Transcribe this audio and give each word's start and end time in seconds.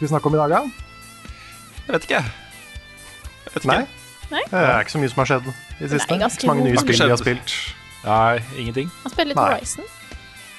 Skal 0.00 0.06
vi 0.08 0.12
snakke 0.14 0.26
om 0.30 0.34
i 0.34 0.38
dag, 0.40 0.48
da? 0.48 0.60
Jeg 1.84 1.92
vet 1.92 2.04
ikke. 2.06 2.20
Jeg 3.44 3.52
vet 3.52 3.64
ikke. 3.64 3.68
Nei? 3.68 3.80
Nei. 4.30 4.40
Det 4.48 4.60
er 4.62 4.78
ikke 4.80 4.92
så 4.94 5.00
mye 5.02 5.10
som 5.12 5.20
har 5.20 5.28
skjedd 5.28 5.48
i 5.50 5.52
det 5.82 5.90
siste. 5.92 6.16
Nei, 6.16 6.28
så 6.32 6.48
mange 6.48 6.64
nye 6.64 6.80
spill 6.80 6.96
vi 7.02 7.08
har 7.10 7.20
spilt. 7.20 7.54
Nei, 8.06 8.38
ingenting. 8.56 8.88
Han 9.02 9.12
spiller 9.12 9.34
litt 9.34 9.36
Nei. 9.36 9.48
Horizon. 9.50 9.90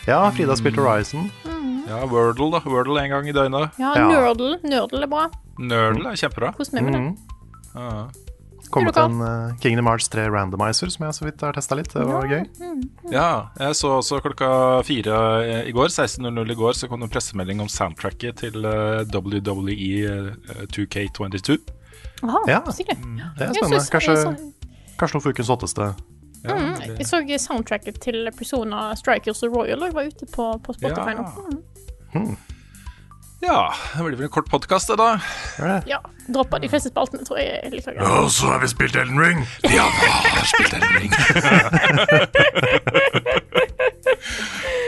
Ja, 0.05 0.19
Frida 0.35 0.53
har 0.53 0.59
spilt 0.61 0.77
Horizon. 0.77 1.31
Ja, 1.89 2.03
Wordle, 2.11 2.51
da. 2.53 2.61
Wordle 2.69 3.01
en 3.01 3.09
gang 3.15 3.31
i 3.31 3.33
døgnet. 3.33 3.79
Ja. 3.81 3.95
Nerdle. 3.97 4.59
Nerdle 4.61 5.07
er 5.07 5.09
bra. 5.09 5.23
Nerdle 5.57 6.13
er 6.13 6.21
kjempebra. 6.21 6.53
Kos 6.59 6.69
meg 6.75 6.85
med 6.85 6.93
det. 6.93 7.01
Mhm. 7.01 7.17
Ja. 7.73 8.05
Kommet 8.71 8.97
en 8.97 9.21
uh, 9.21 9.55
Kingdom 9.61 9.85
Hearts 9.89 10.07
3 10.09 10.29
randomizer 10.31 10.89
som 10.93 11.05
jeg 11.05 11.13
så 11.17 11.25
vidt 11.25 11.41
har 11.45 11.53
testa 11.57 11.75
litt. 11.75 11.91
Det 11.93 12.05
var 12.07 12.25
gøy. 12.29 12.45
ja, 13.11 13.49
jeg 13.59 13.75
så 13.75 13.91
også 13.99 14.21
klokka 14.23 14.49
fire 14.87 15.17
eh, 15.43 15.67
i 15.69 15.73
går, 15.75 15.87
16.00 15.91 16.51
i 16.51 16.55
går, 16.55 16.73
så 16.79 16.87
kom 16.91 16.99
det 17.03 17.09
en 17.09 17.13
pressemelding 17.15 17.61
om 17.61 17.67
soundtracket 17.71 18.37
til 18.45 18.63
eh, 18.65 19.03
WWE 19.11 19.91
eh, 20.07 20.63
2K22. 20.71 21.57
Aha, 22.23 22.39
Ja. 22.47 22.61
stilig. 22.71 22.95
Det 22.97 23.43
er 23.43 23.51
Jeg 23.51 23.55
spennende. 23.55 23.81
synes- 23.81 23.89
Kanskje, 23.89 24.15
jeg 24.15 24.23
så- 24.23 24.95
kanskje 24.99 25.13
noe 25.17 25.21
for 25.21 25.29
ukens 25.35 25.47
hotteste. 25.49 25.93
Ja, 26.43 26.55
Mm, 26.55 26.75
det- 26.79 26.97
Jeg 26.99 27.05
så 27.05 27.37
soundtracket 27.47 27.99
til 28.01 28.29
Persona 28.37 28.95
Strikers 28.95 29.43
og 29.43 29.53
Royal 29.55 29.83
og 29.83 29.93
var 29.93 30.03
ute 30.09 30.25
på, 30.25 30.47
på 30.63 30.73
Spotify 30.73 31.13
nå. 31.13 31.25
Ja. 32.13 32.19
Mm. 32.19 32.37
Ja, 33.41 33.73
det 33.95 34.03
blir 34.05 34.17
vel 34.19 34.27
en 34.27 34.33
kort 34.33 34.49
podkast, 34.51 34.91
det, 34.91 34.97
da. 35.01 35.15
Ja. 35.89 35.97
Droppa 36.31 36.59
de 36.61 36.69
fleste 36.69 36.91
spaltene, 36.91 37.25
tror 37.25 37.39
jeg. 37.41 37.57
er 37.57 37.73
like 37.73 37.93
greit. 37.95 38.03
Og 38.05 38.29
så 38.33 38.51
har 38.51 38.61
vi 38.61 38.69
spilt 38.69 38.95
Elden 38.95 39.17
Ring. 39.19 39.41
Vi 39.65 39.77
har 39.77 40.45
spilt 40.51 40.75
Elden 40.77 40.93
Ring. 40.99 41.15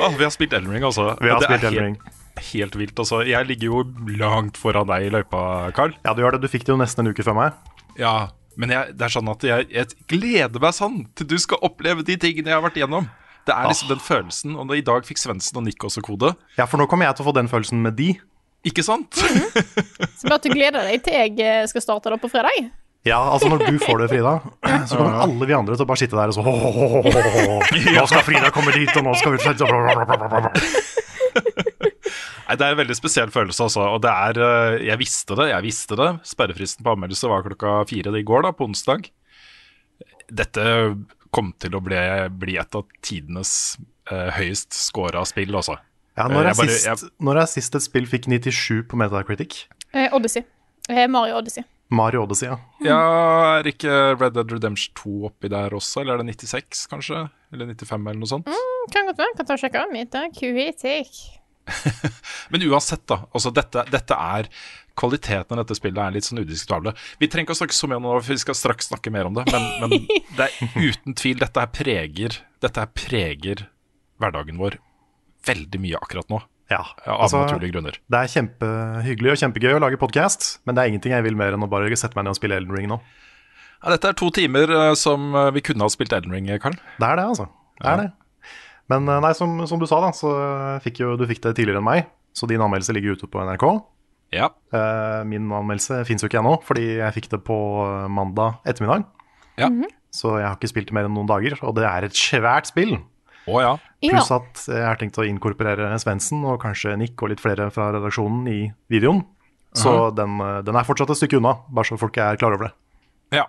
Å, 0.03 0.11
vi 0.19 0.27
har 0.27 0.33
spilt 0.33 0.53
Elden 0.53 0.75
Ring, 0.75 0.85
altså. 0.85 1.09
Vi 1.17 1.31
har 1.33 1.41
det 1.41 1.49
er 1.49 1.49
spilt 1.49 1.67
Elden 1.71 1.89
Ring. 1.89 1.97
Helt, 2.03 2.45
helt 2.51 2.77
vilt. 2.83 3.01
Altså. 3.01 3.23
Jeg 3.27 3.49
ligger 3.49 3.71
jo 3.71 3.83
langt 4.21 4.61
foran 4.61 4.89
deg 4.91 5.07
i 5.07 5.11
løypa, 5.17 5.43
Carl. 5.77 5.97
Ja, 6.05 6.13
du 6.13 6.23
gjør 6.23 6.37
det. 6.37 6.45
Du 6.45 6.51
fikk 6.51 6.67
det 6.67 6.75
jo 6.75 6.79
nesten 6.81 7.05
en 7.05 7.13
uke 7.13 7.25
før 7.25 7.37
meg. 7.39 7.57
Ja, 7.99 8.15
men 8.59 8.73
jeg, 8.73 8.93
det 8.97 9.07
er 9.07 9.13
sånn 9.13 9.29
at 9.33 9.43
jeg, 9.45 9.65
jeg 9.73 9.97
gleder 10.09 10.61
meg 10.61 10.77
sånn 10.77 11.03
til 11.17 11.29
du 11.33 11.39
skal 11.41 11.61
oppleve 11.65 12.05
de 12.05 12.17
tingene 12.21 12.53
jeg 12.53 12.59
har 12.59 12.65
vært 12.65 12.77
igjennom. 12.77 13.09
Det 13.43 13.51
er 13.55 13.67
liksom 13.67 13.89
den 13.91 14.03
følelsen. 14.03 14.53
Og 14.59 14.71
i 14.77 14.83
dag 14.85 15.03
fikk 15.07 15.19
Svendsen 15.19 15.57
og 15.59 15.65
Nick 15.65 15.83
også 15.83 16.03
kode. 16.05 16.31
Ja, 16.55 16.67
for 16.69 16.79
nå 16.79 16.87
kommer 16.91 17.09
jeg 17.09 17.17
til 17.17 17.25
å 17.25 17.31
få 17.31 17.35
den 17.35 17.49
følelsen 17.51 17.81
med 17.83 17.97
de. 17.99 18.13
Ikke 18.63 18.83
sant? 18.85 19.11
Så 19.19 20.27
bare 20.27 20.39
at 20.39 20.45
du 20.45 20.53
gleder 20.53 20.87
deg 20.87 21.03
til 21.03 21.13
jeg 21.17 21.35
eh, 21.43 21.65
skal 21.67 21.83
starte 21.83 22.13
det 22.13 22.19
på 22.23 22.31
fredag. 22.31 22.69
Ja, 23.03 23.17
altså 23.33 23.49
når 23.51 23.65
du 23.67 23.79
får 23.83 23.99
det, 23.99 24.05
Frida, 24.13 24.37
så 24.87 24.95
kommer 24.95 25.17
alle 25.25 25.47
vi 25.49 25.55
andre 25.57 25.75
til 25.75 25.83
å 25.83 25.87
bare 25.89 25.99
sitte 25.99 26.15
der 26.15 26.31
og 26.31 26.37
så 26.37 26.43
Nå 27.99 28.05
skal 28.07 28.23
Frida 28.23 28.51
komme 28.55 28.71
dit, 28.71 28.87
og 28.95 29.03
nå 29.03 29.11
skal 29.19 29.35
vi 29.35 29.43
Nei, 32.43 32.55
Det 32.59 32.63
er 32.63 32.71
en 32.71 32.79
veldig 32.79 32.95
spesiell 32.95 33.31
følelse, 33.33 33.67
altså. 33.67 33.83
Og 33.95 33.99
det 34.03 34.11
er 34.13 34.39
eh, 34.45 34.85
Jeg 34.87 35.01
visste 35.01 35.35
det. 35.39 35.49
jeg 35.51 35.65
visste 35.67 35.99
det 35.99 36.09
Sperrefristen 36.31 36.85
på 36.85 36.95
anmeldelse 36.95 37.31
var 37.31 37.43
klokka 37.47 37.75
fire 37.89 38.15
i 38.15 38.23
går, 38.23 38.47
da, 38.47 38.53
på 38.55 38.67
onsdag. 38.69 39.09
Dette 40.31 40.63
kom 41.33 41.51
til 41.59 41.75
å 41.75 41.81
bli, 41.83 41.99
bli 42.39 42.55
et 42.61 42.77
av 42.77 42.87
tidenes 43.03 43.75
eh, 44.11 44.29
høyest 44.37 44.71
scora 44.79 45.25
spill, 45.27 45.55
altså. 45.59 45.75
Ja, 46.17 46.27
når 46.29 46.43
er, 46.43 46.47
Jeg 46.51 46.55
bare- 46.59 46.97
sist, 46.97 47.11
når 47.19 47.41
er 47.41 47.45
sist 47.49 47.75
et 47.75 47.81
spill 47.81 48.05
fikk 48.05 48.27
97 48.29 48.83
på 48.89 48.97
Metacritic? 49.01 49.63
Eh, 49.93 50.09
Odyssey. 50.13 50.43
Eh, 50.89 51.07
Mario 51.07 51.37
Odyssey. 51.39 51.63
Mario 51.93 52.23
Odyssey, 52.23 52.47
ja. 52.49 52.57
Ja, 52.81 53.59
Er 53.59 53.63
ikke 53.69 54.19
Red 54.19 54.33
Dead 54.33 54.51
Redemption 54.51 54.93
2 54.95 55.25
oppi 55.29 55.49
der 55.49 55.69
også, 55.69 56.01
eller 56.01 56.15
er 56.19 56.23
det 56.23 56.35
96, 56.37 56.87
kanskje? 56.89 57.29
Eller 57.53 57.65
95, 57.73 58.07
eller 58.07 58.19
noe 58.19 58.29
sånt? 58.29 58.45
Kan 58.93 59.05
godt 59.09 59.17
være. 59.17 59.35
Kan 59.37 59.45
ta 59.45 59.53
og 59.53 59.59
sjekke. 59.59 59.85
Mitt 59.91 60.13
er 60.15 61.03
Men 62.51 62.61
uansett, 62.67 63.05
da. 63.07 63.21
Altså, 63.33 63.51
dette, 63.55 63.85
dette 63.91 64.17
er 64.19 64.49
Kvaliteten 64.99 65.57
av 65.57 65.63
dette 65.63 65.73
spillet 65.79 65.97
er 65.97 66.11
litt 66.13 66.25
sånn 66.27 66.43
udiskutable. 66.43 66.91
Vi 67.17 67.25
trenger 67.31 67.47
ikke 67.47 67.55
å 67.55 67.61
snakke 67.63 67.73
så 67.73 67.87
mye 67.89 67.97
om 67.97 68.03
det 68.05 68.11
nå, 68.11 68.17
for 68.21 68.33
vi 68.35 68.41
skal 68.43 68.57
straks 68.59 68.91
snakke 68.91 69.09
mer 69.09 69.25
om 69.25 69.33
det. 69.33 69.47
Men, 69.49 69.63
men 69.81 70.03
det 70.37 70.49
er 70.49 70.75
uten 70.77 71.15
tvil, 71.17 71.39
dette 71.41 71.63
her 71.63 71.71
preger 71.73 72.35
Dette 72.61 72.83
her 72.83 72.91
preger 72.93 73.63
hverdagen 74.21 74.59
vår 74.61 74.77
veldig 75.47 75.79
mye 75.83 75.99
akkurat 75.99 76.29
nå. 76.31 76.39
ja. 76.71 76.81
Av 77.05 77.25
Altså, 77.25 77.41
naturlige 77.43 77.73
grunner. 77.75 77.97
det 78.09 78.19
er 78.19 78.31
kjempehyggelig 78.33 79.33
og 79.33 79.41
kjempegøy 79.43 79.75
å 79.75 79.81
lage 79.83 79.99
podkast, 80.01 80.47
men 80.65 80.75
det 80.75 80.83
er 80.83 80.91
ingenting 80.93 81.13
jeg 81.15 81.25
vil 81.27 81.35
mer 81.39 81.53
enn 81.57 81.65
å 81.65 81.69
bare 81.71 81.91
sette 81.99 82.15
meg 82.17 82.25
ned 82.27 82.33
og 82.35 82.39
spille 82.39 82.57
Elden 82.61 82.75
Ring 82.77 82.87
nå. 82.91 82.99
Ja, 83.83 83.91
dette 83.91 84.13
er 84.13 84.17
to 84.17 84.29
timer 84.31 84.71
eh, 84.71 84.93
som 84.95 85.33
eh, 85.35 85.49
vi 85.51 85.61
kunne 85.65 85.83
ha 85.83 85.91
spilt 85.91 86.13
Elden 86.15 86.31
Ring, 86.31 86.47
Karl. 86.63 86.77
Det 86.99 87.07
er 87.09 87.19
det, 87.19 87.25
altså. 87.33 87.49
Det 87.81 87.89
er 87.91 87.97
det. 88.05 88.09
Men 88.91 89.07
eh, 89.11 89.19
nei, 89.27 89.33
som, 89.35 89.57
som 89.67 89.79
du 89.81 89.87
sa, 89.89 89.99
da, 90.05 90.11
så 90.15 90.31
fikk 90.85 91.01
jo 91.03 91.17
du 91.19 91.25
fikk 91.27 91.43
det 91.43 91.55
tidligere 91.59 91.81
enn 91.83 91.89
meg, 91.89 92.07
så 92.33 92.47
din 92.49 92.63
anmeldelse 92.63 92.95
ligger 92.95 93.17
ute 93.19 93.27
på 93.29 93.43
NRK. 93.43 93.65
Ja. 94.33 94.47
Eh, 94.73 95.19
min 95.29 95.51
anmeldelse 95.53 95.99
fins 96.07 96.23
jo 96.23 96.31
ikke 96.31 96.39
ennå, 96.41 96.55
fordi 96.65 96.87
jeg 97.01 97.13
fikk 97.19 97.27
det 97.35 97.43
på 97.45 97.57
eh, 97.83 98.07
mandag 98.09 98.55
ettermiddag. 98.65 99.03
Ja. 99.61 99.67
Så 100.15 100.37
jeg 100.39 100.47
har 100.47 100.55
ikke 100.57 100.71
spilt 100.71 100.89
det 100.89 100.95
mer 100.95 101.05
enn 101.09 101.13
noen 101.17 101.29
dager, 101.29 101.53
og 101.65 101.75
det 101.77 101.83
er 101.89 102.07
et 102.07 102.17
svært 102.17 102.71
spill. 102.71 102.95
Å 103.49 103.61
ja. 103.63 103.73
Pluss 104.03 104.31
at 104.35 104.63
jeg 104.69 104.85
har 104.85 104.99
tenkt 104.99 105.19
å 105.19 105.25
inkorporere 105.27 105.91
Svendsen 106.01 106.43
og 106.47 106.61
kanskje 106.63 106.95
Nick 106.99 107.19
og 107.23 107.33
litt 107.33 107.43
flere 107.43 107.69
fra 107.73 107.89
redaksjonen 107.95 108.47
i 108.51 108.59
videoen. 108.91 109.23
Så 109.73 110.11
den, 110.15 110.37
-huh. 110.37 110.61
den 110.61 110.75
er 110.75 110.83
fortsatt 110.83 111.09
et 111.09 111.17
stykke 111.17 111.37
unna, 111.37 111.57
bare 111.69 111.85
så 111.85 111.97
folk 111.97 112.17
er 112.17 112.37
klar 112.37 112.53
over 112.53 112.67
det. 112.67 112.73
Ja. 113.37 113.45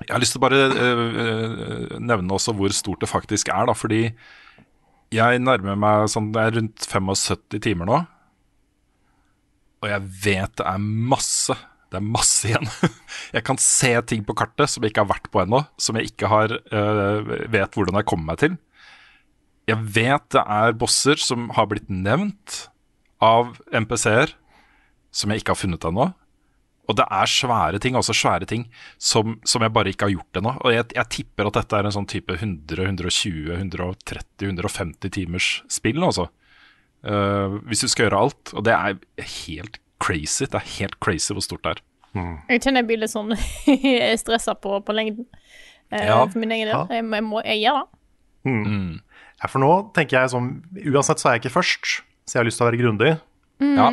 Jeg 0.00 0.14
har 0.14 0.20
lyst 0.20 0.32
til 0.32 0.40
å 0.40 0.46
bare 0.46 0.60
øh, 0.70 1.98
nevne 1.98 2.34
også 2.34 2.52
hvor 2.52 2.72
stort 2.74 3.00
det 3.00 3.08
faktisk 3.08 3.48
er, 3.48 3.66
da, 3.66 3.72
fordi 3.72 4.14
jeg 5.10 5.40
nærmer 5.40 5.76
meg 5.76 6.08
sånn 6.12 6.32
Det 6.32 6.42
er 6.42 6.54
rundt 6.58 6.84
75 6.84 7.60
timer 7.64 7.88
nå. 7.88 7.98
Og 9.82 9.88
jeg 9.88 10.02
vet 10.24 10.56
det 10.58 10.66
er 10.66 10.78
masse. 10.78 11.54
Det 11.88 11.98
er 11.98 12.04
masse 12.04 12.48
igjen. 12.50 12.68
Jeg 13.36 13.44
kan 13.48 13.60
se 13.62 13.92
ting 14.08 14.24
på 14.26 14.36
kartet 14.36 14.68
som 14.68 14.84
jeg 14.84 14.92
ikke 14.92 15.04
har 15.06 15.12
vært 15.14 15.28
på 15.32 15.40
ennå, 15.42 15.62
som 15.80 15.96
jeg 15.96 16.10
ikke 16.10 16.28
har 16.30 16.52
øh, 16.52 17.30
vet 17.52 17.74
hvordan 17.76 17.98
jeg 18.00 18.08
kommer 18.08 18.30
meg 18.30 18.40
til. 18.40 18.54
Jeg 19.68 19.84
vet 19.96 20.24
det 20.32 20.44
er 20.44 20.76
bosser 20.80 21.20
som 21.20 21.50
har 21.56 21.68
blitt 21.68 21.90
nevnt 21.92 22.68
av 23.24 23.58
MPC-er, 23.68 24.32
som 25.12 25.32
jeg 25.32 25.42
ikke 25.42 25.52
har 25.52 25.60
funnet 25.60 25.84
ennå. 25.88 26.08
Og 26.88 26.96
det 26.96 27.04
er 27.12 27.28
svære 27.28 27.80
ting, 27.84 27.96
altså 28.00 28.16
svære 28.16 28.48
ting, 28.48 28.64
som, 28.96 29.36
som 29.44 29.64
jeg 29.64 29.74
bare 29.76 29.92
ikke 29.92 30.08
har 30.08 30.14
gjort 30.14 30.40
ennå. 30.40 30.54
Og 30.64 30.72
jeg, 30.72 30.86
jeg 30.96 31.12
tipper 31.18 31.50
at 31.50 31.58
dette 31.58 31.76
er 31.76 31.88
en 31.88 31.96
sånn 31.98 32.08
type 32.08 32.32
100, 32.38 32.80
120, 32.86 33.50
130, 33.58 34.48
150 34.48 35.12
timers 35.18 35.50
spill, 35.72 36.00
altså. 36.06 36.30
Uh, 37.04 37.60
hvis 37.68 37.84
du 37.84 37.90
skal 37.92 38.08
gjøre 38.08 38.22
alt. 38.24 38.54
Og 38.56 38.64
det 38.64 38.72
er 38.72 39.28
helt 39.44 39.76
crazy. 40.00 40.46
Det 40.46 40.56
er 40.56 40.72
helt 40.78 40.96
crazy 41.04 41.36
hvor 41.36 41.44
stort 41.44 41.66
det 41.66 41.76
er. 41.76 41.84
Jeg 42.48 42.62
kjenner 42.64 42.80
jeg 42.82 42.86
blir 42.88 43.00
litt 43.02 43.12
sånn 43.12 43.34
stressa 44.22 44.54
på, 44.58 44.78
på 44.84 44.94
lengden. 44.96 45.26
Eh, 45.92 46.06
Ja. 46.08 46.18
For 46.26 46.38
min 46.40 46.50
egen 46.52 46.68
del. 46.68 46.74
Ja. 46.76 46.86
Jeg, 46.98 47.04
jeg, 47.14 47.24
må, 47.24 47.42
jeg 47.44 47.62
gjør 47.62 47.82
det. 47.82 47.88
Ja, 49.38 49.46
for 49.52 49.60
nå 49.62 49.70
tenker 49.94 50.16
jeg 50.22 50.30
sånn 50.32 50.46
Uansett 50.88 51.20
så 51.20 51.28
er 51.28 51.36
jeg 51.36 51.42
ikke 51.44 51.52
først, 51.58 51.90
så 52.26 52.36
jeg 52.36 52.40
har 52.40 52.46
lyst 52.48 52.58
til 52.58 52.64
å 52.64 52.68
være 52.70 52.80
grundig. 52.80 53.10
Ja. 53.60 53.90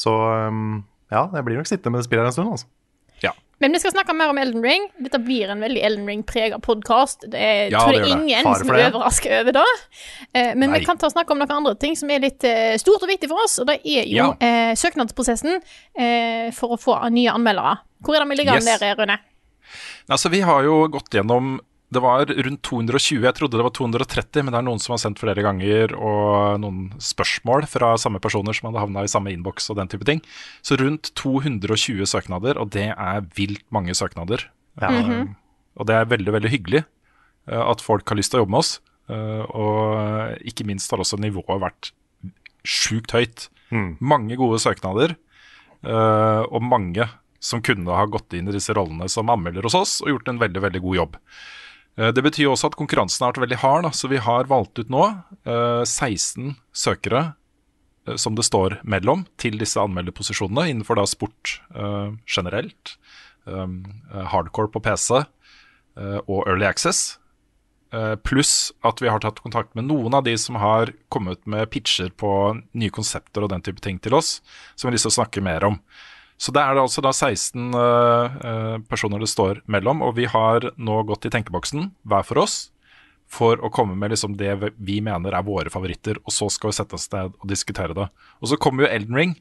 Så 0.00 0.12
um, 0.48 0.84
ja, 1.12 1.26
jeg 1.34 1.44
blir 1.44 1.58
nok 1.58 1.68
sittende 1.68 1.92
med 1.96 2.00
det 2.04 2.06
spillet 2.08 2.22
her 2.22 2.30
en 2.30 2.36
stund, 2.36 2.52
altså. 2.54 2.66
Men 3.60 3.72
vi 3.76 3.80
skal 3.82 3.92
snakke 3.92 4.14
mer 4.16 4.30
om 4.32 4.38
Elden 4.40 4.62
Ring. 4.64 4.86
Dette 5.04 5.18
blir 5.20 5.50
en 5.52 5.60
veldig 5.60 5.82
Elden 5.84 6.06
Ring-prega 6.08 6.56
podkast. 6.64 7.26
Jeg 7.28 7.70
Ja, 7.72 7.82
tror 7.82 7.92
det 7.92 7.98
er 8.00 8.06
gjør 8.06 8.16
det. 8.16 8.22
ingen 8.22 8.42
som 8.56 8.70
er 8.72 8.86
overraska 8.88 9.40
over 9.42 9.52
det. 9.52 9.64
Eh, 10.32 10.54
men 10.54 10.70
Nei. 10.70 10.78
vi 10.78 10.84
kan 10.86 10.96
ta 10.96 11.06
og 11.06 11.12
snakke 11.12 11.30
om 11.34 11.38
noen 11.42 11.52
andre 11.58 11.74
ting 11.76 11.94
som 11.96 12.08
er 12.10 12.20
litt 12.24 12.42
eh, 12.48 12.78
stort 12.80 13.02
og 13.04 13.08
viktig 13.12 13.28
for 13.28 13.44
oss. 13.44 13.58
Og 13.60 13.66
det 13.68 13.80
er 13.84 14.08
jo 14.08 14.16
Ja. 14.16 14.30
eh, 14.40 14.72
søknadsprosessen 14.74 15.60
eh, 15.94 16.50
for 16.56 16.70
å 16.72 16.80
få 16.80 16.96
nye 17.12 17.28
anmeldere. 17.36 17.78
Hvor 18.02 18.16
er 18.16 18.24
det 18.24 18.28
vi 18.30 18.36
ligger 18.36 18.56
an 18.56 18.64
der, 18.64 18.94
Rune? 18.96 19.18
Altså, 20.08 20.30
vi 20.30 20.40
har 20.40 20.62
jo 20.64 20.88
gått 20.88 21.10
gjennom 21.10 21.60
Det 21.90 21.98
var 22.04 22.28
rundt 22.30 22.62
220, 22.62 23.24
jeg 23.26 23.34
trodde 23.34 23.58
det 23.58 23.66
var 23.66 23.74
230, 23.74 24.44
men 24.44 24.54
det 24.54 24.58
er 24.60 24.66
noen 24.68 24.78
som 24.82 24.94
har 24.94 25.00
sendt 25.02 25.18
flere 25.18 25.42
ganger, 25.42 25.90
og 25.98 26.60
noen 26.62 26.84
spørsmål 27.02 27.66
fra 27.66 27.96
samme 27.98 28.20
personer 28.22 28.54
som 28.54 28.68
hadde 28.68 28.84
havna 28.84 29.02
i 29.02 29.10
samme 29.10 29.32
innboks 29.34 29.66
og 29.72 29.80
den 29.80 29.90
type 29.90 30.06
ting. 30.06 30.22
Så 30.62 30.78
rundt 30.78 31.10
220 31.18 32.06
søknader, 32.06 32.60
og 32.62 32.70
det 32.76 32.92
er 32.94 33.26
vilt 33.34 33.66
mange 33.74 33.96
søknader. 33.98 34.46
Ja. 34.78 34.92
Og 35.80 35.88
det 35.90 35.96
er 35.96 36.10
veldig, 36.12 36.34
veldig 36.38 36.52
hyggelig 36.52 36.84
eh, 36.84 37.64
at 37.64 37.82
folk 37.82 38.06
har 38.10 38.18
lyst 38.18 38.30
til 38.34 38.40
å 38.40 38.44
jobbe 38.44 38.54
med 38.54 38.62
oss. 38.62 38.72
Eh, 39.10 39.44
og 39.50 40.46
ikke 40.46 40.66
minst 40.68 40.94
har 40.94 41.02
også 41.02 41.18
nivået 41.18 41.62
vært 41.62 41.90
sjukt 42.62 43.16
høyt. 43.16 43.48
Mange 44.02 44.38
gode 44.38 44.58
søknader, 44.62 45.16
eh, 45.82 46.42
og 46.46 46.62
mange 46.62 47.06
som 47.40 47.62
kunne 47.64 47.96
ha 47.96 48.06
gått 48.10 48.34
inn 48.36 48.50
i 48.50 48.54
disse 48.54 48.74
rollene 48.76 49.08
som 49.10 49.30
anmelder 49.32 49.64
hos 49.66 49.76
oss 49.78 49.92
og 50.04 50.12
gjort 50.12 50.30
en 50.30 50.40
veldig, 50.42 50.62
veldig 50.68 50.82
god 50.84 50.98
jobb. 50.98 51.16
Eh, 52.00 52.12
Det 52.16 52.24
betyr 52.24 52.48
også 52.48 52.70
at 52.70 52.78
konkurransen 52.80 53.26
har 53.26 53.34
vært 53.34 53.44
veldig 53.44 53.60
hard, 53.60 53.84
da, 53.88 53.92
så 53.92 54.08
vi 54.08 54.22
har 54.24 54.48
valgt 54.50 54.80
ut 54.80 54.90
nå 54.92 55.04
eh, 55.44 55.84
16 55.84 56.54
søkere 56.72 57.22
eh, 58.08 58.16
som 58.16 58.38
det 58.38 58.46
står 58.48 58.78
mellom 58.88 59.26
til 59.40 59.58
disse 59.60 59.80
anmelderposisjonene 59.82 60.70
innenfor 60.72 60.96
da 61.00 61.04
sport 61.10 61.58
eh, 61.74 62.14
generelt, 62.24 62.96
eh, 63.46 63.66
hardcore 64.32 64.72
på 64.72 64.82
PC 64.88 65.20
eh, 65.20 66.20
og 66.24 66.46
Early 66.48 66.64
Access. 66.70 67.18
Eh, 67.92 68.14
Pluss 68.22 68.70
at 68.86 69.02
vi 69.02 69.10
har 69.10 69.20
tatt 69.20 69.42
kontakt 69.42 69.74
med 69.74 69.88
noen 69.90 70.14
av 70.14 70.22
de 70.24 70.36
som 70.38 70.56
har 70.62 70.92
kommet 71.10 71.42
med 71.50 71.68
pitcher 71.74 72.12
på 72.14 72.30
nye 72.72 72.94
konsepter 72.94 73.42
og 73.44 73.50
den 73.52 73.64
type 73.66 73.82
ting 73.82 73.98
til 73.98 74.14
oss, 74.14 74.38
som 74.76 74.86
vi 74.86 74.92
har 74.92 74.96
lyst 74.96 75.08
til 75.08 75.14
å 75.14 75.18
snakke 75.20 75.42
mer 75.44 75.66
om. 75.66 75.80
Så 76.40 76.54
det 76.56 76.62
er 76.64 76.76
det 76.76 76.82
altså 76.86 77.02
da 77.04 77.12
16 77.12 77.74
eh, 77.76 78.36
eh, 78.48 78.76
personer 78.88 79.20
det 79.20 79.28
står 79.28 79.60
mellom, 79.68 80.00
og 80.06 80.14
vi 80.16 80.24
har 80.30 80.70
nå 80.80 81.02
gått 81.08 81.28
i 81.28 81.32
tenkeboksen, 81.34 81.90
hver 82.08 82.24
for 82.24 82.40
oss, 82.46 82.70
for 83.30 83.60
å 83.62 83.70
komme 83.70 83.94
med 83.94 84.10
liksom 84.10 84.34
det 84.40 84.72
vi 84.80 84.98
mener 85.04 85.36
er 85.36 85.44
våre 85.46 85.70
favoritter, 85.70 86.18
og 86.24 86.34
så 86.34 86.48
skal 86.50 86.72
vi 86.72 86.78
sette 86.80 86.96
oss 86.96 87.06
ned 87.12 87.36
og 87.36 87.44
diskutere 87.50 87.94
det. 87.94 88.08
Og 88.40 88.50
så 88.50 88.58
kommer 88.58 88.86
jo 88.86 88.90
Elden 88.90 89.18
Ring 89.20 89.34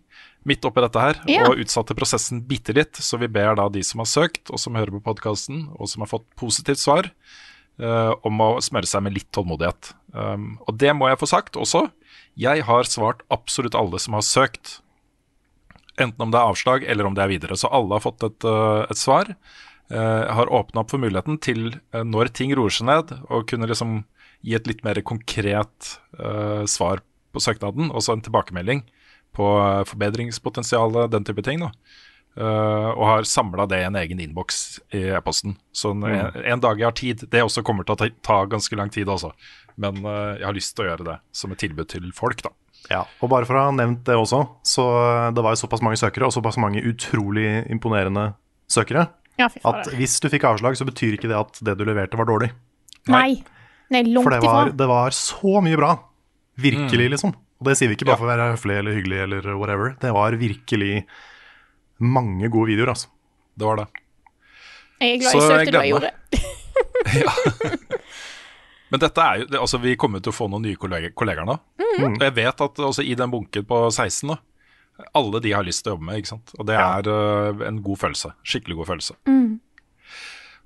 midt 0.48 0.68
oppi 0.68 0.84
dette 0.84 1.02
her, 1.02 1.22
Ja. 1.28 1.48
og 1.48 1.58
utsatte 1.64 1.96
prosessen 1.98 2.44
bitte 2.48 2.76
litt, 2.76 3.00
så 3.00 3.18
vi 3.20 3.32
ber 3.32 3.56
da 3.56 3.70
de 3.70 3.82
som 3.84 4.04
har 4.04 4.10
søkt, 4.12 4.52
og 4.52 4.60
som 4.60 4.76
hører 4.76 4.92
på 5.00 5.04
podkasten, 5.08 5.70
og 5.80 5.90
som 5.90 6.04
har 6.04 6.12
fått 6.12 6.28
positivt 6.36 6.80
svar, 6.84 7.10
uh, 7.82 8.14
om 8.24 8.40
å 8.40 8.60
smøre 8.62 8.88
seg 8.88 9.04
med 9.04 9.16
litt 9.16 9.32
tålmodighet. 9.32 9.94
Um, 10.14 10.60
og 10.68 10.78
det 10.78 10.94
må 10.96 11.10
jeg 11.10 11.20
få 11.20 11.28
sagt 11.28 11.56
også. 11.56 11.90
Jeg 12.38 12.64
har 12.64 12.84
svart 12.84 13.24
absolutt 13.32 13.76
alle 13.76 14.00
som 14.00 14.14
har 14.14 14.22
søkt. 14.22 14.82
Enten 16.00 16.24
om 16.26 16.32
det 16.32 16.40
er 16.40 16.52
avslag 16.52 16.86
eller 16.88 17.10
om 17.10 17.18
det 17.18 17.26
er 17.26 17.34
videre. 17.34 17.58
Så 17.60 17.72
alle 17.72 17.98
har 17.98 18.04
fått 18.06 18.24
et, 18.24 18.48
eh, 18.48 18.86
et 18.90 19.00
svar. 19.00 19.34
Eh, 19.92 20.22
Jeg 20.30 20.36
har 20.38 20.54
åpna 20.54 20.82
opp 20.84 20.92
for 20.92 21.02
muligheten 21.02 21.40
til, 21.42 21.76
eh, 21.94 22.04
når 22.04 22.32
ting 22.34 22.56
roer 22.56 22.70
seg 22.70 22.88
ned, 22.88 23.14
å 23.30 23.44
kunne 23.46 23.68
liksom 23.68 24.04
gi 24.42 24.56
et 24.56 24.68
litt 24.68 24.84
mer 24.86 24.96
konkret 25.04 26.00
uh, 26.16 26.64
svar 26.64 27.02
på 27.34 27.42
søknaden, 27.44 27.92
og 27.92 28.00
så 28.02 28.14
en 28.16 28.22
tilbakemelding 28.24 28.86
på 29.36 29.48
eh, 29.62 29.84
forbedringspotensialet, 29.86 31.12
den 31.12 31.26
type 31.28 31.44
ting. 31.46 31.62
Eh, 32.40 32.90
og 32.90 33.04
har 33.06 33.28
samla 33.28 33.66
det 33.70 33.82
i 33.82 33.88
en 33.88 33.98
egen 34.00 34.22
innboks 34.24 34.80
i 34.96 35.04
e-posten. 35.14 35.58
Så 35.76 35.92
en, 35.92 36.06
en 36.40 36.64
dag 36.64 36.80
jeg 36.80 36.88
har 36.88 36.98
tid, 36.98 37.26
det 37.30 37.44
også 37.44 37.64
kommer 37.66 37.86
til 37.86 37.98
å 37.98 38.00
ta, 38.00 38.10
ta 38.26 38.40
ganske 38.50 38.80
lang 38.80 38.90
tid, 38.94 39.10
altså. 39.12 39.34
Men 39.80 40.02
uh, 40.06 40.36
jeg 40.38 40.48
har 40.48 40.56
lyst 40.56 40.76
til 40.76 40.86
å 40.86 40.90
gjøre 40.90 41.08
det 41.08 41.18
som 41.36 41.54
et 41.54 41.62
tilbud 41.62 41.88
til 41.92 42.10
folk, 42.16 42.42
da. 42.46 42.52
Ja, 42.90 43.04
og 43.22 43.30
bare 43.30 43.46
for 43.46 43.54
å 43.60 43.66
ha 43.68 43.72
nevnt 43.76 44.04
det 44.08 44.16
også, 44.18 44.40
så 44.66 44.84
det 45.36 45.44
var 45.46 45.54
jo 45.54 45.60
såpass 45.62 45.82
mange 45.86 46.00
søkere, 46.02 46.26
og 46.26 46.34
såpass 46.34 46.58
mange 46.58 46.82
utrolig 46.82 47.66
imponerende 47.70 48.34
søkere, 48.70 49.08
Ja, 49.38 49.48
fy 49.50 49.60
at 49.64 49.88
hvis 49.96 50.18
du 50.24 50.30
fikk 50.30 50.44
avslag, 50.50 50.76
så 50.80 50.86
betyr 50.88 51.14
ikke 51.20 51.30
det 51.30 51.38
at 51.38 51.60
det 51.64 51.78
du 51.78 51.86
leverte 51.86 52.18
var 52.18 52.26
dårlig. 52.26 52.50
Nei. 53.08 53.44
Nei, 53.90 54.02
langt 54.06 54.24
For 54.26 54.32
det 54.34 54.40
ifra. 54.42 54.54
var, 54.54 54.72
det 54.78 54.88
var 54.90 55.10
så 55.18 55.62
mye 55.66 55.78
bra. 55.78 55.92
Virkelig, 56.60 57.08
Mm. 57.08 57.14
liksom. 57.14 57.34
Og 57.60 57.66
det 57.68 57.78
sier 57.78 57.88
vi 57.90 57.96
ikke 57.96 58.06
bare 58.08 58.18
for 58.18 58.28
å 58.28 58.34
være 58.38 58.52
høflig 58.56 58.78
eller 58.80 58.94
hyggelig 58.96 59.20
eller 59.24 59.56
whatever. 59.58 59.96
Det 60.00 60.12
var 60.14 60.32
virkelig 60.40 61.06
mange 62.00 62.50
gode 62.50 62.68
videoer, 62.72 62.90
altså. 62.94 63.08
Det 63.58 63.66
var 63.68 63.76
det. 63.78 63.88
Jeg 65.00 65.14
er 65.16 65.20
glad 65.20 65.32
Så 65.32 65.40
jeg 65.40 65.50
søkte 65.50 65.72
da 65.72 65.82
jeg 65.84 65.92
gjorde 65.94 66.12
det. 66.12 67.80
Men 68.90 69.02
dette 69.04 69.22
er 69.22 69.42
jo, 69.44 69.48
det, 69.52 69.60
altså 69.62 69.80
vi 69.84 69.96
kommer 70.02 70.22
til 70.24 70.32
å 70.34 70.36
få 70.36 70.48
noen 70.50 70.64
nye 70.66 70.78
kolleger, 70.80 71.12
kolleger 71.18 71.46
nå. 71.46 71.56
Mm. 71.80 72.18
Og 72.18 72.24
jeg 72.26 72.36
vet 72.40 72.62
at 72.66 72.80
også 72.90 73.06
i 73.06 73.16
den 73.20 73.30
bunken 73.34 73.66
på 73.70 73.82
16, 73.94 74.32
da, 74.34 74.40
alle 75.16 75.40
de 75.44 75.52
har 75.56 75.64
lyst 75.68 75.84
til 75.86 75.94
å 75.94 75.96
jobbe 75.98 76.08
med. 76.10 76.20
ikke 76.22 76.32
sant? 76.34 76.54
Og 76.60 76.66
det 76.68 76.76
er 76.76 77.08
øh, 77.14 77.62
en 77.70 77.78
god 77.86 78.02
følelse. 78.02 78.34
Skikkelig 78.44 78.80
god 78.82 78.90
følelse. 78.90 79.16
Mm. 79.30 79.60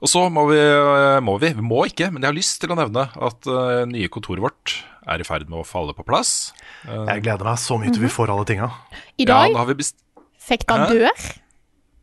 Og 0.03 0.09
så 0.11 0.23
må 0.33 0.47
vi, 0.49 0.57
øh, 0.59 1.19
må 1.23 1.37
vi, 1.39 1.51
vi 1.55 1.63
må 1.63 1.83
ikke, 1.87 2.09
men 2.11 2.23
jeg 2.25 2.31
har 2.31 2.35
lyst 2.39 2.57
til 2.63 2.73
å 2.73 2.79
nevne 2.79 3.05
at 3.13 3.47
uh, 3.47 3.83
nye 3.87 4.09
kontoret 4.11 4.43
vårt 4.43 4.73
er 5.07 5.21
i 5.21 5.27
ferd 5.27 5.45
med 5.51 5.61
å 5.61 5.67
falle 5.67 5.93
på 5.95 6.03
plass. 6.07 6.51
Jeg 6.87 7.23
gleder 7.23 7.47
meg 7.47 7.59
så 7.61 7.77
mye 7.79 7.91
til 7.93 8.03
vi 8.03 8.11
får 8.11 8.31
alle 8.33 8.47
tinga. 8.47 8.71
I 9.19 9.27
Ja, 9.27 9.29
dag 9.35 9.53
nå 9.53 9.61
har 9.61 9.69
vi 9.69 9.77
best... 9.79 9.95
fikk 10.43 10.65
han 10.71 10.85
Hæ? 10.87 10.89
dør. 10.95 11.23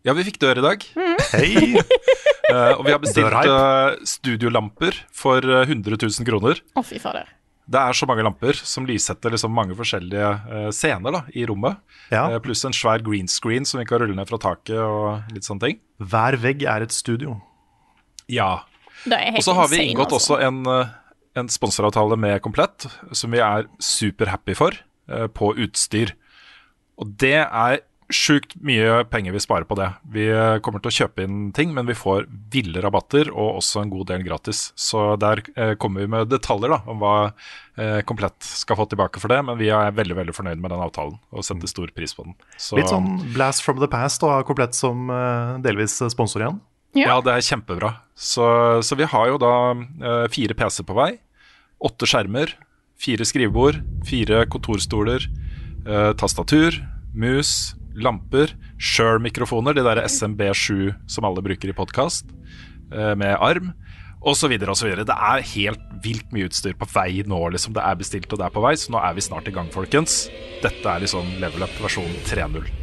Ja, 0.06 0.14
vi 0.16 0.24
fikk 0.28 0.38
dør 0.40 0.60
i 0.60 0.64
dag. 0.64 0.84
Hei! 1.34 1.50
uh, 1.76 2.72
og 2.78 2.86
vi 2.86 2.94
har 2.94 3.02
bestilt 3.02 3.34
øh, 3.36 3.98
studiolamper 4.08 4.96
for 5.12 5.44
uh, 5.44 5.62
100 5.66 5.98
000 6.00 6.28
kroner. 6.28 6.62
Å, 6.72 6.84
fy 6.86 7.00
fader. 7.02 7.28
Det 7.70 7.78
er 7.78 7.94
så 7.94 8.08
mange 8.08 8.24
lamper 8.26 8.56
som 8.56 8.86
lyssetter 8.88 9.30
liksom 9.30 9.52
mange 9.54 9.76
forskjellige 9.78 10.30
eh, 10.50 10.70
scener 10.74 11.14
da, 11.14 11.20
i 11.38 11.44
rommet. 11.46 11.78
Ja. 12.10 12.24
Pluss 12.42 12.64
en 12.66 12.74
svær 12.74 12.98
green 13.06 13.28
screen 13.30 13.68
som 13.68 13.78
vi 13.78 13.84
kan 13.86 14.00
rulle 14.02 14.16
ned 14.18 14.26
fra 14.26 14.40
taket 14.42 14.80
og 14.82 15.28
litt 15.30 15.46
sånne 15.46 15.62
ting. 15.62 15.78
Hver 16.02 16.34
vegg 16.42 16.64
er 16.66 16.82
et 16.82 16.90
studio. 16.90 17.36
Ja. 18.26 18.64
Og 19.06 19.38
så 19.46 19.54
har 19.54 19.70
vi 19.70 19.84
inngått 19.84 20.16
altså. 20.16 20.34
også 20.34 20.48
en, 20.48 20.66
en 21.38 21.52
sponsoravtale 21.54 22.18
med 22.18 22.40
Komplett, 22.42 22.88
som 23.14 23.30
vi 23.30 23.38
er 23.38 23.70
superhappy 23.78 24.58
for, 24.58 24.74
på 25.38 25.52
utstyr. 25.62 26.16
Og 26.98 27.14
det 27.22 27.38
er 27.44 27.84
sjukt 28.14 28.54
mye 28.64 29.02
penger 29.10 29.34
vi 29.34 29.42
sparer 29.42 29.66
på 29.68 29.76
det. 29.78 29.88
Vi 30.12 30.26
eh, 30.30 30.58
kommer 30.64 30.82
til 30.82 30.90
å 30.90 30.96
kjøpe 30.98 31.24
inn 31.24 31.50
ting, 31.56 31.74
men 31.76 31.88
vi 31.88 31.96
får 31.98 32.28
ville 32.52 32.82
rabatter 32.82 33.30
og 33.32 33.60
også 33.60 33.82
en 33.82 33.92
god 33.92 34.10
del 34.12 34.24
gratis. 34.26 34.70
Så 34.78 35.14
der 35.20 35.42
eh, 35.56 35.74
kommer 35.80 36.04
vi 36.04 36.12
med 36.14 36.30
detaljer 36.32 36.74
da, 36.74 36.80
om 36.90 37.02
hva 37.02 37.14
eh, 37.26 38.00
Komplett 38.06 38.38
skal 38.44 38.78
få 38.80 38.86
tilbake 38.90 39.22
for 39.22 39.32
det, 39.32 39.40
men 39.46 39.58
vi 39.60 39.70
er 39.74 39.94
veldig 39.96 40.18
veldig 40.18 40.36
fornøyd 40.36 40.62
med 40.62 40.74
den 40.74 40.84
avtalen 40.84 41.18
og 41.30 41.46
setter 41.46 41.70
stor 41.70 41.92
pris 41.96 42.14
på 42.16 42.26
den. 42.26 42.36
Så, 42.56 42.78
Litt 42.78 42.90
sånn 42.92 43.16
blast 43.34 43.64
from 43.66 43.80
the 43.82 43.90
past 43.90 44.24
å 44.26 44.34
ha 44.36 44.40
komplett 44.46 44.76
som 44.78 45.10
eh, 45.14 45.58
delvis 45.64 45.98
sponsor 46.12 46.44
igjen. 46.44 46.60
Ja, 46.98 47.20
det 47.22 47.36
er 47.36 47.46
kjempebra. 47.46 47.92
Så, 48.18 48.44
så 48.82 48.96
vi 48.98 49.06
har 49.06 49.28
jo 49.30 49.36
da 49.38 49.52
fire 50.34 50.56
PC 50.58 50.82
på 50.88 50.96
vei. 50.98 51.12
Åtte 51.86 52.08
skjermer, 52.10 52.50
fire 53.00 53.24
skrivebord, 53.24 53.80
fire 54.04 54.44
kontorstoler, 54.52 55.24
eh, 55.86 56.12
tastatur, 56.20 56.76
mus, 57.14 57.74
lamper, 58.04 58.54
Shure-mikrofoner, 58.80 59.76
de 59.76 59.84
der 59.86 60.02
SMB7 60.06 60.94
som 61.10 61.28
alle 61.28 61.44
bruker 61.44 61.72
i 61.72 61.76
podkast, 61.76 62.30
eh, 62.92 63.14
med 63.14 63.36
arm, 63.38 63.72
osv. 64.20 64.52
osv. 64.68 64.96
Det 65.04 65.16
er 65.16 65.46
helt 65.54 65.86
vilt 66.04 66.32
mye 66.32 66.48
utstyr 66.50 66.76
på 66.76 66.88
vei 66.94 67.22
nå, 67.26 67.40
liksom. 67.54 67.74
Det 67.76 67.84
er 67.84 68.00
bestilt 68.00 68.32
og 68.32 68.40
det 68.40 68.48
er 68.48 68.56
på 68.56 68.64
vei, 68.64 68.74
så 68.76 68.92
nå 68.92 69.00
er 69.02 69.16
vi 69.16 69.24
snart 69.24 69.48
i 69.48 69.54
gang, 69.56 69.70
folkens. 69.72 70.28
Dette 70.64 70.84
er 70.84 71.06
liksom 71.06 71.36
level 71.40 71.64
up 71.68 71.82
versjon 71.82 72.12
3.0. 72.28 72.79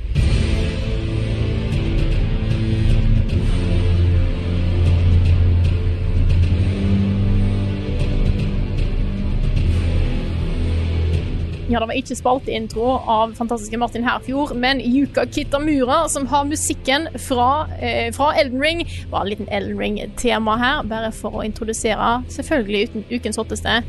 Ja, 11.68 11.82
det 11.82 11.88
var 11.90 11.98
ikke 12.00 12.16
spalteintro 12.16 12.86
av 13.12 13.34
fantastiske 13.36 13.76
Martin 13.80 14.06
Herfjord, 14.08 14.54
men 14.56 14.80
Yuka 14.80 15.26
Kitamura 15.28 16.06
som 16.08 16.24
har 16.32 16.46
musikken 16.48 17.10
fra, 17.20 17.68
eh, 17.82 18.08
fra 18.16 18.30
Elden 18.40 18.62
Ring. 18.64 18.86
Bare 19.12 19.26
en 19.26 19.30
liten 19.34 19.50
Elden 19.52 19.78
Ring-tema 19.78 20.56
her, 20.58 20.84
bare 20.84 21.12
for 21.12 21.32
å 21.32 21.44
introdusere, 21.44 22.24
selvfølgelig 22.32 22.88
uten 22.88 23.06
ukens 23.12 23.36
hotteste, 23.36 23.84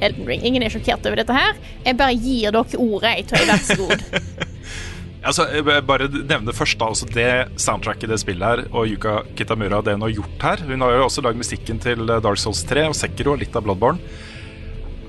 Elden 0.00 0.24
Ring. 0.24 0.40
Ingen 0.48 0.62
er 0.62 0.70
sjokkert 0.72 1.04
over 1.04 1.16
dette 1.16 1.36
her. 1.36 1.52
Jeg 1.84 1.98
bare 1.98 2.16
gir 2.16 2.50
dere 2.50 2.64
ordet, 2.80 3.16
jeg 3.18 3.26
tror 3.26 3.38
jeg 3.38 3.48
vær 3.52 3.64
så 3.68 3.76
god. 3.76 4.02
Altså, 5.24 5.46
jeg 5.48 5.86
bare 5.88 6.04
nevne 6.12 6.52
først 6.52 6.76
da, 6.76 6.90
altså 6.92 7.06
det 7.08 7.48
soundtracket 7.56 8.10
det 8.10 8.18
spillet 8.20 8.44
her, 8.44 8.64
og 8.76 8.90
Yuka 8.90 9.22
Kitamura, 9.34 9.80
det 9.80 9.94
hun 9.96 10.02
har 10.04 10.12
gjort 10.12 10.42
her. 10.42 10.64
Hun 10.68 10.84
har 10.84 10.90
jo 10.92 11.06
også 11.06 11.24
lagd 11.24 11.40
musikken 11.40 11.80
til 11.80 12.04
Dark 12.04 12.36
Souls 12.36 12.60
3 12.68 12.88
og 12.90 12.94
Sekiro 12.98 13.32
og 13.32 13.40
litt 13.40 13.56
av 13.56 13.64
Bloodborne. 13.64 13.98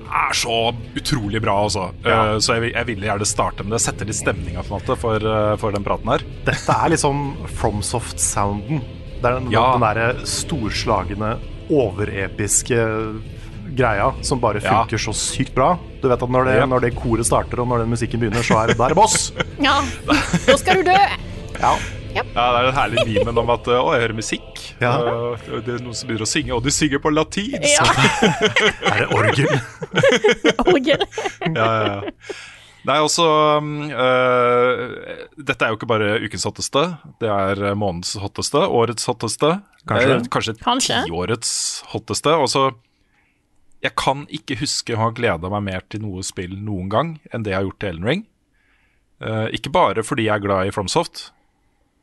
Er 0.06 0.32
så 0.34 0.74
utrolig 0.96 1.40
bra, 1.42 1.56
altså. 1.66 1.88
Ja. 2.04 2.34
Eh, 2.34 2.38
så 2.38 2.56
jeg, 2.60 2.72
jeg 2.74 2.86
ville 2.86 3.06
gjerne 3.08 3.26
starte 3.26 3.64
med 3.64 3.72
det. 3.76 3.80
Sette 3.84 4.06
litt 4.06 4.16
stemninga 4.18 4.62
for, 4.66 4.78
eh, 5.18 5.56
for 5.60 5.72
den 5.72 5.84
praten 5.86 6.08
her. 6.12 6.24
Dette 6.46 6.72
er 6.72 6.92
liksom 6.94 7.34
FromSoft-sounden. 7.58 8.80
Det 9.20 9.24
er 9.24 9.40
den, 9.40 9.50
Ja. 9.50 9.72
den 9.72 9.80
derre 9.86 10.26
storslagne, 10.26 11.38
overepiske 11.70 12.78
greia 13.76 14.12
som 14.22 14.38
bare 14.40 14.60
Ja. 14.62 14.84
funker 14.84 14.98
så 14.98 15.12
sykt 15.12 15.54
bra. 15.54 15.78
Du 16.00 16.08
vet 16.08 16.22
at 16.22 16.28
når 16.30 16.44
det, 16.44 16.56
Ja. 16.60 16.66
når 16.66 16.80
det 16.80 16.94
koret 16.94 17.26
starter, 17.26 17.60
og 17.60 17.68
når 17.68 17.78
den 17.84 17.90
musikken 17.90 18.20
begynner, 18.20 18.42
så 18.42 18.62
er 18.62 18.66
det 18.68 18.78
der 18.78 18.94
boss. 18.94 19.32
Ja, 19.60 19.80
Nå 19.82 20.56
skal 20.58 20.76
du 20.76 20.82
dø! 20.84 20.98
Ja. 21.60 21.74
Ja, 22.16 22.46
det 22.52 22.58
er 22.60 22.66
den 22.70 22.76
herlige 22.76 23.04
memen 23.20 23.38
om 23.42 23.50
at 23.52 23.68
Å, 23.68 23.78
jeg 23.94 24.02
hører 24.06 24.16
musikk. 24.16 24.60
Ja. 24.80 24.94
Og 25.04 25.62
det 25.66 25.76
er 25.76 25.84
noen 25.84 25.96
som 25.96 26.08
begynner 26.08 26.24
å 26.26 26.30
synge, 26.30 26.52
og 26.56 26.64
de 26.66 26.72
synger 26.74 27.02
på 27.04 27.12
latin. 27.12 27.56
Ja, 27.66 27.86
Er 28.92 29.02
det 29.04 29.08
orgel? 29.16 29.56
orgel. 30.72 31.06
ja, 31.46 31.66
ja, 31.66 31.88
ja. 31.90 32.36
Nei, 32.86 33.00
også 33.02 33.24
øh, 33.26 34.82
Dette 35.42 35.66
er 35.66 35.72
jo 35.72 35.78
ikke 35.78 35.88
bare 35.90 36.10
ukens 36.22 36.44
hotteste, 36.46 36.84
det 37.18 37.30
er 37.32 37.62
månedens 37.74 38.12
hotteste, 38.22 38.60
årets 38.62 39.08
hotteste. 39.10 39.56
Kanskje. 39.90 40.12
Eh, 40.20 40.28
kanskje, 40.30 40.54
Kanskje. 40.62 41.00
tiårets 41.08 41.50
hotteste. 41.92 42.36
Og 42.38 42.48
så 42.52 42.64
Jeg 43.82 43.92
kan 43.98 44.22
ikke 44.32 44.56
huske 44.62 44.94
å 44.94 45.00
ha 45.02 45.10
gleda 45.14 45.50
meg 45.52 45.62
mer 45.66 45.82
til 45.90 46.00
noe 46.06 46.22
spill 46.26 46.54
noen 46.58 46.88
gang 46.90 47.10
enn 47.34 47.42
det 47.44 47.52
jeg 47.52 47.58
har 47.60 47.66
gjort 47.68 47.80
til 47.82 47.90
Ellen 47.92 48.08
Ring. 48.08 48.24
Uh, 49.20 49.46
ikke 49.54 49.70
bare 49.72 50.02
fordi 50.04 50.26
jeg 50.26 50.34
er 50.40 50.42
glad 50.44 50.68
i 50.68 50.72
FromSoft, 50.74 51.30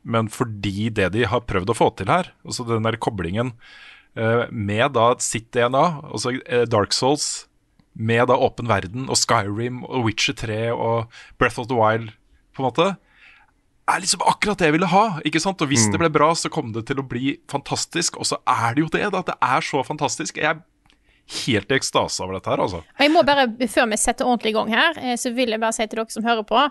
men 0.04 0.28
fordi 0.32 0.90
det 0.94 1.10
de 1.16 1.24
har 1.28 1.46
prøvd 1.48 1.72
å 1.72 1.76
få 1.76 1.90
til 1.98 2.12
her, 2.12 2.30
altså 2.44 2.66
den 2.68 2.86
der 2.86 3.00
koblingen 3.00 3.54
eh, 4.16 4.44
med 4.52 4.94
da 4.96 5.12
sitt 5.24 5.50
DNA, 5.56 5.84
altså 6.10 6.36
eh, 6.44 6.66
Dark 6.70 6.94
Souls, 6.96 7.46
med 7.94 8.26
da 8.28 8.36
åpen 8.42 8.68
verden 8.68 9.06
og 9.06 9.18
Skyrim 9.20 9.84
og 9.86 10.08
Witcher 10.08 10.34
3 10.36 10.60
og 10.74 11.12
Breath 11.38 11.62
of 11.62 11.70
the 11.70 11.78
Wild, 11.78 12.10
på 12.54 12.62
en 12.62 12.68
måte, 12.68 12.88
er 13.90 14.00
liksom 14.00 14.22
akkurat 14.24 14.60
det 14.60 14.70
jeg 14.70 14.76
ville 14.78 14.90
ha. 14.90 15.04
ikke 15.28 15.42
sant? 15.42 15.60
Og 15.60 15.70
hvis 15.70 15.86
det 15.92 16.00
ble 16.00 16.08
bra, 16.12 16.30
så 16.38 16.50
kom 16.52 16.72
det 16.74 16.86
til 16.88 17.02
å 17.02 17.06
bli 17.06 17.34
fantastisk. 17.52 18.16
Og 18.20 18.28
så 18.30 18.38
er 18.48 18.76
det 18.76 18.84
jo 18.84 18.92
det, 18.92 19.04
da. 19.12 19.20
Det 19.26 19.34
er 19.44 19.66
så 19.66 19.82
fantastisk. 19.84 20.40
Jeg 20.40 20.54
er 20.54 20.62
helt 21.44 21.72
i 21.72 21.76
ekstase 21.76 22.24
over 22.24 22.38
dette 22.38 22.52
her, 22.52 22.62
altså. 22.64 22.80
Jeg 23.00 23.12
må 23.12 23.24
bare, 23.26 23.46
Før 23.68 23.90
vi 23.92 24.00
setter 24.00 24.28
ordentlig 24.28 24.54
i 24.54 24.56
gang 24.56 24.72
her, 24.72 25.00
eh, 25.02 25.16
så 25.20 25.34
vil 25.36 25.52
jeg 25.52 25.60
bare 25.60 25.76
si 25.76 25.86
til 25.86 26.00
dere 26.00 26.16
som 26.16 26.24
hører 26.24 26.46
på, 26.48 26.62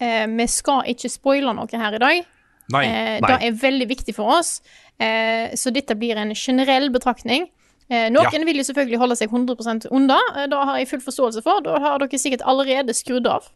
eh, 0.00 0.26
vi 0.30 0.46
skal 0.50 0.86
ikke 0.94 1.10
spoile 1.10 1.54
noe 1.58 1.82
her 1.84 1.98
i 1.98 2.02
dag. 2.02 2.30
Nei. 2.72 2.84
Eh, 2.86 3.20
Nei. 3.20 3.28
Det 3.28 3.38
er 3.48 3.56
veldig 3.62 3.88
viktig 3.90 4.14
for 4.14 4.38
oss. 4.38 4.60
Eh, 5.00 5.54
så 5.58 5.72
dette 5.74 5.96
blir 5.98 6.16
en 6.20 6.34
generell 6.34 6.90
betraktning. 6.94 7.48
Eh, 7.90 8.08
noen 8.12 8.28
Ja. 8.30 8.44
vil 8.46 8.60
jo 8.60 8.62
selvfølgelig 8.62 8.98
holde 8.98 9.16
seg 9.18 9.30
100 9.30 9.88
unna. 9.90 10.18
Da 10.48 10.64
har 10.64 10.78
jeg 10.78 10.88
full 10.88 11.00
forståelse 11.00 11.42
for. 11.42 11.60
Da 11.60 11.78
har 11.82 11.98
dere 11.98 12.18
sikkert 12.18 12.44
allerede 12.46 12.94
skrudd 12.94 13.26
av. 13.26 13.48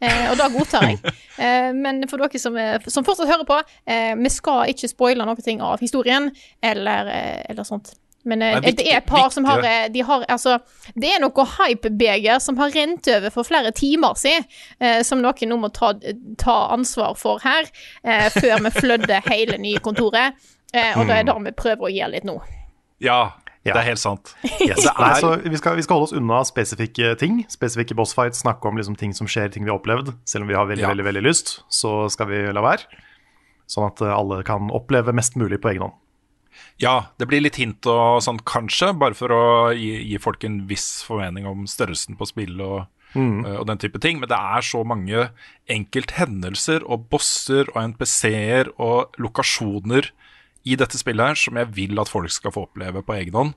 Eh, 0.00 0.30
og 0.30 0.36
det 0.36 0.52
godtar 0.52 0.82
jeg. 0.90 0.98
Eh, 1.38 1.70
men 1.72 2.02
for 2.10 2.18
dere 2.18 2.38
som, 2.42 2.56
er, 2.58 2.82
som 2.90 3.04
fortsatt 3.06 3.28
hører 3.30 3.44
på, 3.46 3.56
eh, 3.86 4.16
vi 4.18 4.28
skal 4.28 4.66
ikke 4.72 4.88
spoile 4.90 5.22
noe 5.22 5.36
av 5.62 5.78
historien 5.78 6.32
eller, 6.60 7.06
eller 7.48 7.62
sånt. 7.62 7.92
Men 8.28 8.42
eh, 8.44 8.58
Det 8.58 8.58
er 8.58 8.66
viktig- 8.68 8.84
det 8.84 8.92
er 8.92 8.98
et 9.00 9.06
par 9.08 9.30
som 9.32 9.44
har, 9.48 9.62
eh, 9.64 9.88
de 9.94 10.02
har 10.04 10.24
Altså, 10.28 10.58
det 10.94 11.08
er 11.14 11.20
noe 11.24 11.44
hypebeger 11.56 12.38
som 12.44 12.56
har 12.60 12.70
rent 12.74 13.08
over 13.08 13.30
for 13.32 13.42
flere 13.48 13.70
timer 13.72 14.14
siden, 14.20 14.44
eh, 14.80 15.02
som 15.02 15.22
noen 15.24 15.48
nå 15.48 15.56
må 15.62 15.70
ta, 15.72 15.94
ta 16.38 16.56
ansvar 16.76 17.16
for 17.16 17.38
her, 17.44 17.64
eh, 18.04 18.28
før 18.34 18.60
vi 18.66 18.70
flødder 18.82 19.22
hele 19.30 19.56
nye 19.58 19.78
kontoret. 19.80 20.34
Eh, 20.74 20.92
og 20.98 21.06
det 21.08 21.16
er 21.16 21.22
det 21.30 21.34
vi 21.48 21.50
prøver 21.56 21.88
å 21.88 21.92
gjøre 21.94 22.10
litt 22.18 22.24
nå. 22.28 22.38
Ja, 23.00 23.32
Ja. 23.64 23.72
det 23.74 23.80
er 23.80 23.86
helt 23.90 23.98
sant. 24.00 24.34
Yes. 24.60 24.76
Det 24.84 24.92
er- 24.92 25.04
altså, 25.04 25.36
vi 25.48 25.56
skal, 25.56 25.76
vi 25.76 25.82
skal 25.82 25.96
holde 25.98 26.08
oss 26.10 26.12
unna 26.16 26.42
spesifikke 26.44 27.14
ting. 27.18 27.44
Spesifikke 27.48 27.94
bossfights, 27.96 28.40
snakke 28.44 28.68
om 28.68 28.76
liksom 28.76 28.96
ting 28.96 29.12
som 29.14 29.26
skjer, 29.26 29.50
ting 29.52 29.64
vi 29.64 29.70
har 29.70 29.78
opplevd. 29.78 30.12
Selv 30.26 30.42
om 30.44 30.48
vi 30.48 30.54
har 30.54 30.66
veldig, 30.66 30.82
Ja. 30.84 30.88
veldig, 30.92 31.04
veldig 31.04 31.22
lyst, 31.26 31.62
så 31.70 32.10
skal 32.10 32.26
vi 32.28 32.52
la 32.52 32.60
være. 32.62 32.84
Sånn 33.68 33.86
at 33.90 34.00
eh, 34.00 34.12
alle 34.14 34.42
kan 34.44 34.70
oppleve 34.70 35.12
mest 35.12 35.36
mulig 35.36 35.60
på 35.60 35.68
egen 35.72 35.82
hånd. 35.82 35.92
Ja, 36.78 37.10
det 37.18 37.26
blir 37.30 37.42
litt 37.42 37.58
hint 37.58 37.86
og 37.90 38.20
sånn, 38.22 38.38
kanskje, 38.46 38.92
bare 38.98 39.16
for 39.18 39.34
å 39.34 39.42
gi, 39.74 39.96
gi 40.12 40.20
folk 40.22 40.44
en 40.46 40.60
viss 40.70 41.02
formening 41.06 41.48
om 41.50 41.66
størrelsen 41.70 42.18
på 42.18 42.28
spillet 42.30 42.62
og, 42.62 42.86
mm. 43.18 43.40
og 43.58 43.64
den 43.70 43.82
type 43.82 44.00
ting. 44.02 44.20
Men 44.22 44.30
det 44.30 44.38
er 44.38 44.66
så 44.66 44.84
mange 44.86 45.28
enkelthendelser 45.70 46.86
og 46.86 47.08
bosser 47.12 47.70
og 47.74 47.82
NPC-er 47.94 48.72
og 48.76 49.18
lokasjoner 49.18 50.12
i 50.68 50.78
dette 50.78 51.00
spillet 51.00 51.32
her 51.32 51.40
som 51.40 51.58
jeg 51.58 51.72
vil 51.74 51.98
at 52.00 52.10
folk 52.10 52.30
skal 52.34 52.54
få 52.54 52.68
oppleve 52.68 53.02
på 53.02 53.18
egen 53.18 53.38
hånd. 53.38 53.54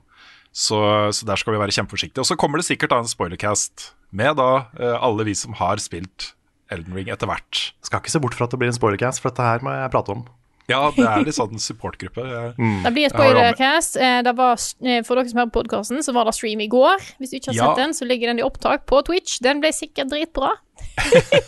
Så, 0.52 0.76
så 1.16 1.24
der 1.24 1.40
skal 1.40 1.54
vi 1.54 1.62
være 1.62 1.72
kjempeforsiktige. 1.72 2.20
Og 2.20 2.28
så 2.28 2.36
kommer 2.36 2.60
det 2.60 2.68
sikkert 2.68 2.92
da 2.92 3.00
en 3.00 3.08
spoilercast 3.08 3.92
med 4.12 4.36
da 4.36 4.66
øh, 4.76 4.96
alle 4.98 5.24
vi 5.30 5.34
som 5.38 5.54
har 5.56 5.80
spilt 5.80 6.32
Elden 6.72 6.96
Ring 6.96 7.08
etter 7.12 7.28
hvert. 7.28 7.70
Skal 7.84 8.02
ikke 8.02 8.12
se 8.12 8.20
bort 8.20 8.36
fra 8.36 8.48
at 8.48 8.52
det 8.52 8.60
blir 8.60 8.72
en 8.72 8.76
spoilercast, 8.76 9.22
for 9.22 9.32
dette 9.32 9.46
her 9.46 9.64
må 9.64 9.72
jeg 9.74 9.92
prate 9.92 10.14
om. 10.14 10.26
Ja, 10.72 10.80
det 10.96 11.04
er 11.04 11.24
litt 11.26 11.36
sånn 11.36 11.60
supportgruppe. 11.62 12.24
Mm. 12.56 12.78
Det 12.86 12.92
blir 12.96 13.08
et 13.08 13.14
spoilercast. 13.14 13.98
Eh, 14.00 14.22
Det 14.26 14.34
var, 14.38 14.56
eh, 14.82 15.02
for 15.06 15.20
dere 15.20 15.28
som 15.30 15.42
hører 15.42 15.52
på 15.52 15.60
podkasten, 15.60 16.02
så 16.04 16.14
var 16.16 16.28
det 16.28 16.34
stream 16.38 16.60
i 16.64 16.68
går. 16.72 16.98
Hvis 17.20 17.30
du 17.32 17.38
ikke 17.38 17.52
har 17.52 17.58
Ja. 17.60 17.68
sett 17.68 17.82
den, 17.84 17.94
så 17.98 18.08
ligger 18.08 18.32
den 18.32 18.40
i 18.40 18.46
opptak 18.46 18.86
på 18.86 19.02
Twitch. 19.04 19.38
Den 19.44 19.60
ble 19.60 19.72
sikkert 19.72 20.10
dritbra. 20.10 20.54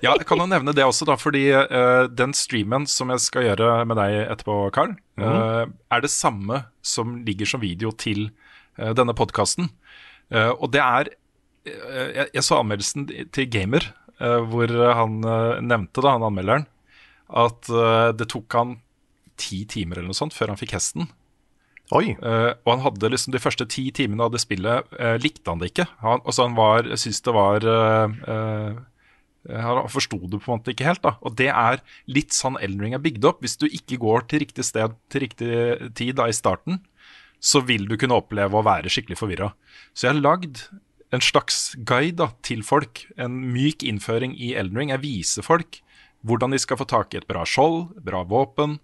Ja, 0.00 0.14
jeg 0.16 0.24
kan 0.24 0.40
jo 0.40 0.46
nevne 0.48 0.72
det 0.72 0.80
også, 0.80 1.04
da, 1.04 1.14
fordi 1.20 1.42
uh, 1.52 2.06
den 2.08 2.32
streamen 2.32 2.86
som 2.88 3.10
jeg 3.12 3.20
skal 3.20 3.42
gjøre 3.50 3.84
med 3.84 3.98
deg 4.00 4.14
etterpå, 4.32 4.54
Karl, 4.72 4.94
mm. 5.20 5.24
uh, 5.26 5.66
er 5.92 6.00
det 6.00 6.08
samme 6.08 6.62
som 6.80 7.18
ligger 7.26 7.44
som 7.44 7.60
video 7.60 7.92
til 7.92 8.30
uh, 8.80 8.94
denne 8.96 9.12
podkasten. 9.12 9.68
og 10.32 10.70
det 10.72 10.80
er 10.80 11.10
jeg, 11.66 12.28
jeg 12.32 12.44
så 12.46 12.60
anmeldelsen 12.62 13.08
til 13.34 13.48
Gamer, 13.50 13.82
eh, 14.22 14.40
hvor 14.46 14.70
han 14.94 15.18
nevnte, 15.66 16.00
da, 16.00 16.12
han 16.14 16.22
anmelderen, 16.28 16.66
at 17.30 17.70
eh, 17.70 18.10
det 18.16 18.28
tok 18.32 18.58
han 18.58 18.76
ti 19.40 19.64
timer 19.68 20.00
eller 20.00 20.10
noe 20.10 20.18
sånt 20.18 20.36
før 20.36 20.52
han 20.52 20.60
fikk 20.60 20.76
hesten. 20.76 21.08
Oi. 21.96 22.12
Uh, 22.22 22.54
og 22.62 22.68
han 22.70 22.84
hadde 22.84 23.08
liksom 23.10 23.32
de 23.34 23.40
første 23.42 23.66
ti 23.70 23.88
timene 23.94 24.22
av 24.22 24.34
det 24.34 24.42
spillet 24.44 24.92
uh, 24.94 25.16
likte 25.18 25.50
han 25.50 25.58
det 25.58 25.72
ikke. 25.72 25.88
Han, 26.04 26.22
altså 26.22 26.46
han 26.46 26.54
var, 26.58 26.86
syntes 26.94 27.24
det 27.26 27.34
var 27.34 27.66
uh, 27.66 28.76
Han 29.50 29.90
forsto 29.90 30.20
det 30.20 30.38
på 30.38 30.52
en 30.52 30.60
måte 30.60 30.70
ikke 30.74 30.86
helt. 30.86 31.02
da 31.02 31.16
Og 31.26 31.34
det 31.40 31.48
er 31.50 31.82
litt 32.06 32.36
sånn 32.36 32.60
Eldring 32.62 32.94
er 32.94 33.02
bygd 33.02 33.26
opp. 33.26 33.42
Hvis 33.42 33.58
du 33.58 33.66
ikke 33.66 33.98
går 34.04 34.28
til 34.30 34.44
riktig 34.44 34.68
sted 34.68 34.94
til 35.10 35.24
riktig 35.26 35.50
tid 35.98 36.14
da 36.20 36.28
i 36.30 36.36
starten, 36.36 36.78
så 37.40 37.64
vil 37.64 37.88
du 37.88 37.96
kunne 37.98 38.20
oppleve 38.20 38.60
å 38.60 38.66
være 38.66 38.92
skikkelig 38.92 39.18
forvirra. 39.18 39.50
Så 39.90 40.06
jeg 40.06 40.14
har 40.14 40.22
lagd 40.22 40.66
en 41.10 41.24
slags 41.24 41.72
guide 41.74 42.20
da, 42.20 42.30
til 42.46 42.62
folk. 42.62 43.02
En 43.18 43.34
myk 43.50 43.82
innføring 43.82 44.36
i 44.38 44.52
Eldring. 44.60 44.92
Jeg 44.94 45.02
viser 45.02 45.46
folk 45.46 45.80
hvordan 46.26 46.52
de 46.52 46.58
skal 46.60 46.76
få 46.80 46.86
tak 46.88 47.14
i 47.14 47.20
et 47.20 47.26
bra 47.28 47.44
skjold, 47.48 47.94
bra 48.04 48.22
våpen, 48.28 48.78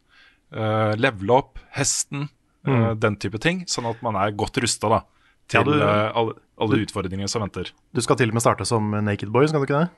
uh, 0.56 0.94
levele 0.96 1.36
opp 1.36 1.58
hesten, 1.76 2.28
eh, 2.66 2.94
den 2.94 3.16
type 3.16 3.38
ting. 3.42 3.64
Sånn 3.66 3.86
at 3.90 4.00
man 4.02 4.16
er 4.16 4.32
godt 4.32 4.56
rusta 4.62 5.02
til 5.48 5.60
Ja, 5.60 5.64
du- 5.64 5.76
uh, 5.82 6.12
alle, 6.16 6.34
alle 6.58 6.80
utfordringene 6.86 7.28
som 7.28 7.42
venter. 7.42 7.70
Du 7.94 8.00
skal 8.00 8.16
til 8.16 8.28
og 8.28 8.34
med 8.34 8.42
starte 8.42 8.66
som 8.66 8.90
Naked 8.90 9.30
Boy, 9.30 9.46
skal 9.46 9.60
du 9.60 9.66
ikke 9.66 9.84
det? 9.84 9.90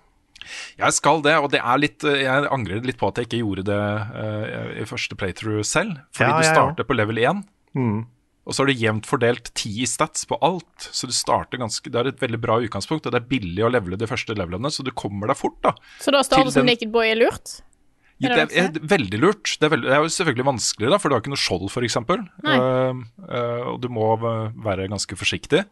Jeg 0.79 0.93
skal 0.93 1.23
det, 1.23 1.35
og 1.39 1.51
det 1.51 1.61
er 1.61 1.79
litt, 1.79 2.01
jeg 2.03 2.47
angrer 2.51 2.85
litt 2.85 2.99
på 2.99 3.09
at 3.09 3.17
jeg 3.19 3.27
ikke 3.27 3.41
gjorde 3.43 3.65
det 3.65 3.81
uh, 3.81 4.83
i 4.83 4.85
første 4.87 5.17
playthrough 5.19 5.65
selv. 5.67 5.99
Fordi 6.15 6.31
Ja, 6.31 6.39
du 6.39 6.45
jeg 6.47 6.79
ja, 6.79 6.85
på 6.85 6.95
level 6.97 7.19
1, 7.19 7.45
Mm. 7.77 8.07
Og 8.49 8.57
så 8.57 8.63
har 8.63 8.71
du 8.71 8.81
jevnt 8.81 9.05
fordelt 9.05 9.51
10 9.53 9.83
i 9.85 9.87
stats 9.87 10.25
på 10.29 10.39
alt. 10.41 10.89
Så 10.97 11.05
du 11.07 11.13
starter 11.13 11.61
ganske, 11.61 11.85
det 11.93 12.01
er 12.01 12.09
et 12.09 12.23
veldig 12.23 12.39
bra 12.41 12.57
utgangspunkt, 12.65 13.05
og 13.05 13.13
det 13.13 13.21
er 13.21 13.27
billig 13.29 13.61
å 13.67 13.69
levele 13.69 13.99
de 14.01 14.09
første 14.09 14.33
levelene, 14.33 14.71
så 14.73 14.85
du 14.87 14.89
kommer 14.97 15.29
deg 15.29 15.37
fort. 15.37 15.59
da. 15.67 15.75
Så 16.01 16.15
da 16.15 16.23
starter 16.25 16.49
du 16.49 16.55
som 16.57 16.69
Naked 16.69 16.89
Boy 16.95 17.11
er 17.11 17.21
lurt? 17.21 17.59
Ja, 18.19 18.33
Er 18.33 18.47
det 18.49 18.49
det 18.51 18.81
er, 18.81 18.87
veldig 18.91 19.19
lurt. 19.21 19.53
Det 19.61 19.69
er, 19.69 19.73
veldig, 19.75 19.91
det 19.91 19.97
er 19.99 20.01
jo 20.03 20.15
selvfølgelig 20.17 20.47
vanskelig, 20.49 20.89
da, 20.91 20.99
for 20.99 21.11
du 21.11 21.15
har 21.15 21.23
ikke 21.23 21.35
noe 21.35 21.43
skjold, 21.45 21.69
f.eks. 21.69 21.99
Uh, 22.01 23.05
Uh, 23.29 23.75
og 23.75 23.83
du 23.85 23.91
må 23.93 24.09
være 24.17 24.89
ganske 24.89 25.19
forsiktig. 25.21 25.67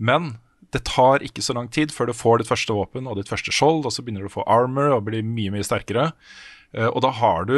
Men 0.00 0.38
det 0.72 0.86
tar 0.88 1.20
ikke 1.26 1.44
så 1.44 1.52
lang 1.54 1.68
tid 1.68 1.92
før 1.92 2.08
du 2.08 2.16
får 2.16 2.40
ditt 2.40 2.48
første 2.48 2.74
våpen 2.74 3.10
og 3.10 3.20
ditt 3.20 3.28
første 3.28 3.52
skjold, 3.52 3.84
og 3.84 3.92
så 3.92 4.02
begynner 4.02 4.24
du 4.24 4.30
å 4.30 4.36
få 4.38 4.46
armor 4.48 4.96
og 4.96 5.04
blir 5.10 5.26
mye 5.26 5.52
mye 5.52 5.66
sterkere. 5.66 6.10
Uh, 6.72 6.88
og 6.88 7.04
da 7.04 7.12
har 7.20 7.44
du 7.50 7.56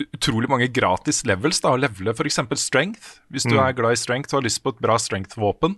utrolig 0.00 0.48
mange 0.50 0.68
gratis 0.72 1.22
levels 1.28 1.60
da, 1.62 1.74
å 1.74 1.80
levele 1.80 2.14
f.eks. 2.14 2.40
strength. 2.60 3.18
Hvis 3.32 3.46
du 3.48 3.56
er 3.58 3.74
glad 3.76 3.96
i 3.96 4.00
strength 4.00 4.32
og 4.32 4.40
har 4.40 4.46
lyst 4.46 4.62
på 4.64 4.72
et 4.72 4.80
bra 4.82 4.96
strength-våpen, 5.00 5.76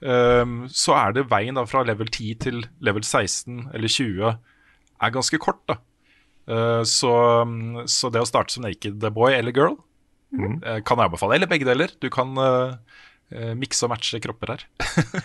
um, 0.00 0.60
så 0.70 0.94
er 0.98 1.16
det 1.16 1.26
veien 1.32 1.58
da 1.58 1.66
fra 1.68 1.82
level 1.86 2.10
10 2.10 2.38
til 2.44 2.62
level 2.84 3.04
16 3.04 3.74
eller 3.74 3.94
20 3.94 4.30
er 4.30 5.14
ganske 5.14 5.42
kort. 5.42 5.62
da. 5.70 5.80
Uh, 6.48 6.82
så, 6.86 7.12
så 7.90 8.12
det 8.14 8.22
å 8.22 8.28
starte 8.28 8.54
som 8.54 8.64
naked 8.64 9.04
boy 9.12 9.34
eller 9.34 9.52
girl 9.52 9.76
eh, 10.32 10.80
kan 10.84 11.00
jeg 11.00 11.10
anbefale. 11.10 11.36
Eller 11.36 11.50
begge 11.50 11.68
deler. 11.68 11.92
Du 12.00 12.08
kan 12.12 12.32
eh, 12.40 13.02
mikse 13.58 13.84
og 13.84 13.92
matche 13.92 14.20
kropper 14.24 14.54
her. 14.54 14.62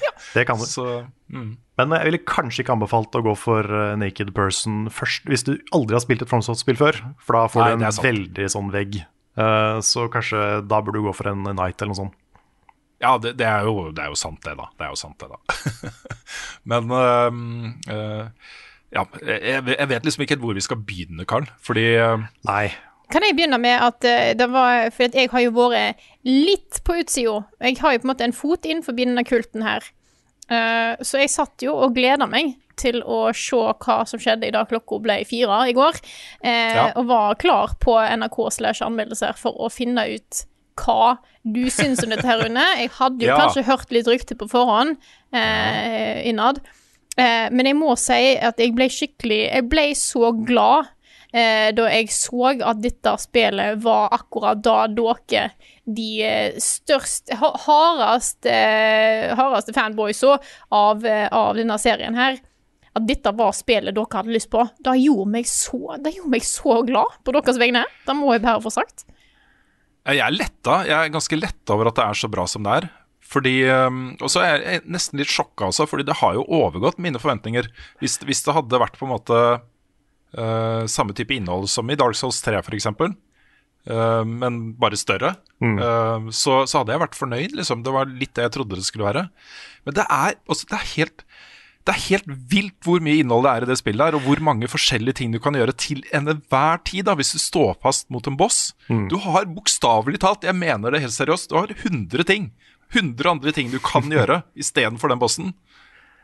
ja, 0.04 0.12
Det 0.36 0.44
kan 0.50 0.60
du. 0.60 0.66
Så 0.68 0.86
mm. 1.32 1.52
Men 1.80 1.96
jeg 1.98 2.10
ville 2.10 2.24
kanskje 2.30 2.64
ikke 2.64 2.76
anbefalt 2.76 3.16
å 3.16 3.24
gå 3.26 3.36
for 3.40 3.66
eh, 3.66 3.94
Naked 4.00 4.34
Person 4.38 4.90
først, 4.94 5.30
hvis 5.30 5.46
du 5.48 5.56
aldri 5.76 5.98
har 5.98 6.04
spilt 6.04 6.26
et 6.26 6.32
FromSoft-spill 6.32 6.80
før. 6.80 7.00
For 7.24 7.38
da 7.40 7.46
får 7.52 7.64
Nei, 7.64 7.70
du 7.70 7.78
en 7.80 7.96
sant. 7.96 8.08
veldig 8.10 8.50
sånn 8.56 8.74
vegg. 8.74 9.00
Uh, 9.34 9.80
så 9.82 10.06
kanskje 10.14 10.42
da 10.70 10.82
burde 10.86 11.00
du 11.02 11.08
gå 11.08 11.16
for 11.18 11.32
en 11.32 11.48
Night 11.48 11.80
eller 11.82 11.94
noe 11.94 12.02
sånt. 12.04 12.20
Ja, 13.04 13.18
det, 13.20 13.34
det, 13.40 13.48
er 13.50 13.66
jo, 13.68 13.90
det 13.92 14.04
er 14.06 14.14
jo 14.14 14.20
sant, 14.20 14.40
det, 14.46 14.54
da. 14.60 14.70
Det 14.80 14.86
er 14.86 14.94
jo 14.94 15.00
sant, 15.00 15.24
det, 15.24 15.32
da. 15.34 15.94
Men 16.72 16.94
uh, 16.94 17.42
uh, 17.92 18.54
ja, 18.94 19.04
jeg, 19.26 19.64
jeg 19.74 19.90
vet 19.90 20.06
liksom 20.06 20.24
ikke 20.24 20.36
helt 20.36 20.46
hvor 20.46 20.58
vi 20.58 20.64
skal 20.64 20.82
begynne, 20.86 21.26
Karl. 21.30 21.48
Fordi 21.66 21.86
eh, 21.98 22.26
Nei. 22.48 22.66
Kan 23.14 23.22
jeg 23.28 23.36
begynne 23.38 23.60
med 23.62 23.78
at 23.86 24.06
eh, 24.10 24.32
det 24.40 24.48
var 24.50 24.88
For 24.96 25.14
jeg 25.14 25.30
har 25.30 25.44
jo 25.46 25.52
vært 25.56 26.02
litt 26.26 26.80
på 26.88 26.96
utsida. 27.04 27.44
Jeg 27.62 27.78
har 27.84 27.94
jo 27.94 28.02
på 28.02 28.08
en 28.08 28.12
måte 28.16 28.26
en 28.26 28.34
fot 28.36 28.66
innenfor 28.66 28.96
denne 28.98 29.24
kulten 29.28 29.62
her. 29.66 29.86
Eh, 30.50 30.96
så 31.06 31.22
jeg 31.22 31.30
satt 31.32 31.62
jo 31.64 31.76
og 31.78 31.94
gleda 31.96 32.26
meg 32.28 32.56
til 32.80 33.04
å 33.06 33.28
se 33.38 33.60
hva 33.86 34.00
som 34.10 34.20
skjedde 34.20 34.48
i 34.50 34.54
dag 34.56 34.66
klokka 34.72 34.98
ble 35.04 35.20
fire 35.30 35.60
i 35.70 35.76
går. 35.78 36.00
eh, 36.42 36.74
Ja. 36.74 36.88
Og 36.98 37.06
var 37.12 37.36
klar 37.36 37.76
på 37.80 37.94
NRK 38.02 38.40
slash 38.58 38.82
anmeldelser 38.82 39.38
for 39.38 39.54
å 39.62 39.70
finne 39.72 40.08
ut 40.16 40.46
hva 40.82 41.20
du 41.46 41.68
syns 41.70 42.02
om 42.04 42.10
dette 42.10 42.26
her, 42.26 42.40
Rune. 42.42 42.64
Jeg 42.80 42.90
hadde 42.98 43.22
jo 43.22 43.30
Ja. 43.30 43.38
kanskje 43.38 43.64
hørt 43.68 43.92
litt 43.92 44.08
rykte 44.10 44.36
på 44.36 44.50
forhånd 44.50 44.98
eh, 45.32 46.24
innad. 46.28 46.60
Eh, 47.18 47.50
men 47.52 47.66
jeg 47.70 47.76
må 47.78 47.94
si 47.96 48.36
at 48.42 48.58
jeg 48.58 48.74
ble 48.74 48.88
skikkelig 48.90 49.52
Jeg 49.54 49.70
ble 49.70 49.84
så 49.94 50.32
glad 50.46 50.88
eh, 51.34 51.72
da 51.76 51.88
jeg 51.90 52.10
så 52.14 52.52
at 52.54 52.80
dette 52.84 53.14
spillet 53.22 53.82
var 53.84 54.14
akkurat 54.16 54.62
da 54.64 54.86
dere, 54.88 55.50
de 55.84 56.08
eh, 56.24 56.56
største, 56.64 57.36
ha- 57.42 57.58
hardeste, 57.66 58.50
eh, 58.54 59.34
hardeste 59.36 59.74
fanboysa 59.76 60.38
av, 60.72 61.06
eh, 61.06 61.28
av 61.32 61.56
denne 61.60 61.78
serien 61.82 62.16
her, 62.16 62.40
at 62.94 63.08
dette 63.10 63.34
var 63.36 63.52
spillet 63.58 63.96
dere 63.98 64.14
hadde 64.14 64.36
lyst 64.36 64.52
på. 64.54 64.64
Det 64.86 64.94
gjorde 65.02 65.32
meg 65.34 65.50
så, 65.50 65.82
gjorde 65.98 66.30
meg 66.30 66.46
så 66.46 66.80
glad 66.86 67.20
på 67.26 67.34
deres 67.34 67.58
vegne. 67.58 67.84
Det 68.06 68.16
må 68.16 68.36
jeg 68.36 68.46
bare 68.46 68.62
få 68.62 68.72
sagt. 68.74 69.08
Jeg 70.06 70.20
er 70.20 70.36
letta. 70.36 70.82
Jeg 70.86 70.98
er 71.00 71.14
ganske 71.14 71.40
letta 71.40 71.74
over 71.74 71.90
at 71.90 71.96
det 71.98 72.06
er 72.06 72.20
så 72.20 72.30
bra 72.30 72.46
som 72.46 72.66
det 72.68 72.74
er. 72.84 72.90
Fordi, 73.34 73.54
um, 73.72 74.02
Og 74.22 74.30
så 74.30 74.44
er 74.46 74.62
jeg 74.62 74.82
nesten 74.94 75.18
litt 75.18 75.32
sjokka 75.32 75.70
også, 75.72 75.88
fordi 75.90 76.04
det 76.06 76.18
har 76.20 76.36
jo 76.36 76.44
overgått 76.44 77.00
mine 77.02 77.18
forventninger. 77.18 77.66
Hvis, 78.02 78.20
hvis 78.28 78.44
det 78.46 78.54
hadde 78.54 78.82
vært 78.84 79.00
på 79.00 79.08
en 79.08 79.14
måte 79.16 79.40
uh, 80.38 80.84
samme 80.90 81.16
type 81.18 81.36
innhold 81.36 81.70
som 81.72 81.90
i 81.90 81.98
Dark 82.00 82.18
Souls 82.20 82.42
3 82.46 82.60
f.eks., 82.62 82.90
uh, 82.90 84.24
men 84.28 84.62
bare 84.80 85.00
større, 85.00 85.36
uh, 85.64 86.30
så, 86.30 86.64
så 86.70 86.82
hadde 86.82 86.96
jeg 86.96 87.04
vært 87.06 87.20
fornøyd. 87.20 87.58
Liksom. 87.60 87.86
Det 87.86 87.96
var 87.96 88.12
litt 88.12 88.36
det 88.38 88.48
jeg 88.48 88.56
trodde 88.58 88.80
det 88.80 88.88
skulle 88.88 89.10
være. 89.10 89.28
Men 89.88 89.98
det 90.00 90.08
er, 90.08 90.38
også, 90.48 90.70
det 90.72 90.80
er 90.80 90.94
helt 90.98 91.28
det 91.84 91.92
er 91.92 92.04
helt 92.06 92.28
vilt 92.48 92.86
hvor 92.88 93.02
mye 93.04 93.20
innhold 93.20 93.44
det 93.44 93.52
er 93.52 93.66
i 93.66 93.68
det 93.68 93.76
spillet, 93.76 94.06
her, 94.06 94.16
og 94.16 94.24
hvor 94.24 94.40
mange 94.40 94.70
forskjellige 94.72 95.18
ting 95.20 95.34
du 95.34 95.40
kan 95.44 95.56
gjøre 95.58 95.74
til 95.76 96.00
enhver 96.16 96.80
tid, 96.88 97.04
da, 97.10 97.16
hvis 97.20 97.34
du 97.36 97.42
står 97.44 97.74
fast 97.84 98.08
mot 98.14 98.24
en 98.30 98.38
boss. 98.40 98.70
Du 99.12 99.18
har 99.26 99.50
bokstavelig 99.52 100.22
talt, 100.24 100.48
jeg 100.48 100.56
mener 100.56 100.96
det 100.96 101.04
helt 101.04 101.16
seriøst, 101.16 101.50
du 101.52 101.58
har 101.60 101.74
100 101.76 102.24
ting. 102.30 102.54
100 102.94 103.30
andre 103.30 103.52
ting 103.52 103.72
du 103.74 103.82
kan 103.84 104.08
gjøre 104.16 104.44
istedenfor 104.56 105.12
den 105.12 105.20
bossen. 105.20 105.52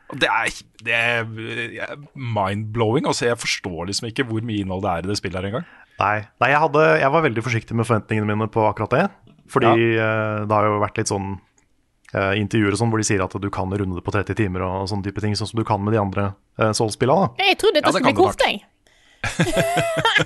Det 0.10 0.30
er, 0.30 0.54
det 0.86 0.96
er 0.96 2.00
mind-blowing. 2.16 3.06
Altså, 3.06 3.28
jeg 3.28 3.38
forstår 3.38 3.92
liksom 3.92 4.10
ikke 4.10 4.25
hvor 4.30 4.46
mye 4.46 4.63
innhold 4.63 4.82
det 4.86 4.94
er 4.94 5.06
i 5.06 5.12
det 5.12 5.20
spillet 5.20 5.38
her 5.38 5.50
engang. 5.51 5.68
Nei, 6.00 6.16
Nei 6.42 6.50
jeg, 6.54 6.62
hadde, 6.63 6.86
jeg 7.01 7.13
var 7.13 7.25
veldig 7.28 7.44
forsiktig 7.46 7.78
med 7.78 7.86
forventningene 7.86 8.32
mine 8.32 8.50
på 8.51 8.63
akkurat 8.66 8.96
det. 8.96 9.06
Fordi 9.50 9.70
eh, 9.98 10.39
det 10.46 10.56
har 10.56 10.66
jo 10.66 10.82
vært 10.82 11.00
litt 11.01 11.10
sånn 11.10 11.32
uh, 12.13 12.34
intervjuer 12.38 12.75
og 12.75 12.82
sånn 12.82 12.92
hvor 12.94 13.01
de 13.01 13.08
sier 13.08 13.24
at 13.25 13.34
du 13.42 13.48
kan 13.54 13.70
runde 13.70 13.98
det 13.98 14.06
på 14.06 14.13
30 14.13 14.38
timer 14.38 14.66
og 14.66 14.89
sånne 14.89 15.08
type 15.08 15.24
ting, 15.24 15.34
sånn 15.38 15.50
som 15.50 15.62
du 15.62 15.66
kan 15.68 15.82
med 15.84 15.98
de 15.98 16.01
andre 16.01 16.32
uh, 16.62 16.70
Soul-spillene. 16.70 17.34
Jeg 17.42 17.58
trodde 17.62 17.82
dette 17.82 17.89
Ja, 17.89 17.94
det 17.94 17.98
skulle 17.98 18.13
bli 18.13 18.18
kan 18.18 18.30
kort, 18.30 18.46
jeg. 18.46 18.66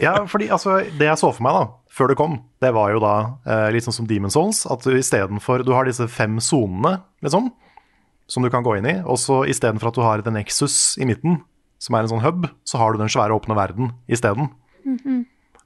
Ja, 0.03 0.13
fordi 0.29 0.49
altså, 0.53 0.81
Det 0.99 1.07
jeg 1.07 1.17
så 1.17 1.31
for 1.33 1.45
meg 1.45 1.55
da, 1.57 1.63
før 1.93 2.11
det 2.11 2.17
kom, 2.19 2.37
det 2.63 2.73
var 2.75 2.93
jo 2.93 3.01
da 3.03 3.13
eh, 3.45 3.67
litt 3.73 3.85
sånn 3.85 3.95
som 3.95 4.07
Demon 4.09 4.33
Souls. 4.33 4.63
At 4.69 4.85
du 4.85 4.95
istedenfor 4.97 5.65
Du 5.65 5.73
har 5.75 5.87
disse 5.89 6.07
fem 6.11 6.39
sonene, 6.43 6.99
liksom, 7.25 7.51
som 8.27 8.43
du 8.43 8.49
kan 8.53 8.63
gå 8.65 8.77
inn 8.79 8.87
i. 8.89 8.95
Og 9.03 9.19
så 9.21 9.43
istedenfor 9.49 9.91
at 9.91 9.97
du 9.97 10.03
har 10.05 10.23
The 10.25 10.33
Nexus 10.33 10.95
i 11.01 11.07
midten, 11.09 11.41
som 11.83 11.97
er 11.97 12.05
en 12.05 12.13
sånn 12.13 12.23
hub, 12.23 12.47
så 12.67 12.79
har 12.79 12.93
du 12.93 13.01
den 13.01 13.11
svære 13.11 13.35
åpne 13.35 13.57
verden 13.57 13.91
isteden. 14.07 14.51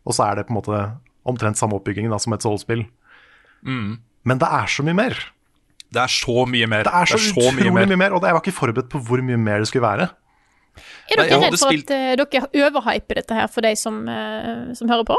Og 0.08 0.16
så 0.16 0.30
er 0.30 0.40
det 0.40 0.48
på 0.48 0.56
en 0.56 0.60
måte 0.60 0.84
omtrent 1.28 1.60
samme 1.60 1.78
oppbygging 1.78 2.10
da, 2.10 2.20
som 2.22 2.34
et 2.34 2.46
Soul-spill. 2.46 2.86
Men 3.68 4.42
det 4.42 4.50
er 4.50 4.72
så 4.72 4.86
mye 4.86 4.98
mer. 4.98 5.18
Det 5.94 6.02
er 6.04 6.12
så 6.12 6.44
mye 6.50 6.68
mer. 6.68 6.88
Det 6.88 6.94
er 6.94 7.12
så, 7.14 7.20
utrolig 7.20 7.68
mye 7.68 7.72
mye 7.72 7.86
mer. 7.88 8.00
mer. 8.04 8.16
Og 8.18 8.26
jeg 8.28 8.36
var 8.36 8.44
ikke 8.44 8.56
forberedt 8.58 8.90
på 8.92 9.02
hvor 9.08 9.24
mye 9.24 9.40
mer 9.40 9.64
det 9.64 9.70
skulle 9.70 9.88
være. 9.88 10.10
Er 11.10 11.22
dere 11.22 11.40
redd 11.42 11.56
for 11.56 11.72
spilt- 11.72 11.92
at 11.96 12.22
uh, 12.22 12.28
dere 12.28 12.68
overhyper 12.68 13.22
dette 13.22 13.38
her 13.38 13.48
for 13.50 13.66
de 13.66 13.74
som, 13.80 14.04
uh, 14.06 14.74
som 14.78 14.92
hører 14.92 15.08
på? 15.08 15.18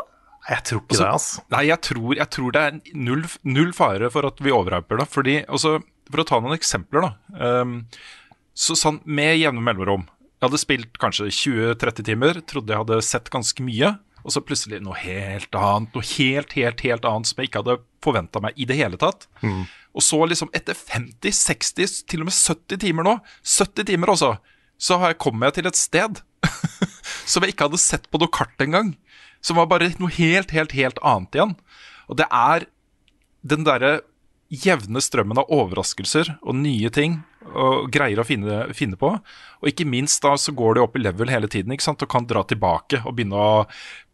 Jeg 0.49 0.64
tror 0.64 0.80
ikke 0.80 0.95
Altså, 0.95 1.04
det, 1.04 1.12
altså. 1.12 1.42
Nei, 1.52 1.62
jeg 1.68 1.80
tror, 1.85 2.12
jeg 2.16 2.30
tror 2.30 2.52
det 2.54 2.61
er 2.62 2.76
null, 2.95 3.25
null 3.45 3.73
fare 3.76 4.11
for 4.12 4.28
at 4.28 4.38
vi 4.45 4.54
overhyper 4.54 5.00
det. 5.00 5.09
Fordi, 5.11 5.37
altså, 5.49 5.78
For 6.09 6.23
å 6.23 6.27
ta 6.29 6.38
noen 6.41 6.57
eksempler, 6.57 7.05
da. 7.05 7.38
ehm, 7.45 7.75
så 8.59 8.75
sånn 8.79 9.00
med 9.05 9.37
jevne 9.38 9.62
mellomrom. 9.62 10.07
Jeg 10.38 10.47
hadde 10.49 10.61
spilt 10.62 10.99
kanskje 11.02 11.28
20-30 11.35 12.06
timer, 12.06 12.41
trodde 12.47 12.73
jeg 12.73 12.82
hadde 12.85 13.00
sett 13.06 13.28
ganske 13.30 13.63
mye. 13.63 13.97
Og 14.25 14.35
så 14.35 14.43
plutselig 14.45 14.80
noe 14.82 14.99
helt 14.99 15.54
annet, 15.54 15.95
noe 15.95 16.04
helt, 16.17 16.52
helt, 16.59 16.80
helt 16.85 17.06
annet 17.06 17.30
som 17.30 17.39
jeg 17.39 17.49
ikke 17.49 17.63
hadde 17.63 17.76
forventa 18.04 18.43
meg 18.43 18.59
i 18.59 18.67
det 18.69 18.76
hele 18.76 18.99
tatt. 19.00 19.28
Og 19.95 20.04
så 20.04 20.19
liksom 20.26 20.50
etter 20.54 20.76
50-60, 20.78 22.02
til 22.11 22.23
og 22.23 22.28
med 22.28 22.35
70 22.37 22.82
timer 22.82 23.06
nå, 23.06 23.15
70 23.43 23.89
timer 23.89 24.13
også, 24.15 24.32
så 24.78 24.99
har 25.00 25.15
jeg 25.15 25.23
kommet 25.23 25.49
jeg 25.49 25.59
til 25.59 25.71
et 25.71 25.78
sted 25.78 26.21
som 27.30 27.43
jeg 27.43 27.54
ikke 27.54 27.67
hadde 27.71 27.80
sett 27.82 28.11
på 28.11 28.21
noe 28.23 28.30
kart 28.30 28.63
engang. 28.63 28.93
Som 29.41 29.59
var 29.59 29.71
bare 29.71 29.91
noe 29.99 30.13
helt, 30.19 30.50
helt, 30.54 30.75
helt 30.75 30.99
annet 31.02 31.35
igjen. 31.39 31.56
Og 32.11 32.19
det 32.21 32.26
er 32.30 32.67
den 33.47 33.67
derre 33.67 34.00
jevne 34.49 35.00
strømmen 35.04 35.41
av 35.43 35.50
overraskelser 35.52 36.39
og 36.41 36.56
nye 36.56 36.89
ting 36.93 37.19
og 37.49 37.89
greier 37.93 38.21
å 38.21 38.26
finne, 38.28 38.61
finne 38.76 38.97
på. 39.00 39.11
Og 39.61 39.71
ikke 39.71 39.87
minst 39.89 40.23
da 40.25 40.34
så 40.41 40.52
går 40.56 40.76
det 40.76 40.82
opp 40.84 40.97
i 40.97 41.02
level 41.02 41.30
hele 41.32 41.49
tiden 41.52 41.73
ikke 41.73 41.84
sant? 41.84 42.04
og 42.04 42.11
kan 42.13 42.26
dra 42.28 42.43
tilbake 42.49 43.02
og 43.04 43.17
begynne 43.17 43.41
å 43.41 43.67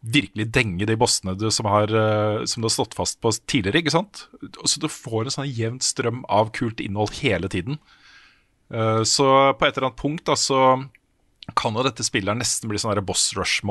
virkelig 0.05 0.47
denge 0.55 0.87
de 0.87 0.97
bossene 0.99 1.35
du, 1.39 1.47
som, 1.51 1.67
har, 1.71 1.91
eh, 1.91 2.43
som 2.47 2.61
du 2.61 2.69
har 2.69 2.75
stått 2.75 2.95
fast 2.97 3.19
på 3.23 3.31
tidligere. 3.47 3.81
ikke 3.81 3.95
sant? 3.95 4.25
Så 4.63 4.83
du 4.83 4.87
får 4.91 5.27
en 5.27 5.37
sånn 5.39 5.51
jevn 5.51 5.79
strøm 5.83 6.23
av 6.31 6.51
kult 6.55 6.83
innhold 6.83 7.15
hele 7.21 7.51
tiden. 7.51 7.79
Eh, 8.71 9.03
Så 9.03 9.27
på 9.55 9.67
et 9.67 9.75
eller 9.75 9.89
annet 9.89 10.03
punkt 10.03 10.25
da, 10.27 10.35
så 10.39 10.77
kan 11.55 11.75
jo 11.75 11.85
dette 11.85 12.05
spillet 12.05 12.37
nesten 12.37 12.71
bli 12.71 12.81
sånn 12.81 13.05
boss 13.05 13.33
rush 13.37 13.63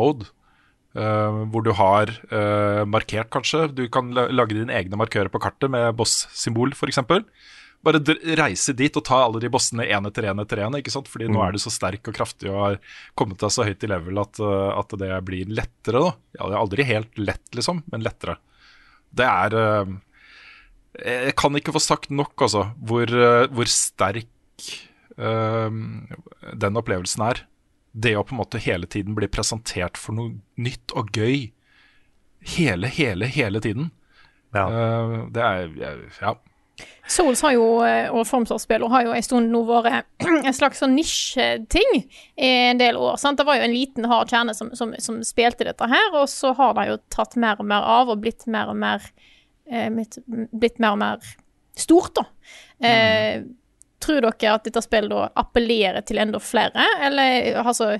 eh, 0.98 1.40
hvor 1.50 1.64
du 1.64 1.72
har 1.76 2.10
uh, 2.30 2.84
markert, 2.88 3.30
kanskje. 3.34 3.66
Du 3.74 3.84
kan 3.92 4.12
lage 4.14 4.54
dine 4.54 4.74
egne 4.74 4.98
markører 5.00 5.32
på 5.32 5.40
kartet 5.42 5.72
med 5.72 5.92
boss-symbol, 5.98 6.74
f.eks. 6.76 7.02
Bare 7.84 8.00
reise 8.40 8.72
dit 8.76 8.94
og 8.96 9.04
ta 9.04 9.18
alle 9.26 9.42
de 9.42 9.50
bossene 9.52 9.84
én 9.84 10.08
etter 10.08 10.30
én 10.30 10.40
etter 10.40 10.62
én. 10.64 10.78
Fordi 10.80 11.28
mm. 11.28 11.34
Nå 11.34 11.44
er 11.44 11.54
du 11.54 11.60
så 11.62 11.72
sterk 11.74 12.08
og 12.08 12.16
kraftig 12.16 12.48
og 12.52 12.60
har 12.62 12.80
kommet 13.18 13.42
deg 13.42 13.52
så 13.52 13.66
høyt 13.66 13.84
i 13.84 13.90
level 13.92 14.22
at, 14.22 14.40
eh, 14.40 14.70
at 14.72 14.96
det 15.02 15.12
blir 15.28 15.52
lettere. 15.52 16.00
da. 16.00 16.16
Ja, 16.38 16.48
det 16.48 16.56
er 16.56 16.62
aldri 16.62 16.88
helt 16.88 17.20
lett, 17.20 17.46
liksom, 17.58 17.84
men 17.92 18.06
lettere. 18.06 18.38
Det 19.14 19.26
er 19.28 19.54
Jeg 20.94 21.34
kan 21.34 21.54
ikke 21.58 21.74
få 21.74 21.82
sagt 21.82 22.10
nok, 22.10 22.34
altså, 22.38 22.68
hvor, 22.78 23.10
hvor 23.50 23.66
sterk 23.70 24.30
den 25.14 26.78
opplevelsen 26.78 27.22
er. 27.26 27.42
Det 27.94 28.16
å 28.18 28.24
på 28.26 28.34
en 28.34 28.42
måte 28.42 28.62
hele 28.62 28.88
tiden 28.90 29.14
bli 29.14 29.28
presentert 29.30 29.98
for 30.00 30.16
noe 30.16 30.34
nytt 30.58 30.94
og 30.98 31.14
gøy. 31.14 31.52
Hele, 32.56 32.90
hele, 32.90 33.28
hele 33.30 33.62
tiden. 33.64 33.92
Ja. 34.54 34.66
uh, 34.66 35.14
det 35.34 35.42
er 35.42 36.02
Ja. 36.22 36.34
Souls 37.06 37.42
har 37.44 37.52
jo, 37.54 37.64
eh, 37.86 38.08
og 38.10 38.24
Formsår-spillere 38.26 38.90
har 38.90 39.04
jo 39.06 39.12
en 39.14 39.22
stund 39.22 39.52
nå 39.52 39.60
vært 39.68 40.08
en 40.48 40.56
slags 40.56 40.80
sånn 40.82 40.96
nisjeting 40.96 41.92
i 42.00 42.48
en 42.70 42.80
del 42.80 42.96
år. 42.98 43.18
sant? 43.20 43.38
Det 43.38 43.46
var 43.46 43.60
jo 43.60 43.66
en 43.66 43.74
liten, 43.74 44.08
hard 44.10 44.32
kjerne 44.32 44.54
som, 44.56 44.72
som, 44.74 44.94
som 44.98 45.20
spilte 45.26 45.68
dette 45.68 45.88
her, 45.90 46.08
og 46.16 46.26
så 46.32 46.54
har 46.58 46.74
det 46.78 46.88
jo 46.88 46.96
tatt 47.14 47.36
mer 47.40 47.60
og 47.62 47.68
mer 47.70 47.86
av 47.98 48.10
og 48.10 48.24
blitt 48.24 48.48
mer 48.50 48.72
og 48.72 48.80
mer 48.80 49.04
eh, 49.70 49.86
blitt, 49.92 50.80
mer 50.82 50.96
og 50.96 51.02
mer 51.04 51.28
stort, 51.78 52.16
da. 52.18 52.26
Eh, 52.84 53.44
Tror 54.04 54.20
dere 54.20 54.54
at 54.54 54.66
dette 54.66 54.82
spillet 54.84 55.12
da 55.12 55.28
appellerer 55.40 56.04
til 56.06 56.20
enda 56.20 56.40
flere, 56.42 56.84
eller 57.06 57.60
altså 57.62 57.94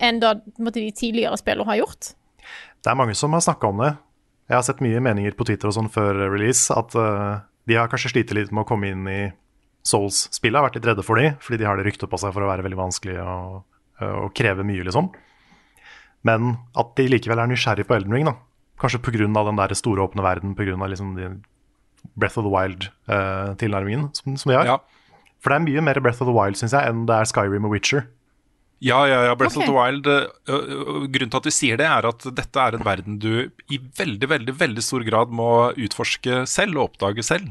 enn 0.00 0.20
da 0.22 0.34
de 0.36 0.88
tidligere 0.92 1.38
spillene 1.40 1.68
har 1.68 1.82
gjort? 1.82 2.12
Det 2.84 2.92
er 2.92 2.98
mange 2.98 3.16
som 3.18 3.34
har 3.36 3.44
snakka 3.44 3.72
om 3.72 3.82
det. 3.82 3.92
Jeg 4.48 4.56
har 4.56 4.64
sett 4.64 4.80
mye 4.84 5.02
meninger 5.04 5.34
på 5.36 5.44
Twitter 5.48 5.68
og 5.68 5.76
sånn 5.76 5.90
før 5.92 6.16
release 6.32 6.72
at 6.72 6.94
uh, 6.96 7.44
de 7.68 7.76
har 7.76 7.90
kanskje 7.92 8.14
slitt 8.14 8.32
litt 8.36 8.52
med 8.54 8.64
å 8.64 8.68
komme 8.68 8.92
inn 8.92 9.08
i 9.10 9.20
Souls-spillet. 9.88 10.56
Har 10.56 10.68
vært 10.68 10.78
litt 10.78 10.88
redde 10.88 11.04
for 11.04 11.20
de, 11.20 11.34
fordi 11.44 11.60
de 11.60 11.68
har 11.68 11.76
det 11.76 11.84
ryktet 11.88 12.08
på 12.10 12.20
seg 12.20 12.32
for 12.32 12.44
å 12.44 12.48
være 12.50 12.64
veldig 12.64 12.78
vanskelig 12.80 13.18
og, 13.20 13.58
og 14.04 14.30
kreve 14.36 14.64
mye, 14.66 14.86
liksom. 14.88 15.10
Men 16.28 16.54
at 16.78 16.94
de 16.98 17.06
likevel 17.12 17.42
er 17.42 17.50
nysgjerrig 17.50 17.86
på 17.88 17.96
Elden 17.96 18.16
Ring, 18.16 18.28
da. 18.28 18.34
Kanskje 18.80 19.00
pga. 19.02 19.26
den 19.26 19.58
der 19.58 19.74
store, 19.76 20.06
åpne 20.06 20.24
verden, 20.24 20.54
pga. 20.58 20.76
Liksom 20.76 21.14
Breath 22.14 22.38
of 22.38 22.46
the 22.46 22.52
Wild-tilnærmingen 22.52 24.08
som, 24.14 24.36
som 24.36 24.52
de 24.52 24.56
har. 24.58 24.66
Ja. 24.66 24.78
For 25.42 25.52
det 25.52 25.58
er 25.58 25.66
mye 25.66 25.84
mer 25.86 26.00
Breath 26.02 26.22
of 26.22 26.30
the 26.30 26.34
Wild, 26.34 26.58
syns 26.58 26.74
jeg, 26.74 26.88
enn 26.90 27.04
det 27.08 27.14
er 27.14 27.28
Skyrim 27.30 27.68
og 27.68 27.74
Witcher. 27.76 28.08
Ja, 28.84 29.00
ja, 29.10 29.24
ja. 29.26 29.34
Breath 29.34 29.58
okay. 29.58 29.66
of 29.66 29.70
the 29.70 29.74
Wild 29.74 30.06
øh, 30.06 31.06
Grunnen 31.10 31.32
til 31.32 31.40
at 31.40 31.48
vi 31.48 31.54
sier 31.54 31.78
det, 31.80 31.86
er 31.90 32.06
at 32.06 32.26
dette 32.30 32.62
er 32.62 32.76
en 32.76 32.84
verden 32.86 33.16
du 33.18 33.48
i 33.74 33.80
veldig, 33.98 34.28
veldig 34.30 34.54
veldig 34.60 34.84
stor 34.86 35.06
grad 35.06 35.34
må 35.34 35.72
utforske 35.74 36.44
selv 36.46 36.78
og 36.78 36.92
oppdage 36.92 37.26
selv. 37.26 37.50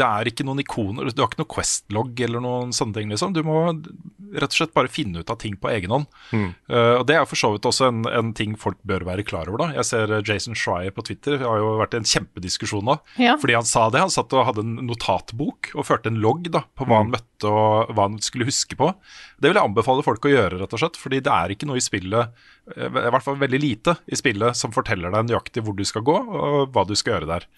Det 0.00 0.06
er 0.06 0.30
ikke 0.30 0.46
noen 0.48 0.62
ikoner, 0.62 1.10
du 1.12 1.20
har 1.20 1.28
ikke 1.28 1.42
noe 1.42 1.52
Quest-logg 1.54 2.20
eller 2.24 2.40
noen 2.44 2.72
sånne 2.76 2.96
ting, 2.96 3.12
liksom. 3.12 3.34
Du 3.36 3.42
må 3.46 3.58
rett 4.30 4.52
og 4.52 4.56
slett 4.56 4.74
bare 4.76 4.90
finne 4.92 5.20
ut 5.20 5.30
av 5.32 5.38
ting 5.42 5.56
på 5.60 5.70
egen 5.72 5.92
hånd. 5.92 6.06
Eh, 6.32 6.94
og 7.00 7.04
Det 7.08 7.16
er 7.18 7.26
for 7.28 7.38
så 7.40 7.50
vidt 7.54 7.66
også 7.68 7.88
en, 7.90 8.04
en 8.06 8.32
ting 8.36 8.54
folk 8.60 8.78
bør 8.86 9.04
være 9.08 9.24
klar 9.26 9.50
over. 9.50 9.64
da 9.64 9.80
Jeg 9.80 9.88
ser 9.90 10.14
eh, 10.14 10.22
Jason 10.26 10.56
Schreier 10.58 10.94
på 10.94 11.04
Twitter 11.06 11.38
det 11.40 11.46
har 11.48 11.58
jo 11.60 11.72
vært 11.80 11.96
en 11.98 12.06
kjempediskusjon 12.06 12.86
nå. 12.86 12.96
Ja. 13.20 13.36
Fordi 13.40 13.58
han 13.58 13.68
sa 13.68 13.88
det. 13.90 14.02
Han 14.04 14.14
satt 14.14 14.32
og 14.36 14.46
hadde 14.48 14.64
en 14.64 14.78
notatbok 14.88 15.72
og 15.74 15.88
førte 15.88 16.12
en 16.12 16.22
logg 16.22 16.48
da 16.54 16.64
på 16.78 16.86
hva 16.88 17.02
han 17.02 17.12
møtte 17.12 17.50
og 17.50 17.92
hva 17.96 18.08
han 18.08 18.20
skulle 18.24 18.48
huske 18.48 18.78
på. 18.78 18.92
Det 19.40 19.50
vil 19.50 19.58
jeg 19.58 19.66
anbefale 19.72 20.06
folk 20.06 20.26
å 20.28 20.32
gjøre, 20.34 20.62
rett 20.62 20.78
og 20.78 20.84
slett. 20.84 20.98
Fordi 21.00 21.22
det 21.26 21.34
er 21.34 21.56
ikke 21.56 21.68
noe 21.70 21.80
i 21.80 21.84
spillet, 21.84 22.40
eh, 22.76 22.88
i 22.88 23.10
hvert 23.10 23.26
fall 23.26 23.40
veldig 23.42 23.62
lite 23.62 23.98
i 24.06 24.18
spillet, 24.18 24.56
som 24.58 24.74
forteller 24.74 25.12
deg 25.14 25.30
nøyaktig 25.30 25.66
hvor 25.66 25.76
du 25.76 25.86
skal 25.88 26.06
gå 26.06 26.16
og 26.16 26.74
hva 26.74 26.86
du 26.88 26.96
skal 26.98 27.18
gjøre 27.18 27.32
der. 27.34 27.48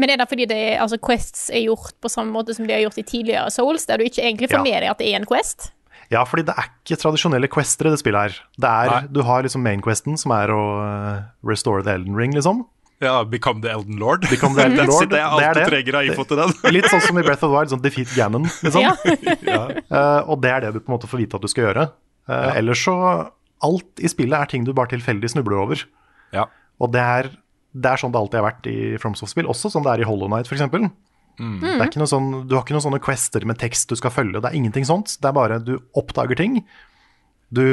Men 0.00 0.10
er 0.10 0.16
det 0.22 0.28
fordi 0.30 0.46
det 0.48 0.56
er, 0.56 0.78
altså, 0.80 0.96
Quests 1.04 1.50
er 1.52 1.66
gjort 1.66 1.92
på 2.00 2.08
samme 2.08 2.32
måte 2.32 2.54
som 2.56 2.66
de 2.66 2.72
har 2.72 2.80
gjort 2.86 2.98
i 2.98 3.04
tidligere 3.04 3.50
Souls, 3.52 3.84
der 3.86 3.98
du 4.00 4.04
ikke 4.08 4.22
egentlig 4.24 4.48
får 4.50 4.62
Ja. 4.62 4.64
med 4.64 4.82
deg 4.82 4.90
at 4.90 4.98
det 5.02 5.08
er 5.12 5.16
en 5.20 5.26
Quest? 5.28 5.70
Ja, 6.12 6.24
fordi 6.28 6.42
det 6.44 6.54
er 6.58 6.66
ikke 6.68 6.96
tradisjonelle 7.00 7.48
quester 7.48 7.86
i 7.88 7.90
det 7.94 7.98
spillet 8.02 8.20
her. 8.20 8.34
Det 8.60 8.68
er, 8.68 9.06
du 9.08 9.22
har 9.24 9.42
liksom 9.46 9.62
main-questen, 9.64 10.18
som 10.20 10.32
er 10.36 10.50
å 10.52 10.62
eh, 10.84 11.22
restore 11.48 11.82
the 11.86 11.94
Elden 11.94 12.16
Ring, 12.18 12.34
liksom. 12.36 12.66
Ja, 13.00 13.22
Become 13.24 13.62
the 13.64 13.70
Elden 13.72 13.96
Lord. 13.96 14.26
Become 14.28 14.54
the 14.58 14.66
Elden 14.66 14.86
Lord, 14.92 15.08
det 15.08 15.18
er 15.22 15.30
det 15.38 15.44
er 15.44 15.48
alt 15.48 15.56
du 15.56 15.60
det. 15.60 15.68
trenger 15.70 15.96
av 15.98 16.04
info 16.10 16.24
til 16.28 16.36
den. 16.42 16.52
Litt 16.76 16.88
sånn 16.92 17.00
som 17.00 17.16
i 17.18 17.22
Breath 17.24 17.40
of 17.44 17.48
the 17.50 17.56
Wild, 17.56 17.72
sånn 17.72 17.82
defeat 17.84 18.12
Ganon, 18.16 18.44
liksom. 18.60 18.84
Ja. 19.54 19.62
Eh, 19.72 20.20
og 20.28 20.42
det 20.44 20.52
er 20.52 20.60
det 20.66 20.74
du 20.76 20.80
på 20.82 20.92
en 20.92 20.96
måte 20.98 21.08
får 21.08 21.22
vite 21.24 21.40
at 21.40 21.42
du 21.42 21.48
skal 21.48 21.64
gjøre. 21.70 21.86
Eh, 22.28 22.50
Ellers 22.60 22.84
så 22.84 22.96
Alt 23.62 24.00
i 24.02 24.08
spillet 24.10 24.36
er 24.36 24.50
ting 24.50 24.64
du 24.66 24.72
bare 24.74 24.90
tilfeldig 24.92 25.28
snubler 25.32 25.60
over. 25.64 25.82
Ja. 26.34 26.44
Og 26.82 26.92
det 26.92 27.00
er, 27.00 27.28
det 27.72 27.88
er 27.88 28.00
sånn 28.00 28.12
det 28.12 28.20
alltid 28.20 28.40
har 28.40 28.48
vært 28.50 28.68
i 28.68 28.76
FromSoft-spill, 29.00 29.48
også 29.48 29.70
sånn 29.72 29.84
det 29.86 29.94
er 29.94 30.04
i 30.04 30.08
Hollow 30.08 30.28
Knight 30.30 30.50
f.eks. 30.50 30.64
Det 31.62 31.72
er 31.80 31.88
ikke 31.88 32.02
noe 32.02 32.10
sånn, 32.10 32.30
du 32.46 32.54
har 32.54 32.64
ikke 32.64 32.76
noen 32.76 32.84
sånne 32.84 33.02
quester 33.02 33.44
med 33.48 33.58
tekst 33.60 33.88
du 33.90 33.96
skal 33.98 34.12
følge. 34.12 34.42
Det 34.42 34.50
er 34.50 34.58
ingenting 34.58 34.84
sånt. 34.88 35.14
Det 35.18 35.30
er 35.30 35.36
bare 35.36 35.60
du 35.64 35.78
oppdager 35.98 36.38
ting. 36.38 36.58
Du 37.52 37.64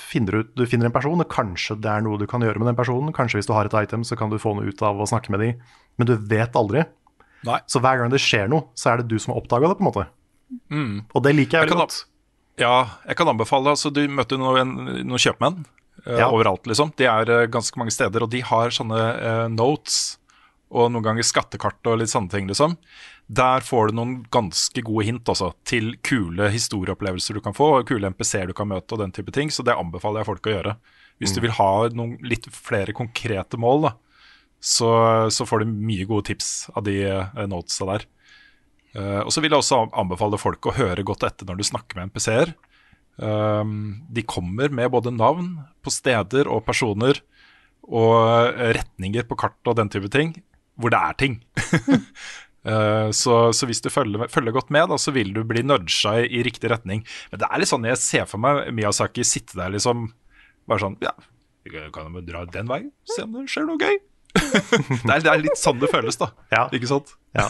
finner, 0.00 0.40
ut, 0.40 0.52
du 0.58 0.62
finner 0.66 0.88
en 0.88 0.94
person, 0.94 1.18
og 1.22 1.30
kanskje 1.30 1.76
det 1.82 1.90
er 1.90 2.04
noe 2.06 2.18
du 2.18 2.26
kan 2.30 2.42
gjøre 2.42 2.62
med 2.62 2.70
den 2.70 2.78
personen. 2.78 3.12
Kanskje 3.14 3.40
hvis 3.40 3.50
du 3.50 3.54
har 3.54 3.68
et 3.68 3.76
item, 3.78 4.06
så 4.06 4.18
kan 4.18 4.30
du 4.30 4.38
få 4.42 4.54
noe 4.56 4.70
ut 4.70 4.82
av 4.86 4.98
å 4.98 5.08
snakke 5.10 5.34
med 5.34 5.42
dem. 5.42 5.60
Men 5.98 6.10
du 6.10 6.14
vet 6.30 6.56
aldri. 6.58 6.86
Nei. 7.46 7.58
Så 7.70 7.82
hver 7.82 8.00
gang 8.00 8.14
det 8.14 8.22
skjer 8.22 8.50
noe, 8.52 8.68
så 8.78 8.92
er 8.92 9.02
det 9.02 9.10
du 9.10 9.18
som 9.22 9.34
har 9.34 9.42
oppdaga 9.42 9.70
det, 9.70 9.78
på 9.78 9.84
en 9.84 9.90
måte. 9.90 10.06
Og 11.14 11.22
det 11.26 11.34
liker 11.36 11.58
jeg 11.60 11.66
Jeg 11.66 11.70
veldig 11.70 11.82
godt. 11.82 11.98
Ja, 12.60 12.74
jeg 13.06 13.16
kan 13.16 13.30
anbefale 13.30 13.70
altså, 13.72 13.92
Du 13.94 14.00
møtte 14.10 14.36
noen, 14.36 14.74
noen 15.06 15.22
kjøpmenn 15.22 15.62
Ja. 16.06 16.30
overalt, 16.30 16.66
liksom. 16.70 16.92
De 16.96 17.06
er 17.08 17.30
eh, 17.30 17.46
ganske 17.52 17.78
mange 17.80 17.94
steder, 17.94 18.24
og 18.24 18.32
de 18.32 18.42
har 18.46 18.72
sånne 18.74 19.00
eh, 19.18 19.46
notes 19.52 20.18
og 20.70 20.92
noen 20.94 21.02
ganger 21.02 21.26
skattekart 21.26 21.88
og 21.90 21.98
litt 21.98 22.12
sånne 22.12 22.30
ting, 22.30 22.46
liksom. 22.50 22.76
Der 23.30 23.62
får 23.62 23.90
du 23.90 23.98
noen 23.98 24.14
ganske 24.34 24.82
gode 24.86 25.06
hint 25.06 25.30
også, 25.30 25.52
til 25.66 25.92
kule 26.06 26.48
historieopplevelser 26.50 27.38
du 27.38 27.42
kan 27.44 27.54
få, 27.54 27.72
og 27.80 27.90
kule 27.90 28.10
MPC-er 28.10 28.50
du 28.50 28.54
kan 28.56 28.70
møte 28.70 28.94
og 28.94 29.02
den 29.02 29.14
type 29.14 29.34
ting. 29.34 29.50
Så 29.54 29.66
det 29.66 29.76
anbefaler 29.78 30.22
jeg 30.22 30.30
folk 30.30 30.46
å 30.46 30.54
gjøre. 30.54 30.76
Hvis 31.20 31.34
du 31.36 31.42
vil 31.44 31.52
ha 31.58 31.72
noen 31.92 32.16
litt 32.24 32.46
flere 32.54 32.94
konkrete 32.96 33.58
mål, 33.60 33.90
da, 33.90 33.92
så, 34.60 34.90
så 35.32 35.46
får 35.48 35.62
du 35.62 35.74
mye 35.90 36.06
gode 36.08 36.30
tips 36.30 36.70
av 36.74 36.86
de 36.86 36.96
eh, 37.08 37.44
notesa 37.50 37.86
der. 37.92 38.06
Uh, 38.90 39.22
og 39.22 39.28
så 39.30 39.38
vil 39.38 39.52
jeg 39.54 39.62
også 39.62 39.84
anbefale 39.94 40.38
folk 40.40 40.66
å 40.66 40.74
høre 40.74 41.04
godt 41.06 41.22
etter 41.28 41.46
når 41.46 41.60
du 41.60 41.66
snakker 41.68 41.98
med 41.98 42.10
NPC-er. 42.10 42.50
Um, 43.20 44.02
de 44.08 44.22
kommer 44.24 44.72
med 44.72 44.92
både 44.94 45.12
navn 45.12 45.58
på 45.84 45.92
steder 45.92 46.48
og 46.48 46.64
personer 46.68 47.18
og 47.90 48.14
eh, 48.54 48.70
retninger 48.76 49.26
på 49.26 49.36
kart 49.40 49.68
og 49.68 49.76
den 49.80 49.90
type 49.92 50.08
ting, 50.12 50.34
hvor 50.80 50.92
det 50.94 51.00
er 51.00 51.18
ting. 51.24 51.42
Eh, 52.60 53.10
så, 53.16 53.34
så 53.56 53.64
hvis 53.64 53.80
du 53.80 53.86
følger, 53.88 54.26
følger 54.28 54.52
godt 54.52 54.68
med, 54.68 54.90
da, 54.90 54.98
så 55.00 55.14
vil 55.16 55.30
du 55.32 55.38
bli 55.48 55.62
nudga 55.64 56.10
i, 56.20 56.26
i 56.28 56.42
riktig 56.44 56.68
retning. 56.68 56.98
Men 57.32 57.40
det 57.40 57.48
er 57.48 57.62
litt 57.62 57.70
sånn 57.70 57.86
jeg 57.88 57.96
ser 57.96 58.26
for 58.28 58.42
meg 58.42 58.68
Miyazaki 58.76 59.24
sitte 59.24 59.56
der 59.56 59.72
liksom 59.72 60.10
bare 60.68 60.82
sånn 60.84 60.98
Ja, 61.00 61.14
kan 61.94 62.12
jo 62.12 62.20
dra 62.28 62.44
den 62.52 62.68
veien, 62.68 62.90
se 63.08 63.24
om 63.24 63.32
det 63.38 63.46
skjer 63.48 63.64
noe 63.64 63.80
gøy. 63.80 63.96
det, 64.36 65.08
er, 65.08 65.24
det 65.24 65.32
er 65.32 65.40
litt 65.40 65.56
sånn 65.56 65.80
det 65.80 65.88
føles, 65.88 66.20
da. 66.20 66.30
Ja. 66.52 66.66
Ikke 66.76 66.92
sant? 66.92 67.14
Ja. 67.32 67.48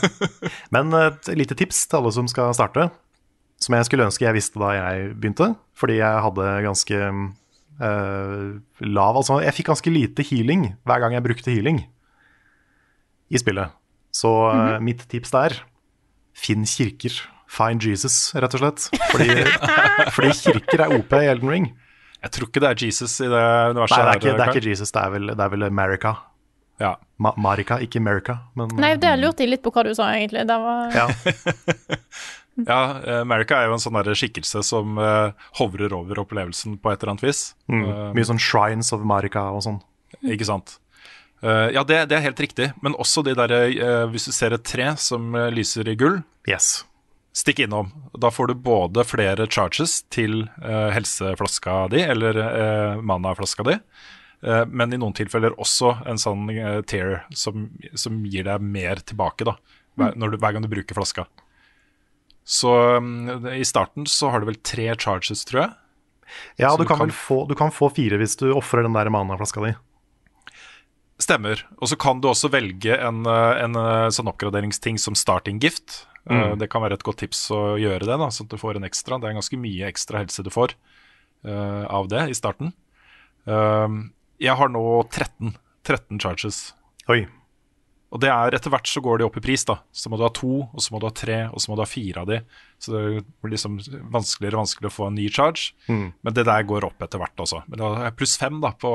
Men 0.70 0.94
eh, 0.94 1.10
et 1.10 1.32
lite 1.42 1.58
tips 1.58 1.82
til 1.90 2.00
alle 2.00 2.14
som 2.14 2.30
skal 2.30 2.54
starte, 2.54 2.86
som 3.60 3.76
jeg 3.76 3.88
skulle 3.88 4.06
ønske 4.08 4.24
jeg 4.24 4.36
visste 4.36 4.60
da 4.60 4.72
jeg 4.76 5.10
begynte, 5.20 5.52
fordi 5.76 6.00
jeg 6.00 6.24
hadde 6.26 6.46
ganske 6.64 7.00
uh, 7.10 8.46
lav 8.84 9.18
Altså, 9.20 9.40
jeg 9.44 9.56
fikk 9.56 9.72
ganske 9.72 9.92
lite 9.92 10.24
healing 10.30 10.70
hver 10.88 11.02
gang 11.02 11.16
jeg 11.16 11.26
brukte 11.26 11.52
healing 11.52 11.84
i 13.30 13.38
spillet. 13.38 13.76
Så 14.10 14.30
eh, 14.50 14.80
mitt 14.82 15.04
tips 15.06 15.30
der 15.30 15.52
finn 16.34 16.64
kirker. 16.66 17.14
Find 17.50 17.82
Jesus, 17.82 18.32
rett 18.34 18.56
og 18.58 18.62
slett. 18.62 18.88
Fordi, 19.12 19.44
fordi 20.16 20.32
kirker 20.38 20.82
er 20.86 20.96
OP 20.96 21.14
i 21.18 21.28
Elden 21.30 21.52
Ring. 21.52 21.68
Jeg 22.20 22.34
tror 22.34 22.50
ikke 22.50 22.62
det 22.62 22.68
er 22.72 22.82
Jesus 22.86 23.14
i 23.22 23.28
det 23.30 23.44
universet. 23.70 23.96
Nei, 23.96 24.02
det 24.02 24.10
er 24.10 24.20
ikke, 24.20 24.34
det 24.34 24.44
er 24.44 24.52
ikke 24.54 24.70
Jesus, 24.70 24.92
det 24.94 25.02
er 25.02 25.14
vel, 25.14 25.30
det 25.30 25.46
er 25.46 25.54
vel 25.54 25.66
America. 25.66 26.14
Ja. 26.80 26.94
Ma 27.20 27.32
Marika, 27.36 27.76
ikke 27.84 28.00
America. 28.00 28.38
Men, 28.56 28.72
Nei, 28.80 28.94
der 29.00 29.18
lurte 29.20 29.44
jeg 29.44 29.52
litt 29.52 29.64
på 29.64 29.72
hva 29.74 29.84
du 29.84 29.92
sa, 29.96 30.10
egentlig. 30.16 30.46
Det 30.48 30.58
var... 30.62 30.94
ja. 30.96 31.06
Ja, 32.66 33.00
eh, 33.00 33.20
America 33.20 33.56
er 33.56 33.68
jo 33.70 33.76
en 33.76 33.82
sånn 33.82 33.98
skikkelse 34.14 34.62
som 34.66 34.98
uh, 34.98 35.32
hovrer 35.60 35.92
over 35.96 36.20
opplevelsen 36.24 36.78
på 36.82 36.92
et 36.92 37.00
eller 37.02 37.14
annet 37.14 37.24
vis. 37.28 37.54
mm, 37.70 37.84
Uh, 37.86 38.12
mye 38.16 38.26
sånn 38.26 38.40
shrines 38.42 38.92
of 38.92 39.00
America 39.04 39.46
og 39.54 39.62
sånn. 39.64 39.80
Ikke 40.26 40.48
sant? 40.48 40.78
Uh, 41.42 41.70
ja, 41.72 41.84
det, 41.86 42.02
det 42.10 42.18
er 42.18 42.26
helt 42.26 42.40
riktig. 42.42 42.72
Men 42.82 42.98
også 43.00 43.22
de 43.24 43.36
derre 43.38 43.62
hvis 44.12 44.28
du 44.28 44.32
ser 44.36 44.52
et 44.56 44.64
tre 44.66 44.90
som 45.00 45.32
lyser 45.54 45.88
i 45.88 45.96
gull, 45.96 46.22
Yes. 46.48 46.84
stikk 47.36 47.60
innom. 47.64 47.92
Da 48.18 48.30
får 48.32 48.50
du 48.50 48.54
både 48.54 49.04
flere 49.06 49.46
charges 49.46 50.02
til 50.10 50.48
helseflaska 50.60 51.86
di, 51.92 52.00
eller 52.02 52.40
uh, 52.40 53.00
manaflaska 53.00 53.66
di, 53.68 53.76
men 54.72 54.88
i 54.88 54.96
noen 54.96 55.12
tilfeller 55.12 55.52
også 55.60 55.98
en 56.08 56.16
sånn 56.16 56.46
tear 56.88 57.26
som, 57.36 57.66
som 57.92 58.22
gir 58.24 58.46
deg 58.48 58.62
mer 58.64 59.02
tilbake 59.04 59.44
da, 59.44 59.52
hver, 60.00 60.14
når 60.16 60.32
du, 60.32 60.36
hver 60.40 60.54
gang 60.56 60.64
du 60.64 60.70
bruker 60.72 60.96
flaska. 60.96 61.26
Så 62.50 62.72
mm, 62.98 63.46
i 63.54 63.64
starten 63.64 64.08
så 64.10 64.32
har 64.32 64.42
du 64.42 64.48
vel 64.50 64.58
tre 64.66 64.88
charges, 64.98 65.44
tror 65.46 65.62
jeg. 65.62 65.70
Ja, 66.62 66.72
du 66.78 66.84
kan, 66.84 66.98
kan- 66.98 67.14
få, 67.14 67.44
du 67.48 67.54
kan 67.58 67.70
få 67.74 67.90
fire 67.94 68.18
hvis 68.18 68.36
du 68.40 68.50
ofrer 68.54 68.86
den 68.86 68.96
der 68.96 69.10
manaflaska 69.10 69.62
di. 69.64 69.72
Stemmer. 71.20 71.62
Og 71.78 71.90
så 71.90 71.98
kan 72.00 72.22
du 72.22 72.30
også 72.30 72.50
velge 72.50 72.96
en, 72.96 73.22
eh, 73.28 73.62
en 73.64 73.76
eh, 73.76 74.08
sånn 74.14 74.30
oppgraderingsting 74.30 74.98
som 74.98 75.18
starting 75.18 75.60
gift. 75.62 76.06
Mm. 76.30 76.58
Det 76.60 76.68
kan 76.72 76.82
være 76.82 76.98
et 76.98 77.04
godt 77.06 77.22
tips 77.22 77.46
å 77.54 77.76
gjøre 77.80 78.06
det, 78.06 78.16
da, 78.20 78.28
sånn 78.32 78.48
at 78.48 78.54
du 78.54 78.60
får 78.60 78.78
en 78.78 78.86
ekstra. 78.88 79.18
Det 79.20 79.30
er 79.30 79.36
ganske 79.38 79.58
mye 79.60 79.88
ekstra 79.88 80.20
helse 80.22 80.44
du 80.46 80.50
får 80.52 80.74
uh, 81.48 81.88
av 81.88 82.10
det 82.12 82.26
i 82.30 82.36
starten. 82.36 82.74
Uh, 83.48 84.12
jeg 84.38 84.54
har 84.60 84.70
nå 84.70 84.84
13, 85.08 85.56
13 85.88 86.20
charges. 86.20 86.60
Oi. 87.10 87.24
Og 88.10 88.18
det 88.18 88.30
er 88.32 88.56
etter 88.56 88.72
hvert 88.74 88.88
så 88.90 88.98
går 89.04 89.20
de 89.20 89.26
opp 89.28 89.36
i 89.38 89.42
pris, 89.44 89.62
da. 89.68 89.76
Så 89.94 90.10
må 90.10 90.18
du 90.18 90.24
ha 90.26 90.30
to, 90.34 90.64
og 90.66 90.82
så 90.82 90.90
må 90.90 90.98
du 90.98 91.06
ha 91.06 91.12
tre, 91.14 91.36
og 91.54 91.62
så 91.62 91.70
må 91.70 91.76
du 91.78 91.84
ha 91.84 91.86
fire 91.86 92.24
av 92.24 92.26
de. 92.26 92.40
Så 92.82 92.90
det 92.90 93.02
blir 93.38 93.52
liksom 93.54 93.76
vanskeligere 94.10 94.56
og 94.58 94.64
vanskeligere 94.64 94.90
å 94.90 94.96
få 94.96 95.06
en 95.06 95.14
ny 95.20 95.28
charge. 95.30 95.70
Men 96.26 96.34
det 96.34 96.42
der 96.48 96.66
går 96.66 96.88
opp 96.88 97.04
etter 97.06 97.22
hvert 97.22 97.44
også. 97.44 97.60
Men 97.70 97.78
det 97.84 97.90
er 98.08 98.16
pluss 98.18 98.34
fem 98.40 98.58
da, 98.64 98.72
på, 98.74 98.90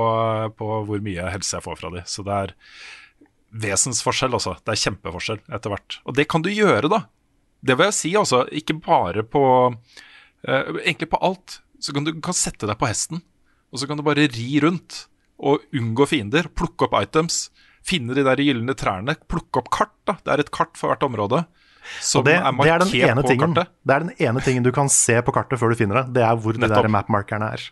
på 0.59 0.69
hvor 0.89 1.05
mye 1.05 1.29
helse 1.31 1.55
jeg 1.55 1.63
får 1.63 1.79
fra 1.79 1.93
de. 1.95 2.03
Så 2.11 2.25
det 2.27 2.35
er 2.41 2.53
vesensforskjell, 3.65 4.35
altså. 4.35 4.57
Det 4.65 4.73
er 4.75 4.81
kjempeforskjell 4.83 5.41
etter 5.47 5.71
hvert. 5.73 5.99
Og 6.03 6.17
det 6.19 6.27
kan 6.31 6.43
du 6.43 6.51
gjøre, 6.51 6.91
da. 6.91 7.05
Det 7.65 7.77
vil 7.79 7.89
jeg 7.89 7.97
si, 8.01 8.11
altså. 8.19 8.43
Ikke 8.51 8.75
bare 8.83 9.23
på 9.23 9.45
eh, 9.71 10.75
Egentlig 10.83 11.09
på 11.13 11.21
alt. 11.23 11.61
Så 11.79 11.95
kan 11.95 12.03
du 12.07 12.11
kan 12.23 12.35
sette 12.35 12.67
deg 12.67 12.77
på 12.79 12.87
hesten, 12.89 13.21
og 13.71 13.79
så 13.79 13.87
kan 13.87 13.99
du 13.99 14.03
bare 14.05 14.27
ri 14.31 14.59
rundt 14.63 15.05
og 15.39 15.63
unngå 15.75 16.07
fiender. 16.07 16.47
Plukke 16.55 16.87
opp 16.87 16.95
items. 16.99 17.49
Finne 17.85 18.17
de 18.17 18.25
der 18.25 18.41
gylne 18.41 18.73
trærne. 18.77 19.15
Plukke 19.29 19.61
opp 19.61 19.69
kart. 19.73 19.93
da 20.09 20.17
Det 20.23 20.33
er 20.33 20.45
et 20.45 20.51
kart 20.55 20.73
for 20.79 20.91
hvert 20.91 21.05
område. 21.05 21.45
Som 22.01 22.25
det, 22.25 22.39
er 22.39 22.41
det 22.41 22.49
er 22.49 22.57
markert 22.57 23.19
på 23.21 23.27
tingen 23.29 23.53
kartet. 23.53 23.73
Det 23.85 23.95
er 23.95 24.05
den 24.07 24.13
ene 24.27 24.41
tingen 24.41 24.65
du 24.65 24.71
kan 24.73 24.89
se 24.89 25.19
på 25.21 25.33
kartet 25.35 25.61
før 25.61 25.73
du 25.73 25.79
finner 25.79 26.01
det. 26.01 26.17
Det 26.17 26.23
er 26.25 26.37
hvor 26.41 26.57
de 26.57 26.63
Nettopp. 26.63 26.87
der 26.87 26.95
mapmarkerne 26.97 27.51
er. 27.53 27.67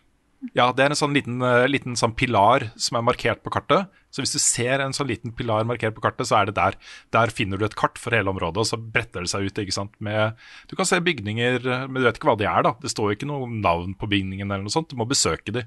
Ja, 0.52 0.68
det 0.76 0.84
er 0.84 0.92
en 0.92 1.00
sånn 1.00 1.14
liten, 1.16 1.38
eh, 1.42 1.66
liten 1.72 1.96
sånn 1.96 2.14
pilar 2.20 2.66
som 2.76 2.98
er 3.00 3.06
markert 3.08 3.44
på 3.46 3.52
kartet. 3.54 3.88
Så 4.12 4.22
hvis 4.22 4.36
du 4.36 4.42
ser 4.44 4.84
en 4.84 4.94
sånn 4.94 5.08
liten 5.08 5.32
pilar 5.34 5.64
markert 5.64 5.96
på 5.96 6.04
kartet, 6.04 6.28
så 6.28 6.42
er 6.42 6.50
det 6.50 6.56
der. 6.60 6.76
Der 7.16 7.32
finner 7.34 7.58
du 7.58 7.66
et 7.66 7.78
kart 7.80 7.98
for 7.98 8.12
hele 8.12 8.30
området, 8.30 8.60
og 8.60 8.68
så 8.68 8.78
bretter 8.78 9.24
det 9.24 9.32
seg 9.32 9.48
ut. 9.48 9.56
ikke 9.64 9.74
sant? 9.74 9.94
Med, 10.04 10.36
du 10.68 10.76
kan 10.76 10.86
se 10.86 11.00
bygninger, 11.00 11.64
men 11.88 11.96
du 11.96 12.04
vet 12.04 12.20
ikke 12.20 12.30
hva 12.30 12.38
de 12.38 12.46
er. 12.46 12.62
da. 12.62 12.76
Det 12.84 12.92
står 12.92 13.14
jo 13.14 13.16
ikke 13.18 13.32
noe 13.32 13.48
navn 13.48 13.96
på 13.96 14.10
bygningen 14.12 14.52
eller 14.52 14.68
noe 14.68 14.76
sånt. 14.76 14.90
Du 14.92 15.00
må 15.00 15.08
besøke 15.08 15.56
de 15.56 15.64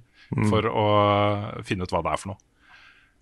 for 0.50 0.68
å 0.68 1.64
finne 1.64 1.82
ut 1.82 1.90
hva 1.90 2.04
det 2.04 2.12
er 2.12 2.22
for 2.22 2.34
noe. 2.34 2.38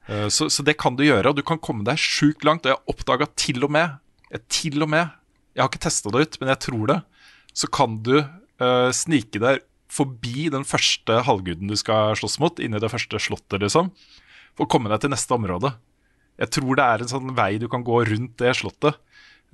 Eh, 0.08 0.28
Så, 0.28 0.50
så 0.50 0.62
det 0.62 0.76
kan 0.80 0.96
du 0.96 1.04
gjøre, 1.04 1.30
og 1.30 1.36
du 1.36 1.42
kan 1.46 1.58
komme 1.58 1.84
deg 1.86 2.00
sjukt 2.00 2.44
langt. 2.44 2.66
Og 2.66 2.74
jeg 2.74 2.94
oppdaga 2.94 3.28
til 3.36 3.64
og 3.64 3.70
med, 3.72 3.96
til 4.52 4.82
og 4.82 4.90
med, 4.90 5.12
jeg 5.54 5.62
har 5.62 5.70
ikke 5.70 5.84
testa 5.86 6.10
det 6.10 6.24
ut, 6.24 6.40
men 6.40 6.50
jeg 6.50 6.62
tror 6.66 6.86
det, 6.90 7.00
så 7.54 7.68
kan 7.70 7.98
du 8.02 8.16
uh, 8.18 8.90
snike 8.90 9.38
deg 9.38 9.62
forbi 9.94 10.48
den 10.50 10.64
første 10.66 11.20
halvguden 11.22 11.70
du 11.70 11.76
skal 11.78 12.16
slåss 12.18 12.40
mot, 12.42 12.58
inni 12.58 12.80
det 12.82 12.90
første 12.90 13.20
slottet, 13.22 13.60
liksom, 13.62 13.92
for 14.58 14.66
å 14.66 14.70
komme 14.72 14.90
deg 14.90 15.04
til 15.04 15.12
neste 15.14 15.36
område. 15.36 15.70
Jeg 16.42 16.50
tror 16.56 16.74
det 16.74 16.88
er 16.88 17.04
en 17.04 17.12
sånn 17.12 17.30
vei 17.36 17.52
du 17.62 17.68
kan 17.70 17.84
gå 17.86 18.00
rundt 18.08 18.34
det 18.42 18.56
slottet. 18.58 18.98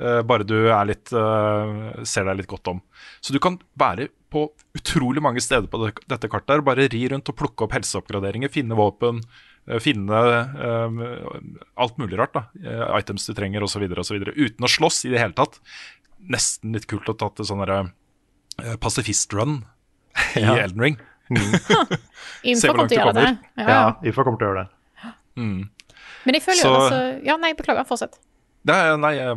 uh, 0.01 0.23
bare 0.25 0.47
du 0.49 0.57
litt, 0.89 1.13
uh, 1.13 2.01
ser 2.09 2.25
deg 2.25 2.41
litt 2.41 2.49
godt 2.49 2.73
om. 2.73 2.81
Så 3.21 3.37
du 3.37 3.39
kan 3.39 3.61
være 3.77 4.09
på 4.33 4.47
utrolig 4.79 5.21
mange 5.21 5.43
steder 5.45 5.69
på 5.69 5.91
dette 6.09 6.29
kartet. 6.31 6.55
her, 6.55 6.65
Bare 6.65 6.89
ri 6.89 7.09
rundt 7.13 7.29
og 7.29 7.37
plukke 7.37 7.67
opp 7.67 7.77
helseoppgraderinger, 7.77 8.49
finne 8.49 8.79
våpen, 8.79 9.21
eh, 9.21 9.50
finne 9.79 10.21
um, 10.59 10.99
alt 11.79 11.99
mulig 12.01 12.19
rart. 12.19 12.33
da, 12.35 12.43
eh, 12.65 12.99
Items 12.99 13.27
du 13.29 13.35
trenger 13.37 13.63
osv. 13.63 13.85
Uten 13.87 14.67
å 14.67 14.71
slåss 14.71 15.05
i 15.07 15.13
det 15.15 15.21
hele 15.23 15.37
tatt. 15.37 15.61
Nesten 16.31 16.75
litt 16.77 16.89
kult 16.91 17.09
å 17.09 17.15
ta 17.17 17.29
til 17.31 17.47
sånn 17.49 17.63
eh, 17.69 18.75
pasifist-run 18.83 19.61
i 20.37 20.43
Ja. 20.47 20.57
Elden 20.65 20.81
Ring. 20.83 20.99
Mm. 21.31 21.55
Se 22.59 22.67
hvor 22.69 22.77
langt 22.83 22.91
du 22.91 22.97
kommer. 22.99 23.15
det. 23.15 23.37
Ja, 23.57 23.63
Ja, 23.63 23.69
ja. 23.71 24.11
IFA 24.11 24.25
kommer 24.27 24.41
til 24.43 24.49
å 24.49 24.51
gjøre 24.51 24.65
det. 24.65 24.71
Men 26.27 26.37
jeg 26.37 26.43
føler 26.45 26.65
jo 26.67 26.73
altså 26.77 27.01
Ja, 27.25 27.37
nei, 27.41 27.55
beklager. 27.57 27.87
Fortsett. 27.89 28.19
Det 28.67 28.75
er, 28.77 28.97
nei, 29.01 29.15
jeg, 29.17 29.37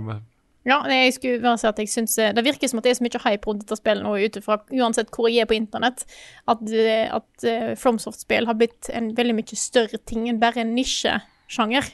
Ja, 0.64 0.78
jeg 0.88 1.12
skulle 1.18 1.42
bare 1.44 1.60
si 1.60 1.68
at 1.68 1.80
jeg 1.82 1.90
synes, 1.92 2.14
eh, 2.24 2.32
Det 2.36 2.44
virker 2.46 2.70
som 2.72 2.80
at 2.80 2.86
det 2.86 2.94
er 2.94 3.00
så 3.00 3.04
mye 3.04 3.24
hype 3.26 3.50
rundt 3.50 3.66
dette 3.66 3.78
spillet 3.80 4.06
nå, 4.06 4.14
ut 4.16 4.38
ifra 4.40 4.60
uansett 4.72 5.12
hvor 5.12 5.28
jeg 5.28 5.44
er 5.44 5.50
på 5.50 5.58
internett, 5.58 6.06
at, 6.48 6.62
eh, 6.72 7.10
at 7.12 7.48
eh, 7.48 7.74
FromSoft-spill 7.80 8.48
har 8.48 8.56
blitt 8.60 8.90
en 8.96 9.12
veldig 9.18 9.36
mye 9.42 9.60
større 9.60 10.00
ting 10.08 10.30
enn 10.32 10.40
bare 10.40 10.64
en 10.64 10.72
nisjesjanger. 10.78 11.92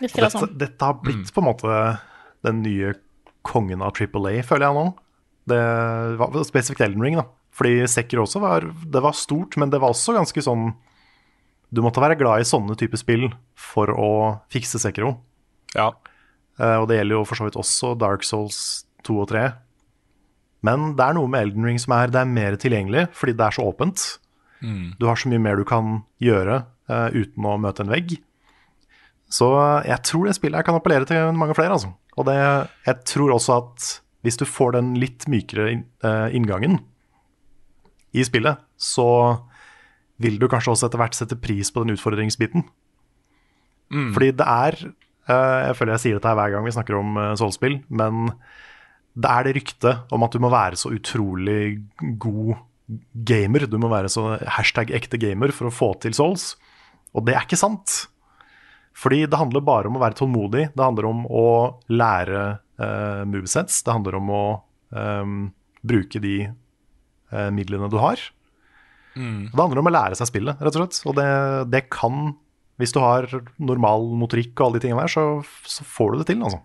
Virker 0.00 0.28
det 0.28 0.32
sånn. 0.32 0.54
dette 0.56 0.88
har 0.88 1.02
blitt 1.02 1.32
på 1.34 1.42
en 1.42 1.50
måte 1.50 1.80
den 2.46 2.62
nye 2.62 2.94
kongen 3.46 3.82
av 3.82 3.96
Triple 3.98 4.30
A, 4.30 4.46
føler 4.46 4.68
jeg 4.68 4.78
nå. 4.78 4.86
Det 5.46 5.60
var 6.18 6.38
spesifikt 6.46 6.86
Elden 6.86 7.02
Ring, 7.02 7.18
da. 7.18 7.26
Fordi 7.56 7.86
Sekiro 7.88 8.26
også 8.26 8.40
var 8.42 8.66
Det 8.68 9.00
var 9.00 9.14
stort, 9.16 9.56
men 9.56 9.70
det 9.72 9.78
var 9.80 9.94
også 9.94 10.12
ganske 10.12 10.42
sånn 10.44 10.74
Du 11.72 11.80
måtte 11.80 12.02
være 12.02 12.18
glad 12.20 12.42
i 12.42 12.44
sånne 12.44 12.76
typer 12.76 13.00
spill 13.00 13.30
for 13.56 13.88
å 13.94 14.10
fikse 14.52 14.78
Sekiro. 14.82 15.16
ja. 15.74 15.90
Eh, 16.60 16.76
og 16.80 16.88
det 16.90 17.00
gjelder 17.00 17.18
jo 17.18 17.24
for 17.28 17.38
så 17.38 17.46
vidt 17.48 17.58
også 17.60 17.94
Dark 18.00 18.26
Souls 18.26 18.60
2 19.06 19.18
og 19.24 19.30
3. 19.32 19.46
Men 20.66 20.92
det 20.98 21.04
er 21.04 21.16
noe 21.16 21.30
med 21.30 21.46
Elden 21.46 21.66
Ring 21.68 21.80
som 21.80 21.94
er, 21.96 22.10
det 22.12 22.22
er 22.22 22.30
mer 22.30 22.56
tilgjengelig, 22.60 23.06
fordi 23.14 23.36
det 23.36 23.44
er 23.46 23.56
så 23.56 23.66
åpent. 23.68 24.06
Du 24.98 25.06
har 25.06 25.18
så 25.20 25.30
mye 25.30 25.42
mer 25.42 25.58
du 25.58 25.66
kan 25.68 26.00
gjøre 26.22 26.62
uh, 26.90 27.08
uten 27.12 27.46
å 27.46 27.58
møte 27.60 27.84
en 27.84 27.92
vegg. 27.92 28.16
Så 29.30 29.50
eh, 29.58 29.88
jeg 29.90 30.02
tror 30.06 30.26
det 30.26 30.36
spillet 30.38 30.58
her 30.60 30.66
kan 30.66 30.78
appellere 30.78 31.08
til 31.08 31.30
mange 31.36 31.54
flere. 31.58 31.76
Altså. 31.76 31.92
Og 32.16 32.26
det, 32.28 32.36
jeg 32.86 33.06
tror 33.12 33.34
også 33.36 33.60
at 33.60 33.88
hvis 34.26 34.40
du 34.40 34.46
får 34.48 34.74
den 34.78 34.94
litt 34.98 35.28
mykere 35.30 35.68
in 35.74 35.84
uh, 36.02 36.26
inngangen 36.34 36.80
i 38.16 38.24
spillet, 38.26 38.58
så 38.80 39.06
vil 40.22 40.38
du 40.40 40.48
kanskje 40.50 40.72
også 40.72 40.88
etter 40.88 41.02
hvert 41.02 41.18
sette 41.18 41.38
pris 41.38 41.70
på 41.70 41.84
den 41.84 41.94
utfordringsbiten. 41.94 42.64
Fordi 44.16 44.32
det 44.34 44.46
er 44.50 44.78
Jeg 45.26 45.74
føler 45.74 45.96
jeg 45.96 46.02
sier 46.04 46.18
dette 46.18 46.34
hver 46.38 46.52
gang 46.54 46.66
vi 46.66 46.74
snakker 46.74 46.98
om 46.98 47.16
solspill, 47.16 47.38
Soul-spill, 47.40 47.76
men 47.98 48.28
det 49.16 49.32
er 49.32 49.46
det 49.46 49.54
ryktet 49.56 50.12
om 50.14 50.24
at 50.26 50.34
du 50.34 50.42
må 50.44 50.50
være 50.52 50.78
så 50.78 50.92
utrolig 50.92 51.80
god 52.22 52.58
gamer. 53.26 53.66
Du 53.66 53.78
må 53.82 53.90
være 53.90 54.10
så 54.12 54.36
hashtag 54.58 54.92
ekte 54.94 55.18
gamer 55.20 55.54
for 55.56 55.70
å 55.70 55.74
få 55.74 55.94
til 56.04 56.14
Souls. 56.16 56.52
Og 57.16 57.24
det 57.26 57.34
er 57.34 57.46
ikke 57.46 57.58
sant. 57.58 58.04
Fordi 58.96 59.24
det 59.28 59.40
handler 59.40 59.64
bare 59.64 59.90
om 59.90 59.98
å 59.98 60.02
være 60.02 60.18
tålmodig. 60.20 60.68
Det 60.76 60.84
handler 60.84 61.08
om 61.08 61.24
å 61.28 61.48
lære 61.92 62.44
uh, 62.80 63.24
movesets. 63.28 63.82
Det 63.84 63.92
handler 63.92 64.20
om 64.20 64.32
å 64.32 64.44
um, 64.92 65.36
bruke 65.86 66.20
de 66.22 66.36
uh, 66.48 67.50
midlene 67.52 67.90
du 67.92 67.98
har. 68.00 68.20
Det 69.52 69.60
handler 69.60 69.80
om 69.80 69.88
å 69.88 69.94
lære 69.96 70.16
seg 70.18 70.28
spillet, 70.28 70.60
rett 70.60 70.76
og 70.76 70.84
slett. 70.84 71.00
Og 71.08 71.16
det, 71.16 71.28
det 71.72 71.86
kan, 71.92 72.34
hvis 72.80 72.92
du 72.92 73.00
har 73.00 73.28
normal 73.56 74.10
motorikk 74.20 74.54
og 74.58 74.66
alle 74.66 74.78
de 74.80 74.86
tingene 74.86 75.04
der, 75.06 75.12
så, 75.12 75.26
så 75.64 75.86
får 75.86 76.12
du 76.12 76.18
det 76.20 76.30
til, 76.32 76.42
altså. 76.44 76.62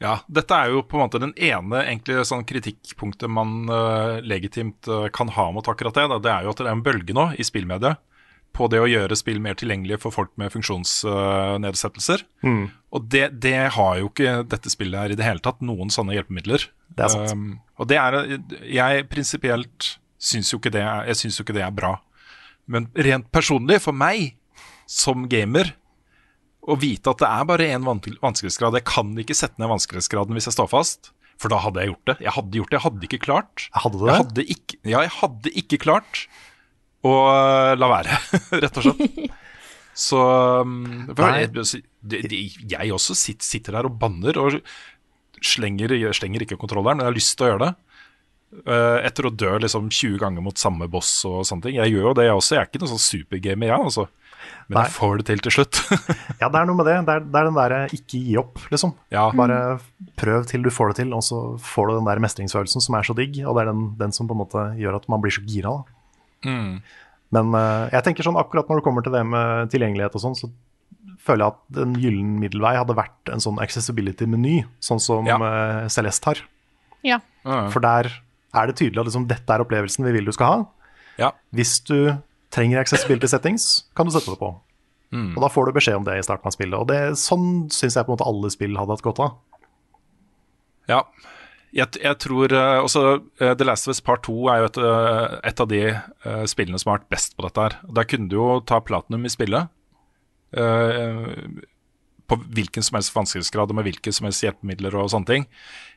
Ja, 0.00 0.14
dette 0.32 0.56
er 0.56 0.70
jo 0.72 0.80
på 0.88 0.96
en 0.96 1.02
måte 1.04 1.20
den 1.20 1.34
ene 1.36 1.82
egentlig 1.82 2.22
sånn 2.24 2.46
kritikkpunktet 2.48 3.28
man 3.28 3.68
uh, 3.68 4.16
legitimt 4.24 4.88
uh, 4.88 5.10
kan 5.12 5.28
ha 5.36 5.50
mot 5.52 5.66
akkurat 5.68 5.98
det. 5.98 6.06
Da. 6.08 6.16
Det 6.24 6.30
er 6.32 6.46
jo 6.46 6.54
at 6.54 6.62
det 6.62 6.70
er 6.70 6.78
en 6.78 6.84
bølge 6.86 7.16
nå 7.16 7.26
i 7.36 7.44
spillmediet 7.44 8.00
på 8.56 8.66
det 8.72 8.80
å 8.82 8.88
gjøre 8.88 9.14
spill 9.18 9.38
mer 9.44 9.54
tilgjengelige 9.60 10.00
for 10.02 10.14
folk 10.14 10.32
med 10.40 10.50
funksjonsnedsettelser. 10.54 12.24
Og 12.90 13.04
det, 13.12 13.26
det 13.44 13.54
har 13.76 14.00
jo 14.00 14.08
ikke 14.08 14.40
dette 14.50 14.72
spillet 14.72 14.98
her 14.98 15.14
i 15.14 15.18
det 15.20 15.26
hele 15.26 15.42
tatt, 15.44 15.60
noen 15.62 15.92
sånne 15.92 16.16
hjelpemidler. 16.16 16.64
Det 16.96 17.06
er 17.06 17.12
sant. 17.12 17.36
Um, 17.36 17.60
og 17.78 17.90
det 17.92 18.00
er 18.00 18.18
Jeg 18.66 19.06
prinsipielt 19.12 19.92
syns 20.20 20.50
jo 20.50 20.58
ikke 20.58 20.72
det 20.74 20.82
jeg 20.82 21.20
syns 21.20 21.38
jo 21.38 21.46
ikke 21.46 21.56
det 21.60 21.64
er 21.68 21.76
bra. 21.76 21.94
Men 22.70 22.88
rent 22.94 23.30
personlig, 23.34 23.80
for 23.84 23.96
meg 23.96 24.34
som 24.90 25.28
gamer, 25.30 25.74
å 26.70 26.76
vite 26.78 27.12
at 27.12 27.22
det 27.22 27.28
er 27.30 27.46
bare 27.48 27.66
én 27.72 27.86
vanskelighetsgrad 27.86 28.76
Jeg 28.76 28.84
kan 28.84 29.14
ikke 29.18 29.34
sette 29.38 29.56
ned 29.62 29.70
vanskelighetsgraden 29.70 30.36
hvis 30.36 30.50
jeg 30.50 30.56
står 30.58 30.68
fast. 30.70 31.12
For 31.40 31.48
da 31.48 31.56
hadde 31.64 31.80
jeg 31.80 31.94
gjort 31.94 32.10
det. 32.10 32.16
Jeg 32.26 32.34
hadde 32.36 32.58
gjort 32.58 32.70
det, 32.70 32.76
jeg 32.76 32.84
hadde 32.84 33.06
ikke 33.08 33.20
klart. 33.24 33.66
Hadde? 33.72 34.00
Jeg 34.04 34.18
hadde 34.18 34.44
ikke, 34.54 34.80
ja, 34.84 35.04
jeg 35.06 35.12
hadde 35.16 35.52
ikke 35.62 35.78
klart 35.80 36.24
å 37.00 37.12
øh, 37.16 37.74
la 37.80 37.88
være, 37.88 38.18
rett 38.66 38.80
og 38.80 38.90
slett. 38.90 39.38
Så 40.00 40.20
um, 40.64 41.08
jeg, 41.16 41.48
jeg 42.70 42.92
også 42.94 43.16
sitter, 43.18 43.44
sitter 43.44 43.74
der 43.76 43.88
og 43.88 43.96
banner 44.00 44.36
og 44.40 44.60
slenger, 45.44 45.92
slenger 46.16 46.44
ikke 46.44 46.60
kontrolleren, 46.60 47.00
men 47.00 47.04
jeg 47.04 47.10
har 47.10 47.16
lyst 47.16 47.34
til 47.36 47.46
å 47.46 47.50
gjøre 47.50 47.66
det. 47.66 47.72
Eh, 48.50 48.98
etter 49.06 49.28
å 49.28 49.30
dø 49.30 49.50
liksom 49.62 49.90
20 49.92 50.16
ganger 50.18 50.42
mot 50.42 50.58
samme 50.58 50.88
boss 50.90 51.10
og 51.28 51.44
sånne 51.46 51.66
ting. 51.66 51.76
Jeg 51.78 51.94
gjør 51.94 52.08
jo 52.08 52.14
det, 52.18 52.26
jeg 52.26 52.38
også. 52.38 52.54
Jeg 52.56 52.62
er 52.62 52.70
ikke 52.70 52.80
noen 52.82 52.92
sånn 52.94 53.04
supergamer, 53.04 53.70
jeg, 53.70 53.90
altså. 53.90 54.06
Men 54.70 54.76
Nei. 54.78 54.84
jeg 54.86 54.94
får 54.94 55.16
det 55.18 55.24
til 55.26 55.40
til 55.42 55.52
slutt. 55.56 55.78
Ja, 56.40 56.46
det 56.48 56.56
er 56.60 56.68
noe 56.68 56.78
med 56.78 56.86
det. 56.86 56.94
Det 57.04 57.14
er, 57.18 57.24
det 57.26 57.38
er 57.40 57.48
den 57.50 57.56
derre 57.58 57.78
ikke 57.92 58.20
gi 58.22 58.36
opp, 58.40 58.60
liksom. 58.70 58.92
ja. 59.12 59.24
Bare 59.36 59.56
prøv 60.20 60.46
til 60.48 60.62
du 60.62 60.70
får 60.72 60.92
det 60.92 61.00
til, 61.02 61.10
og 61.16 61.24
så 61.26 61.40
får 61.60 61.90
du 61.90 61.94
den 61.98 62.06
der 62.08 62.22
mestringsfølelsen 62.22 62.84
som 62.86 62.94
er 62.96 63.04
så 63.08 63.16
digg. 63.18 63.40
Og 63.44 63.58
det 63.58 63.64
er 63.66 63.70
den, 63.72 63.82
den 63.98 64.14
som 64.14 64.30
på 64.30 64.36
en 64.36 64.40
måte 64.44 64.62
gjør 64.78 65.00
at 65.00 65.08
man 65.10 65.20
blir 65.24 65.34
så 65.34 65.42
gira. 65.44 65.74
Da. 65.82 66.54
Men 67.30 67.52
uh, 67.54 67.86
jeg 67.92 68.02
tenker 68.06 68.26
sånn 68.26 68.38
akkurat 68.40 68.70
når 68.70 68.80
det 68.80 68.86
kommer 68.86 69.04
til 69.06 69.14
det 69.14 69.22
med 69.28 69.70
tilgjengelighet 69.74 70.16
og 70.18 70.24
sånn, 70.24 70.38
så 70.38 70.48
føler 71.20 71.44
jeg 71.44 71.52
at 71.52 71.82
en 71.84 71.92
gyllen 72.00 72.32
middelvei 72.40 72.72
hadde 72.78 72.96
vært 72.96 73.30
en 73.34 73.42
sånn 73.44 73.60
accessibility-meny, 73.62 74.62
sånn 74.82 75.02
som 75.02 75.28
Ja. 75.28 75.36
uh, 75.38 75.84
Celeste 75.92 76.30
har. 76.32 76.40
Ja. 77.06 77.20
For 77.44 77.80
der 77.84 78.08
er 78.54 78.66
det 78.70 78.78
tydelig 78.80 79.02
at 79.02 79.08
liksom, 79.10 79.28
dette 79.30 79.54
er 79.54 79.62
opplevelsen 79.62 80.04
vi 80.08 80.14
vil 80.16 80.26
du 80.26 80.32
skal 80.34 80.46
ha. 80.54 80.64
ja. 81.20 81.30
Hvis 81.54 81.78
du 81.86 82.16
trenger 82.54 82.82
accessibility 82.82 83.30
settings, 83.30 83.70
kan 83.96 84.08
du 84.08 84.14
sette 84.14 84.32
det 84.32 84.40
på. 84.40 84.50
Og 85.10 85.42
da 85.42 85.50
får 85.50 85.66
du 85.66 85.74
beskjed 85.74 85.98
om 85.98 86.06
det 86.06 86.20
i 86.20 86.22
starten 86.22 86.46
av 86.46 86.54
spillet. 86.54 86.78
Og 86.78 86.86
det, 86.86 87.00
sånn 87.18 87.66
syns 87.74 87.96
jeg 87.98 88.06
på 88.06 88.12
en 88.12 88.16
måte 88.16 88.28
alle 88.30 88.50
spill 88.54 88.78
hadde 88.78 88.94
hatt 88.94 89.06
godt 89.06 89.22
av. 89.24 89.32
Ja. 90.90 91.00
Jeg, 91.70 92.00
jeg 92.02 92.18
tror 92.22 92.50
eh, 92.54 92.78
også 92.82 93.02
eh, 93.38 93.52
The 93.54 93.66
Last 93.66 93.86
of 93.86 93.94
Us 93.94 94.02
Part 94.02 94.24
2 94.26 94.36
er 94.50 94.62
jo 94.62 94.70
et, 94.70 94.78
eh, 94.82 95.34
et 95.50 95.60
av 95.62 95.68
de 95.70 95.82
spillene 96.50 96.78
som 96.82 96.90
har 96.90 97.00
vært 97.00 97.12
best 97.14 97.36
på 97.36 97.46
dette 97.46 97.66
her. 97.66 97.76
Der 97.98 98.08
kunne 98.10 98.30
du 98.30 98.38
jo 98.40 98.48
ta 98.66 98.80
platinum 98.82 99.26
i 99.26 99.32
spillet. 99.32 99.76
på 102.30 102.36
hvilken 102.54 102.82
som 102.82 102.94
helst 102.94 103.14
vanskelighetsgrad 103.14 103.70
og 103.70 103.76
med 103.78 103.86
hvilke 103.86 104.10
som 104.14 104.26
helst 104.26 104.42
hjelpemidler 104.42 104.94
og 104.98 105.08
sånne 105.10 105.26
ting. 105.26 105.44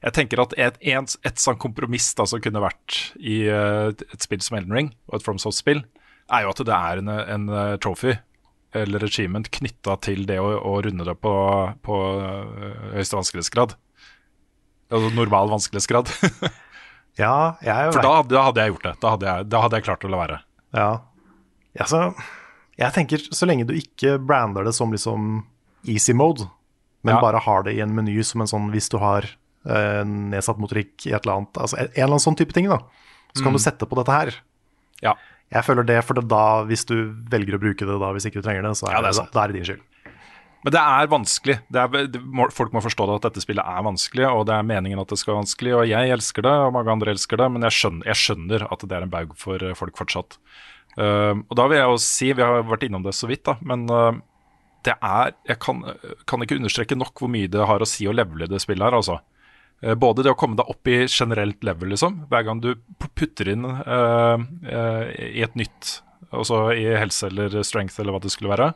Jeg 0.02 0.14
tenker 0.14 0.42
at 0.42 0.54
et, 0.58 0.78
et, 0.82 1.16
et 1.26 1.42
sånn 1.42 1.58
kompromiss 1.62 2.12
da, 2.18 2.26
som 2.30 2.42
kunne 2.42 2.62
vært 2.62 2.98
i 3.18 3.44
et 3.50 4.22
spill 4.22 4.42
som 4.46 4.58
Elden 4.58 4.74
Ring 4.74 4.90
og 5.10 5.20
et 5.20 5.26
FromSoft-spill, 5.26 5.84
er 6.32 6.46
jo 6.46 6.52
at 6.54 6.62
det 6.66 6.76
er 6.76 7.02
en, 7.02 7.10
en 7.10 7.50
eh, 7.50 7.76
trophy 7.84 8.14
eller 8.74 9.04
achievement 9.06 9.50
knytta 9.54 9.98
til 10.02 10.24
det 10.26 10.40
å, 10.42 10.48
å 10.66 10.78
runde 10.82 11.06
det 11.06 11.16
på, 11.22 11.34
på 11.86 11.98
eh, 12.24 12.94
høyeste 12.96 13.18
vanskelighetsgrad. 13.20 13.76
Altså 14.94 15.12
normal 15.18 15.52
vanskelighetsgrad. 15.54 16.14
Ja, 17.14 17.58
jeg 17.62 17.92
For 17.94 18.02
da, 18.02 18.14
da 18.26 18.40
hadde 18.48 18.64
jeg 18.64 18.72
gjort 18.72 18.86
det. 18.88 18.92
Da 19.04 19.10
hadde 19.14 19.28
jeg, 19.28 19.46
da 19.54 19.60
hadde 19.62 19.78
jeg 19.78 19.86
klart 19.86 20.06
å 20.08 20.10
la 20.10 20.18
være. 20.24 20.38
Ja. 20.74 20.88
altså 21.78 22.00
jeg 22.82 22.90
tenker 22.96 23.22
så 23.30 23.46
lenge 23.46 23.68
du 23.70 23.76
ikke 23.78 24.16
brander 24.18 24.66
det 24.66 24.74
som 24.74 24.90
liksom 24.90 25.44
easy 25.86 26.16
mode, 26.18 26.48
men 27.06 27.14
Ja. 27.14 27.20
bare 27.22 27.38
har 27.46 27.62
det 27.68 27.76
i 27.78 27.82
en 27.86 27.94
meny 27.94 28.16
som 28.26 28.42
en 28.42 28.50
sånn 28.50 28.72
hvis 28.74 28.90
du 28.90 28.98
har 28.98 29.28
eh, 29.30 30.02
nedsatt 30.10 30.58
motorikk 30.58 31.06
i 31.06 31.14
et 31.14 31.22
eller 31.22 31.44
annet, 31.44 31.60
altså 31.62 31.78
en 31.78 31.86
en 31.86 31.94
eller 31.94 32.16
annen 32.16 32.26
sånn 32.26 32.40
type 32.40 32.58
ting, 32.58 32.66
da, 32.72 32.80
så 33.38 33.46
kan 33.46 33.54
du 33.54 33.62
sette 33.62 33.86
på 33.86 34.00
dette 34.02 34.18
her. 34.18 34.34
Ja. 35.06 35.14
Jeg 35.54 35.66
føler 35.68 35.86
det, 35.86 36.00
for 36.08 36.18
da, 36.18 36.46
hvis 36.66 36.86
du 36.90 36.96
velger 37.30 37.58
å 37.58 37.62
bruke 37.62 37.86
det 37.86 37.98
da, 38.02 38.14
hvis 38.16 38.26
ikke 38.30 38.42
du 38.42 38.48
trenger 38.48 38.66
det, 38.66 38.74
så 38.80 38.88
er, 38.90 38.96
Ja, 38.96 39.04
det 39.06 39.14
er 39.14 39.20
det, 39.20 39.34
da 39.36 39.44
er 39.44 39.52
det 39.52 39.60
din 39.60 39.68
skyld. 39.68 39.84
Men 40.64 40.72
det 40.72 40.82
er 40.82 41.10
vanskelig. 41.12 41.56
Det 41.76 41.80
er, 41.82 42.06
det, 42.14 42.22
folk 42.56 42.76
må 42.76 42.82
forstå 42.84 43.08
at 43.18 43.26
dette 43.28 43.44
spillet 43.44 43.68
er 43.68 43.84
vanskelig, 43.84 44.28
og 44.30 44.46
det 44.48 44.56
er 44.56 44.68
meningen 44.68 45.02
at 45.02 45.12
det 45.12 45.20
skal 45.20 45.34
være 45.34 45.42
vanskelig. 45.42 45.74
Og 45.76 45.90
jeg 45.92 46.14
elsker 46.16 46.46
det, 46.46 46.54
og 46.66 46.76
mange 46.78 46.94
andre 46.94 47.14
elsker 47.14 47.42
det, 47.42 47.50
men 47.52 47.68
jeg 47.68 47.78
skjønner, 47.78 48.08
jeg 48.10 48.22
skjønner 48.22 48.68
at 48.72 48.86
det 48.88 48.98
er 48.98 49.06
en 49.06 49.12
baug 49.12 49.34
for 49.40 49.66
eh, 49.66 49.76
folk 49.78 50.00
fortsatt. 50.00 50.40
Uh, 50.94 51.42
og 51.50 51.58
da 51.58 51.66
vil 51.68 51.80
jeg 51.80 51.90
jo 51.90 52.00
si, 52.06 52.28
vi 52.38 52.46
har 52.46 52.68
vært 52.70 52.84
innom 52.86 53.04
det 53.04 53.16
så 53.18 53.26
vidt, 53.26 53.42
da, 53.50 53.58
men 53.66 53.88
uh, 53.90 54.14
det 54.86 54.94
er 54.94 55.32
Jeg 55.50 55.58
kan, 55.64 55.80
kan 56.30 56.44
ikke 56.44 56.60
understreke 56.60 56.98
nok 57.00 57.18
hvor 57.18 57.32
mye 57.34 57.50
det 57.50 57.66
har 57.66 57.82
å 57.82 57.88
si 57.88 58.06
å 58.06 58.14
levele 58.14 58.46
det 58.52 58.62
spillet 58.62 58.86
her, 58.86 58.96
altså. 59.00 59.18
Eh, 59.84 59.96
Både 59.96 60.24
det 60.24 60.32
å 60.32 60.40
komme 60.40 60.58
deg 60.60 60.70
opp 60.72 60.88
i 60.88 61.04
generelt 61.06 61.64
level, 61.66 61.92
liksom. 61.94 62.24
Hver 62.32 62.48
gang 62.48 62.62
du 62.64 62.74
putter 63.20 63.52
inn 63.52 63.68
uh, 63.68 64.40
uh, 64.40 65.04
i 65.12 65.44
et 65.44 65.58
nytt, 65.60 65.98
altså 66.32 66.66
i 66.76 66.86
helse 66.98 67.28
eller 67.30 67.60
strength 67.68 68.00
eller 68.00 68.16
hva 68.16 68.24
det 68.24 68.32
skulle 68.34 68.54
være, 68.54 68.72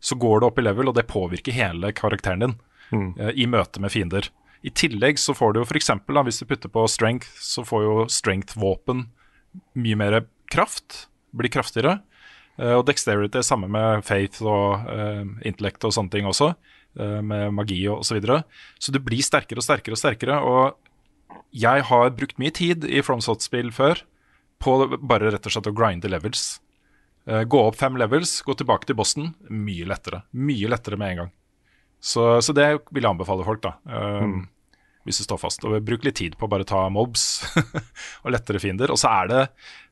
så 0.00 0.16
går 0.20 0.40
du 0.40 0.48
opp 0.48 0.58
i 0.60 0.64
level, 0.64 0.90
og 0.90 0.96
det 0.96 1.08
påvirker 1.10 1.56
hele 1.56 1.92
karakteren 1.96 2.42
din 2.42 2.56
eh, 3.16 3.30
i 3.32 3.46
møte 3.48 3.80
med 3.80 3.90
fiender. 3.90 4.28
I 4.66 4.70
tillegg 4.76 5.16
så 5.18 5.32
får 5.34 5.54
du 5.54 5.60
jo 5.60 5.64
f.eks. 5.64 5.88
hvis 6.04 6.40
du 6.42 6.44
putter 6.50 6.72
på 6.72 6.84
strength, 6.90 7.30
så 7.40 7.64
får 7.64 7.84
jo 7.86 7.94
strength-våpen 8.12 9.06
mye 9.80 9.98
mer 9.98 10.18
kraft. 10.52 11.06
Blir 11.32 11.52
kraftigere. 11.52 12.00
Og 12.60 12.84
dexterity 12.88 13.40
er 13.40 13.46
samme 13.46 13.68
med 13.72 14.04
faith 14.04 14.44
og 14.44 14.84
uh, 14.88 15.24
intellect 15.48 15.84
og 15.84 15.96
sånne 15.96 16.12
ting 16.12 16.28
også. 16.28 16.52
Eh, 16.98 17.20
med 17.22 17.54
magi 17.56 17.78
og 17.88 18.00
osv. 18.02 18.08
Så, 18.10 18.18
videre. 18.18 18.42
så 18.78 18.92
du 18.94 19.00
blir 19.04 19.24
sterkere 19.24 19.62
og 19.62 19.66
sterkere 19.66 19.96
og 19.96 20.02
sterkere. 20.02 20.40
Og 20.42 21.40
jeg 21.56 21.86
har 21.88 22.14
brukt 22.16 22.38
mye 22.42 22.54
tid 22.54 22.84
i 22.88 23.02
FromSot-spill 23.04 23.72
før 23.74 24.02
på 24.62 24.76
bare 25.04 25.32
rett 25.34 25.46
og 25.46 25.52
slett 25.52 25.68
å 25.70 25.76
grinde 25.76 26.08
levels. 26.10 26.56
Eh, 27.26 27.42
gå 27.44 27.60
opp 27.60 27.78
fem 27.80 27.96
levels, 28.00 28.38
gå 28.46 28.54
tilbake 28.56 28.88
til 28.88 28.98
bossen. 28.98 29.32
Mye 29.50 29.88
lettere. 29.88 30.22
Mye 30.32 30.70
lettere 30.72 30.98
med 31.00 31.12
en 31.14 31.22
gang. 31.24 31.32
Så, 32.00 32.26
så 32.44 32.54
det 32.54 32.66
vil 32.92 33.02
jeg 33.02 33.10
anbefale 33.10 33.44
folk, 33.46 33.64
da. 33.64 33.76
eh, 33.88 34.36
Hvis 35.06 35.20
du 35.20 35.24
står 35.26 35.40
fast. 35.42 35.64
Og 35.66 35.78
bruk 35.86 36.04
litt 36.06 36.18
tid 36.18 36.36
på 36.38 36.46
å 36.46 36.50
bare 36.50 36.66
ta 36.66 36.84
mobs 36.92 37.26
og 38.24 38.32
lettere 38.34 38.62
fiender. 38.62 38.92
Og 38.94 38.98
så 39.00 39.10
er 39.22 39.32
det 39.32 39.42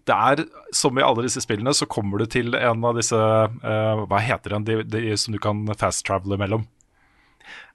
Det 0.04 0.14
er, 0.14 0.44
som 0.74 0.98
i 0.98 1.04
alle 1.06 1.22
disse 1.24 1.40
spillene, 1.40 1.72
så 1.74 1.86
kommer 1.88 2.18
du 2.20 2.26
til 2.28 2.54
en 2.58 2.84
av 2.84 2.98
disse 2.98 3.16
uh, 3.16 4.02
Hva 4.10 4.18
heter 4.20 4.52
den 4.56 4.66
de, 4.68 4.82
de 4.84 5.16
som 5.16 5.32
du 5.32 5.38
kan 5.40 5.62
fast-travele 5.80 6.36
mellom? 6.40 6.66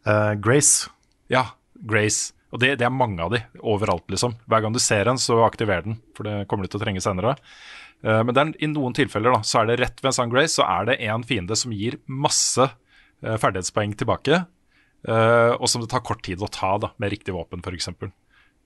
Eh, 0.05 0.33
Grace. 0.41 0.89
Ja, 1.31 1.45
Grace. 1.73 2.33
Og 2.49 2.61
det, 2.63 2.75
det 2.81 2.87
er 2.87 2.93
mange 2.93 3.21
av 3.21 3.33
de 3.33 3.43
overalt, 3.61 4.07
liksom. 4.09 4.33
Hver 4.49 4.63
gang 4.65 4.73
du 4.73 4.81
ser 4.81 5.09
en, 5.09 5.19
så 5.21 5.37
aktiver 5.45 5.83
den, 5.85 5.99
for 6.17 6.25
det 6.25 6.47
kommer 6.49 6.65
du 6.65 6.73
til 6.73 6.79
å 6.79 6.83
trenge 6.83 7.03
senere. 7.05 7.35
Uh, 8.01 8.23
men 8.25 8.33
er, 8.33 8.53
i 8.57 8.69
noen 8.71 8.95
tilfeller 8.97 9.35
da, 9.35 9.41
så 9.45 9.61
er 9.61 9.69
det 9.69 9.81
rett 9.83 10.01
ved 10.01 10.09
en 10.09 10.17
sånn 10.17 10.31
Grace, 10.33 10.55
så 10.55 10.65
er 10.65 10.87
det 10.89 10.97
en 11.05 11.25
fiende 11.27 11.57
som 11.59 11.75
gir 11.75 11.99
masse 12.09 12.65
uh, 12.65 13.35
ferdighetspoeng 13.35 13.93
tilbake, 13.99 14.45
og 14.99 15.63
som 15.71 15.79
det 15.79 15.87
tar 15.93 16.01
kort 16.03 16.19
tid 16.25 16.41
å 16.43 16.49
ta 16.51 16.73
da, 16.75 16.89
med 16.99 17.13
riktig 17.13 17.31
våpen, 17.31 17.61
f.eks. 17.63 17.87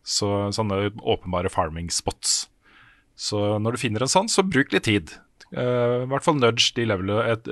Så 0.02 0.30
sånne 0.58 0.88
åpenbare 0.98 1.52
farming 1.54 1.92
spots. 1.94 2.48
Så 3.14 3.60
når 3.62 3.76
du 3.76 3.82
finner 3.84 4.02
en 4.02 4.10
sånn, 4.10 4.32
så 4.34 4.42
bruk 4.42 4.74
litt 4.74 4.88
tid. 4.88 5.14
Eh, 5.54 6.04
I 6.04 6.10
hvert 6.10 6.26
fall 6.26 6.40
nudge 6.42 6.72
de 6.74 6.86
level, 6.90 7.12
et, 7.22 7.48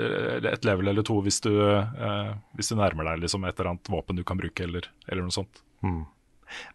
et 0.50 0.66
level 0.66 0.90
eller 0.90 1.06
to 1.06 1.20
hvis 1.22 1.38
du, 1.46 1.52
eh, 1.62 2.32
hvis 2.58 2.72
du 2.72 2.76
nærmer 2.80 3.06
deg 3.12 3.22
liksom 3.26 3.46
et 3.46 3.54
eller 3.60 3.76
annet 3.76 3.92
våpen 3.94 4.18
du 4.18 4.24
kan 4.26 4.40
bruke, 4.42 4.64
eller, 4.66 4.88
eller 5.08 5.22
noe 5.28 5.36
sånt. 5.36 5.62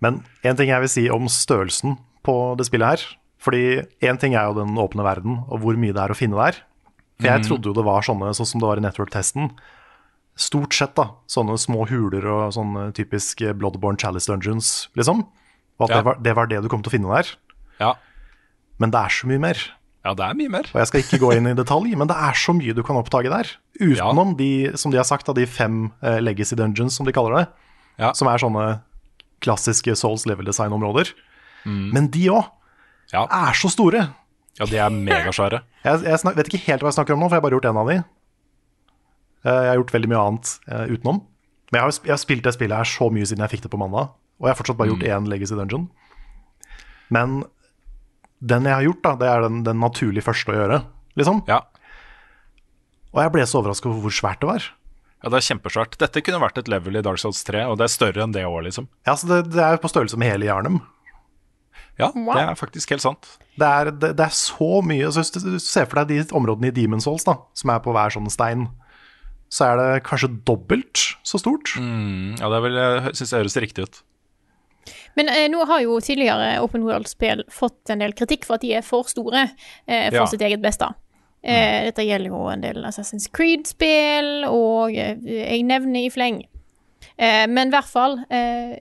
Men 0.02 0.22
en 0.46 0.56
ting 0.58 0.70
jeg 0.70 0.82
vil 0.84 0.92
si 0.92 1.06
om 1.12 1.26
størrelsen 1.30 1.96
på 2.26 2.36
det 2.58 2.66
spillet 2.68 2.94
her. 2.96 3.06
Fordi 3.42 3.82
én 4.02 4.18
ting 4.18 4.34
er 4.34 4.48
jo 4.48 4.56
den 4.62 4.78
åpne 4.80 5.04
verden, 5.06 5.42
og 5.46 5.60
hvor 5.62 5.76
mye 5.78 5.92
det 5.94 6.02
er 6.02 6.14
å 6.14 6.18
finne 6.18 6.38
der. 6.40 6.62
For 7.20 7.28
jeg 7.30 7.44
trodde 7.46 7.68
jo 7.70 7.74
det 7.76 7.84
var 7.86 8.02
sånne, 8.04 8.32
sånn 8.36 8.48
som 8.48 8.60
det 8.62 8.66
var 8.68 8.80
i 8.80 8.84
network-testen. 8.84 9.50
Stort 10.36 10.74
sett 10.76 10.94
da, 10.98 11.10
sånne 11.32 11.54
små 11.60 11.86
huler 11.88 12.26
og 12.28 12.50
sånne 12.56 12.90
typisk 12.96 13.40
Bloodborne 13.56 13.96
Chalice 14.00 14.28
Dungeons, 14.28 14.88
liksom. 14.98 15.22
Og 15.78 15.86
at 15.86 15.90
Ja. 15.94 15.96
det, 16.00 16.04
var, 16.08 16.18
det 16.24 16.34
var 16.36 16.46
det 16.50 16.62
du 16.64 16.68
kom 16.72 16.82
til 16.82 16.90
å 16.90 16.96
finne 16.96 17.12
der. 17.14 17.30
Ja. 17.80 17.94
Men 18.80 18.90
det 18.92 19.00
er 19.00 19.14
så 19.14 19.28
mye 19.30 19.40
mer. 19.40 19.60
Ja, 20.06 20.12
det 20.16 20.24
er 20.28 20.36
mye 20.38 20.52
mer. 20.54 20.68
Og 20.72 20.78
jeg 20.80 20.88
skal 20.92 21.02
ikke 21.02 21.18
gå 21.24 21.32
inn 21.36 21.50
i 21.50 21.54
detalj, 21.58 21.92
men 21.98 22.08
det 22.10 22.16
er 22.28 22.38
så 22.38 22.54
mye 22.54 22.74
du 22.76 22.82
kan 22.86 22.98
oppdage 23.00 23.30
der. 23.32 23.50
Utenom 23.82 24.36
de, 24.38 24.50
som 24.78 24.92
de 24.94 25.00
har 25.00 25.06
sagt, 25.08 25.28
av 25.28 25.34
de 25.38 25.44
fem 25.50 25.88
uh, 26.04 26.16
legacy 26.22 26.54
dungeons, 26.58 26.94
som 26.96 27.08
de 27.08 27.14
kaller 27.16 27.34
det. 27.40 27.46
Ja. 28.00 28.12
Som 28.16 28.30
er 28.30 28.38
sånne 28.42 28.66
klassiske 29.44 29.94
Souls 29.98 30.24
level 30.30 30.46
design-områder. 30.48 31.10
Men 31.66 32.06
de 32.14 32.28
òg 32.30 32.46
Ja. 33.12 33.24
er 33.26 33.52
så 33.58 33.68
store. 33.72 34.04
Ja, 34.58 34.64
de 34.70 34.78
er 34.80 34.90
megasvære. 34.94 35.60
Jeg, 35.86 36.00
jeg 36.06 36.18
snak, 36.22 36.36
vet 36.38 36.48
ikke 36.50 36.62
helt 36.70 36.82
hva 36.82 36.88
jeg 36.90 36.96
snakker 36.96 37.14
om 37.14 37.20
nå, 37.22 37.26
for 37.28 37.36
jeg 37.36 37.42
har 37.42 37.44
bare 37.44 37.54
gjort 37.58 37.66
én 37.68 37.76
av 37.82 37.90
de. 37.90 37.96
Eh, 39.46 39.58
Jeg 39.62 39.68
har 39.70 39.76
gjort 39.80 39.92
veldig 39.94 40.08
mye 40.10 40.22
annet 40.22 40.52
uh, 40.70 40.86
utenom. 40.90 41.20
Men 41.70 41.78
jeg 41.78 41.84
har, 41.84 41.92
jeg 42.08 42.14
har 42.14 42.22
spilt 42.22 42.46
det 42.46 42.54
spillet 42.56 42.78
her 42.80 42.88
så 42.90 43.06
mye 43.14 43.26
siden 43.28 43.42
jeg 43.44 43.52
fikk 43.56 43.66
det 43.66 43.70
på 43.74 43.78
mandag. 43.82 44.10
Og 44.40 44.46
jeg 44.48 44.54
har 44.54 44.58
fortsatt 44.58 44.78
bare 44.80 44.90
gjort 44.94 45.04
én 45.06 45.28
Legacy 45.30 45.54
Dungeon. 45.58 45.84
Men 47.14 47.36
den 48.40 48.66
jeg 48.68 48.74
har 48.76 48.84
gjort, 48.84 49.02
da, 49.06 49.14
det 49.20 49.28
er 49.32 49.46
den, 49.46 49.62
den 49.64 49.78
naturlig 49.80 50.24
første 50.26 50.52
å 50.52 50.56
gjøre. 50.58 50.80
Liksom. 51.16 51.42
Ja. 51.48 51.62
Og 53.14 53.22
jeg 53.22 53.32
ble 53.32 53.46
så 53.48 53.62
overraska 53.62 53.88
over 53.88 54.02
hvor 54.04 54.12
svært 54.14 54.42
det 54.42 54.50
var. 54.50 54.66
ja, 55.22 55.30
det 55.32 55.38
er 55.38 55.46
kjempesvært. 55.46 55.96
Dette 56.02 56.20
kunne 56.22 56.42
vært 56.42 56.58
et 56.60 56.68
level 56.68 56.98
i 56.98 57.02
Dark 57.06 57.18
Souls 57.22 57.40
3, 57.48 57.62
og 57.70 57.78
det 57.80 57.86
er 57.88 57.94
større 57.94 58.22
enn 58.26 58.34
det 58.36 58.44
òg, 58.44 58.58
liksom. 58.68 58.88
Ja, 59.08 59.14
så 59.16 59.30
det, 59.30 59.38
det 59.54 59.62
er 59.64 59.80
på 59.80 59.88
størrelse 59.88 60.18
med 60.20 60.28
hele 60.34 60.50
Jarnum. 60.50 60.82
Ja, 61.96 62.10
Wow. 62.12 62.34
det 62.36 62.42
er 62.44 62.58
faktisk 62.60 62.90
helt 62.92 63.00
sant. 63.00 63.28
Det 63.56 63.64
er, 63.64 63.88
det, 63.88 64.10
det 64.18 64.24
er 64.26 64.32
så 64.36 64.82
mye 64.84 65.06
altså, 65.08 65.22
Hvis 65.24 65.44
du 65.46 65.54
ser 65.64 65.86
for 65.88 66.02
deg 66.02 66.10
de 66.12 66.34
områdene 66.36 66.68
i 66.68 66.74
Demon 66.76 67.00
Souls 67.00 67.24
da, 67.24 67.38
som 67.56 67.72
er 67.72 67.80
på 67.80 67.94
hver 67.96 68.12
sånn 68.12 68.28
stein, 68.28 68.66
så 69.48 69.70
er 69.70 69.80
det 69.80 70.02
kanskje 70.04 70.28
dobbelt 70.44 71.00
så 71.24 71.40
stort. 71.40 71.72
Mm, 71.80 72.34
ja, 72.36 72.50
det 72.52 73.14
syns 73.16 73.32
jeg 73.32 73.40
høres 73.40 73.56
riktig 73.64 73.86
ut. 73.88 74.02
Men 75.16 75.28
eh, 75.32 75.46
nå 75.48 75.64
har 75.66 75.80
jo 75.84 75.98
tidligere 76.04 76.58
Open 76.64 76.82
World-spill 76.84 77.44
fått 77.52 77.90
en 77.90 78.02
del 78.04 78.12
kritikk 78.16 78.44
for 78.44 78.58
at 78.58 78.64
de 78.66 78.74
er 78.76 78.82
for 78.84 79.08
store 79.08 79.46
eh, 79.86 80.10
for 80.10 80.22
Ja. 80.22 80.26
sitt 80.30 80.42
eget 80.44 80.60
beste. 80.64 80.90
Eh, 81.46 81.84
Dette 81.88 82.02
gjelder 82.04 82.28
jo 82.32 82.42
en 82.50 82.60
del 82.64 82.82
Assassin's 82.84 83.28
Creed-spill, 83.32 84.44
og 84.50 84.92
eh, 84.96 85.16
jeg 85.22 85.62
nevner 85.68 86.04
i 86.04 86.10
fleng. 86.10 86.42
Eh, 87.16 87.46
men 87.48 87.68
i 87.68 87.74
hvert 87.76 87.88
fall 87.88 88.18
eh, 88.30 88.76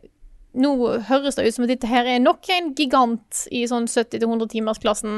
Nå 0.56 0.70
høres 1.10 1.36
det 1.36 1.44
ut 1.50 1.54
som 1.58 1.66
at 1.66 1.72
dette 1.74 1.88
her 1.92 2.08
er 2.08 2.20
nok 2.24 2.48
en 2.56 2.70
gigant 2.80 3.42
i 3.52 3.66
sånn 3.68 3.90
70-100 3.92 4.48
timersklassen. 4.54 5.18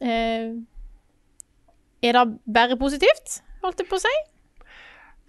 Eh, 0.00 0.54
er 2.04 2.16
det 2.16 2.22
bare 2.56 2.76
positivt, 2.80 3.42
holdt 3.62 3.82
jeg 3.84 3.88
på 3.90 3.98
å 3.98 4.02
si? 4.04 4.14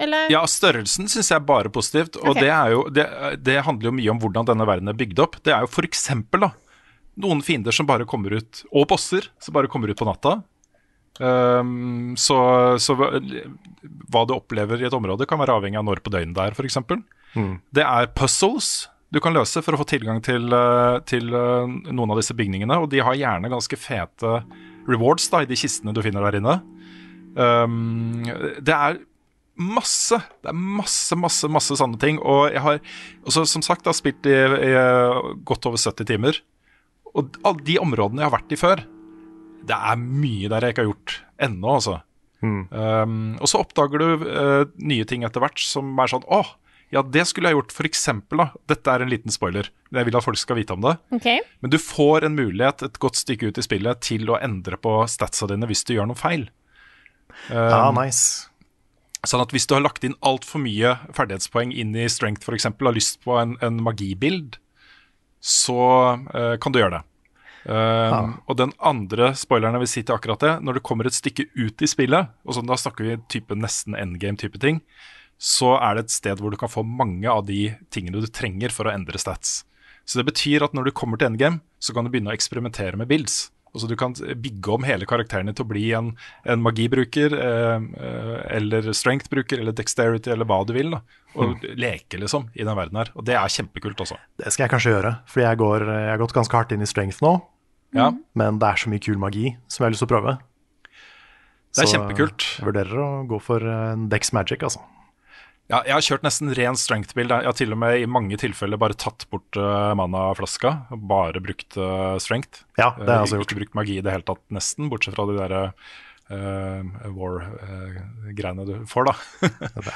Eller? 0.01 0.27
Ja, 0.33 0.41
størrelsen 0.49 1.07
syns 1.11 1.31
jeg 1.31 1.37
er 1.37 1.45
bare 1.47 1.71
positivt. 1.71 2.19
Og 2.19 2.33
okay. 2.33 2.43
det, 2.43 2.51
er 2.51 2.73
jo, 2.73 2.81
det, 2.91 3.05
det 3.45 3.61
handler 3.63 3.89
jo 3.89 3.95
mye 3.95 4.11
om 4.11 4.19
hvordan 4.23 4.49
denne 4.49 4.67
verden 4.67 4.91
er 4.91 4.97
bygd 4.99 5.21
opp. 5.23 5.37
Det 5.45 5.55
er 5.55 5.63
jo 5.63 5.71
for 5.71 5.87
eksempel 5.87 6.43
da, 6.47 6.51
noen 7.23 7.43
fiender 7.45 7.75
som 7.75 7.87
bare 7.87 8.07
kommer 8.09 8.35
ut, 8.35 8.65
og 8.75 8.89
bosser 8.91 9.29
som 9.39 9.55
bare 9.55 9.71
kommer 9.71 9.91
ut 9.91 9.99
på 9.99 10.07
natta. 10.07 10.41
Um, 11.15 12.11
så, 12.19 12.37
så 12.83 12.95
hva 12.99 14.25
du 14.27 14.33
opplever 14.35 14.81
i 14.83 14.87
et 14.89 14.97
område, 14.97 15.27
kan 15.29 15.39
være 15.39 15.55
avhengig 15.55 15.79
av 15.79 15.87
når 15.87 16.03
på 16.03 16.11
døgnet 16.11 16.35
det 16.35 16.49
er, 16.49 16.57
f.eks. 16.57 16.81
Det 17.75 17.87
er 17.87 18.11
puzzles 18.15 18.73
du 19.15 19.21
kan 19.23 19.35
løse 19.35 19.61
for 19.63 19.75
å 19.75 19.79
få 19.79 19.85
tilgang 19.87 20.17
til, 20.25 20.49
eh, 20.51 20.97
til 21.07 21.29
eh, 21.31 21.73
noen 21.87 22.11
av 22.11 22.19
disse 22.19 22.35
bygningene. 22.35 22.81
Og 22.83 22.89
de 22.91 23.03
har 23.05 23.15
gjerne 23.15 23.51
ganske 23.51 23.77
fete 23.79 24.39
rewards 24.89 25.29
da, 25.31 25.43
i 25.43 25.47
de 25.49 25.55
kistene 25.55 25.93
du 25.95 26.01
finner 26.03 26.25
der 26.25 26.39
inne. 26.41 26.55
Um, 27.35 28.25
det 28.59 28.75
er 28.75 28.99
masse, 29.55 30.19
det 30.43 30.51
er 30.51 30.57
masse, 30.57 31.15
masse 31.19 31.49
masse 31.51 31.77
sånne 31.79 31.99
ting. 32.01 32.19
Og 32.19 32.49
jeg 32.53 32.63
har 32.65 32.81
også, 33.23 33.45
som 33.49 33.63
sagt, 33.65 33.87
jeg 33.87 33.97
spilt 33.97 34.27
i, 34.29 34.35
i 34.35 34.73
godt 35.47 35.69
over 35.69 35.81
70 35.81 36.09
timer. 36.11 36.41
Og 37.15 37.39
alle 37.47 37.63
de 37.67 37.79
områdene 37.79 38.23
jeg 38.23 38.29
har 38.29 38.35
vært 38.35 38.55
i 38.55 38.59
før, 38.59 38.83
det 39.65 39.77
er 39.77 40.01
mye 40.01 40.51
der 40.51 40.65
jeg 40.65 40.75
ikke 40.75 40.83
har 40.83 40.91
gjort 40.91 41.15
ennå, 41.47 41.77
altså. 41.77 42.01
Um, 42.45 43.39
og 43.41 43.49
så 43.49 43.63
oppdager 43.63 44.01
du 44.03 44.25
uh, 44.27 44.67
nye 44.77 45.05
ting 45.09 45.23
etter 45.25 45.41
hvert 45.41 45.57
som 45.57 45.95
er 45.97 46.11
sånn 46.11 46.27
Å, 46.29 46.43
ja, 46.93 47.01
det 47.01 47.23
skulle 47.25 47.49
jeg 47.49 47.57
gjort. 47.57 47.73
For 47.73 47.87
eksempel, 47.89 48.43
da. 48.43 48.63
Dette 48.69 48.91
er 48.91 49.03
en 49.03 49.11
liten 49.11 49.33
spoiler. 49.33 49.71
Jeg 49.89 50.07
vil 50.07 50.17
at 50.19 50.25
folk 50.27 50.39
skal 50.39 50.59
vite 50.59 50.75
om 50.75 50.83
det. 50.85 50.93
Okay. 51.17 51.41
Men 51.63 51.73
du 51.73 51.79
får 51.81 52.27
en 52.27 52.37
mulighet 52.37 52.85
et 52.85 52.99
godt 53.01 53.17
stykke 53.19 53.49
ut 53.49 53.59
i 53.59 53.65
spillet 53.65 54.03
til 54.05 54.29
å 54.29 54.37
endre 54.37 54.77
på 54.79 54.99
statsa 55.11 55.49
dine 55.49 55.67
hvis 55.69 55.83
du 55.87 55.95
gjør 55.95 56.11
noe 56.11 56.19
feil. 56.19 56.45
Ja, 57.49 57.89
nice. 57.95 58.51
Sånn 59.25 59.41
at 59.43 59.53
hvis 59.55 59.67
du 59.67 59.75
har 59.75 59.83
lagt 59.83 60.05
inn 60.05 60.17
altfor 60.25 60.61
mye 60.63 60.95
ferdighetspoeng 61.15 61.73
inn 61.73 61.95
i 61.97 62.07
strength 62.11 62.45
f.eks., 62.45 62.69
og 62.71 62.87
har 62.87 62.97
lyst 62.97 63.19
på 63.25 63.35
en, 63.41 63.55
en 63.65 63.81
magibild, 63.83 64.59
så 65.41 65.81
uh, 66.29 66.55
kan 66.61 66.73
du 66.73 66.81
gjøre 66.81 66.99
det. 66.99 67.03
Um, 67.65 68.35
Og 68.45 68.59
den 68.59 68.71
andre 68.77 69.31
spoileren 69.37 69.73
jeg 69.77 69.81
vil 69.81 69.89
si 69.89 70.03
til 70.05 70.13
akkurat 70.13 70.43
det, 70.43 70.53
når 70.61 70.77
det 70.77 70.85
kommer 70.85 71.09
et 71.09 71.17
stykke 71.17 71.47
ut 71.57 71.81
i 71.81 71.89
spillet, 71.89 72.33
og 72.45 72.57
sånn, 72.57 72.69
da 72.69 72.77
snakker 72.77 73.07
vi 73.07 73.19
type 73.33 73.57
nesten 73.57 73.97
endgame-type 73.97 74.61
ting, 74.61 74.83
så 75.41 75.73
er 75.81 75.97
det 75.97 76.05
et 76.05 76.15
sted 76.15 76.39
hvor 76.39 76.53
du 76.53 76.59
kan 76.61 76.71
få 76.71 76.85
mange 76.85 77.27
av 77.27 77.43
de 77.49 77.73
tingene 77.91 78.21
du 78.23 78.29
trenger 78.31 78.73
for 78.73 78.87
å 78.87 78.93
endre 78.93 79.19
stats. 79.21 79.63
Så 80.05 80.21
det 80.21 80.27
betyr 80.29 80.63
at 80.63 80.77
når 80.77 80.87
du 80.87 80.95
kommer 80.95 81.17
til 81.17 81.31
endgame, 81.31 81.63
så 81.81 81.93
kan 81.93 82.05
du 82.05 82.13
begynne 82.13 82.29
å 82.29 82.37
eksperimentere 82.37 82.97
med 83.01 83.09
builds. 83.09 83.49
Altså 83.75 83.89
Du 83.91 83.95
kan 83.99 84.15
bygge 84.15 84.71
om 84.71 84.85
hele 84.87 85.07
karakterene 85.09 85.51
til 85.55 85.65
å 85.65 85.69
bli 85.69 85.83
en, 85.97 86.13
en 86.47 86.61
magibruker, 86.63 87.35
eh, 87.35 87.87
eh, 87.99 88.37
eller 88.55 88.87
strength-bruker, 88.95 89.59
eller 89.59 89.75
dexterity, 89.75 90.31
eller 90.31 90.47
hva 90.47 90.61
du 90.65 90.71
vil. 90.77 90.95
da 90.95 91.01
Og 91.35 91.65
leke, 91.75 92.19
liksom, 92.21 92.47
i 92.55 92.63
den 92.63 92.77
verden 92.79 93.01
her. 93.01 93.11
Og 93.19 93.27
det 93.27 93.35
er 93.35 93.51
kjempekult 93.51 93.99
også. 94.05 94.17
Det 94.39 94.53
skal 94.55 94.65
jeg 94.65 94.73
kanskje 94.77 94.95
gjøre, 94.95 95.13
fordi 95.27 95.47
jeg, 95.49 95.59
går, 95.59 95.87
jeg 95.91 96.11
har 96.13 96.23
gått 96.23 96.37
ganske 96.39 96.59
hardt 96.61 96.71
inn 96.75 96.85
i 96.85 96.89
strength 96.89 97.19
nå. 97.25 97.35
Ja, 97.95 98.09
Men 98.35 98.57
det 98.59 98.67
er 98.67 98.79
så 98.81 98.91
mye 98.91 99.03
kul 99.03 99.19
magi 99.21 99.53
som 99.71 99.83
jeg 99.83 99.87
har 99.87 99.93
lyst 99.93 100.03
til 100.03 100.09
å 100.09 100.15
prøve. 100.15 100.37
Det 101.75 101.83
er 101.83 101.87
Så 101.87 101.97
kjempekult. 101.97 102.47
Jeg 102.59 102.67
vurderer 102.67 102.99
å 103.03 103.07
gå 103.27 103.39
for 103.43 103.63
en 103.67 104.07
Dex 104.11 104.31
Magic, 104.35 104.63
altså. 104.63 104.83
Ja, 105.65 105.79
jeg 105.87 105.95
har 105.95 106.03
kjørt 106.05 106.25
nesten 106.27 106.51
ren 106.53 106.77
strength-build. 106.77 107.31
Jeg 107.33 107.49
har 107.49 107.55
til 107.57 107.73
og 107.73 107.79
med 107.81 107.97
i 107.97 108.05
mange 108.05 108.37
tilfeller 108.37 108.77
bare 108.77 108.93
tatt 109.01 109.23
bort 109.33 109.57
uh, 109.57 109.95
mana-flaska. 109.97 110.73
og 110.93 111.05
Bare 111.09 111.41
brukt 111.41 111.73
uh, 111.81 112.19
strength. 112.21 112.61
Ja, 112.77 112.91
det 112.99 113.07
har 113.07 113.15
jeg 113.15 113.15
Eh, 113.15 113.23
også 113.25 113.39
gjort. 113.39 113.49
Ikke 113.49 113.61
brukt 113.63 113.77
magi 113.79 113.95
i 113.97 114.03
det 114.05 114.13
hele 114.13 114.27
tatt, 114.27 114.43
nesten. 114.53 114.91
Bortsett 114.91 115.17
fra 115.17 115.25
de 115.25 115.39
der 115.39 115.55
uh, 116.29 117.09
war-greiene 117.17 118.67
du 118.69 118.75
får, 118.91 119.09
da. 119.09 119.15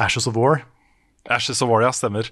Ashes 0.07 0.25
of 0.29 0.39
War. 0.39 0.63
Ashes 1.29 1.61
of 1.61 1.69
War, 1.69 1.85
ja, 1.85 1.93
stemmer. 1.93 2.31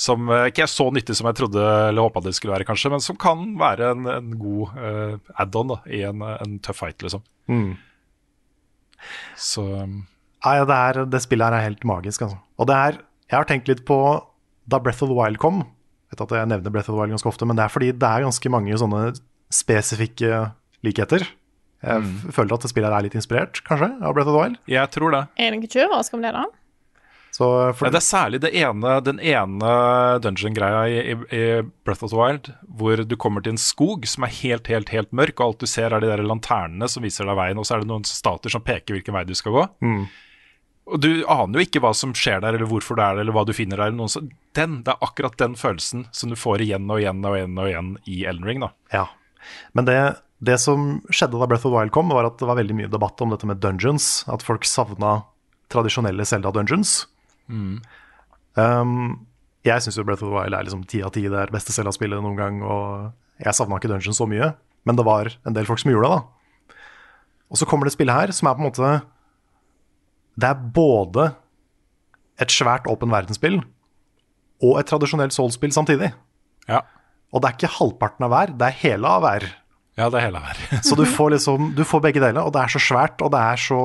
Som 0.00 0.30
eh, 0.32 0.46
ikke 0.48 0.64
er 0.64 0.70
så 0.72 0.86
nyttig 0.94 1.18
som 1.18 1.26
jeg 1.28 1.36
trodde 1.36 1.60
eller 1.90 2.06
håpa 2.06 2.22
det 2.24 2.32
skulle 2.38 2.54
være, 2.54 2.64
kanskje, 2.68 2.92
men 2.94 3.02
som 3.04 3.18
kan 3.20 3.42
være 3.60 3.90
en, 3.92 4.06
en 4.08 4.30
god 4.40 4.78
eh, 4.80 5.16
add-on 5.42 5.74
i 5.92 6.00
en, 6.08 6.22
en 6.32 6.56
tøff 6.64 6.80
fight, 6.80 7.02
liksom. 7.04 7.20
Mm. 7.50 7.74
Så 9.36 9.64
um, 9.84 9.98
Nei, 10.44 10.54
det, 10.64 10.76
er, 10.76 11.04
det 11.12 11.20
spillet 11.22 11.46
her 11.50 11.58
er 11.58 11.66
helt 11.68 11.84
magisk, 11.84 12.22
altså. 12.24 12.38
Og 12.58 12.66
det 12.70 12.76
er 12.76 12.98
Jeg 13.30 13.36
har 13.38 13.44
tenkt 13.46 13.68
litt 13.68 13.84
på 13.86 13.96
da 14.70 14.78
Breath 14.82 15.02
of 15.04 15.10
the 15.10 15.14
Wild 15.16 15.38
kom. 15.38 15.60
Jeg 16.10 16.16
vet 16.18 16.22
at 16.26 16.32
jeg 16.40 16.48
nevner 16.50 16.70
Breath 16.74 16.88
of 16.90 16.94
the 16.96 17.00
Wild 17.00 17.12
ganske 17.14 17.28
ofte, 17.30 17.46
men 17.46 17.56
det 17.58 17.64
er 17.64 17.70
fordi 17.74 17.90
det 17.92 18.08
er 18.08 18.24
ganske 18.26 18.50
mange 18.50 18.74
sånne 18.80 19.02
spesifikke 19.54 20.52
likheter. 20.86 21.26
Jeg 21.82 22.00
Mm. 22.02 22.32
føler 22.32 22.52
at 22.54 22.60
det 22.60 22.70
spillet 22.70 22.90
her 22.90 22.98
er 22.98 23.02
litt 23.06 23.14
inspirert, 23.14 23.62
kanskje, 23.64 23.90
av 24.02 24.12
Breath 24.14 24.28
of 24.28 24.34
the 24.34 24.40
Wild. 24.42 24.56
jeg 24.68 24.90
tror 24.90 25.10
det. 25.12 25.28
Er 25.38 25.50
det 25.52 25.62
ikke 25.70 25.86
overraska 25.88 26.14
om 26.16 26.22
det, 26.22 26.32
da? 26.32 26.44
Så 27.32 27.46
for, 27.74 27.86
Ja, 27.86 27.90
det 27.90 28.00
er 28.02 28.10
særlig 28.10 28.40
det 28.40 28.52
ene, 28.54 29.00
den 29.04 29.18
ene 29.20 30.18
dungeon-greia 30.20 30.82
i, 30.90 31.12
i, 31.12 31.14
i 31.30 31.62
Breath 31.84 32.02
of 32.04 32.10
the 32.10 32.16
Wild, 32.18 32.50
hvor 32.68 32.96
du 33.06 33.16
kommer 33.16 33.40
til 33.42 33.52
en 33.52 33.56
skog 33.56 34.04
som 34.06 34.24
er 34.24 34.34
helt, 34.42 34.66
helt, 34.66 34.88
helt 34.90 35.12
mørk, 35.12 35.38
og 35.40 35.46
alt 35.54 35.58
du 35.60 35.66
ser 35.66 35.94
er 35.94 36.00
de 36.00 36.06
der 36.10 36.22
lanternene 36.26 36.88
som 36.90 37.02
viser 37.02 37.24
deg 37.24 37.36
veien, 37.38 37.56
og 37.58 37.64
så 37.64 37.76
er 37.76 37.80
det 37.84 37.88
noen 37.88 38.04
stater 38.04 38.50
som 38.50 38.60
peker 38.66 38.94
hvilken 38.98 39.14
vei 39.14 39.24
du 39.24 39.34
skal 39.34 39.52
gå. 39.52 39.68
Mm. 39.80 40.08
Og 40.90 40.98
du 41.02 41.10
aner 41.30 41.60
jo 41.60 41.66
ikke 41.66 41.82
hva 41.84 41.92
som 41.94 42.12
skjer 42.16 42.42
der, 42.42 42.56
eller 42.56 42.68
hvorfor 42.70 42.98
du 42.98 43.02
er 43.04 43.14
der, 43.14 43.22
eller 43.22 43.34
hva 43.36 43.44
du 43.46 43.52
finner 43.54 43.78
der. 43.78 43.94
Noen 43.94 44.10
som, 44.10 44.26
den, 44.58 44.80
det 44.86 44.92
er 44.92 45.06
akkurat 45.06 45.36
den 45.38 45.54
følelsen 45.58 46.08
som 46.16 46.32
du 46.32 46.38
får 46.38 46.64
igjen 46.66 46.90
og 46.90 46.98
igjen 47.02 47.22
og 47.22 47.36
igjen 47.38 47.60
og 47.60 47.70
igjen 47.70 47.92
i 48.10 48.24
Elden 48.30 48.48
Ring. 48.48 48.64
da. 48.64 48.72
Ja. 48.94 49.06
Men 49.78 49.86
det, 49.86 49.98
det 50.42 50.58
som 50.62 50.90
skjedde 51.12 51.38
da 51.38 51.48
Breath 51.50 51.66
of 51.68 51.70
the 51.70 51.76
Wild 51.76 51.94
kom, 51.94 52.10
var 52.14 52.28
at 52.28 52.40
det 52.40 52.48
var 52.50 52.58
veldig 52.58 52.76
mye 52.80 52.90
debatt 52.92 53.22
om 53.22 53.34
dette 53.34 53.48
med 53.48 53.62
dungeons. 53.62 54.10
At 54.30 54.44
folk 54.46 54.66
savna 54.68 55.20
tradisjonelle 55.70 56.26
Zelda-dungeons. 56.26 57.04
Um, 58.58 59.20
jeg 59.66 59.84
syns 59.84 59.98
jo 60.00 60.04
Breath 60.08 60.24
of 60.26 60.32
the 60.32 60.34
Wild 60.34 60.56
er 60.56 60.66
liksom 60.66 60.82
ti 60.90 61.04
av 61.06 61.14
ti. 61.14 61.22
Det 61.28 61.38
er 61.38 61.52
det 61.52 61.56
beste 61.56 61.74
Zelda-spillet 61.76 62.24
noen 62.24 62.38
gang. 62.38 62.60
Og 62.66 63.44
jeg 63.44 63.56
savna 63.56 63.78
ikke 63.78 63.92
dungeons 63.92 64.18
så 64.18 64.26
mye, 64.28 64.52
men 64.88 64.98
det 64.98 65.06
var 65.06 65.30
en 65.46 65.56
del 65.56 65.68
folk 65.68 65.82
som 65.82 65.92
gjorde 65.94 66.10
det. 66.10 66.18
da. 66.18 66.76
Og 67.50 67.58
så 67.58 67.66
kommer 67.66 67.86
det 67.86 67.94
spillet 67.94 68.14
her, 68.14 68.34
som 68.34 68.48
er 68.48 68.58
på 68.58 68.62
en 68.62 68.68
måte 68.70 68.92
Det 70.40 70.48
er 70.48 70.60
både 70.76 71.30
et 72.40 72.52
svært 72.54 72.86
åpen 72.88 73.12
verdensspill 73.12 73.58
og 74.64 74.76
et 74.80 74.88
tradisjonelt 74.88 75.32
Soul-spill 75.36 75.72
samtidig. 75.76 76.10
Ja, 76.68 76.82
Og 77.32 77.40
det 77.42 77.48
er 77.50 77.56
ikke 77.58 77.74
halvparten 77.78 78.24
av 78.26 78.32
hver, 78.32 78.52
det 78.58 78.66
er 78.68 78.78
hele 78.82 79.08
av 79.08 79.22
hver. 79.24 79.44
ja 80.00 80.08
det 80.10 80.18
er 80.20 80.26
hele 80.28 80.40
av 80.40 80.46
hver. 80.48 80.60
Så 80.86 80.96
du 80.98 81.04
får 81.08 81.30
liksom 81.36 81.72
Du 81.76 81.84
får 81.88 82.02
begge 82.08 82.20
deler, 82.22 82.42
og 82.44 82.52
det 82.56 82.62
er 82.64 82.72
så 82.74 82.80
svært, 82.82 83.20
og 83.24 83.32
det 83.34 83.40
er 83.40 83.60
så 83.60 83.80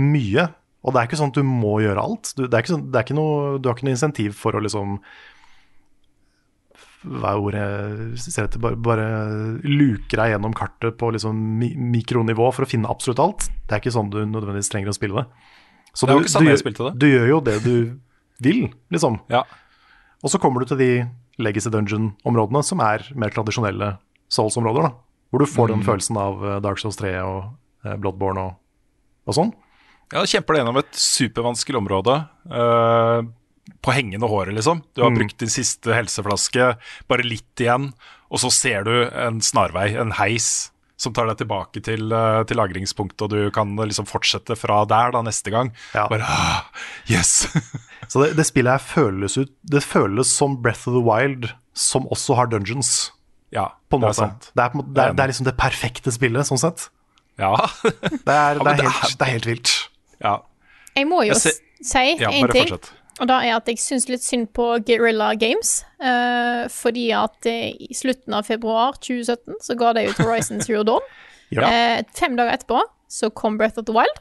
mye. 0.00 0.46
Og 0.80 0.94
det 0.94 1.00
er 1.00 1.08
ikke 1.10 1.18
sånn 1.20 1.32
at 1.34 1.40
du 1.40 1.44
må 1.44 1.74
gjøre 1.84 2.00
alt. 2.02 2.32
Du, 2.38 2.46
det 2.46 2.54
er 2.56 2.62
ikke 2.64 2.72
sånn, 2.74 2.86
det 2.90 2.98
er 3.00 3.04
ikke 3.08 3.18
noe, 3.18 3.58
du 3.60 3.68
har 3.68 3.76
ikke 3.76 3.86
noe 3.88 3.96
insentiv 3.98 4.36
for 4.38 4.56
å 4.56 4.62
liksom 4.64 4.98
Hva 7.00 7.32
er 7.32 7.40
ordet 7.40 7.60
jeg 7.64 8.32
ser 8.34 8.46
etter? 8.48 8.60
Bare, 8.60 8.76
bare 8.76 9.06
luke 9.64 10.12
deg 10.20 10.34
gjennom 10.34 10.52
kartet 10.56 10.98
på 11.00 11.10
liksom 11.14 11.38
mikronivå 11.94 12.50
for 12.52 12.66
å 12.66 12.68
finne 12.68 12.90
absolutt 12.92 13.22
alt. 13.24 13.46
Det 13.66 13.76
er 13.76 13.80
ikke 13.82 13.94
sånn 13.94 14.10
du 14.12 14.18
nødvendigvis 14.26 14.68
trenger 14.72 14.92
å 14.92 14.96
spille 14.96 15.22
det. 15.22 15.46
Så 15.92 16.06
Det 16.06 16.14
var 16.14 16.20
du, 16.20 16.26
ikke 16.26 16.34
sånn 16.36 16.46
du, 16.46 16.50
jeg 16.52 16.62
spilte 16.62 16.86
det. 16.88 16.92
du 17.02 17.06
gjør 17.10 17.26
jo 17.28 17.40
det 17.46 17.56
du 17.64 17.74
vil, 18.40 18.60
liksom. 18.94 19.18
Ja. 19.32 19.44
Og 20.24 20.32
så 20.32 20.40
kommer 20.40 20.62
du 20.62 20.70
til 20.70 20.80
de 20.80 20.90
Legacy 21.40 21.72
Dungeon-områdene 21.72 22.62
som 22.66 22.82
er 22.84 23.04
mer 23.18 23.32
tradisjonelle 23.34 23.94
Souls-områder. 24.32 24.88
da 24.88 24.92
Hvor 25.30 25.42
du 25.42 25.48
får 25.48 25.72
den 25.72 25.84
følelsen 25.86 26.18
av 26.20 26.44
eh, 26.44 26.60
Dark 26.64 26.80
Souls 26.82 26.98
3 27.00 27.14
og 27.24 27.50
eh, 27.86 27.96
Bloodborne 27.96 28.46
og, 28.46 28.56
og 29.26 29.36
sånn. 29.36 29.52
Ja, 30.10 30.24
du 30.24 30.30
kjemper 30.30 30.56
deg 30.56 30.64
gjennom 30.64 30.80
et 30.80 30.96
supervanskelig 30.98 31.78
område 31.78 32.16
uh, 32.50 33.20
på 33.78 33.92
hengende 33.94 34.26
håret, 34.26 34.56
liksom. 34.56 34.80
Du 34.98 35.04
har 35.04 35.12
brukt 35.14 35.36
din 35.38 35.52
siste 35.52 35.94
helseflaske, 35.94 36.72
bare 37.06 37.26
litt 37.26 37.62
igjen, 37.62 37.92
og 38.26 38.42
så 38.42 38.50
ser 38.50 38.88
du 38.88 38.94
en 39.06 39.38
snarvei, 39.38 39.92
en 39.94 40.10
heis, 40.18 40.72
som 41.00 41.14
tar 41.16 41.30
deg 41.30 41.38
tilbake 41.40 41.80
til, 41.86 42.10
eh, 42.12 42.42
til 42.44 42.58
lagringspunktet, 42.60 43.22
og 43.24 43.30
du 43.32 43.50
kan 43.56 43.70
liksom 43.80 44.04
fortsette 44.10 44.52
fra 44.60 44.82
der 44.90 45.14
da 45.16 45.22
neste 45.24 45.48
gang. 45.54 45.70
Ja. 45.96 46.04
Bare 46.12 46.26
ah, 46.28 46.66
Yes! 47.08 47.46
Så 48.10 48.20
det, 48.24 48.34
det 48.36 48.44
spillet 48.48 48.74
her 48.74 48.82
føles 48.82 49.36
ut 49.38 49.52
Det 49.64 49.80
føles 49.86 50.28
som 50.34 50.58
Breath 50.60 50.88
of 50.90 50.96
the 50.98 51.02
Wild, 51.06 51.48
som 51.72 52.04
også 52.12 52.36
har 52.36 52.50
dungeons, 52.52 53.10
ja, 53.54 53.68
på 53.88 53.96
en 53.96 54.04
det 54.04 54.10
er 54.10 54.12
måte. 54.12 54.20
sant. 54.26 54.50
Det 54.54 54.62
er, 54.66 54.74
en 54.76 54.84
det, 54.94 55.02
er, 55.06 55.14
det 55.16 55.24
er 55.24 55.32
liksom 55.32 55.46
det 55.48 55.56
perfekte 55.58 56.12
spillet, 56.14 56.46
sånn 56.50 56.60
sett. 56.60 56.88
Ja. 57.40 57.54
Det 57.86 58.34
er, 58.36 58.60
det 58.64 58.74
er, 58.74 58.82
helt, 58.84 59.00
er- 59.00 59.16
det 59.16 59.26
er 59.26 59.34
helt 59.38 59.46
vilt. 59.54 59.74
ja. 60.20 60.36
Jeg 60.98 61.06
må 61.06 61.22
jo 61.24 61.30
Jeg 61.32 61.40
ser- 61.46 61.60
si 61.86 62.00
ja 62.20 62.28
én 62.34 62.44
bare 62.44 62.52
ting. 62.58 62.68
fortsett. 62.68 62.92
Og 63.20 63.28
da 63.28 63.40
er 63.44 63.56
at 63.58 63.66
jeg 63.68 63.78
syns 63.82 64.06
litt 64.08 64.24
synd 64.24 64.48
på 64.56 64.66
Guerrilla 64.88 65.34
Games. 65.36 65.84
eh, 66.00 66.64
fordi 66.72 67.10
at 67.12 67.46
eh, 67.46 67.74
i 67.76 67.94
slutten 67.94 68.32
av 68.34 68.46
februar 68.48 68.96
2017 68.96 69.60
så 69.66 69.76
ga 69.76 69.92
de 69.96 70.06
ut 70.08 70.20
Horizon 70.22 70.60
Zero 70.64 70.82
Dawn. 70.88 71.04
Ja. 71.50 71.64
Eh, 71.66 72.04
fem 72.14 72.36
dager 72.38 72.52
etterpå 72.54 72.78
så 73.10 73.26
kom 73.34 73.56
Breath 73.58 73.76
of 73.80 73.84
the 73.88 73.92
Wild. 73.92 74.20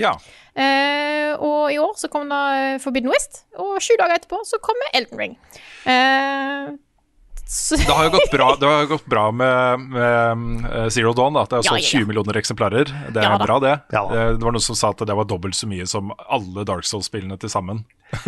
Ja. 0.00 0.14
Eh, 0.56 1.34
og 1.36 1.68
i 1.68 1.76
år 1.76 1.92
så 2.00 2.08
kom 2.08 2.30
da 2.32 2.38
eh, 2.56 2.78
Forbidden 2.80 3.12
West. 3.12 3.42
Og 3.60 3.74
sju 3.84 3.92
dager 4.00 4.16
etterpå 4.16 4.38
så 4.48 4.56
kommer 4.64 4.88
Elden 4.96 5.20
Ring. 5.20 5.34
Eh, 5.84 6.72
Det 7.46 7.92
har 7.92 8.06
jo 8.06 8.10
gått 8.14 8.30
bra, 8.32 8.46
det 8.60 8.68
har 8.68 8.84
jo 8.84 8.88
gått 8.94 9.06
bra 9.12 9.22
med, 9.34 9.80
med 9.92 10.64
eh, 10.70 10.86
Zero 10.94 11.12
Dawn. 11.12 11.34
Da. 11.36 11.42
at 11.42 11.50
Det 11.50 11.58
er 11.58 11.64
Ja, 11.66 11.72
solgt 11.74 11.84
ja, 11.92 11.98
ja. 11.98 12.04
20 12.04 12.08
millioner 12.08 12.38
eksemplarer. 12.40 12.92
Det 13.12 13.20
er 13.20 13.26
Ja 13.26 13.38
bra, 13.42 13.58
det. 13.60 13.72
Ja. 13.92 14.02
Eh, 14.08 14.30
det 14.38 14.44
var 14.46 14.54
noen 14.56 14.64
som 14.64 14.78
sa 14.78 14.92
at 14.94 15.02
det 15.08 15.16
var 15.18 15.28
dobbelt 15.28 15.58
så 15.58 15.68
mye 15.68 15.84
som 15.90 16.12
alle 16.28 16.64
Dark 16.68 16.86
Souls-spillene 16.88 17.36
til 17.42 17.52
sammen. 17.52 17.84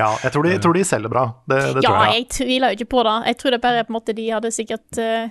Ja, 0.00 0.10
jeg 0.24 0.32
tror 0.34 0.42
de, 0.46 0.54
jeg 0.56 0.62
tror 0.64 0.74
de 0.74 0.84
selger 0.88 1.12
bra. 1.12 1.24
Det, 1.46 1.60
det 1.76 1.84
ja, 1.84 1.90
tror 1.92 2.00
jeg. 2.08 2.14
jeg 2.18 2.28
tviler 2.38 2.72
jo 2.74 2.78
ikke 2.80 2.90
på 2.96 3.04
det. 3.06 3.14
Jeg 3.30 3.38
tror 3.42 3.54
det 3.54 3.60
bare 3.62 3.82
er 3.82 3.86
på 3.86 3.92
en 3.94 3.98
måte 4.00 4.16
de 4.16 4.26
hadde 4.32 4.50
sikkert 4.54 4.98
eh, 5.02 5.28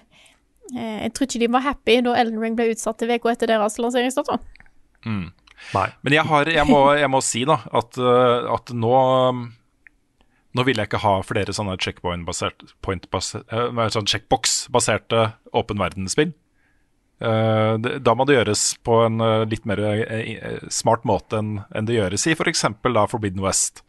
eh, 0.75 0.97
Jeg 1.03 1.13
tror 1.15 1.27
ikke 1.27 1.41
de 1.43 1.49
var 1.57 1.65
happy 1.67 1.97
da 2.05 2.15
Elden 2.21 2.39
Ring 2.43 2.55
ble 2.59 2.69
utsatt 2.71 3.01
til 3.01 3.11
uka 3.11 3.33
etter 3.33 3.51
deres 3.51 3.75
lanseringsdato. 3.81 4.39
Nei. 5.03 5.87
Men 6.03 6.15
jeg, 6.15 6.23
har, 6.27 6.47
jeg, 6.51 6.67
må, 6.67 6.79
jeg 6.99 7.11
må 7.11 7.19
si 7.23 7.43
da 7.47 7.59
at, 7.71 7.99
eh, 7.99 8.47
at 8.55 8.71
nå 8.75 8.93
Nå 10.53 10.65
vil 10.67 10.77
jeg 10.77 10.89
ikke 10.89 11.01
ha 11.01 11.15
flere 11.25 11.53
sånne 11.55 11.79
checkpoint-basert 11.81 12.75
point 12.85 13.05
basert, 13.13 13.45
eh, 13.49 13.83
sånn 13.93 14.09
checkbox-baserte 14.09 15.33
åpen 15.53 15.81
verden-spill. 15.81 16.33
da 17.23 18.13
må 18.17 18.25
det 18.27 18.35
gjøres 18.35 18.61
på 18.83 18.97
en 19.05 19.21
eh, 19.23 19.45
litt 19.47 19.65
mer 19.65 19.79
eh, 19.79 20.59
smart 20.67 21.05
måte 21.07 21.39
enn 21.39 21.85
det 21.87 21.95
gjøres 21.95 22.27
i 22.27 22.33
f.eks. 22.35 22.65
Forbidden 22.83 23.41
West. 23.41 23.83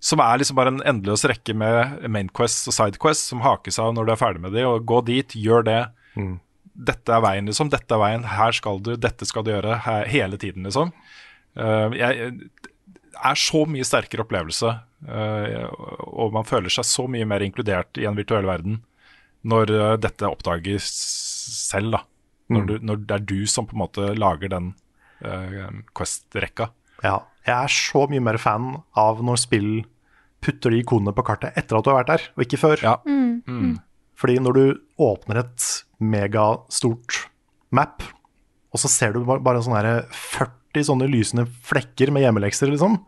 Som 0.00 0.20
er 0.20 0.38
liksom 0.38 0.58
bare 0.58 0.72
en 0.74 0.82
endeløs 0.82 1.24
rekke 1.26 1.54
med 1.54 2.04
main 2.10 2.28
quests 2.28 2.68
og 2.70 2.74
side 2.74 3.00
quests 3.02 3.30
som 3.30 3.42
hakes 3.42 3.78
av 3.82 3.94
når 3.94 4.06
du 4.06 4.12
er 4.12 4.20
ferdig 4.20 4.42
med 4.42 4.54
de, 4.54 4.66
og 4.66 4.84
gå 4.86 5.00
dit, 5.06 5.34
gjør 5.34 5.64
det. 5.66 5.80
Dette 6.78 7.14
er 7.14 7.22
veien, 7.24 7.48
liksom. 7.50 7.70
Dette 7.72 7.94
er 7.94 8.02
veien. 8.02 8.26
Her 8.30 8.54
skal 8.54 8.78
du, 8.84 8.92
dette 9.00 9.26
skal 9.26 9.46
du 9.46 9.50
gjøre. 9.50 9.80
Her, 9.82 10.06
hele 10.10 10.38
tiden, 10.38 10.68
liksom. 10.68 10.92
Eh, 11.58 11.96
jeg, 11.98 12.30
er 13.18 13.40
så 13.42 13.64
mye 13.66 13.86
sterkere 13.86 14.22
opplevelse, 14.22 14.70
eh, 14.70 14.84
og 15.06 16.32
man 16.34 16.46
føler 16.48 16.72
seg 16.72 16.86
så 16.88 17.04
mye 17.10 17.26
mer 17.28 17.44
inkludert 17.44 18.00
i 18.00 18.06
en 18.08 18.18
virtuell 18.18 18.48
verden 18.48 18.80
når 19.46 19.70
eh, 19.74 19.94
dette 20.02 20.28
oppdages 20.28 20.86
selv, 21.68 21.94
da. 21.94 22.04
Når, 22.48 22.64
du, 22.64 22.74
når 22.80 23.00
det 23.04 23.14
er 23.14 23.24
du 23.28 23.40
som 23.50 23.66
på 23.68 23.76
en 23.76 23.82
måte 23.82 24.06
lager 24.16 24.48
den 24.48 24.70
eh, 25.20 25.68
Quest-rekka. 25.96 26.70
Ja. 27.04 27.18
Jeg 27.44 27.54
er 27.54 27.72
så 27.72 28.06
mye 28.08 28.24
mer 28.24 28.38
fan 28.40 28.70
av 28.98 29.20
når 29.24 29.42
spill 29.42 29.70
putter 30.44 30.72
de 30.72 30.80
ikonene 30.80 31.12
på 31.16 31.24
kartet 31.26 31.56
etter 31.58 31.76
at 31.76 31.84
du 31.84 31.90
har 31.92 31.98
vært 32.00 32.12
der, 32.14 32.24
og 32.36 32.44
ikke 32.44 32.60
før. 32.60 32.82
Ja. 32.84 32.96
Fordi 34.18 34.38
når 34.42 34.56
du 34.56 34.64
åpner 35.04 35.42
et 35.42 35.66
megastort 36.00 37.20
map, 37.74 38.02
og 38.72 38.80
så 38.82 38.90
ser 38.92 39.14
du 39.14 39.22
bare, 39.28 39.42
bare 39.44 39.62
sånne 39.64 40.00
40 40.14 40.88
sånne 40.88 41.08
lysende 41.10 41.46
flekker 41.68 42.12
med 42.14 42.24
hjemmelekser, 42.26 42.70
liksom, 42.72 42.98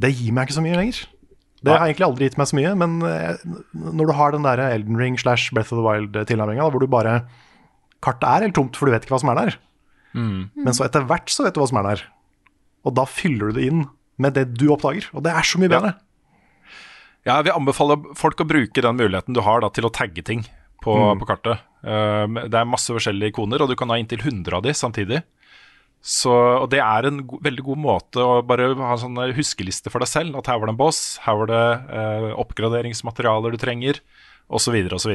det 0.00 0.14
gir 0.14 0.34
meg 0.34 0.48
ikke 0.48 0.58
så 0.58 0.64
mye 0.64 0.78
lenger. 0.78 1.02
Det 1.64 1.72
har 1.72 1.86
egentlig 1.86 2.04
aldri 2.04 2.26
gitt 2.28 2.36
meg 2.36 2.48
så 2.50 2.58
mye, 2.58 2.70
men 2.76 2.96
eh, 3.08 3.44
når 3.72 4.10
du 4.10 4.14
har 4.18 4.34
den 4.34 4.44
der 4.44 4.60
Elden 4.66 4.98
Ring 5.00 5.14
slash 5.20 5.54
Breath 5.54 5.72
of 5.72 5.80
the 5.80 5.84
Wild-tilnærminga, 5.86 6.66
hvor 6.68 6.82
du 6.82 6.90
bare 6.90 7.22
Kartet 8.04 8.26
er 8.28 8.44
helt 8.44 8.56
tomt, 8.58 8.76
for 8.76 8.84
du 8.84 8.92
vet 8.92 9.06
ikke 9.06 9.14
hva 9.14 9.22
som 9.22 9.30
er 9.32 9.38
der. 9.38 9.54
Men 10.60 10.76
så 10.76 10.84
etter 10.84 11.06
hvert 11.08 11.32
så 11.32 11.46
vet 11.46 11.56
du 11.56 11.62
hva 11.62 11.68
som 11.70 11.78
er 11.80 11.86
der. 11.88 12.02
Og 12.84 12.92
da 12.98 13.06
fyller 13.08 13.48
du 13.48 13.56
det 13.56 13.68
inn 13.70 13.86
med 14.20 14.36
det 14.36 14.50
du 14.58 14.66
oppdager, 14.74 15.08
og 15.16 15.24
det 15.24 15.32
er 15.32 15.48
så 15.48 15.60
mye 15.62 15.72
bedre. 15.72 15.94
Ja, 17.24 17.38
jeg 17.38 17.48
vil 17.48 17.56
anbefale 17.56 17.96
folk 18.18 18.42
å 18.44 18.46
bruke 18.48 18.84
den 18.84 18.98
muligheten 19.00 19.36
du 19.36 19.40
har 19.46 19.64
da, 19.64 19.72
til 19.72 19.88
å 19.88 19.92
tagge 19.94 20.20
ting 20.26 20.44
på, 20.84 20.92
på 20.92 21.28
kartet. 21.28 21.64
Um, 21.80 22.36
det 22.44 22.60
er 22.60 22.68
masse 22.68 22.92
forskjellige 22.92 23.32
ikoner, 23.32 23.64
og 23.64 23.72
du 23.72 23.76
kan 23.80 23.88
ha 23.92 23.96
inntil 24.00 24.20
100 24.20 24.58
av 24.58 24.66
de 24.66 24.74
samtidig. 24.76 25.22
Så, 26.04 26.32
og 26.34 26.66
det 26.68 26.82
er 26.84 27.06
en 27.08 27.22
go 27.24 27.38
veldig 27.40 27.62
god 27.64 27.80
måte 27.80 28.20
å 28.20 28.42
bare 28.44 28.66
ha 28.76 28.90
en 28.92 29.00
sånn 29.00 29.20
huskeliste 29.38 29.88
for 29.88 30.04
deg 30.04 30.10
selv. 30.10 30.36
At 30.36 30.50
her 30.52 30.58
var 30.60 30.68
det 30.68 30.74
en 30.74 30.80
boss, 30.82 31.00
her 31.24 31.38
var 31.40 31.48
det 31.48 31.62
eh, 31.96 32.26
oppgraderingsmaterialer 32.42 33.56
du 33.56 33.60
trenger, 33.62 34.02
osv. 34.52 34.76
osv. 34.92 35.14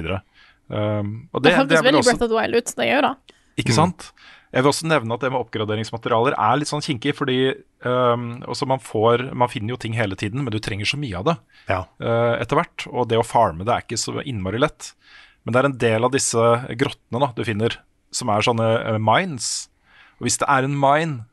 Um, 0.70 1.30
og 1.30 1.44
Det, 1.46 1.54
det, 1.70 1.78
er 1.78 1.86
veldig 1.86 2.02
også 2.02 2.16
Breath 2.16 2.26
of 2.26 2.32
the 2.32 2.40
Wild 2.40 2.58
ut. 2.58 2.74
Det 2.74 2.90
gjør 2.90 3.06
da. 3.06 3.14
det. 3.14 3.38
Ikke 3.62 3.78
sant? 3.78 4.10
Jeg 4.50 4.66
vil 4.66 4.72
også 4.72 4.90
nevne 4.90 5.14
at 5.14 5.22
det 5.22 5.30
med 5.30 5.44
oppgraderingsmaterialer 5.44 6.34
er 6.34 6.58
litt 6.58 6.72
sånn 6.72 6.82
kinkig, 6.82 7.14
fordi 7.20 7.38
um, 7.86 8.40
også 8.50 8.66
man, 8.70 8.82
får, 8.82 9.28
man 9.38 9.52
finner 9.52 9.76
jo 9.76 9.82
ting 9.86 9.94
hele 9.94 10.18
tiden, 10.18 10.42
men 10.42 10.54
du 10.54 10.58
trenger 10.64 10.90
så 10.90 10.98
mye 10.98 11.22
av 11.22 11.28
det 11.28 11.36
Ja. 11.70 11.84
uh, 12.02 12.34
etter 12.40 12.58
hvert. 12.58 12.88
Og 12.90 13.12
det 13.12 13.22
å 13.22 13.28
farme 13.28 13.68
det 13.68 13.76
er 13.76 13.86
ikke 13.86 14.02
så 14.02 14.18
innmari 14.24 14.62
lett. 14.66 14.96
Men 15.46 15.54
det 15.54 15.62
er 15.62 15.70
en 15.70 15.80
del 15.86 16.10
av 16.10 16.18
disse 16.18 16.48
grottene 16.82 17.22
da, 17.22 17.30
du 17.38 17.46
finner, 17.46 17.78
som 18.10 18.34
er 18.34 18.50
sånne 18.50 18.72
uh, 18.90 18.98
mines. 18.98 19.69
Og 20.20 20.28
hvis 20.28 20.38
det 20.42 20.48
er 20.52 20.68
en 20.68 20.76
mine, 20.80 21.26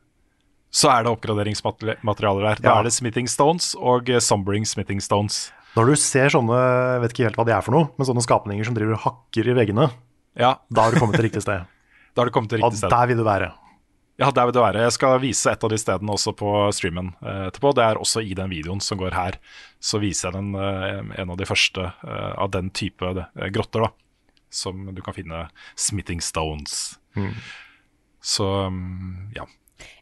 så 0.71 0.89
er 0.91 1.03
det 1.05 1.11
oppgraderingsmaterialer 1.15 2.43
der. 2.49 2.61
Da 2.63 2.69
Ja. 2.73 2.79
er 2.79 2.83
det 2.87 2.93
smithing 2.93 3.27
stones 3.31 3.73
og 3.75 4.09
uh, 4.09 4.19
sombering 4.19 4.65
smithing 4.67 4.99
stones. 5.01 5.51
Når 5.75 5.85
du 5.91 5.95
ser 5.95 6.29
sånne, 6.33 6.57
jeg 6.57 7.01
vet 7.03 7.13
ikke 7.13 7.23
helt 7.29 7.35
hva 7.37 7.45
de 7.45 7.53
er 7.55 7.61
for 7.61 7.71
noe, 7.75 7.89
men 7.97 8.07
sånne 8.07 8.23
skapninger 8.25 8.65
som 8.65 8.73
driver 8.75 8.97
og 8.97 9.03
hakker 9.05 9.47
i 9.47 9.53
veggene, 9.53 9.91
Ja, 10.37 10.55
da 10.69 10.83
har 10.85 10.91
du 10.93 10.99
kommet 10.99 11.15
til 11.17 11.25
riktig 11.25 11.41
sted. 11.41 11.63
da 12.13 12.21
har 12.21 12.25
du 12.29 12.31
kommet 12.35 12.49
til 12.51 12.59
riktig 12.61 12.77
sted. 12.77 12.91
Og 12.91 12.93
der 12.93 13.07
vil 13.09 13.17
du 13.17 13.23
være. 13.25 13.51
Ja, 14.19 14.31
der 14.33 14.45
vil 14.45 14.53
du 14.53 14.59
være. 14.61 14.81
Jeg 14.85 14.91
skal 14.93 15.19
vise 15.21 15.51
et 15.51 15.63
av 15.63 15.69
de 15.69 15.77
stedene 15.77 16.13
også 16.13 16.33
på 16.37 16.51
streamen 16.73 17.11
eh, 17.21 17.47
etterpå. 17.51 17.71
Det 17.77 17.83
er 17.85 17.97
også 18.01 18.21
i 18.25 18.33
den 18.37 18.49
videoen 18.49 18.79
som 18.81 18.97
går 18.97 19.13
her. 19.13 19.37
Så 19.81 19.99
viser 20.01 20.29
jeg 20.29 20.37
den, 20.39 20.53
eh, 20.57 21.21
en 21.21 21.29
av 21.33 21.37
de 21.37 21.45
første 21.45 21.85
eh, 22.05 22.33
av 22.37 22.49
den 22.53 22.69
type 22.69 23.01
eh, 23.13 23.49
grotter, 23.53 23.85
da. 23.85 23.91
Som 24.49 24.87
du 24.95 25.01
kan 25.05 25.13
finne 25.13 25.43
smithing 25.77 26.21
stones. 26.21 26.97
Så 28.27 28.47
mm, 28.67 29.31
ja. 29.37 29.45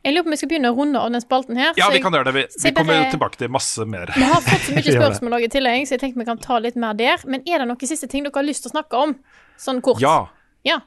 Jeg 0.05 0.13
lurer 0.13 0.25
på 0.25 0.29
om 0.29 0.33
vi 0.35 0.37
skal 0.39 0.49
begynne 0.49 0.69
å 0.73 0.77
runde 0.77 1.01
av 1.01 1.13
den 1.13 1.21
spalten 1.23 1.57
her. 1.59 1.73
Ja, 1.77 1.87
vi 1.93 2.01
kan 2.01 2.13
gjøre 2.13 2.29
det. 2.29 2.33
Vi, 2.37 2.43
vi 2.63 2.71
kommer 2.77 2.93
bare- 2.93 3.11
tilbake 3.13 3.39
til 3.41 3.51
masse 3.53 3.85
mer. 3.89 4.11
Vi 4.15 4.25
har 4.25 4.41
fått 4.45 4.67
så 4.67 4.75
mye 4.77 4.95
spørsmål 4.99 5.37
i 5.45 5.49
tillegg, 5.53 5.85
så 5.89 5.95
jeg 5.97 6.03
tenkte 6.03 6.21
vi 6.21 6.27
kan 6.29 6.41
ta 6.41 6.59
litt 6.61 6.77
mer 6.79 6.97
der. 6.97 7.21
Men 7.29 7.45
er 7.45 7.61
det 7.61 7.69
noen 7.69 7.89
siste 7.89 8.09
ting 8.11 8.25
dere 8.25 8.37
har 8.37 8.45
lyst 8.47 8.65
til 8.65 8.73
å 8.73 8.75
snakke 8.77 9.01
om? 9.07 9.15
Sånn 9.61 9.81
kort. 9.85 10.01
Ja. 10.03 10.27
Ja. 10.65 10.81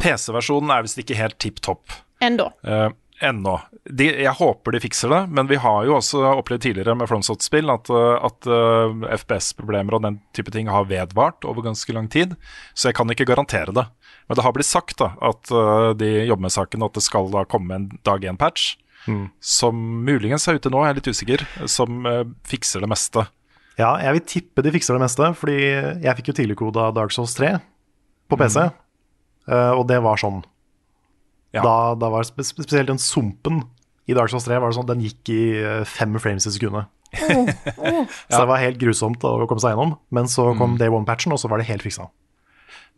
PC-versjonen 0.00 0.72
er 0.72 0.84
visst 0.86 1.00
ikke 1.00 1.18
helt 1.18 1.38
tipp 1.42 1.60
topp. 1.64 1.92
Ennå. 2.24 2.48
Uh, 2.64 2.88
ennå. 3.20 3.58
De, 3.84 4.06
jeg 4.24 4.32
håper 4.38 4.72
de 4.76 4.80
fikser 4.80 5.12
det, 5.12 5.20
men 5.36 5.48
vi 5.50 5.58
har 5.60 5.84
jo 5.88 5.98
også 5.98 6.22
opplevd 6.38 6.64
tidligere 6.64 6.96
med 6.96 7.08
FromSoft-spill 7.10 7.72
at, 7.72 7.90
eh, 7.92 8.26
at 8.28 8.48
uh, 8.48 9.04
FPS-problemer 9.20 9.96
og 9.96 10.04
den 10.06 10.20
type 10.36 10.52
ting 10.54 10.70
har 10.72 10.88
vedvart 10.88 11.44
over 11.48 11.64
ganske 11.68 11.92
lang 11.96 12.08
tid, 12.12 12.36
så 12.72 12.88
jeg 12.90 12.96
kan 13.00 13.12
ikke 13.12 13.28
garantere 13.28 13.76
det. 13.76 13.86
Men 14.28 14.38
det 14.38 14.44
har 14.44 14.54
blitt 14.54 14.68
sagt 14.68 15.00
da, 15.00 15.12
at 15.30 15.50
eh, 15.50 15.90
de 15.98 16.10
jobber 16.28 16.46
med 16.46 16.54
saken, 16.54 16.82
og 16.84 16.92
at 16.92 17.00
det 17.00 17.06
skal 17.06 17.30
da 17.32 17.44
komme 17.48 17.76
en 17.76 17.88
dag 18.06 18.24
én-patch, 18.26 18.74
som 19.40 19.78
muligens 20.04 20.44
er 20.48 20.58
ute 20.60 20.70
nå, 20.70 20.82
jeg 20.84 20.92
er 20.92 20.98
litt 20.98 21.10
usikker, 21.10 21.44
som 21.70 22.04
eh, 22.06 22.22
fikser 22.46 22.84
det 22.84 22.90
meste. 22.92 23.24
Ja, 23.80 23.94
jeg 24.02 24.18
vil 24.18 24.24
tippe 24.28 24.64
de 24.66 24.72
fikser 24.74 24.96
det 24.96 25.02
meste, 25.02 25.32
fordi 25.40 25.58
jeg 26.04 26.16
fikk 26.18 26.30
jo 26.30 26.36
tidligkoda 26.42 26.90
Dark 26.94 27.14
Souls 27.16 27.34
3 27.38 27.56
på 28.30 28.38
PC, 28.38 28.66
eh, 28.68 29.72
og 29.72 29.86
det 29.90 29.98
var 30.04 30.20
sånn. 30.20 30.42
Ja. 31.56 31.64
Da, 31.64 31.76
da 31.98 32.12
var 32.12 32.28
spe 32.28 32.44
spesielt 32.46 32.92
den 32.92 33.00
sumpen 33.02 33.64
i 34.06 34.14
Dark 34.14 34.30
Souls 34.30 34.46
3 34.46 34.60
var 34.60 34.70
det 34.70 34.78
sånn, 34.78 34.90
den 34.90 35.02
gikk 35.02 35.32
i 35.32 35.42
fem 35.88 36.14
frames 36.22 36.46
i 36.46 36.52
sekundet. 36.54 36.90
Så 38.30 38.38
det 38.38 38.46
var 38.46 38.60
helt 38.62 38.78
grusomt 38.78 39.24
å 39.26 39.32
komme 39.50 39.62
seg 39.62 39.74
gjennom, 39.74 39.96
men 40.14 40.28
så 40.30 40.52
kom 40.58 40.76
Day 40.78 40.90
One-patchen, 40.92 41.34
og 41.34 41.40
så 41.42 41.50
var 41.50 41.58
det 41.58 41.66
helt 41.66 41.82
fiksa. 41.82 42.06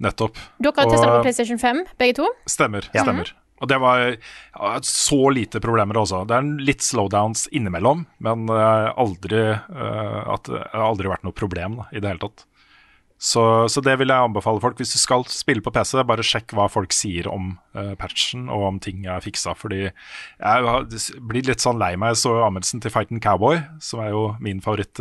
Nettopp. 0.03 0.41
Dere 0.59 0.75
har 0.77 0.91
testa 0.91 1.07
det 1.07 1.15
på 1.15 1.23
PlayStation 1.29 1.63
5, 1.63 1.87
begge 2.01 2.19
to? 2.19 2.29
Stemmer. 2.51 2.89
stemmer. 2.91 3.33
Og 3.63 3.69
det 3.71 3.79
var 3.79 4.01
ja, 4.11 4.71
så 4.83 5.31
lite 5.31 5.63
problemer 5.63 6.01
også. 6.01 6.25
Det 6.27 6.35
er 6.35 6.49
litt 6.67 6.83
slowdowns 6.83 7.47
innimellom, 7.55 8.07
men 8.25 8.49
eh, 8.51 8.89
aldri, 8.99 9.43
eh, 9.55 10.23
at, 10.35 10.51
det 10.51 10.65
har 10.73 10.89
aldri 10.89 11.13
vært 11.13 11.29
noe 11.29 11.37
problem 11.37 11.79
da, 11.79 11.87
i 11.95 12.03
det 12.03 12.11
hele 12.11 12.25
tatt. 12.25 12.49
Så, 13.23 13.43
så 13.71 13.79
det 13.87 13.95
vil 14.01 14.11
jeg 14.11 14.27
anbefale 14.27 14.59
folk. 14.59 14.81
Hvis 14.83 14.97
du 14.97 14.99
skal 14.99 15.23
spille 15.31 15.63
på 15.63 15.71
PC, 15.71 15.95
bare 16.09 16.25
sjekk 16.27 16.57
hva 16.59 16.67
folk 16.67 16.91
sier 16.91 17.29
om 17.31 17.53
uh, 17.79 17.93
patchen 17.95 18.49
og 18.51 18.65
om 18.67 18.81
ting 18.83 19.05
er 19.07 19.23
fiksa. 19.23 19.55
Fordi 19.55 19.85
jeg 19.85 19.93
har 20.43 20.89
blir 21.31 21.47
litt 21.47 21.63
sånn 21.63 21.79
lei 21.79 21.93
meg 21.95 22.17
Jeg 22.17 22.25
så 22.25 22.33
anmeldelsen 22.49 22.83
til 22.83 22.91
Fighten 22.91 23.23
Cowboy, 23.23 23.61
som 23.79 24.03
er 24.03 24.11
jo 24.11 24.25
min 24.43 24.59
favoritt 24.65 24.99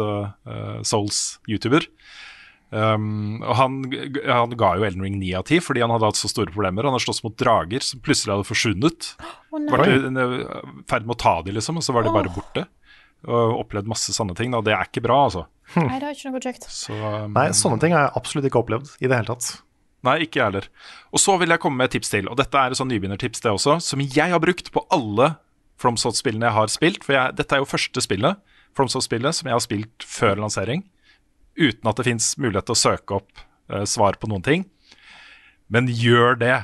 Souls-YouTuber. 0.86 1.90
Um, 2.72 3.42
og 3.44 3.56
han, 3.60 3.80
han 4.24 4.54
ga 4.56 4.70
jo 4.80 4.86
Elden 4.88 5.04
Ring 5.04 5.18
9 5.20 5.34
av 5.42 5.44
10 5.44 5.60
fordi 5.66 5.82
han 5.84 5.92
hadde 5.92 6.08
hatt 6.08 6.20
så 6.20 6.30
store 6.32 6.54
problemer. 6.54 6.88
Han 6.88 6.96
har 6.96 7.04
slåss 7.04 7.20
mot 7.26 7.36
drager 7.36 7.84
som 7.84 8.00
plutselig 8.04 8.32
hadde 8.36 8.48
forsvunnet. 8.48 9.10
Oh, 9.52 9.66
var 9.74 9.84
i 9.92 9.98
ferd 10.88 11.08
med 11.08 11.18
å 11.18 11.20
ta 11.20 11.34
de, 11.44 11.56
liksom, 11.58 11.82
og 11.82 11.86
så 11.86 11.96
var 11.96 12.08
de 12.08 12.14
bare 12.16 12.32
borte. 12.32 12.64
Og 13.28 13.58
opplevd 13.60 13.92
masse 13.92 14.16
sånne 14.16 14.34
ting. 14.40 14.56
Og 14.58 14.64
det 14.66 14.74
er 14.74 14.88
ikke 14.88 15.04
bra, 15.04 15.20
altså. 15.28 15.44
Nei, 15.76 16.00
det 16.00 16.08
er 16.08 16.16
ikke 16.16 16.32
noe 16.32 16.44
kjekt. 16.44 16.70
Så, 16.72 16.96
um, 16.96 17.36
Nei, 17.36 17.50
sånne 17.56 17.82
ting 17.84 17.94
har 17.96 18.08
jeg 18.08 18.16
absolutt 18.22 18.48
ikke 18.48 18.64
opplevd 18.64 18.96
i 19.00 19.12
det 19.12 19.20
hele 19.20 19.30
tatt. 19.34 19.52
Nei, 20.08 20.16
ikke 20.26 20.40
jeg 20.40 20.48
heller. 20.48 20.70
Og 21.14 21.22
så 21.22 21.36
vil 21.38 21.54
jeg 21.54 21.62
komme 21.62 21.78
med 21.78 21.92
et 21.92 21.98
tips 22.00 22.10
til. 22.14 22.32
Og 22.32 22.40
dette 22.40 22.58
er 22.58 22.74
et 22.74 22.80
sånn 22.80 22.90
nybegynnertips, 22.90 23.44
det 23.44 23.52
også, 23.52 23.78
som 23.86 24.02
jeg 24.02 24.34
har 24.34 24.42
brukt 24.42 24.72
på 24.74 24.82
alle 24.96 25.36
FromSoft-spillene 25.82 26.48
jeg 26.48 26.58
har 26.58 26.72
spilt. 26.74 27.06
For 27.06 27.18
jeg, 27.18 27.36
dette 27.38 27.58
er 27.58 27.62
jo 27.62 27.70
første 27.70 28.04
spillet, 28.04 28.42
FromSoft-spillet, 28.78 29.38
som 29.38 29.52
jeg 29.52 29.58
har 29.58 29.64
spilt 29.64 30.08
før 30.08 30.42
lansering. 30.42 30.88
Uten 31.60 31.90
at 31.90 32.00
det 32.00 32.08
fins 32.08 32.34
mulighet 32.40 32.70
til 32.70 32.78
å 32.78 32.82
søke 32.82 33.18
opp 33.20 33.44
uh, 33.72 33.84
svar 33.90 34.20
på 34.22 34.30
noen 34.32 34.46
ting. 34.46 34.68
Men 35.72 35.90
gjør 35.92 36.40
det. 36.42 36.56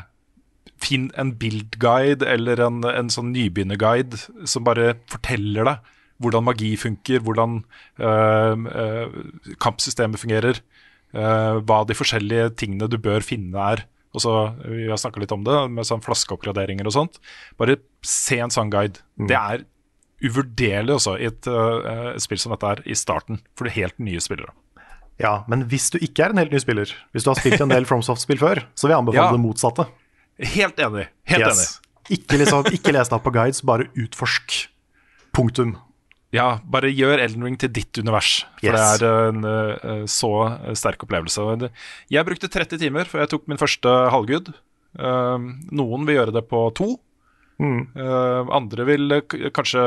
Finn 0.78 1.08
en 1.18 1.32
build-guide 1.40 2.28
eller 2.30 2.60
en, 2.62 2.84
en 2.86 3.08
sånn 3.10 3.32
nybegynnerguide 3.34 4.20
som 4.46 4.66
bare 4.68 4.92
forteller 5.10 5.66
deg 5.66 5.94
hvordan 6.22 6.46
magi 6.48 6.72
funker, 6.80 7.22
hvordan 7.26 7.60
øh, 8.02 8.66
øh, 8.82 9.18
kampsystemet 9.62 10.20
fungerer, 10.20 10.62
øh, 11.14 11.62
hva 11.62 11.84
de 11.88 11.98
forskjellige 11.98 12.50
tingene 12.58 12.90
du 12.90 12.98
bør 12.98 13.26
finne 13.26 13.70
er. 13.74 13.86
Og 14.14 14.24
så, 14.24 14.34
Vi 14.66 14.90
har 14.90 14.98
snakka 14.98 15.22
litt 15.22 15.34
om 15.36 15.44
det, 15.46 15.58
med 15.70 15.86
sånn 15.86 16.02
flaskeoppgraderinger 16.02 16.88
og 16.90 16.96
sånt. 16.96 17.20
Bare 17.58 17.78
se 18.02 18.40
en 18.42 18.54
sånn 18.54 18.72
guide. 18.74 19.04
Det 19.18 19.38
er 19.38 19.66
uvurderlig 20.26 20.96
også 20.96 21.18
i 21.22 21.28
et 21.30 21.48
øh, 21.48 22.16
spill 22.18 22.42
som 22.42 22.56
dette 22.56 22.72
er 22.72 22.82
i 22.90 22.98
starten, 22.98 23.44
for 23.54 23.68
det 23.68 23.76
er 23.76 23.84
helt 23.84 24.00
nye 24.02 24.24
spillere. 24.24 24.56
Ja, 25.20 25.44
men 25.50 25.64
hvis 25.72 25.90
du 25.94 25.98
ikke 26.04 26.28
er 26.28 26.34
en 26.36 26.38
helt 26.38 26.52
ny 26.54 26.60
spiller, 26.62 26.92
hvis 27.16 27.26
du 27.26 27.32
har 27.32 27.40
spilt 27.40 27.62
en 27.64 27.72
del 27.74 27.86
FromSoft-spill 27.90 28.38
før, 28.42 28.62
så 28.78 28.86
vil 28.88 28.94
jeg 28.96 29.02
anbefale 29.02 29.26
Ja. 29.26 29.34
det 29.34 29.42
motsatte. 29.42 29.88
Helt 30.54 30.78
enig. 30.80 31.08
Helt 31.32 31.48
enig. 31.50 31.68
Ikke, 32.14 32.38
liksom, 32.40 32.68
ikke 32.72 32.94
les 32.94 33.10
deg 33.10 33.18
opp 33.18 33.26
på 33.26 33.34
guides, 33.36 33.64
bare 33.66 33.90
utforsk. 33.98 34.68
Punktum. 35.36 35.76
Ja, 36.36 36.60
bare 36.68 36.90
gjør 36.92 37.22
Elden 37.24 37.44
Ring 37.48 37.58
til 37.60 37.72
ditt 37.72 37.98
univers. 38.02 38.44
For 38.60 38.68
Yes. 38.70 39.00
det 39.02 39.08
er 39.10 39.30
en 39.32 39.46
uh, 39.48 40.06
så 40.12 40.32
sterk 40.76 41.04
opplevelse. 41.08 41.70
Jeg 42.12 42.26
brukte 42.28 42.50
30 42.52 42.80
timer 42.82 43.08
før 43.10 43.24
jeg 43.24 43.32
tok 43.34 43.48
min 43.48 43.58
første 43.60 43.88
halvgud. 44.14 44.54
Uh, 44.98 45.38
noen 45.72 46.06
vil 46.08 46.20
gjøre 46.20 46.34
det 46.36 46.46
på 46.50 46.62
to. 46.78 46.94
Eh, 47.58 48.50
andre 48.54 48.84
vil 48.86 49.12
eh, 49.16 49.22
k- 49.26 49.50
kanskje 49.56 49.82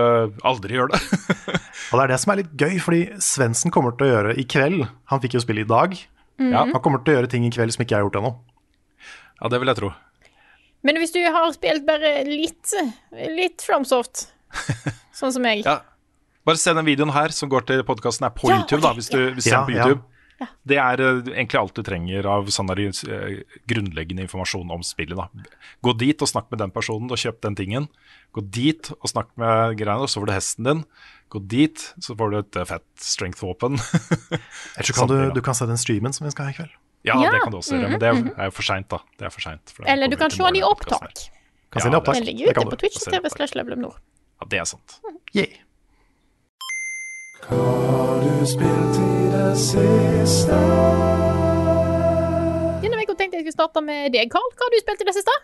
aldri 0.47 0.75
gjøre 0.75 0.97
det. 0.97 1.01
Og 1.91 1.99
det 1.99 2.03
er 2.05 2.11
det 2.13 2.19
som 2.23 2.33
er 2.35 2.41
litt 2.43 2.55
gøy, 2.59 2.79
fordi 2.83 3.03
Svendsen 3.23 3.71
kommer 3.75 3.95
til 3.95 4.09
å 4.09 4.11
gjøre 4.11 4.33
i 4.39 4.45
kveld 4.51 4.83
Han 5.13 5.23
fikk 5.23 5.37
jo 5.39 5.43
spille 5.45 5.63
i 5.63 5.69
dag. 5.71 5.95
ja. 6.43 6.65
Han 6.67 6.81
kommer 6.83 7.03
til 7.07 7.15
å 7.15 7.19
gjøre 7.21 7.31
ting 7.31 7.47
i 7.47 7.53
kveld 7.55 7.75
som 7.77 7.85
ikke 7.85 7.95
jeg 7.95 8.01
har 8.03 8.09
gjort 8.09 8.19
ennå. 8.23 8.33
ja, 9.41 9.49
det 9.55 9.61
vil 9.63 9.71
jeg 9.71 9.79
tro. 9.83 9.93
Men 10.83 10.97
hvis 10.99 11.13
du 11.15 11.21
har 11.23 11.51
spilt 11.55 11.85
bare 11.87 12.11
litt, 12.27 12.75
litt 13.37 13.63
Fromsoft, 13.63 14.27
sånn 15.21 15.33
som 15.37 15.45
jeg 15.47 15.63
Ja. 15.67 15.79
Bare 16.49 16.57
se 16.57 16.73
den 16.73 16.87
videoen 16.89 17.13
her 17.13 17.29
som 17.37 17.51
går 17.53 17.67
til 17.69 17.83
podkasten 17.85 18.25
er 18.27 18.33
på 18.35 18.49
Ja, 18.49 18.63
YouTube. 18.63 18.81
da, 18.83 18.95
hvis 18.97 19.11
du, 19.13 19.19
hvis 19.37 19.45
du 19.45 19.51
ja. 19.53 19.61
ser 19.61 19.69
på 19.69 19.77
Ja, 19.77 19.87
ja. 20.41 20.47
Det 20.67 20.79
er 20.81 21.01
eh, 21.05 21.21
egentlig 21.35 21.61
alt 21.61 21.75
du 21.77 21.83
trenger 21.87 22.27
av 22.33 22.49
sånn 22.53 22.71
der, 22.71 22.81
eh, 22.89 23.41
grunnleggende 23.71 24.25
informasjon 24.25 24.71
om 24.73 24.83
spillet. 24.87 25.17
da. 25.19 25.29
Gå 25.85 25.95
dit 26.01 26.23
og 26.25 26.31
snakk 26.31 26.51
med 26.51 26.63
den 26.63 26.73
personen 26.75 27.11
og 27.13 27.21
kjøp 27.21 27.41
den 27.45 27.57
tingen. 27.59 27.89
Gå 28.37 28.45
dit 28.51 28.91
og 28.97 29.09
snakk 29.11 29.31
med 29.41 29.77
greiene, 29.81 30.07
og 30.07 30.11
så 30.13 30.21
får 30.23 30.31
du 30.31 30.33
hesten 30.37 30.69
din. 30.71 30.85
Gå 31.31 31.43
dit, 31.47 31.79
så 32.03 32.17
får 32.19 32.31
du 32.33 32.39
et 32.41 32.57
eh, 32.63 32.69
fett 32.73 32.87
strength-våpen. 33.07 33.79
Eller 34.77 34.89
så 34.89 34.97
kan 34.97 35.11
du, 35.11 35.17
du 35.37 35.41
kan 35.45 35.55
se 35.55 35.69
den 35.71 35.79
streamen 35.81 36.13
som 36.17 36.27
vi 36.27 36.33
skal 36.35 36.49
ha 36.49 36.55
i 36.55 36.59
kveld. 36.59 36.73
ja, 37.07 37.15
Ja, 37.23 37.31
det 37.31 37.43
kan 37.45 37.53
du 37.55 37.59
også 37.61 37.77
gjøre, 37.79 37.91
men 37.95 38.01
det 38.03 38.11
er 38.11 38.51
jo 38.51 38.55
for 38.57 38.67
seint, 38.67 38.89
da. 38.91 38.99
Det 39.19 39.29
er 39.29 39.35
for 39.35 39.45
sent, 39.47 39.73
for 39.77 39.87
Eller 39.89 40.11
du 40.11 40.17
kan 40.21 40.31
se 40.35 40.43
den 40.43 40.59
i 40.59 40.65
opptak. 40.67 41.07
Kan 41.71 41.79
Ja, 41.79 41.85
se 41.85 41.89
den 41.89 41.95
i 41.95 42.01
opptak. 42.01 42.19
Den 42.19 42.25
ligger 42.33 42.47
Det 42.51 42.55
kan 42.59 42.67
ute 42.67 42.77
du. 42.77 42.77
på 42.77 42.87
Ja, 44.41 44.47
det 44.51 44.59
er 44.59 44.65
sant. 44.65 45.01
Mm. 45.05 45.21
opptak. 45.37 45.59
Slash 47.49 47.51
har 47.51 48.21
du 48.23 48.47
spilt 48.47 48.99
i 49.01 49.31
det 49.33 49.57
siste? 49.59 50.59
Gjennom, 52.81 52.83
jeg 52.83 52.91
Denne 52.91 53.05
uka 53.05 53.15
tenkte 53.19 53.39
jeg 53.41 53.45
skulle 53.47 53.57
starte 53.57 53.83
med 53.85 54.13
deg, 54.15 54.31
Carl. 54.33 54.51
Hva 54.57 54.67
har 54.67 54.75
du 54.75 54.81
spilt 54.83 55.03
i 55.05 55.09
det 55.09 55.15
siste? 55.17 55.35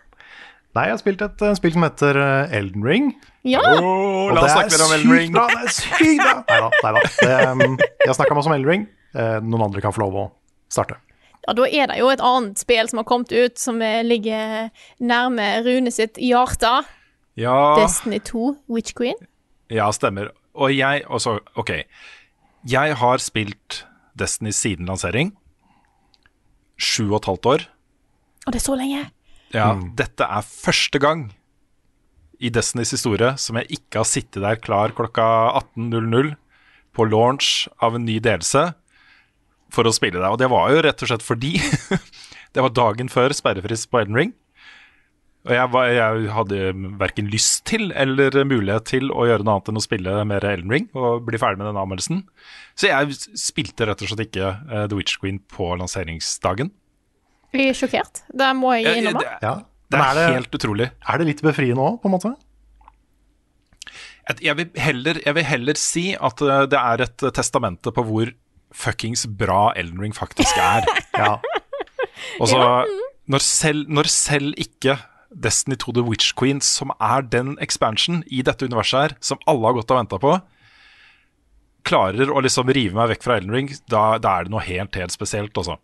Nei, 0.75 0.83
jeg 0.89 0.93
har 0.93 0.99
spilt 1.01 1.21
et 1.25 1.41
eh, 1.47 1.55
spill 1.57 1.73
som 1.73 1.85
heter 1.87 2.19
eh, 2.21 2.55
Elden 2.59 2.83
Ring. 2.85 3.07
Ja, 3.47 3.61
Oh, 3.79 4.27
la 4.35 4.43
oss 4.43 4.51
snakke 4.53 4.75
mer 4.75 4.83
om 4.85 4.93
Elden 4.97 5.13
Ring. 5.15 5.31
bra! 5.33 5.45
Det 5.49 5.63
er 5.63 5.73
sykt 5.73 6.21
bra! 6.21 6.33
Neida, 6.51 6.69
neida. 6.83 7.03
Det, 7.17 7.37
um, 7.47 7.77
jeg 7.79 8.09
har 8.11 8.17
snakka 8.19 8.37
masse 8.37 8.51
om 8.51 8.55
Elden 8.57 8.69
Ring. 8.73 8.83
Eh, 9.17 9.37
noen 9.47 9.63
andre 9.69 9.81
kan 9.81 9.95
få 9.95 10.03
lov 10.03 10.17
å 10.21 10.25
starte. 10.69 10.99
ja, 11.47 11.53
da 11.55 11.63
er 11.65 11.87
det 11.89 11.97
jo 12.01 12.09
et 12.11 12.21
annet 12.21 12.59
spill 12.61 12.89
som 12.91 12.99
har 13.01 13.07
kommet 13.07 13.31
ut, 13.31 13.57
som 13.57 13.79
ligger 13.79 14.67
nærme 14.99 15.47
Rune 15.65 15.93
sitt 15.95 16.19
hjerte. 16.19 16.73
Ja, 17.39 17.55
Destiny 17.79 18.19
2, 18.27 18.51
Witch 18.67 18.93
Queen. 18.97 19.15
ja, 19.71 19.87
stemmer. 19.95 20.29
Og 20.57 20.73
jeg 20.73 21.05
også 21.05 21.37
OK. 21.59 21.73
Jeg 22.67 22.95
har 22.99 23.21
spilt 23.23 23.83
Destiny 24.17 24.51
siden 24.55 24.89
lansering. 24.89 25.35
Sju 26.77 27.11
og 27.11 27.21
et 27.21 27.29
halvt 27.29 27.49
år. 27.53 27.67
Og 28.47 28.53
det 28.53 28.61
er 28.61 28.65
så 28.65 28.77
lenge. 28.79 29.03
Ja, 29.55 29.71
Dette 29.95 30.25
er 30.27 30.43
første 30.43 30.99
gang 30.99 31.29
i 32.43 32.51
Destinys 32.53 32.91
historie 32.93 33.31
som 33.41 33.57
jeg 33.59 33.79
ikke 33.79 34.01
har 34.01 34.07
sittet 34.07 34.43
der 34.43 34.59
klar 34.61 34.93
klokka 34.95 35.23
18.00 35.77 36.35
på 36.97 37.05
launch 37.09 37.67
av 37.83 37.97
en 37.97 38.05
ny 38.05 38.17
delelse 38.23 38.71
for 39.73 39.87
å 39.87 39.93
spille 39.95 40.19
det. 40.19 40.29
Og 40.29 40.39
det 40.41 40.49
var 40.51 40.71
jo 40.73 40.83
rett 40.85 41.03
og 41.03 41.11
slett 41.11 41.25
fordi 41.25 41.55
det 42.53 42.63
var 42.63 42.75
dagen 42.75 43.11
før 43.11 43.35
sperrefrist 43.35 43.89
på 43.91 44.01
Elden 44.01 44.19
Ring. 44.19 44.35
Og 45.47 45.53
jeg, 45.55 45.69
var, 45.71 45.85
jeg 45.95 46.29
hadde 46.35 46.57
verken 46.99 47.29
lyst 47.31 47.61
til 47.69 47.85
eller 47.95 48.35
mulighet 48.47 48.87
til 48.89 49.07
å 49.15 49.23
gjøre 49.29 49.45
noe 49.47 49.53
annet 49.57 49.69
enn 49.71 49.79
å 49.79 49.83
spille 49.85 50.15
mer 50.27 50.43
Elden 50.49 50.73
Ring 50.75 50.87
og 50.97 51.23
bli 51.27 51.39
ferdig 51.39 51.61
med 51.61 51.69
den 51.69 51.79
anmeldelsen. 51.79 52.19
Så 52.77 52.89
jeg 52.91 53.15
spilte 53.39 53.87
rett 53.87 54.03
og 54.03 54.11
slett 54.11 54.25
ikke 54.27 54.49
eh, 54.67 54.83
The 54.91 54.97
Witch 54.99 55.15
Queen 55.21 55.39
på 55.53 55.69
lanseringsdagen. 55.79 56.73
Jeg 57.55 57.71
er 57.71 57.77
sjokkert. 57.79 58.21
Det 58.35 58.49
må 58.59 58.73
jeg 58.75 58.85
gi 58.89 58.95
innrømme. 59.05 59.23
Ja. 59.41 59.53
det 59.87 59.95
Men 59.95 60.03
er, 60.03 60.09
er 60.11 60.19
det- 60.19 60.35
helt 60.41 60.59
utrolig. 60.59 60.89
Er 61.07 61.21
det 61.23 61.29
litt 61.31 61.45
befriende 61.47 61.85
òg, 61.87 62.01
på 62.03 62.11
en 62.11 62.15
måte? 62.17 62.33
Jeg, 64.43 64.57
vil 64.59 64.67
heller, 64.83 65.21
jeg 65.23 65.35
vil 65.37 65.45
heller 65.47 65.77
si 65.79 66.09
at 66.19 66.41
eh, 66.43 66.65
det 66.67 66.79
er 66.81 67.05
et 67.07 67.27
testamente 67.37 67.93
på 67.95 68.03
hvor 68.03 68.33
fuckings 68.75 69.23
bra 69.39 69.69
Elden 69.79 70.03
Ring 70.03 70.15
faktisk 70.17 70.59
er. 70.59 70.83
Ja. 71.17 71.37
Og 72.41 72.49
så, 72.51 72.57
når, 73.31 73.41
selv, 73.41 73.87
når 73.89 74.09
selv 74.11 74.53
ikke 74.61 74.93
Destiny 75.31 75.77
2 75.79 75.97
The 75.97 76.05
Witch 76.07 76.33
Queen, 76.37 76.61
som 76.63 76.93
er 77.03 77.25
den 77.27 77.55
expansion 77.63 78.21
i 78.27 78.43
dette 78.45 78.67
universet 78.67 78.99
her, 78.99 79.17
som 79.19 79.41
alle 79.49 79.67
har 79.67 79.77
gått 79.77 79.91
og 79.91 79.99
venta 79.99 80.19
på, 80.21 80.37
klarer 81.87 82.31
å 82.31 82.43
liksom 82.43 82.71
rive 82.75 82.95
meg 82.97 83.13
vekk 83.13 83.25
fra 83.25 83.37
Elden 83.39 83.55
Ring, 83.55 83.69
da, 83.91 84.17
da 84.21 84.37
er 84.37 84.47
det 84.47 84.53
noe 84.53 84.63
helt, 84.65 84.95
helt 84.99 85.15
spesielt, 85.15 85.55
altså. 85.59 85.77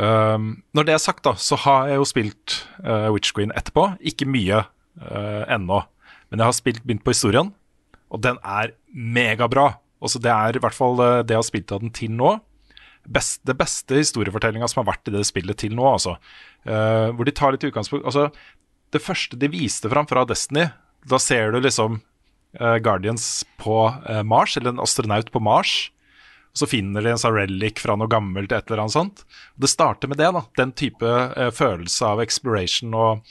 Um, 0.00 0.62
når 0.72 0.88
det 0.88 0.94
er 0.94 1.02
sagt, 1.04 1.24
da, 1.26 1.34
så 1.36 1.58
har 1.66 1.90
jeg 1.90 2.00
jo 2.00 2.06
spilt 2.08 2.54
uh, 2.80 3.10
Witch 3.12 3.34
Queen 3.36 3.52
etterpå. 3.52 3.90
Ikke 4.08 4.28
mye 4.28 4.62
uh, 4.64 5.42
ennå, 5.52 5.82
men 6.30 6.40
jeg 6.40 6.48
har 6.48 6.56
spilt, 6.56 6.80
begynt 6.86 7.04
på 7.04 7.12
historien, 7.12 7.52
og 8.12 8.22
den 8.24 8.40
er 8.40 8.72
megabra. 8.92 9.74
Altså, 10.02 10.20
det 10.22 10.32
er 10.32 10.56
i 10.56 10.62
hvert 10.64 10.76
fall 10.76 10.96
uh, 11.00 11.20
det 11.20 11.36
jeg 11.36 11.42
har 11.42 11.50
spilt 11.50 11.76
av 11.76 11.84
den 11.84 11.92
til 11.96 12.16
nå. 12.16 12.38
Best, 13.02 13.40
det 13.46 13.56
beste 13.58 13.98
historiefortellinga 13.98 14.68
som 14.70 14.82
har 14.82 14.92
vært 14.92 15.10
i 15.10 15.14
det 15.16 15.24
spillet 15.26 15.58
til 15.58 15.74
nå, 15.74 15.86
altså. 15.88 16.16
Uh, 16.66 17.10
hvor 17.16 17.26
de 17.26 17.34
tar 17.34 17.50
litt 17.50 17.64
utgangspunkt 17.66 18.06
Altså, 18.06 18.28
det 18.94 19.02
første 19.02 19.38
de 19.40 19.48
viste 19.50 19.90
fram 19.90 20.06
fra 20.06 20.22
Destiny, 20.28 20.68
da 21.10 21.18
ser 21.18 21.50
du 21.50 21.58
liksom 21.58 21.98
uh, 22.60 22.76
Guardians 22.84 23.42
på 23.58 23.80
uh, 23.90 24.22
Mars, 24.22 24.54
eller 24.56 24.74
en 24.74 24.84
astronaut 24.84 25.32
på 25.34 25.42
Mars. 25.42 25.90
Og 26.52 26.62
så 26.62 26.68
finner 26.68 27.02
de 27.02 27.14
en 27.14 27.18
sånn 27.18 27.80
fra 27.80 27.96
noe 27.96 28.10
gammelt, 28.12 28.52
et 28.52 28.70
eller 28.70 28.84
annet 28.84 28.94
sånt. 28.94 29.24
Og 29.56 29.64
det 29.64 29.72
starter 29.72 30.12
med 30.12 30.20
det, 30.20 30.28
da. 30.36 30.44
Den 30.60 30.74
type 30.76 31.12
følelse 31.56 32.10
av 32.12 32.20
exploration 32.20 32.92
og, 32.92 33.30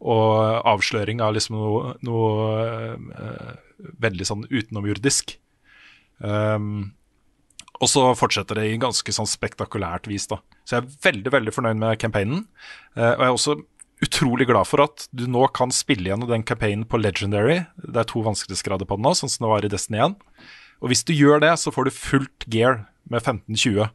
og 0.00 0.30
avsløring 0.72 1.20
av 1.20 1.34
liksom 1.36 1.58
noe, 1.60 1.92
noe 2.00 3.58
veldig 4.00 4.28
sånn 4.30 4.46
utenomjordisk. 4.48 5.36
Um, 6.24 6.94
og 7.80 7.88
så 7.88 8.02
fortsetter 8.18 8.60
det 8.60 8.66
i 8.68 8.80
ganske 8.80 9.12
sånn 9.14 9.28
spektakulært 9.28 10.08
vis, 10.10 10.26
da. 10.28 10.40
Så 10.68 10.76
jeg 10.76 10.84
er 10.84 10.96
veldig, 11.08 11.32
veldig 11.32 11.54
fornøyd 11.56 11.78
med 11.80 12.00
campaignen. 12.02 12.42
Eh, 12.96 13.14
og 13.14 13.22
jeg 13.22 13.28
er 13.30 13.36
også 13.36 13.56
utrolig 14.04 14.46
glad 14.48 14.68
for 14.68 14.84
at 14.84 15.06
du 15.16 15.26
nå 15.28 15.46
kan 15.56 15.72
spille 15.74 16.08
gjennom 16.08 16.28
den 16.30 16.44
campaignen 16.46 16.86
på 16.88 17.00
Legendary. 17.00 17.62
Det 17.80 18.02
er 18.02 18.08
to 18.08 18.22
vanskelighetsgrader 18.24 18.88
på 18.88 18.96
den 19.00 19.08
nå, 19.08 19.14
sånn 19.16 19.32
som 19.32 19.46
det 19.46 19.52
var 19.52 19.66
i 19.66 19.72
Destiny 19.72 20.00
1. 20.06 20.18
Og 20.80 20.92
hvis 20.92 21.04
du 21.08 21.14
gjør 21.16 21.42
det, 21.44 21.54
så 21.60 21.72
får 21.72 21.88
du 21.88 21.96
fullt 21.96 22.46
gear 22.52 22.84
med 23.12 23.20
1520. 23.20 23.88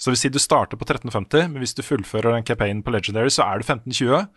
Så 0.00 0.08
det 0.08 0.16
vil 0.16 0.22
si 0.22 0.32
du 0.32 0.40
starter 0.40 0.80
på 0.80 0.86
1350, 0.88 1.52
men 1.52 1.60
hvis 1.60 1.76
du 1.76 1.84
fullfører 1.84 2.36
den 2.36 2.46
campaignen 2.48 2.84
på 2.84 2.92
Legendary, 2.92 3.32
så 3.32 3.44
er 3.44 3.60
du 3.60 3.66
1520. 3.68 4.28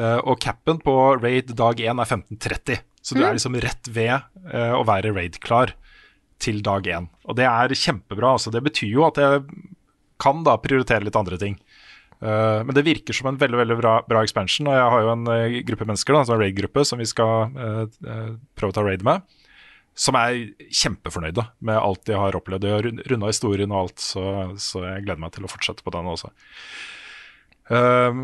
eh, 0.00 0.18
og 0.24 0.40
capen 0.40 0.80
på 0.80 0.96
raid 1.20 1.52
dag 1.56 1.80
1 1.80 1.84
er 2.00 2.08
1530. 2.08 2.80
Så 3.02 3.16
du 3.18 3.24
er 3.26 3.36
liksom 3.36 3.56
rett 3.60 3.88
ved 3.92 4.14
eh, 4.52 4.72
å 4.72 4.84
være 4.88 5.12
raid-klar 5.12 5.74
til 6.42 6.60
dag 6.64 6.86
1. 6.86 7.08
Og 7.28 7.38
det 7.38 7.46
er 7.48 7.76
kjempebra. 7.78 8.34
Altså. 8.36 8.52
Det 8.54 8.64
betyr 8.64 8.90
jo 8.90 9.06
at 9.06 9.20
jeg 9.22 9.44
kan 10.22 10.42
da 10.46 10.58
prioritere 10.62 11.06
litt 11.06 11.18
andre 11.18 11.38
ting. 11.40 11.58
Uh, 12.22 12.62
men 12.62 12.74
det 12.76 12.84
virker 12.86 13.16
som 13.16 13.32
en 13.32 13.38
veldig 13.38 13.58
veldig 13.58 13.76
bra, 13.80 13.96
bra 14.06 14.20
expansion, 14.22 14.68
og 14.70 14.76
jeg 14.78 14.90
har 14.94 15.00
jo 15.02 15.14
en 15.16 15.24
uh, 15.26 15.60
gruppe 15.66 15.86
mennesker, 15.88 16.14
da, 16.14 16.20
altså 16.22 16.36
en 16.36 16.42
raid-gruppe, 16.44 16.84
som 16.86 17.02
vi 17.02 17.08
skal 17.10 17.50
uh, 17.56 18.36
prøve 18.54 18.70
å 18.70 18.76
ta 18.78 18.84
raid 18.86 19.02
med 19.06 19.24
som 19.92 20.16
er 20.16 20.38
kjempefornøyde 20.72 21.42
med 21.68 21.76
alt 21.76 22.06
de 22.08 22.14
har 22.16 22.36
opplevd. 22.38 22.64
De 22.64 22.70
har 22.72 22.86
runda 23.12 23.28
historien 23.28 23.74
og 23.74 23.82
alt, 23.82 24.00
så, 24.00 24.22
så 24.56 24.86
jeg 24.86 25.04
gleder 25.04 25.20
meg 25.20 25.34
til 25.34 25.44
å 25.44 25.50
fortsette 25.52 25.84
på 25.84 25.92
den 25.92 26.08
også. 26.08 26.30
Um, 27.68 28.22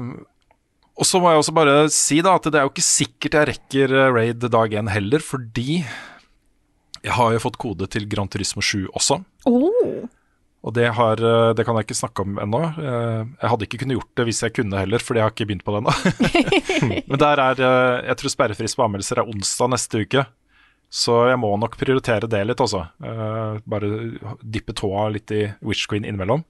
og 0.98 1.06
så 1.06 1.20
må 1.20 1.28
jeg 1.30 1.42
også 1.42 1.54
bare 1.58 1.74
si 1.92 2.22
da 2.24 2.38
at 2.38 2.48
det 2.48 2.58
er 2.58 2.64
jo 2.64 2.72
ikke 2.72 2.86
sikkert 2.86 3.36
jeg 3.36 3.50
rekker 3.52 3.94
raid 4.16 4.48
dag 4.48 4.78
én 4.80 4.88
heller, 4.90 5.20
fordi 5.20 5.82
jeg 7.04 7.14
har 7.16 7.34
jo 7.34 7.42
fått 7.42 7.58
kode 7.60 7.88
til 7.92 8.06
Grand 8.10 8.30
Turismo 8.32 8.62
7 8.64 8.86
også. 8.96 9.20
Oh. 9.48 10.06
Og 10.66 10.74
det, 10.74 10.88
har, 10.96 11.20
eh, 11.22 11.52
det 11.54 11.64
kan 11.64 11.76
jeg 11.78 11.86
ikke 11.86 11.96
snakke 12.00 12.24
om 12.26 12.38
ennå. 12.42 12.60
Eh, 12.82 13.20
Jeg 13.40 13.50
hadde 13.52 13.66
ikke 13.68 13.78
kunnet 13.84 13.96
gjort 14.00 14.10
det 14.18 14.24
hvis 14.26 14.40
jeg 14.42 14.54
kunne 14.58 14.80
heller, 14.82 14.98
fordi 15.04 15.20
jeg 15.20 15.28
har 15.28 15.34
ikke 15.36 15.46
begynt 15.48 15.64
på 15.64 15.74
det 15.76 15.80
ennå. 15.84 15.94
Men 17.12 17.20
der 17.22 17.42
er 17.44 17.62
eh, 17.62 18.08
Jeg 18.10 18.18
tror 18.20 18.34
sperrefrist 18.34 18.76
på 18.76 18.84
anmeldelser 18.88 19.22
er 19.22 19.30
onsdag 19.30 19.70
neste 19.76 20.02
uke. 20.02 20.26
Så 20.88 21.14
jeg 21.28 21.38
må 21.40 21.50
nok 21.60 21.76
prioritere 21.78 22.28
det 22.32 22.40
litt, 22.48 22.60
altså. 22.64 22.86
Eh, 23.04 23.58
bare 23.68 23.90
dyppe 24.42 24.74
tåa 24.76 25.06
litt 25.14 25.30
i 25.36 25.42
Witch 25.62 25.86
Queen 25.90 26.06
innimellom. 26.08 26.42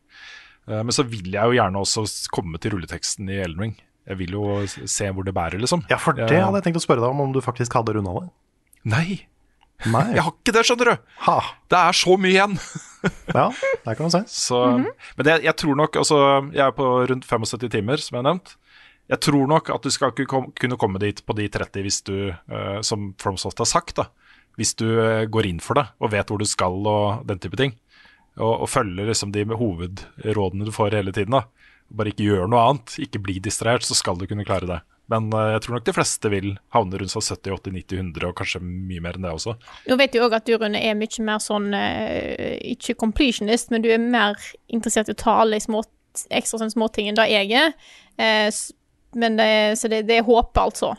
Eh, 0.71 0.81
men 0.81 0.95
så 0.95 1.05
vil 1.05 1.29
jeg 1.35 1.43
jo 1.43 1.59
gjerne 1.59 1.83
også 1.85 2.07
komme 2.35 2.61
til 2.63 2.77
rulleteksten 2.77 3.29
i 3.35 3.41
Elden 3.45 3.65
Ring. 3.67 3.77
Jeg 4.09 4.23
vil 4.23 4.37
jo 4.39 4.45
se 4.89 5.11
hvor 5.13 5.27
det 5.27 5.35
bærer, 5.37 5.61
liksom. 5.61 5.83
ja, 5.91 5.99
for 6.01 6.17
det 6.17 6.31
hadde 6.33 6.57
jeg 6.63 6.65
tenkt 6.71 6.79
å 6.81 6.85
spørre 6.87 7.03
deg 7.05 7.13
om, 7.13 7.27
om 7.27 7.35
du 7.35 7.43
faktisk 7.45 7.75
hadde 7.77 7.93
runda 7.99 8.15
det. 8.23 8.29
Nei, 8.89 9.19
Nei. 9.87 10.09
jeg 10.17 10.25
har 10.27 10.33
ikke 10.35 10.53
det, 10.57 10.63
skjønner 10.67 10.89
du! 10.91 11.11
Ha. 11.29 11.37
Det 11.71 11.79
er 11.79 11.97
så 11.97 12.17
mye 12.19 12.35
igjen! 12.35 12.59
Ja, 13.31 13.45
det 13.85 13.93
kan 13.95 14.09
du 14.09 14.11
se. 14.11 14.25
Så, 14.27 14.57
Men 14.75 15.23
det, 15.23 15.37
jeg 15.45 15.55
tror 15.61 15.77
nok 15.79 15.95
altså, 16.01 16.17
Jeg 16.51 16.65
er 16.65 16.73
på 16.75 16.87
rundt 17.07 17.29
75 17.29 17.71
timer, 17.71 18.03
som 18.03 18.17
jeg 18.17 18.25
har 18.25 18.27
nevnt. 18.27 18.57
Jeg 19.09 19.23
tror 19.23 19.47
nok 19.49 19.71
at 19.71 19.87
du 19.87 19.93
skal 19.95 20.11
kunne 20.19 20.79
komme 20.81 20.99
dit 20.99 21.23
på 21.23 21.37
de 21.39 21.47
30 21.47 21.85
hvis 21.87 22.01
du, 22.09 22.17
uh, 22.35 22.81
som 22.83 23.13
FromSoft 23.23 23.63
har 23.63 23.71
sagt, 23.71 23.95
da. 24.01 24.09
Hvis 24.59 24.75
du 24.75 24.89
eh, 24.99 25.29
går 25.31 25.47
inn 25.47 25.61
for 25.63 25.79
det 25.79 25.85
og 26.03 26.11
vet 26.11 26.27
hvor 26.27 26.43
du 26.43 26.49
skal 26.51 26.75
og 26.91 27.23
den 27.29 27.39
type 27.39 27.55
ting. 27.61 27.77
Og, 28.35 28.65
og 28.65 28.67
følger 28.67 29.07
liksom 29.07 29.31
de 29.31 29.45
med 29.47 29.61
hovedrådene 29.61 30.67
du 30.67 30.75
får 30.75 30.99
hele 30.99 31.15
tiden. 31.15 31.39
da. 31.39 31.45
Bare 31.95 32.11
ikke 32.11 32.27
gjør 32.27 32.51
noe 32.51 32.65
annet, 32.67 32.97
ikke 32.99 33.23
bli 33.23 33.39
distrahert, 33.45 33.87
så 33.87 33.95
skal 33.95 34.19
du 34.19 34.27
kunne 34.27 34.47
klare 34.49 34.67
det. 34.67 34.81
Men 35.09 35.31
eh, 35.33 35.53
jeg 35.55 35.63
tror 35.65 35.75
nok 35.79 35.85
de 35.89 35.93
fleste 35.97 36.31
vil 36.33 36.49
havne 36.75 36.99
rundt 37.01 37.13
sånn 37.15 37.25
70, 37.25 37.55
80, 37.57 37.73
90, 37.79 38.01
100, 38.03 38.29
og 38.29 38.35
kanskje 38.37 38.61
mye 38.65 39.01
mer 39.05 39.17
enn 39.17 39.25
det 39.25 39.33
også. 39.33 39.55
Nå 39.89 39.97
vet 40.01 40.13
jeg 40.19 40.23
òg 40.27 40.35
at 40.37 40.45
du, 40.49 40.57
Rune, 40.61 40.83
er 40.85 40.95
mye 41.01 41.25
mer 41.25 41.39
sånn 41.41 41.71
eh, 41.75 42.59
Ikke 42.75 42.95
completionist, 43.01 43.71
men 43.73 43.83
du 43.85 43.89
er 43.95 43.99
mer 44.03 44.37
interessert 44.69 45.09
i 45.09 45.17
å 45.17 45.21
ta 45.25 45.39
alle 45.43 45.57
de 45.57 45.65
små, 45.65 45.83
ekstra 46.31 46.69
småting 46.69 47.09
enn 47.09 47.17
da 47.19 47.25
jeg 47.31 47.53
er. 47.57 47.73
Eh, 48.21 48.51
men 49.17 49.39
det, 49.41 49.51
så 49.81 49.89
det, 49.89 50.03
det 50.11 50.19
er 50.21 50.27
håp, 50.29 50.53
altså. 50.61 50.93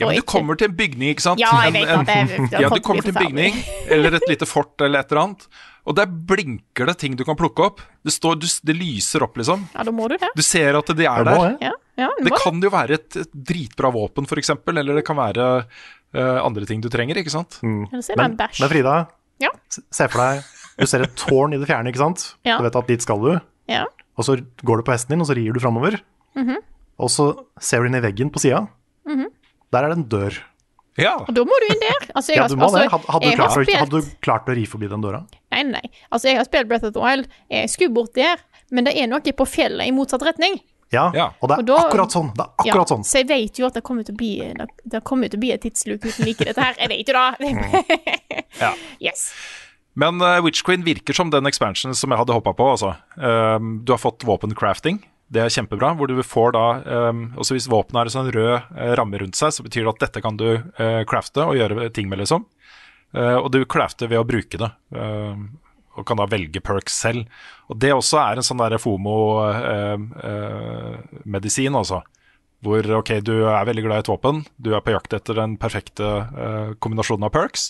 Ja, 0.00 0.08
men 0.08 0.16
du 0.18 0.24
kommer 0.26 0.56
til 0.58 0.70
en 0.70 0.74
bygning, 0.78 1.12
ikke 1.12 1.22
sant? 1.22 1.38
Ja, 1.38 1.52
jeg 1.68 1.74
vet 1.76 1.90
en- 1.92 2.00
at 2.00 2.08
det- 2.08 2.48
det 2.50 2.60
ja, 2.64 2.68
du 2.72 2.80
kommer 2.82 3.02
til 3.04 3.12
en 3.14 3.20
bygning, 3.26 3.60
eller 3.92 4.16
et 4.18 4.24
lite 4.28 4.46
fort 4.48 4.80
eller 4.80 5.00
et 5.04 5.12
eller 5.12 5.22
annet, 5.22 5.46
og 5.86 5.94
der 5.96 6.06
blinker 6.06 6.86
det 6.86 6.96
ting 6.98 7.14
du 7.16 7.22
kan 7.28 7.36
plukke 7.36 7.62
opp. 7.68 7.80
Det, 8.02 8.10
står, 8.12 8.40
du, 8.40 8.46
det 8.64 8.74
lyser 8.80 9.22
opp, 9.22 9.36
liksom. 9.38 9.68
Ja, 9.76 9.84
da 9.84 9.92
må 9.94 10.08
du 10.10 10.16
det. 10.16 10.32
Du 10.34 10.42
ser 10.42 10.74
at 10.80 10.86
de 10.96 11.04
er 11.06 11.24
Det 11.24 11.36
der. 11.36 11.56
Ja, 11.68 11.72
ja 11.98 12.08
Det 12.18 12.24
det. 12.30 12.38
kan 12.42 12.60
jo 12.62 12.70
være 12.72 12.96
et, 12.98 13.16
et 13.16 13.32
dritbra 13.34 13.90
våpen, 13.92 14.24
f.eks., 14.28 14.50
eller 14.72 14.94
det 14.96 15.04
kan 15.04 15.16
være 15.18 15.48
uh, 15.66 16.38
andre 16.44 16.64
ting 16.68 16.80
du 16.80 16.88
trenger, 16.92 17.16
ikke 17.20 17.30
sant? 17.34 17.58
Det 17.62 18.16
Men, 18.16 18.36
men 18.38 18.68
Frida, 18.70 19.06
Ja. 19.42 19.50
se 19.70 20.08
for 20.08 20.18
deg 20.22 20.42
Du 20.78 20.86
ser 20.86 21.02
et 21.04 21.14
tårn 21.16 21.52
i 21.54 21.58
det 21.60 21.66
fjerne, 21.68 21.88
ikke 21.92 22.00
sant? 22.00 22.34
Ja. 22.48 22.56
Du 22.58 22.64
vet 22.64 22.76
at 22.76 22.86
dit 22.88 23.02
skal 23.04 23.20
du. 23.20 23.32
Ja. 23.68 23.84
Og 24.16 24.24
så 24.24 24.38
går 24.64 24.80
du 24.80 24.82
på 24.88 24.92
hesten 24.94 25.12
din, 25.14 25.20
og 25.20 25.28
så 25.28 25.34
rir 25.36 25.52
du 25.52 25.60
framover. 25.60 25.98
Mhm. 26.34 26.56
Og 26.98 27.10
så 27.12 27.26
ser 27.60 27.80
du 27.82 27.88
inn 27.90 27.96
i 27.98 28.00
veggen 28.04 28.30
på 28.32 28.40
sida. 28.40 28.66
Der 29.72 29.84
er 29.84 29.88
det 29.92 29.98
en 29.98 30.08
dør. 30.08 30.36
Ja. 31.00 31.14
Og 31.24 31.30
da 31.34 31.44
må 31.48 31.56
du 31.62 31.66
inn 31.72 31.80
der. 31.80 32.08
Altså, 32.14 32.32
jeg 32.34 32.40
Ja, 32.42 32.48
du 32.48 32.56
må 32.60 32.66
altså, 32.68 32.82
det. 32.82 32.90
Had- 32.92 33.06
Hadde, 33.08 33.24
jeg 33.26 33.36
du 33.36 33.40
klart, 33.40 33.52
spilt- 33.56 33.78
hadde 33.80 33.90
du 34.00 34.10
klart 34.20 34.48
å 34.52 34.54
ri 34.58 34.64
forbi 34.68 34.88
den 34.88 35.00
døra? 35.04 35.22
Nei, 35.52 35.62
nei. 35.64 35.84
Altså, 36.12 36.28
jeg 36.28 36.36
har 36.36 36.44
spilt 36.44 36.68
Breath 36.68 36.84
of 36.84 36.92
the 36.92 37.00
Wild. 37.00 37.28
Jeg 37.50 37.70
skulle 37.72 37.94
bort 37.94 38.12
der, 38.14 38.36
men 38.70 38.84
det 38.84 38.96
er 39.00 39.06
noe 39.08 39.20
på 39.20 39.46
fjellet 39.48 39.88
i 39.88 39.90
motsatt 39.96 40.22
retning. 40.22 40.60
Ja, 40.92 41.06
Ja. 41.16 41.30
og 41.40 41.48
det 41.48 41.56
er 41.56 41.62
Og 41.62 41.66
da- 41.66 41.78
akkurat 41.86 42.12
sånn. 42.12 42.30
Det 42.36 42.44
er 42.44 42.66
Ja, 42.66 42.72
akkurat 42.74 42.88
sånn. 42.92 43.04
Så 43.08 43.18
jeg 43.22 43.28
vet 43.28 43.58
jo 43.58 43.66
at 43.66 43.74
det 43.74 43.82
kommer 43.82 44.04
til 44.04 44.14
å 44.14 44.18
bli 44.18 44.32
Det 44.58 44.68
det 44.84 45.04
kommer 45.04 45.30
til 45.30 45.38
å 45.38 45.40
bli 45.40 45.52
et 45.52 45.62
tidsluk 45.62 46.04
uten 46.04 46.24
like 46.26 46.44
dette 46.44 46.60
her. 46.60 46.74
Jeg 46.78 46.88
vet 46.88 47.08
jo 47.08 47.14
det. 47.14 48.38
Ja. 48.60 48.74
yes. 49.00 49.32
Men 49.94 50.20
uh, 50.22 50.40
Witch 50.40 50.62
Queen 50.64 50.82
virker 50.84 51.12
som 51.14 51.30
den 51.30 51.44
expansionen 51.44 51.94
som 51.96 52.10
jeg 52.10 52.18
hadde 52.18 52.32
hoppa 52.32 52.52
på. 52.56 52.70
Altså. 52.76 52.94
Um, 53.16 53.80
du 53.84 53.92
har 53.92 53.98
fått 54.00 54.24
våpencrafting. 54.24 55.02
Det 55.32 55.40
er 55.40 55.48
kjempebra. 55.52 55.94
Hvor 55.96 56.08
du 56.08 56.16
får 56.22 56.52
da 56.52 56.64
um, 57.08 57.32
Også 57.36 57.56
hvis 57.56 57.68
våpenet 57.68 57.96
har 58.00 58.08
en 58.08 58.16
sånn 58.16 58.32
rød 58.32 58.54
uh, 58.76 58.94
ramme 58.96 59.20
rundt 59.20 59.36
seg, 59.36 59.52
så 59.52 59.64
betyr 59.64 59.84
det 59.84 59.94
at 59.94 60.04
dette 60.06 60.22
kan 60.24 60.36
du 60.36 60.46
uh, 60.60 61.04
crafte 61.08 61.44
og 61.44 61.56
gjøre 61.56 61.90
ting 61.92 62.08
med, 62.08 62.18
liksom. 62.24 62.44
Uh, 63.16 63.36
og 63.44 63.50
du 63.52 63.64
crafter 63.68 64.08
ved 64.08 64.20
å 64.20 64.24
bruke 64.28 64.56
det. 64.60 64.70
Um, 64.96 65.58
og 65.96 66.02
kan 66.08 66.18
da 66.20 66.26
velge 66.30 66.60
perks 66.64 66.94
selv. 67.04 67.20
Og 67.68 67.74
det 67.82 67.92
også 67.94 68.16
er 68.22 68.34
en 68.38 68.46
sånn 68.46 68.78
FOMO-medisin, 68.80 71.74
altså. 71.78 71.98
Hvor 72.62 72.82
ok, 73.00 73.10
du 73.26 73.36
er 73.50 73.66
veldig 73.66 73.84
glad 73.84 73.96
i 73.98 74.02
et 74.04 74.12
våpen, 74.12 74.36
du 74.54 74.70
er 74.76 74.84
på 74.84 74.94
jakt 74.94 75.12
etter 75.16 75.34
den 75.34 75.52
perfekte 75.58 76.06
eh, 76.22 76.70
kombinasjonen 76.78 77.26
av 77.26 77.34
perks. 77.34 77.62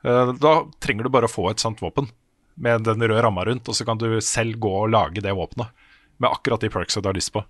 Eh, 0.00 0.28
da 0.40 0.52
trenger 0.80 1.04
du 1.04 1.10
bare 1.12 1.28
å 1.28 1.32
få 1.32 1.44
et 1.50 1.60
sånt 1.60 1.82
våpen 1.84 2.08
med 2.54 2.86
den 2.88 3.04
røde 3.04 3.22
ramma 3.22 3.44
rundt, 3.44 3.68
og 3.68 3.74
så 3.76 3.84
kan 3.84 3.98
du 4.00 4.20
selv 4.24 4.56
gå 4.62 4.72
og 4.84 4.90
lage 4.94 5.20
det 5.20 5.36
våpenet 5.36 5.68
med 6.22 6.30
akkurat 6.30 6.60
de 6.62 6.70
perksa 6.72 7.02
du 7.02 7.08
har 7.10 7.18
lyst 7.18 7.34
på. 7.34 7.42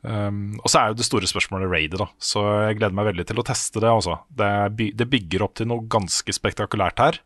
Um, 0.00 0.56
og 0.62 0.70
så 0.72 0.80
er 0.80 0.86
jo 0.90 1.00
det 1.00 1.04
store 1.04 1.28
spørsmålet 1.28 1.68
raidet, 1.68 1.98
da. 2.00 2.06
Så 2.16 2.40
jeg 2.64 2.78
gleder 2.78 2.96
meg 2.96 3.10
veldig 3.10 3.26
til 3.28 3.42
å 3.42 3.44
teste 3.44 3.82
det. 3.82 3.90
Også. 3.92 4.16
Det, 4.32 4.48
by 4.78 4.86
det 4.96 5.06
bygger 5.12 5.44
opp 5.44 5.58
til 5.58 5.68
noe 5.68 5.84
ganske 5.92 6.32
spektakulært 6.32 7.02
her. 7.02 7.18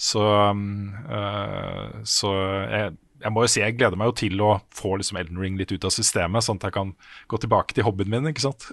Så, 0.00 0.22
uh, 0.24 1.88
så 2.08 2.30
jeg, 2.72 2.92
jeg, 3.20 3.32
må 3.34 3.44
jo 3.44 3.50
si 3.52 3.60
jeg 3.60 3.76
gleder 3.76 4.00
meg 4.00 4.08
jo 4.08 4.16
til 4.22 4.40
å 4.40 4.54
få 4.72 4.94
liksom 4.96 5.18
Elden 5.20 5.40
Ring 5.42 5.58
litt 5.60 5.72
ut 5.74 5.84
av 5.84 5.92
systemet, 5.92 6.46
sånn 6.46 6.60
at 6.60 6.70
jeg 6.70 6.76
kan 6.78 6.94
gå 7.28 7.40
tilbake 7.42 7.76
til 7.76 7.84
hobbyen 7.84 8.08
min, 8.14 8.30
ikke 8.30 8.46
sant. 8.46 8.70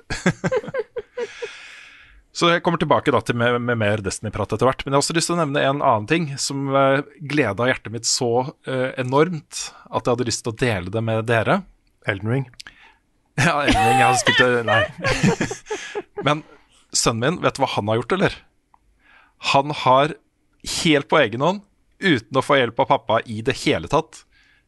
så 2.38 2.54
jeg 2.54 2.64
kommer 2.64 2.80
tilbake 2.80 3.12
da 3.12 3.20
til 3.28 3.36
med, 3.42 3.58
med 3.60 3.80
mer 3.82 4.04
Destiny-prat 4.06 4.56
etter 4.56 4.70
hvert. 4.70 4.86
Men 4.86 4.96
jeg 4.96 5.02
har 5.02 5.04
også 5.04 5.18
lyst 5.18 5.32
til 5.32 5.36
å 5.36 5.42
nevne 5.42 5.66
en 5.68 5.84
annen 5.84 6.08
ting 6.08 6.30
som 6.40 6.70
uh, 6.72 7.04
gleda 7.20 7.68
hjertet 7.68 7.92
mitt 7.98 8.08
så 8.08 8.32
uh, 8.48 8.90
enormt 8.96 9.66
at 9.92 10.08
jeg 10.08 10.14
hadde 10.14 10.28
lyst 10.30 10.46
til 10.46 10.56
å 10.56 10.60
dele 10.64 10.94
det 10.94 11.04
med 11.10 11.28
dere. 11.28 11.66
Elden 12.08 12.32
Ring. 12.32 12.46
Ja, 13.36 13.66
Elden 13.66 13.84
Ring. 13.84 14.00
Jeg 14.00 14.08
har 14.08 14.22
spilt 14.22 14.40
det 14.40 14.64
Nei. 14.70 14.84
Men 16.30 16.46
sønnen 16.96 17.20
min, 17.26 17.42
vet 17.44 17.60
du 17.60 17.66
hva 17.66 17.74
han 17.76 17.92
har 17.92 18.00
gjort, 18.00 18.16
eller? 18.16 18.40
Han 19.52 19.76
har 19.84 20.16
helt 20.82 21.10
på 21.10 21.20
egen 21.22 21.44
hånd, 21.44 21.66
uten 22.04 22.38
å 22.40 22.46
få 22.46 22.60
hjelp 22.60 22.80
av 22.84 22.90
pappa 22.94 23.20
i 23.26 23.42
det 23.46 23.58
hele 23.64 23.90
tatt, 23.92 24.24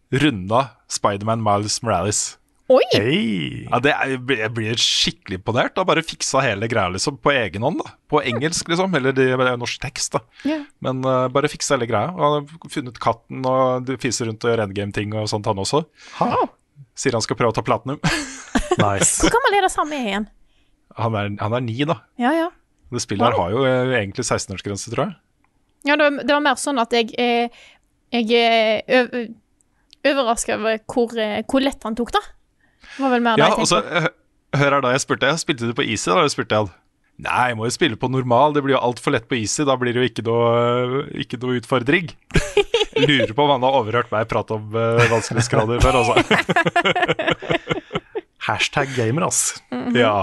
runda 0.10 0.70
Spiderman 0.90 1.44
Miles 1.46 1.80
Morales. 1.86 2.22
Oi! 2.70 2.84
Hey. 2.94 3.64
Ja, 3.66 3.80
det 3.82 3.94
er, 3.96 4.12
jeg 4.14 4.52
blir 4.54 4.78
skikkelig 4.78 5.40
imponert. 5.40 5.74
Da. 5.74 5.82
Bare 5.90 6.04
fiksa 6.06 6.44
hele 6.46 6.68
greia 6.70 6.92
liksom, 6.94 7.16
på 7.18 7.32
egen 7.34 7.66
hånd. 7.66 7.82
da 7.82 7.96
På 8.14 8.22
engelsk, 8.22 8.70
liksom. 8.70 8.94
Eller 8.94 9.16
det 9.18 9.26
er 9.34 9.56
norsk 9.58 9.82
tekst, 9.82 10.14
da. 10.14 10.22
Yeah. 10.46 10.68
Men 10.86 11.02
uh, 11.02 11.26
bare 11.34 11.50
fiksa 11.50 11.80
hele 11.80 11.88
greia. 11.90 12.14
Og 12.14 12.22
han 12.22 12.36
har 12.38 12.70
funnet 12.76 13.02
katten 13.02 13.42
og 13.50 13.90
fiser 14.04 14.30
rundt 14.30 14.46
og 14.46 14.54
gjør 14.54 14.68
endgame-ting 14.68 15.18
og 15.18 15.26
sånt, 15.34 15.50
han 15.50 15.62
også. 15.66 15.82
Ha. 16.20 16.30
Sier 16.94 17.18
han 17.18 17.26
skal 17.26 17.40
prøve 17.42 17.56
å 17.56 17.58
ta 17.58 17.66
platinum. 17.66 17.98
Nice. 18.80 19.20
Hvor 19.24 19.34
gammel 19.34 19.58
er 19.58 19.66
det 19.66 19.74
samme 19.74 19.98
igjen? 20.06 20.30
Han 21.00 21.16
er, 21.18 21.34
han 21.42 21.56
er 21.58 21.66
ni, 21.66 21.78
da. 21.88 22.00
Ja, 22.22 22.32
ja. 22.36 22.48
Det 22.90 23.02
spillet 23.04 23.26
her 23.26 23.38
har 23.38 23.52
jo 23.54 23.66
eh, 23.68 23.96
egentlig 24.00 24.26
16-årsgrense, 24.26 24.92
tror 24.94 25.08
jeg. 25.08 25.18
Ja, 25.88 25.95
det, 25.95 26.03
var- 26.09 26.23
det 26.27 26.34
var 26.36 26.41
mer 26.43 26.57
sånn 26.59 26.80
at 26.82 26.91
jeg 26.91 27.13
eh, 27.17 27.47
Jeg 28.11 28.34
er 28.36 29.30
overraska 30.09 30.55
over 30.57 30.80
hvor, 30.89 31.13
eh, 31.19 31.41
hvor 31.47 31.61
lett 31.63 31.84
han 31.86 31.95
tok 31.95 32.11
det. 32.15 32.21
Det 32.95 33.03
var 33.03 33.11
vel 33.13 33.21
mer 33.23 33.36
det 33.38 33.43
Ja, 33.45 33.49
jeg 33.53 33.59
og 33.63 33.67
så 33.69 33.82
tenkte. 33.84 34.01
hø- 34.01 34.15
Hør 34.59 34.71
her 34.73 34.82
da 34.82 34.91
jeg 34.95 35.01
spurte. 35.03 35.27
Jeg 35.30 35.38
spilte 35.43 35.67
du 35.69 35.73
på 35.77 35.84
easy? 35.86 36.09
Da 36.09 36.23
spurte 36.34 36.57
jeg. 36.57 36.71
Nei, 37.21 37.49
jeg 37.51 37.57
må 37.59 37.67
jo 37.67 37.73
spille 37.75 37.97
på 37.99 38.07
normal. 38.09 38.53
Det 38.55 38.63
blir 38.65 38.73
jo 38.73 38.80
altfor 38.82 39.11
lett 39.13 39.27
på 39.30 39.38
easy. 39.38 39.61
Da 39.67 39.75
blir 39.77 39.93
det 39.93 40.01
jo 40.01 40.07
ikke 40.09 40.23
noe, 40.25 41.03
ikke 41.21 41.38
noe 41.43 41.59
utfordring. 41.59 42.09
Jeg 42.34 43.05
Lurer 43.11 43.34
på 43.38 43.43
om 43.45 43.51
han 43.53 43.61
har 43.67 43.77
overhørt 43.77 44.09
meg 44.11 44.25
prate 44.32 44.55
om 44.57 44.71
uh, 44.73 45.03
vanskelighetsgrader 45.11 45.84
før, 45.84 45.99
altså. 46.01 46.15
Hashtag 48.49 48.89
gamer, 48.97 49.27
ass. 49.30 49.61
Ja. 49.93 50.15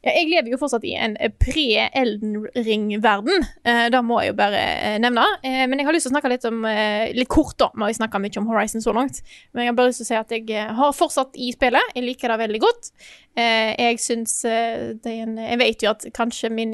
Ja, 0.00 0.14
jeg 0.16 0.30
lever 0.30 0.54
jo 0.54 0.58
fortsatt 0.60 0.84
i 0.88 0.94
en 0.96 1.14
pre-Elden 1.42 2.46
Ring-verden. 2.56 3.44
Eh, 3.68 3.82
det 3.92 4.00
må 4.06 4.22
jeg 4.22 4.32
jo 4.32 4.36
bare 4.38 4.62
eh, 4.78 4.96
nevne. 5.02 5.26
Eh, 5.44 5.66
men 5.68 5.76
jeg 5.76 5.88
har 5.88 5.96
lyst 5.96 6.08
til 6.08 6.12
å 6.12 6.14
snakke 6.14 6.30
litt 6.32 6.46
om 6.48 6.64
eh, 6.64 7.10
Litt 7.16 7.28
kort, 7.28 7.58
da. 7.60 7.68
Vi 7.74 7.84
har 7.84 7.92
snakka 7.98 8.22
mye 8.22 8.40
om 8.40 8.48
Horizon 8.48 8.80
så 8.80 8.94
langt. 8.96 9.20
Men 9.52 9.66
jeg 9.66 9.72
har 9.74 9.76
bare 9.76 9.92
lyst 9.92 10.00
til 10.00 10.08
å 10.08 10.10
si 10.14 10.16
at 10.16 10.32
jeg 10.32 10.48
eh, 10.56 10.72
har 10.80 10.96
fortsatt 10.96 11.36
i 11.36 11.50
spillet. 11.52 11.92
Jeg 11.98 12.06
liker 12.06 12.32
det 12.32 12.40
veldig 12.46 12.62
godt. 12.64 12.90
Eh, 13.36 13.76
jeg 13.76 14.00
syns 14.00 14.38
eh, 14.48 14.96
Jeg 15.04 15.60
vet 15.60 15.84
jo 15.84 15.92
at 15.92 16.08
kanskje 16.16 16.52
min 16.54 16.72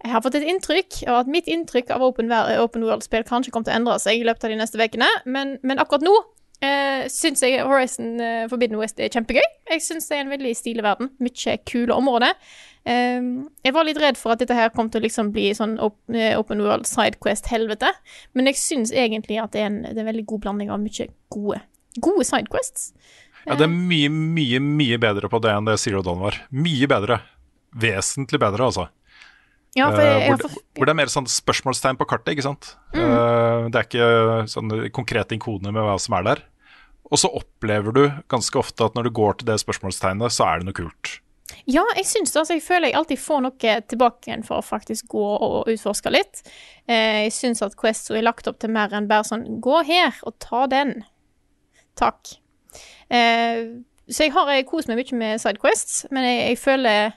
jeg 0.00 0.14
har 0.14 0.22
fått 0.24 0.38
et 0.38 0.46
inntrykk, 0.48 1.02
og 1.10 1.16
at 1.18 1.28
mitt 1.28 1.48
inntrykk 1.50 1.90
av 1.92 2.00
open 2.06 2.30
world-spill 2.32 3.26
kanskje 3.28 3.52
kommer 3.52 3.68
til 3.68 3.74
å 3.74 3.80
endre 3.82 3.98
seg 4.00 4.16
i 4.16 4.24
løpet 4.24 4.46
av 4.46 4.54
de 4.54 4.56
neste 4.56 4.80
ukene, 4.80 5.08
men, 5.28 5.58
men 5.60 5.82
akkurat 5.82 6.06
nå 6.06 6.14
uh, 6.64 7.04
syns 7.12 7.42
jeg 7.44 7.62
Horizon 7.66 8.18
uh, 8.20 8.48
Forbidden 8.50 8.78
West 8.80 9.00
er 9.00 9.12
kjempegøy. 9.12 9.44
Jeg 9.70 9.84
syns 9.84 10.08
det 10.10 10.18
er 10.18 10.24
en 10.24 10.32
veldig 10.32 10.52
stilig 10.58 10.84
verden. 10.86 11.12
Mye 11.22 11.56
kule 11.68 11.96
områder. 11.96 12.36
Uh, 12.88 13.48
jeg 13.66 13.76
var 13.76 13.88
litt 13.88 14.00
redd 14.00 14.20
for 14.20 14.34
at 14.34 14.42
dette 14.42 14.56
her 14.56 14.72
kom 14.74 14.90
til 14.92 15.02
å 15.02 15.06
liksom 15.06 15.32
bli 15.34 15.50
sånn 15.56 15.78
op 15.82 15.98
eh, 16.14 16.32
open 16.38 16.62
world 16.64 16.88
sidequest-helvete, 16.88 17.90
men 18.36 18.48
jeg 18.48 18.60
syns 18.60 18.94
egentlig 18.94 19.40
at 19.42 19.52
det 19.52 19.64
er, 19.64 19.68
en, 19.68 19.82
det 19.84 19.98
er 19.98 20.04
en 20.04 20.12
veldig 20.12 20.28
god 20.32 20.46
blanding 20.46 20.72
av 20.72 20.80
mye 20.82 21.10
gode, 21.32 21.60
gode 22.00 22.24
sidequests. 22.28 22.92
ja, 23.44 23.58
det 23.58 23.66
er 23.66 23.74
mye, 23.74 24.08
mye, 24.12 24.62
mye 24.64 25.00
bedre 25.02 25.28
på 25.32 25.42
det 25.44 25.52
enn 25.52 25.68
det 25.68 25.76
Zero 25.82 26.00
Dawn 26.06 26.24
var. 26.24 26.40
Mye 26.50 26.88
bedre. 26.90 27.20
Vesentlig 27.80 28.40
bedre, 28.42 28.70
altså. 28.70 28.88
Ja, 29.78 29.90
for 29.92 30.02
Eh, 30.02 30.08
jeg, 30.08 30.22
jeg 30.24 30.38
hvor, 30.40 30.62
hvor 30.74 30.88
det 30.88 30.92
er 30.92 30.98
mer 30.98 31.10
sånn 31.12 31.28
spørsmålstegn 31.30 31.98
på 32.00 32.06
kartet, 32.10 32.34
ikke 32.34 32.46
sant. 32.48 32.72
Mm. 32.94 33.02
Eh, 33.06 33.66
det 33.70 33.80
er 33.80 33.86
ikke 33.86 34.10
sånne 34.50 34.90
konkrete 34.94 35.36
ikoner 35.36 35.74
med 35.74 35.86
hva 35.86 35.96
som 36.02 36.16
er 36.18 36.26
der. 36.26 36.44
Og 37.10 37.18
så 37.22 37.30
opplever 37.34 37.94
du 37.94 38.04
ganske 38.30 38.58
ofte 38.58 38.86
at 38.86 38.96
når 38.98 39.08
du 39.08 39.16
går 39.18 39.40
til 39.40 39.50
det 39.50 39.58
spørsmålstegnet, 39.62 40.34
så 40.34 40.46
er 40.46 40.60
det 40.60 40.70
noe 40.70 40.78
kult. 40.78 41.16
Ja, 41.70 41.82
jeg 41.98 42.06
syns 42.06 42.32
det. 42.32 42.42
Altså, 42.42 42.56
jeg 42.56 42.64
føler 42.64 42.90
jeg 42.90 42.98
alltid 42.98 43.22
får 43.22 43.40
noe 43.46 43.76
tilbake 43.90 44.30
igjen 44.30 44.44
for 44.46 44.60
å 44.60 44.66
faktisk 44.66 45.08
gå 45.10 45.24
og 45.46 45.70
utforske 45.70 46.12
litt. 46.14 46.42
Eh, 46.86 47.26
jeg 47.26 47.34
syns 47.34 47.62
at 47.66 47.78
Questo 47.78 48.18
er 48.18 48.26
lagt 48.26 48.50
opp 48.50 48.60
til 48.62 48.74
mer 48.74 48.94
enn 48.94 49.10
bare 49.10 49.26
sånn 49.26 49.46
Gå 49.62 49.82
her 49.86 50.18
og 50.26 50.38
ta 50.42 50.66
den. 50.70 51.00
Takk. 51.98 52.38
Så 53.10 54.24
jeg 54.24 54.30
har 54.32 54.50
jeg 54.54 54.66
kost 54.70 54.88
meg 54.88 55.00
mye 55.00 55.16
med 55.18 55.42
Sidequests, 55.42 56.04
men 56.14 56.24
jeg, 56.24 56.38
jeg 56.52 56.58
føler 56.62 57.10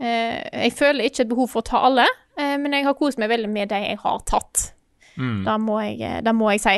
Jeg 0.00 0.72
føler 0.74 1.04
ikke 1.06 1.22
et 1.22 1.28
behov 1.30 1.48
for 1.52 1.62
å 1.62 1.68
ta 1.68 1.80
alle, 1.86 2.06
eh, 2.36 2.56
men 2.58 2.72
jeg 2.74 2.84
har 2.84 2.96
kost 2.98 3.18
meg 3.18 3.30
veldig 3.30 3.48
med 3.52 3.68
de 3.70 3.78
jeg 3.84 3.98
har 4.02 4.18
tatt. 4.26 4.72
Det, 5.46 5.54
må 5.62 5.76
jeg, 5.84 6.00
eh, 6.02 6.20
det 6.26 6.34
må 6.34 6.50
jeg 6.50 6.60
si. 6.64 6.76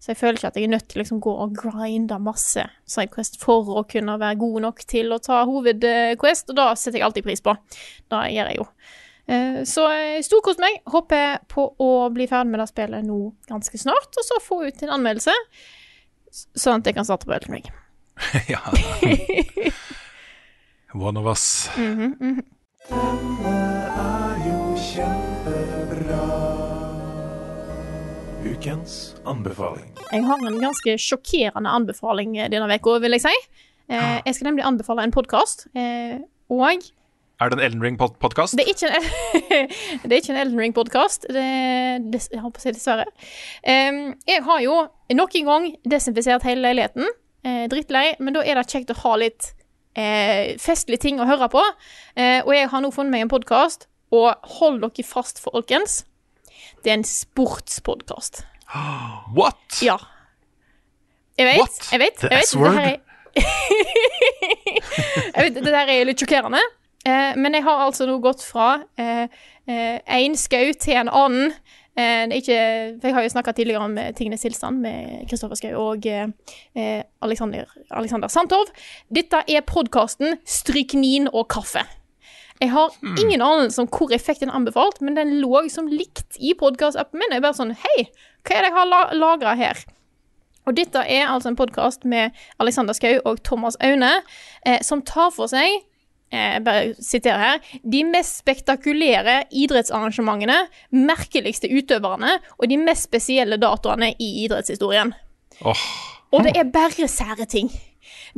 Så 0.00 0.12
jeg 0.12 0.16
føler 0.20 0.38
ikke 0.38 0.48
at 0.48 0.56
jeg 0.56 0.64
er 0.64 0.72
nødt 0.72 0.86
til 0.88 0.98
å 1.00 1.02
liksom 1.02 1.20
gå 1.20 1.32
og 1.44 1.54
grinde 1.56 2.16
masse 2.24 2.62
Sidequest 2.88 3.34
for 3.42 3.68
å 3.76 3.82
kunne 3.88 4.14
være 4.20 4.38
god 4.40 4.60
nok 4.64 4.78
til 4.88 5.12
å 5.12 5.18
ta 5.20 5.42
hovedquest, 5.48 6.52
og 6.52 6.56
da 6.56 6.70
setter 6.74 7.00
jeg 7.00 7.04
alltid 7.08 7.26
pris 7.26 7.42
på. 7.44 7.52
Det 8.08 8.20
gjør 8.32 8.48
jeg 8.52 8.56
jo. 8.62 8.66
Eh, 9.28 9.60
Så 9.68 9.84
jeg 9.92 10.24
storkost 10.24 10.60
meg. 10.60 10.80
Håper 10.88 11.38
på 11.52 11.66
å 11.80 11.90
bli 12.12 12.26
ferdig 12.30 12.50
med 12.54 12.60
det 12.60 12.68
spillet 12.72 13.04
nå 13.04 13.20
ganske 13.48 13.78
snart, 13.80 14.08
og 14.16 14.24
så 14.24 14.40
få 14.40 14.62
ut 14.68 14.82
en 14.82 14.96
anmeldelse, 14.96 15.36
sånn 16.32 16.80
at 16.80 16.86
jeg 16.88 16.96
kan 16.96 17.04
starte 17.08 17.28
på 17.28 17.36
Elden 17.36 17.58
Ring. 17.60 17.68
ja. 18.52 18.60
One 20.94 21.16
of 21.16 21.26
us. 21.26 21.68
Ukens 28.44 29.14
anbefaling. 29.28 29.90
Jeg 30.10 30.24
har 30.24 30.46
en 30.48 30.56
ganske 30.62 30.94
sjokkerende 31.00 31.70
anbefaling 31.70 32.38
eh, 32.38 32.48
denne 32.52 32.78
uka, 32.80 32.96
vil 33.02 33.14
jeg 33.16 33.24
si. 33.26 33.34
Eh, 33.90 34.16
Jeg 34.24 34.34
skal 34.34 34.50
nemlig 34.50 34.64
anbefale 34.66 35.04
en 35.04 35.12
podkast, 35.14 35.66
og 36.50 36.64
Er 37.40 37.48
det 37.48 37.56
en 37.58 37.64
Elden 37.64 37.82
Ring-podkast? 37.82 38.56
Det 38.56 38.66
er 38.66 38.74
det 40.04 40.12
er 40.12 40.18
ikke 40.18 40.34
en 40.34 40.40
Elden 40.42 40.60
Ring-podkast. 40.60 41.26
Jeg 41.30 42.40
holdt 42.42 42.56
på 42.56 42.60
å 42.60 42.64
si 42.64 42.72
dessverre. 42.74 43.06
Em, 43.64 44.14
jeg 44.28 44.42
har 44.44 44.60
jo 44.60 44.76
nok 45.14 45.36
en 45.40 45.48
gang 45.52 45.70
desinfisert 45.88 46.44
hele 46.44 46.66
leiligheten. 46.66 47.08
Eh, 47.44 47.64
drittlei, 47.72 48.16
men 48.20 48.36
da 48.36 48.42
er 48.44 48.60
det 48.60 48.68
kjekt 48.68 48.92
å 48.92 48.98
ha 49.04 49.14
litt 49.22 49.54
eh, 49.98 50.56
festlig 50.60 51.00
ting 51.02 51.20
å 51.20 51.26
høre 51.28 51.48
på. 51.52 51.62
Eh, 52.16 52.40
og 52.44 52.52
jeg 52.54 52.68
har 52.72 52.80
nå 52.84 52.90
funnet 52.94 53.12
meg 53.14 53.20
en 53.26 53.32
podkast, 53.32 53.80
og 54.14 54.34
hold 54.58 54.80
dere 54.82 55.04
fast, 55.06 55.40
folkens. 55.42 55.92
Det 56.84 56.90
er 56.92 56.96
en 57.00 57.04
sportspodkast. 57.06 58.34
What? 59.38 59.80
Ja. 59.82 59.98
Jeg 61.38 61.46
vet, 61.48 61.60
What? 61.62 61.78
jeg 61.92 62.00
vet. 62.02 62.18
Jeg 62.26 62.36
vet, 62.36 62.48
S-word? 62.50 62.74
Det 62.74 62.80
her 62.80 62.90
er 62.90 62.98
Jeg 65.30 65.42
vet, 65.44 65.54
det 65.62 65.70
der 65.72 65.86
er 65.94 66.04
litt 66.08 66.20
sjokkerende. 66.20 66.60
Eh, 67.06 67.32
men 67.38 67.54
jeg 67.56 67.64
har 67.64 67.78
altså 67.86 68.02
nå 68.08 68.18
gått 68.20 68.42
fra 68.44 68.82
én 68.90 70.34
skau 70.36 70.72
til 70.82 70.96
en 71.00 71.08
annen. 71.08 71.52
Eh, 72.00 72.24
ikke, 72.38 72.56
jeg 73.02 73.14
har 73.14 73.24
jo 73.24 73.32
snakka 73.32 73.52
tidligere 73.56 73.84
om 73.84 73.96
eh, 73.98 74.12
Tingenes 74.16 74.44
tilstand 74.44 74.80
med 74.80 75.26
Kristoffer 75.28 75.58
Schou 75.58 75.76
og 75.76 76.06
eh, 76.08 76.28
eh, 76.78 77.02
Alexander, 77.26 77.68
Alexander 77.90 78.30
Santov. 78.32 78.70
Dette 79.12 79.42
er 79.48 79.66
podkasten 79.66 80.38
Stryknin 80.48 81.28
og 81.32 81.48
kaffe. 81.52 81.84
Jeg 82.60 82.70
har 82.74 82.92
ingen 83.16 83.40
anelse 83.40 83.80
om 83.80 83.88
hvor 83.88 84.10
jeg 84.12 84.20
fikk 84.20 84.42
den 84.42 84.52
anbefalt, 84.52 85.00
men 85.00 85.16
den 85.16 85.38
lå 85.40 85.62
som 85.72 85.88
likt 85.88 86.36
i 86.36 86.52
podkast-appen 86.60 87.20
min. 87.20 87.32
Jeg 87.32 87.44
bare 87.44 87.56
sånn 87.56 87.72
Hei, 87.72 88.10
hva 88.44 88.56
er 88.56 88.66
det 88.66 88.70
jeg 88.70 88.76
har 88.76 88.90
la 88.90 89.00
lagra 89.16 89.54
her? 89.56 89.80
Og 90.68 90.76
dette 90.76 91.00
er 91.00 91.24
altså 91.26 91.50
en 91.50 91.56
podkast 91.56 92.04
med 92.04 92.36
Alexander 92.60 92.94
Schou 92.96 93.16
og 93.24 93.40
Thomas 93.48 93.80
Aune, 93.80 94.12
eh, 94.68 94.80
som 94.84 95.00
tar 95.02 95.32
for 95.32 95.48
seg 95.50 95.80
eh, 96.32 96.58
bare 96.64 96.94
siterer 97.02 97.42
her 97.42 97.76
De 97.82 98.04
mest 98.08 98.40
spektakulære 98.42 99.42
idrettsarrangementene, 99.50 100.62
merkeligste 100.94 101.70
utøverne 101.70 102.38
og 102.58 102.70
de 102.70 102.80
mest 102.80 103.10
spesielle 103.10 103.60
datoene 103.60 104.12
i 104.18 104.30
idrettshistorien. 104.46 105.14
Oh. 105.60 105.86
Og 106.30 106.46
det 106.46 106.56
er 106.56 106.70
bare 106.72 107.08
sære 107.10 107.46
ting. 107.50 107.70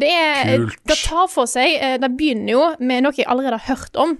Det, 0.01 0.09
er, 0.09 0.65
det 0.89 0.97
tar 1.05 1.29
for 1.31 1.49
seg 1.49 1.75
eh, 1.77 1.99
Det 2.01 2.09
begynner 2.17 2.51
jo 2.51 2.63
med 2.81 3.05
noe 3.05 3.17
jeg 3.17 3.29
allerede 3.29 3.61
har 3.61 3.77
hørt 3.77 3.99
om, 4.01 4.17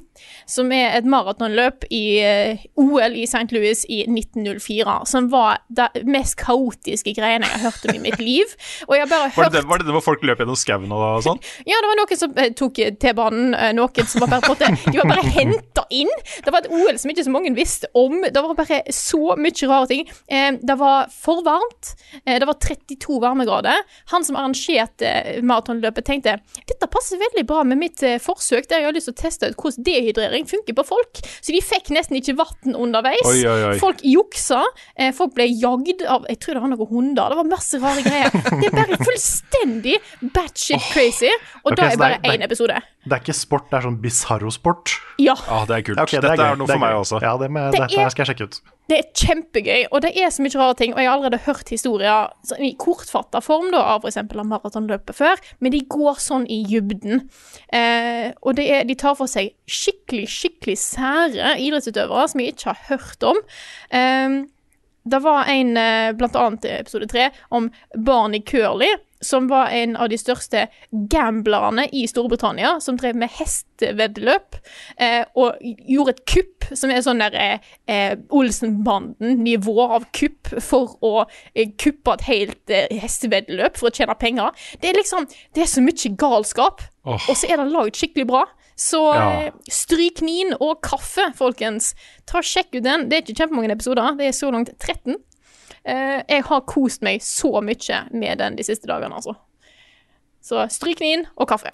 som 0.47 0.73
er 0.75 0.97
et 0.97 1.07
maratonløp 1.09 1.87
i 1.93 2.03
eh, 2.23 2.65
OL 2.81 3.17
i 3.17 3.25
St. 3.29 3.47
Louis 3.55 3.85
i 3.89 4.03
1904. 4.07 4.97
Som 5.09 5.31
var 5.33 5.63
det 5.73 5.89
mest 6.09 6.37
kaotiske 6.41 7.15
greiene 7.17 7.49
jeg 7.49 7.61
har 7.61 7.71
hørt 7.71 7.87
om 7.89 7.97
i 7.97 8.03
mitt 8.03 8.21
liv. 8.23 8.55
Og 8.89 8.97
jeg 8.97 9.05
har 9.05 9.11
bare 9.11 9.31
Var 9.31 9.37
hørt 9.37 9.53
det, 9.53 9.63
det, 9.63 9.69
var 9.71 9.83
det 9.83 9.89
det 9.89 9.97
hvor 9.97 10.07
folk 10.07 10.27
løp 10.27 10.43
gjennom 10.43 10.59
skauen 10.59 10.95
og 10.95 11.23
sånn? 11.27 11.41
Ja, 11.69 11.79
det 11.79 11.91
var 11.91 12.01
noen 12.01 12.23
som 12.23 12.37
eh, 12.37 12.53
tok 12.59 12.81
T-banen, 13.03 13.53
eh, 13.57 13.73
noen 13.77 14.11
som 14.11 14.25
var 14.25 14.35
bare 14.37 14.49
på 14.51 14.57
en 14.59 14.79
De 14.83 14.97
var 14.99 15.11
bare 15.15 15.35
henta 15.37 15.87
inn. 15.93 16.11
Det 16.45 16.53
var 16.53 16.65
et 16.65 16.73
OL 16.73 16.99
som 17.01 17.13
ikke 17.13 17.27
så 17.27 17.35
mange 17.35 17.55
visste 17.57 17.91
om. 17.99 18.21
Det 18.25 18.45
var 18.45 18.57
bare 18.59 18.83
så 18.93 19.37
mye 19.39 19.69
rare 19.69 19.89
ting. 19.91 20.07
Det 20.63 20.77
var 20.79 21.11
for 21.13 21.43
varmt. 21.45 21.93
Det 22.25 22.47
var 22.49 22.57
32 22.63 23.19
varmegrader. 23.23 23.83
Han 24.13 24.25
som 24.25 24.39
arrangerte 24.39 25.41
maratonløpet, 25.45 26.07
tenkte 26.07 26.37
dette 26.69 26.89
passer 26.91 27.21
veldig 27.21 27.45
bra 27.49 27.63
med 27.69 27.81
mitt 27.81 28.03
forsøk 28.23 28.69
der 28.71 28.83
jeg 28.83 28.89
har 28.89 28.97
lyst 28.97 29.11
til 29.11 29.17
å 29.17 29.21
teste 29.23 29.51
ut 29.51 29.59
hvordan 29.59 29.87
dehydrering 30.17 30.47
funker 30.51 30.77
på 30.79 30.85
folk. 30.87 31.21
Så 31.43 31.53
de 31.55 31.61
fikk 31.65 31.91
nesten 31.95 32.17
ikke 32.19 32.37
vann 32.39 32.77
underveis. 32.79 33.23
Oi, 33.29 33.41
oi, 33.49 33.59
oi. 33.73 33.77
Folk 33.83 34.03
juksa. 34.07 34.63
Eh, 34.97 35.13
folk 35.17 35.35
ble 35.37 35.47
jagd 35.51 36.05
av 36.07 36.27
Jeg 36.31 36.39
tror 36.43 36.59
det 36.59 36.63
var 36.65 36.73
noen 36.75 36.91
hunder. 36.93 37.33
Det 37.35 37.41
var 37.43 37.51
masse 37.51 37.81
rare 37.83 38.05
greier. 38.07 38.31
Det 38.33 38.69
er 38.71 38.77
bare 38.77 38.99
fullstendig 39.03 39.97
batshit 40.35 40.83
crazy. 40.93 41.31
Og 41.65 41.73
okay, 41.73 41.77
da 41.77 41.87
er 41.87 41.97
det 41.97 42.03
bare 42.03 42.35
én 42.37 42.45
episode. 42.47 42.81
Det 43.03 43.17
er 43.17 43.23
ikke 43.25 43.35
sport, 43.35 43.67
det 43.73 43.81
er 43.81 43.87
sånn 43.89 43.97
bisarro-sport. 44.03 44.93
Ja. 45.23 45.35
Ah, 45.51 45.65
det 45.67 45.81
er 45.81 45.87
kult. 45.89 45.99
Okay, 46.05 46.19
ok, 46.19 46.23
det 46.23 46.31
Dette 46.31 46.45
er, 46.47 46.53
er 46.55 46.61
noe 46.61 46.69
det 46.71 46.77
for 46.77 46.85
meg 46.85 46.99
også. 47.01 47.19
Ja, 47.25 47.33
det, 47.41 47.49
med, 47.51 47.73
Det 47.73 47.81
dette 47.83 47.99
er- 48.07 48.15
skal 48.15 48.25
jeg 48.27 48.31
sjekke 48.37 48.47
ut. 48.51 48.61
Det 48.93 48.99
er 49.01 49.13
kjempegøy, 49.17 49.87
og 49.89 50.03
det 50.05 50.11
er 50.21 50.29
så 50.29 50.45
mye 50.45 50.59
rare 50.61 50.77
ting. 50.77 50.91
Og 50.93 51.01
jeg 51.01 51.09
har 51.09 51.15
allerede 51.17 51.39
hørt 51.47 51.71
historier 51.73 52.59
i 52.61 52.75
kortfatta 52.77 53.41
form 53.41 53.71
da, 53.73 53.81
av 53.95 54.05
f.eks. 54.05 54.19
maratonløpet 54.37 55.17
før, 55.17 55.41
men 55.65 55.73
de 55.73 55.81
går 55.95 56.21
sånn 56.21 56.45
i 56.53 56.59
dybden. 56.69 57.23
Eh, 57.73 58.35
og 58.45 58.61
er, 58.61 58.83
de 58.85 58.97
tar 59.01 59.17
for 59.17 59.33
seg 59.33 59.55
skikkelig, 59.65 60.27
skikkelig 60.29 60.77
sære 60.83 61.55
idrettsutøvere 61.65 62.27
som 62.29 62.43
jeg 62.45 62.53
ikke 62.53 62.75
har 62.75 62.83
hørt 62.91 63.27
om. 63.31 63.41
Eh, 63.97 64.37
det 65.09 65.23
var 65.25 65.49
en, 65.55 65.73
eh, 65.81 66.13
blant 66.13 66.37
annet 66.37 66.69
i 66.69 66.77
episode 66.83 67.09
tre, 67.09 67.31
om 67.49 67.73
barn 67.97 68.37
i 68.37 68.45
Curley, 68.45 68.93
som 69.23 69.49
var 69.51 69.71
en 69.73 69.97
av 69.97 70.09
de 70.13 70.19
største 70.19 70.67
gamblerne 71.13 71.87
i 71.95 72.05
Storbritannia, 72.11 72.75
som 72.83 72.97
drev 73.01 73.17
med 73.17 73.31
hesteveddeløp, 73.39 74.57
eh, 74.99 75.25
og 75.39 75.59
gjorde 75.63 76.17
et 76.17 76.25
kupp, 76.29 76.69
som 76.77 76.91
er 76.91 77.03
sånn 77.05 77.23
der 77.23 77.35
eh, 77.39 77.59
eh, 77.91 78.17
Olsenbanden-nivå 78.31 79.77
av 79.99 80.07
kupp, 80.15 80.51
for 80.63 80.97
å 81.05 81.13
eh, 81.55 81.71
kuppe 81.79 82.17
et 82.19 82.27
helt 82.29 82.73
eh, 82.73 82.89
hesteveddeløp 83.03 83.79
for 83.81 83.91
å 83.91 83.95
tjene 83.95 84.17
penger. 84.19 84.51
Det 84.83 84.91
er 84.93 84.99
liksom 84.99 85.29
Det 85.55 85.63
er 85.65 85.71
så 85.71 85.83
mye 85.85 86.17
galskap, 86.19 86.83
oh. 87.05 87.17
og 87.29 87.37
så 87.37 87.49
er 87.51 87.61
det 87.63 87.71
laget 87.73 87.99
skikkelig 88.01 88.27
bra. 88.31 88.45
Så 88.79 89.03
Ja. 89.15 89.25
eh, 89.47 89.53
stryknin 89.71 90.55
og 90.59 90.81
kaffe, 90.83 91.29
folkens. 91.39 91.93
Ta 92.27 92.41
Sjekk 92.43 92.75
ut 92.79 92.85
den. 92.87 93.09
Det 93.09 93.19
er 93.19 93.23
ikke 93.23 93.43
kjempemange 93.43 93.75
episoder. 93.77 94.17
Det 94.19 94.27
er 94.31 94.33
så 94.37 94.51
langt 94.51 94.73
13. 94.81 95.17
Eh, 95.83 96.21
jeg 96.29 96.45
har 96.47 96.61
kost 96.71 97.03
meg 97.03 97.23
så 97.27 97.59
mye 97.65 98.05
med 98.15 98.39
den 98.39 98.59
de 98.59 98.67
siste 98.67 98.87
dagene, 98.87 99.19
altså. 99.19 99.35
Så 100.43 100.63
inn 101.03 101.27
og 101.35 101.49
kaffe. 101.51 101.71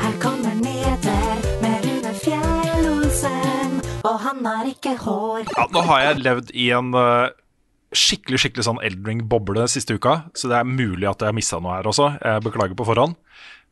Her 0.00 0.16
kommer 0.20 0.56
nyheter 0.56 1.44
med 1.60 1.84
Rune 1.84 2.14
Fjell-Olsen, 2.24 3.78
og 4.00 4.18
han 4.24 4.44
har 4.48 4.72
ikke 4.72 4.96
hår. 5.04 5.44
Ja, 5.52 5.68
nå 5.72 5.84
har 5.88 6.04
jeg 6.06 6.24
levd 6.24 6.52
i 6.56 6.70
en 6.72 6.92
eh, 6.96 7.32
skikkelig 7.92 8.40
skikkelig 8.46 8.68
sånn 8.68 8.84
Eldring-boble 8.84 9.68
siste 9.68 9.96
uka, 10.00 10.22
så 10.32 10.48
det 10.48 10.60
er 10.60 10.68
mulig 10.68 11.08
at 11.08 11.20
jeg 11.20 11.32
har 11.32 11.36
missa 11.36 11.60
noe 11.60 11.76
her 11.76 11.88
også. 11.88 12.14
Jeg 12.16 12.44
beklager 12.48 12.78
på 12.78 12.88
forhånd. 12.88 13.18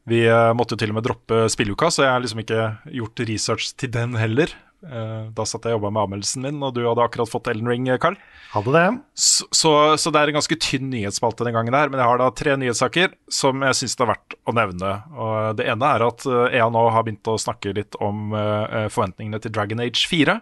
Vi 0.09 0.27
eh, 0.29 0.53
måtte 0.57 0.77
jo 0.77 0.85
til 0.85 0.93
og 0.93 1.01
med 1.01 1.09
droppe 1.09 1.47
spilleuka, 1.53 1.89
så 1.93 2.05
jeg 2.05 2.13
har 2.13 2.25
liksom 2.25 2.45
ikke 2.45 2.67
gjort 3.01 3.25
research 3.29 3.73
til 3.81 3.93
den 3.97 4.21
heller. 4.21 4.53
Eh, 4.81 5.25
da 5.37 5.45
satt 5.45 5.67
jeg 5.69 5.75
og 5.75 5.81
jobba 5.81 5.91
med 5.93 6.03
anmeldelsen 6.07 6.45
min, 6.47 6.61
og 6.65 6.73
du 6.77 6.81
hadde 6.87 7.05
akkurat 7.05 7.29
fått 7.29 7.51
Elden 7.53 7.69
Ring, 7.69 7.89
Carl. 8.01 8.17
Hadde 8.55 8.73
det. 8.75 8.85
Så, 9.15 9.45
så, 9.55 9.73
så 10.01 10.11
det 10.11 10.23
er 10.23 10.33
en 10.33 10.39
ganske 10.39 10.57
tynn 10.63 10.89
nyhetsspalte 10.91 11.45
den 11.47 11.55
gangen 11.59 11.77
der, 11.77 11.91
men 11.93 12.01
jeg 12.01 12.09
har 12.09 12.19
da 12.23 12.31
tre 12.35 12.57
nyhetssaker 12.59 13.13
som 13.31 13.61
jeg 13.67 13.77
syns 13.81 13.99
det 13.99 14.07
er 14.07 14.11
verdt 14.15 14.37
å 14.49 14.55
nevne. 14.57 14.93
Og 15.15 15.59
det 15.61 15.69
ene 15.71 15.91
er 15.95 16.07
at 16.09 16.25
eh, 16.27 16.57
EA 16.59 16.69
nå 16.73 16.87
har 16.95 17.05
begynt 17.07 17.29
å 17.31 17.37
snakke 17.41 17.75
litt 17.77 17.99
om 18.01 18.33
eh, 18.33 18.87
forventningene 18.91 19.43
til 19.45 19.53
Dragon 19.55 19.85
Age 19.85 20.07
4. 20.11 20.39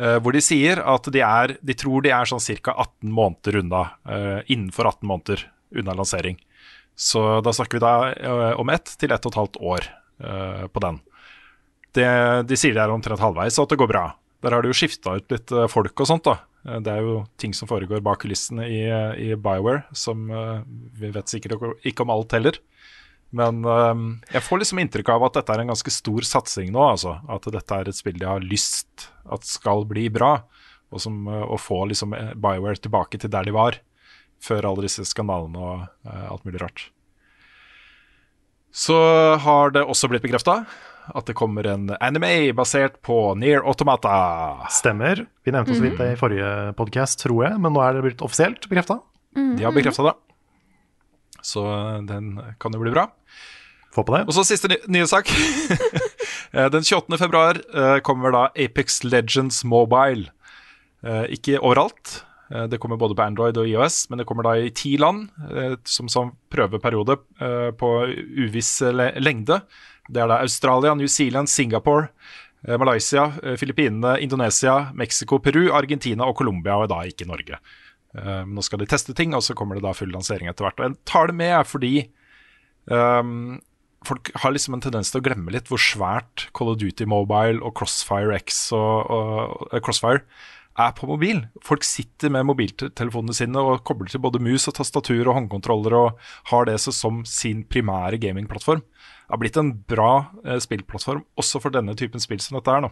eh, 0.00 0.16
hvor 0.24 0.32
de 0.34 0.42
sier 0.44 0.80
at 0.80 1.10
de, 1.12 1.20
er, 1.26 1.58
de 1.60 1.76
tror 1.76 2.02
de 2.06 2.14
er 2.16 2.30
sånn 2.32 2.42
ca. 2.64 2.72
18 2.74 3.12
måneder 3.12 3.60
unna, 3.60 3.82
eh, 4.08 4.38
innenfor 4.48 4.88
18 4.94 5.06
måneder 5.12 5.44
unna 5.76 5.94
lansering. 6.00 6.40
Så 7.00 7.20
da 7.44 7.52
snakker 7.54 7.78
vi 7.78 7.84
da 7.84 7.94
eh, 8.12 8.56
om 8.60 8.68
ett 8.72 8.96
til 9.00 9.12
ett 9.14 9.24
og 9.24 9.32
et 9.32 9.38
halvt 9.38 9.60
år 9.62 9.86
eh, 10.24 10.64
på 10.68 10.82
den. 10.84 10.98
Det, 11.96 12.06
de 12.46 12.58
sier 12.58 12.76
det 12.76 12.82
er 12.84 12.92
omtrent 12.92 13.22
halvveis, 13.22 13.58
og 13.58 13.66
at 13.66 13.74
det 13.74 13.80
går 13.80 13.90
bra. 13.90 14.04
Der 14.44 14.54
har 14.54 14.62
de 14.64 14.70
jo 14.70 14.76
skifta 14.76 15.18
ut 15.18 15.32
litt 15.32 15.52
eh, 15.52 15.68
folk 15.70 16.00
og 16.00 16.08
sånt, 16.08 16.24
da. 16.28 16.38
Eh, 16.64 16.78
Det 16.84 16.92
er 16.92 17.04
jo 17.04 17.16
ting 17.40 17.54
som 17.56 17.68
foregår 17.68 18.02
bak 18.04 18.22
kulissene 18.22 18.68
i, 18.68 18.80
eh, 18.88 19.12
i 19.20 19.28
Bioware, 19.36 19.84
som 19.92 20.28
vi 20.96 21.10
vet 21.12 21.28
sikkert 21.32 21.60
ikke 21.84 22.06
om 22.06 22.14
alt 22.14 22.36
heller. 22.36 22.60
Men 23.30 23.62
jeg 23.62 24.42
får 24.42 24.58
liksom 24.58 24.80
inntrykk 24.82 25.12
av 25.14 25.22
at 25.28 25.36
dette 25.38 25.54
er 25.54 25.60
en 25.62 25.68
ganske 25.70 25.92
stor 25.94 26.24
satsing 26.26 26.72
nå, 26.74 26.80
altså. 26.82 27.12
At 27.30 27.44
dette 27.54 27.76
er 27.76 27.86
et 27.86 27.94
spill 27.94 28.18
de 28.18 28.26
har 28.26 28.42
lyst 28.42 29.06
at 29.30 29.46
skal 29.46 29.84
bli 29.86 30.08
bra. 30.10 30.32
Og 30.90 30.98
som, 30.98 31.14
å 31.30 31.54
få 31.54 31.84
liksom 31.86 32.10
Bioware 32.42 32.80
tilbake 32.82 33.20
til 33.22 33.30
der 33.30 33.46
de 33.46 33.54
var 33.54 33.78
før 34.42 34.66
alle 34.66 34.88
disse 34.88 35.04
skandalene 35.06 35.62
og 35.62 36.10
alt 36.10 36.42
mulig 36.48 36.58
rart. 36.58 36.88
Så 38.74 38.98
har 39.46 39.70
det 39.78 39.86
også 39.86 40.10
blitt 40.10 40.26
bekrefta 40.26 40.64
at 41.14 41.26
det 41.28 41.34
kommer 41.38 41.66
en 41.70 41.90
anime 42.00 42.52
basert 42.56 42.98
på 43.06 43.34
Near 43.38 43.62
Automata. 43.68 44.12
Stemmer. 44.72 45.24
Vi 45.44 45.52
nevnte 45.54 45.74
så 45.76 45.82
vidt 45.84 45.98
det 46.00 46.12
i 46.14 46.18
forrige 46.20 46.50
podkast, 46.78 47.20
tror 47.24 47.44
jeg, 47.48 47.60
men 47.60 47.74
nå 47.74 47.82
er 47.84 47.96
det 47.98 48.04
blitt 48.08 48.24
offisielt 48.26 48.68
bekrefta. 48.70 48.98
De 49.36 49.64
har 49.66 49.74
bekrefta 49.74 50.08
det. 50.10 50.14
Så 51.46 51.62
den 52.08 52.34
kan 52.60 52.74
jo 52.76 52.82
bli 52.82 52.92
bra. 52.94 53.06
Få 53.94 54.04
på 54.06 54.14
det. 54.14 54.24
Og 54.28 54.34
så 54.36 54.44
siste 54.46 54.68
ny 54.70 54.76
nye 55.00 55.06
sak. 55.10 55.30
den 56.74 56.84
28. 56.86 57.16
februar 57.18 57.58
eh, 57.74 57.98
kommer 58.06 58.34
da 58.34 58.42
Apex 58.54 59.00
Legends 59.06 59.62
Mobile. 59.66 60.28
Eh, 61.02 61.24
Ikke 61.34 61.58
overalt. 61.58 62.20
Eh, 62.54 62.66
Det 62.70 62.78
kommer 62.78 62.96
både 63.00 63.16
på 63.18 63.24
Android 63.24 63.58
og 63.58 63.66
IOS, 63.66 64.04
men 64.10 64.18
det 64.22 64.26
kommer 64.28 64.46
da 64.46 64.54
i 64.62 64.70
ti 64.70 64.96
land 65.00 65.28
eh, 65.50 65.74
som, 65.84 66.08
som 66.12 66.30
prøveperiode 66.52 67.18
eh, 67.40 67.70
på 67.78 67.90
uviss 68.46 68.76
lengde. 69.18 69.60
Det 70.10 70.22
er 70.22 70.30
da 70.30 70.40
Australia, 70.44 70.94
New 70.98 71.08
Zealand, 71.10 71.50
Singapore, 71.50 72.10
eh, 72.66 72.76
Malaysia, 72.76 73.30
eh, 73.42 73.56
Filippinene, 73.60 74.18
Indonesia, 74.20 74.92
Mexico, 74.94 75.38
Peru, 75.38 75.70
Argentina 75.72 76.26
og 76.26 76.36
Colombia, 76.36 76.76
og 76.76 76.90
da 76.90 77.02
ikke 77.06 77.28
Norge. 77.28 77.60
Eh, 78.16 78.44
Nå 78.44 78.62
skal 78.66 78.82
de 78.82 78.90
teste 78.90 79.14
ting, 79.14 79.34
og 79.34 79.42
så 79.42 79.54
kommer 79.54 79.78
det 79.78 79.86
da 79.86 79.94
full 79.94 80.10
lansering 80.10 80.50
etter 80.50 80.66
hvert. 80.66 80.80
Og 80.80 80.88
jeg 80.88 81.00
tar 81.06 81.30
det 81.30 81.36
med 81.38 81.66
fordi 81.66 81.94
um, 82.90 83.60
folk 84.06 84.30
har 84.42 84.54
liksom 84.54 84.74
en 84.74 84.82
tendens 84.82 85.12
til 85.12 85.20
å 85.20 85.24
glemme 85.24 85.52
litt 85.52 85.68
hvor 85.70 85.78
svært 85.78 86.48
Call 86.56 86.72
of 86.72 86.80
Duty 86.80 87.06
Mobile 87.06 87.60
og 87.62 87.76
Crossfire 87.78 88.34
X 88.40 88.72
og, 88.72 89.10
og, 89.12 89.68
og 89.70 89.84
Crossfire 89.84 90.24
er 90.80 90.94
på 90.96 91.08
mobil. 91.10 91.42
Folk 91.66 91.84
sitter 91.84 92.32
med 92.32 92.46
mobiltelefonene 92.48 93.36
sine 93.36 93.62
og 93.62 93.82
kobler 93.86 94.10
til 94.10 94.22
både 94.22 94.40
mus 94.42 94.68
og 94.70 94.76
tastatur 94.78 95.26
og 95.26 95.36
håndkontroller 95.36 95.96
og 95.98 96.30
har 96.52 96.68
det 96.68 96.78
som 96.82 97.22
sin 97.28 97.64
primære 97.68 98.20
gamingplattform. 98.22 98.82
Det 99.30 99.36
har 99.36 99.42
blitt 99.44 99.58
en 99.60 99.70
bra 99.86 100.10
eh, 100.42 100.58
spillplattform 100.58 101.20
også 101.38 101.60
for 101.62 101.70
denne 101.70 101.94
typen 101.94 102.18
spill 102.22 102.40
som 102.42 102.56
dette 102.58 102.72
er 102.74 102.82
nå. 102.82 102.90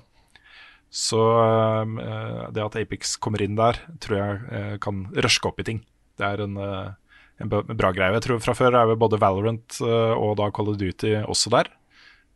Så 0.94 1.18
eh, 1.18 2.44
det 2.54 2.62
at 2.62 2.76
Apex 2.78 3.16
kommer 3.20 3.42
inn 3.42 3.56
der, 3.58 3.80
tror 4.00 4.16
jeg 4.20 4.38
eh, 4.54 4.74
kan 4.82 5.02
røske 5.18 5.50
opp 5.50 5.58
i 5.60 5.66
ting. 5.66 5.80
Det 6.18 6.26
er 6.28 6.44
en, 6.46 6.54
en 6.58 7.50
bra 7.50 7.90
greie. 7.94 8.14
Jeg 8.16 8.24
tror 8.24 8.40
Fra 8.42 8.54
før 8.58 8.74
er 8.78 8.92
jo 8.92 8.96
både 9.02 9.18
Valorant 9.22 9.80
eh, 9.82 10.14
og 10.14 10.36
da 10.38 10.48
Call 10.54 10.70
of 10.72 10.78
Duty 10.80 11.16
også 11.24 11.50
der, 11.56 11.72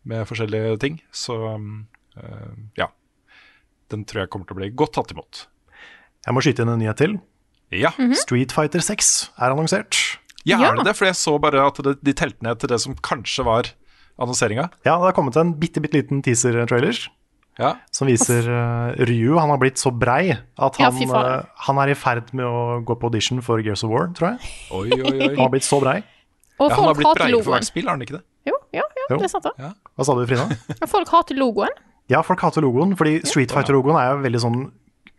med 0.05 0.27
forskjellige 0.27 0.77
ting. 0.83 0.99
Så 1.15 1.39
eh, 2.19 2.53
ja. 2.83 2.91
Den 3.93 4.03
tror 4.09 4.25
jeg 4.25 4.33
kommer 4.35 4.49
til 4.51 4.57
å 4.57 4.61
bli 4.65 4.71
godt 4.83 4.95
tatt 4.99 5.15
imot. 5.15 5.45
Jeg 6.27 6.35
må 6.35 6.43
skyte 6.43 6.65
inn 6.67 6.75
en 6.75 6.83
nyhet 6.83 6.99
til. 7.03 7.17
Ja, 7.73 7.95
Street 8.21 8.53
Fighter 8.53 8.83
6 8.85 9.13
er 9.39 9.55
annonsert. 9.55 9.97
ja, 10.45 10.59
Ja. 10.59 10.73
er 10.73 10.77
det 10.83 10.91
det? 10.91 10.97
For 10.99 11.07
jeg 11.09 11.17
så 11.17 11.39
bare 11.41 11.63
at 11.71 11.79
de 11.81 12.13
telte 12.19 12.45
ned 12.45 12.59
til 12.61 12.69
det 12.75 12.79
som 12.83 12.99
kanskje 13.01 13.47
var 13.47 13.71
annonseringa. 14.21 14.69
Ja, 14.85 14.97
det 14.99 15.09
har 15.11 15.13
kommet 15.17 15.37
en 15.41 15.55
bitte, 15.59 15.81
bitte 15.83 15.97
liten 16.01 16.23
teaser-trailer 16.23 16.99
Ja. 17.59 17.75
som 17.93 18.09
viser 18.09 18.47
uh, 18.49 18.93
Ryu. 19.09 19.37
Han 19.39 19.51
har 19.53 19.59
blitt 19.59 19.77
så 19.81 19.91
brei 19.93 20.33
at 20.33 20.77
han, 20.81 20.85
ja, 21.01 21.07
fader. 21.13 21.39
eh, 21.43 21.45
han 21.67 21.79
er 21.79 21.93
i 21.93 21.95
ferd 21.95 22.33
med 22.33 22.45
å 22.47 22.81
gå 22.85 22.97
på 22.99 23.11
audition 23.11 23.43
for 23.45 23.61
Gears 23.61 23.85
of 23.85 23.91
War, 23.93 24.09
tror 24.17 24.33
jeg. 24.35 24.51
Oi, 24.73 24.89
oi, 24.97 25.13
oi. 25.13 25.29
Han 25.35 25.45
har 25.47 25.51
blitt 25.53 25.67
så 25.69 25.81
brei. 25.83 25.99
Og 26.61 26.71
Ja, 26.71 26.77
han 26.77 26.85
har 26.85 26.95
blitt 26.95 27.09
brei 27.09 27.27
breiere 27.29 27.43
for 27.45 27.53
hvert 27.57 27.67
spill, 27.69 27.85
har 27.89 27.97
han 27.97 28.03
ikke 28.05 28.19
det? 28.19 28.23
Jo, 28.49 28.55
ja, 28.75 28.83
ja, 28.97 29.07
Jo. 29.11 29.17
det 29.19 29.25
er 29.29 29.33
sant. 29.33 29.45
det. 29.49 29.73
Hva 29.97 30.05
sa 30.07 30.15
du, 30.19 30.23
Frida? 30.27 30.47
Folk 30.91 31.09
hater 31.13 31.37
logoen. 31.39 31.75
Ja, 32.11 32.21
folk 32.27 32.41
hater 32.43 32.63
logoen, 32.65 32.97
fordi 32.99 33.21
Street 33.27 33.53
Fighter-logoen 33.55 33.97
er 34.01 34.09
jo 34.13 34.23
veldig 34.25 34.41
sånn 34.43 34.63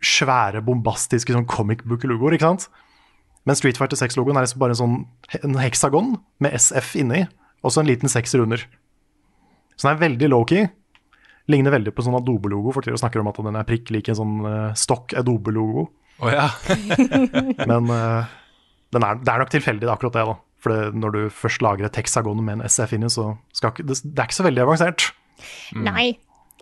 svære, 0.04 0.60
bombastiske 0.64 1.32
sånn 1.32 1.46
comic 1.48 1.82
book-logoer, 1.88 2.36
ikke 2.36 2.50
sant? 2.50 2.66
Men 3.48 3.56
Street 3.56 3.76
Fighter 3.80 3.96
6-logoen 3.96 4.36
er 4.36 4.44
liksom 4.46 4.60
bare 4.62 4.74
en 4.76 4.80
sånn 4.80 4.96
en 5.42 5.56
heksagon 5.60 6.14
med 6.44 6.52
SF 6.56 6.94
inni, 7.00 7.22
og 7.64 7.72
så 7.72 7.80
en 7.82 7.88
liten 7.88 8.08
sekser 8.12 8.42
under. 8.44 8.62
Så 9.74 9.88
den 9.88 9.96
er 9.96 10.02
veldig 10.04 10.30
low-key. 10.32 10.68
Ligner 11.52 11.74
veldig 11.74 11.92
på 11.92 12.04
sånn 12.06 12.16
Adobe-logo, 12.16 12.72
for 12.72 12.86
til 12.86 12.96
å 12.96 13.00
snakke 13.00 13.20
om 13.20 13.28
at 13.28 13.40
den 13.44 13.58
er 13.60 13.68
prikk 13.68 13.92
lik 13.92 14.08
en 14.08 14.18
sånn 14.20 14.38
uh, 14.46 14.72
stokk 14.78 15.16
Adobe-logo. 15.20 15.88
Oh, 16.22 16.30
ja. 16.30 16.48
Men 17.70 17.90
uh, 17.90 18.30
den 18.94 19.04
er, 19.04 19.18
det 19.20 19.32
er 19.32 19.42
nok 19.42 19.52
tilfeldig, 19.52 19.84
det 19.84 19.90
er 19.90 19.96
akkurat 19.96 20.16
det. 20.16 20.26
da. 20.30 20.36
For 20.64 20.72
det, 20.72 20.94
når 20.96 21.16
du 21.16 21.22
først 21.34 21.64
lager 21.64 21.88
et 21.88 21.98
heksagon 22.00 22.40
med 22.44 22.58
en 22.58 22.68
SF 22.68 22.94
inni, 22.96 23.10
så 23.12 23.34
skal 23.52 23.74
ikke, 23.74 23.84
det, 23.90 23.98
det 24.06 24.16
er 24.16 24.30
ikke 24.30 24.38
så 24.38 24.46
veldig 24.46 24.64
avansert. 24.64 25.10
Nei. 25.76 26.14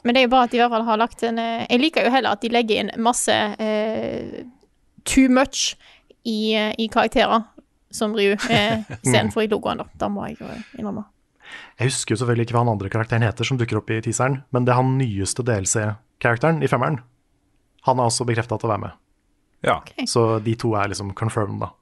Men 0.02 0.16
det 0.16 0.22
er 0.22 0.26
jo 0.26 0.32
bare 0.32 0.48
at 0.48 0.52
de 0.52 0.58
i 0.58 0.62
hvert 0.62 0.72
fall 0.74 0.88
har 0.88 0.98
lagt 0.98 1.22
en 1.22 1.36
eh, 1.38 1.66
Jeg 1.70 1.78
liker 1.78 2.06
jo 2.06 2.10
heller 2.10 2.34
at 2.34 2.42
de 2.42 2.50
legger 2.50 2.80
inn 2.82 2.88
masse 2.98 3.30
uh, 3.30 4.40
too 5.06 5.30
much 5.30 5.76
i, 6.26 6.54
i 6.54 6.88
karakterer, 6.90 7.44
som 7.94 8.14
Ryu, 8.14 8.34
eh, 8.50 8.82
for 9.34 9.42
i 9.44 9.50
logoen, 9.50 9.82
da. 9.82 9.86
Da 9.98 10.10
må 10.10 10.26
jeg 10.26 10.40
jo 10.40 10.50
innrømme. 10.78 11.04
Jeg 11.78 11.90
husker 11.90 12.14
jo 12.14 12.20
selvfølgelig 12.22 12.46
ikke 12.48 12.56
hva 12.56 12.64
han 12.64 12.72
andre 12.74 12.90
karakteren 12.92 13.26
heter 13.26 13.48
som 13.48 13.58
dukker 13.60 13.80
opp 13.80 13.92
i 13.92 14.00
teaseren, 14.04 14.40
men 14.54 14.66
det 14.66 14.74
er 14.74 14.80
han 14.80 14.96
nyeste 14.98 15.44
DLC-karakteren 15.46 16.62
i 16.62 16.70
femmeren. 16.70 17.00
Han 17.88 17.98
er 17.98 18.10
også 18.10 18.26
bekrefta 18.28 18.58
til 18.58 18.70
å 18.70 18.74
være 18.74 18.84
med. 18.86 18.98
ja. 19.66 20.06
Så 20.10 20.38
de 20.42 20.54
to 20.58 20.74
er 20.78 20.92
liksom 20.92 21.14
confirmed, 21.18 21.62
da. 21.62 21.72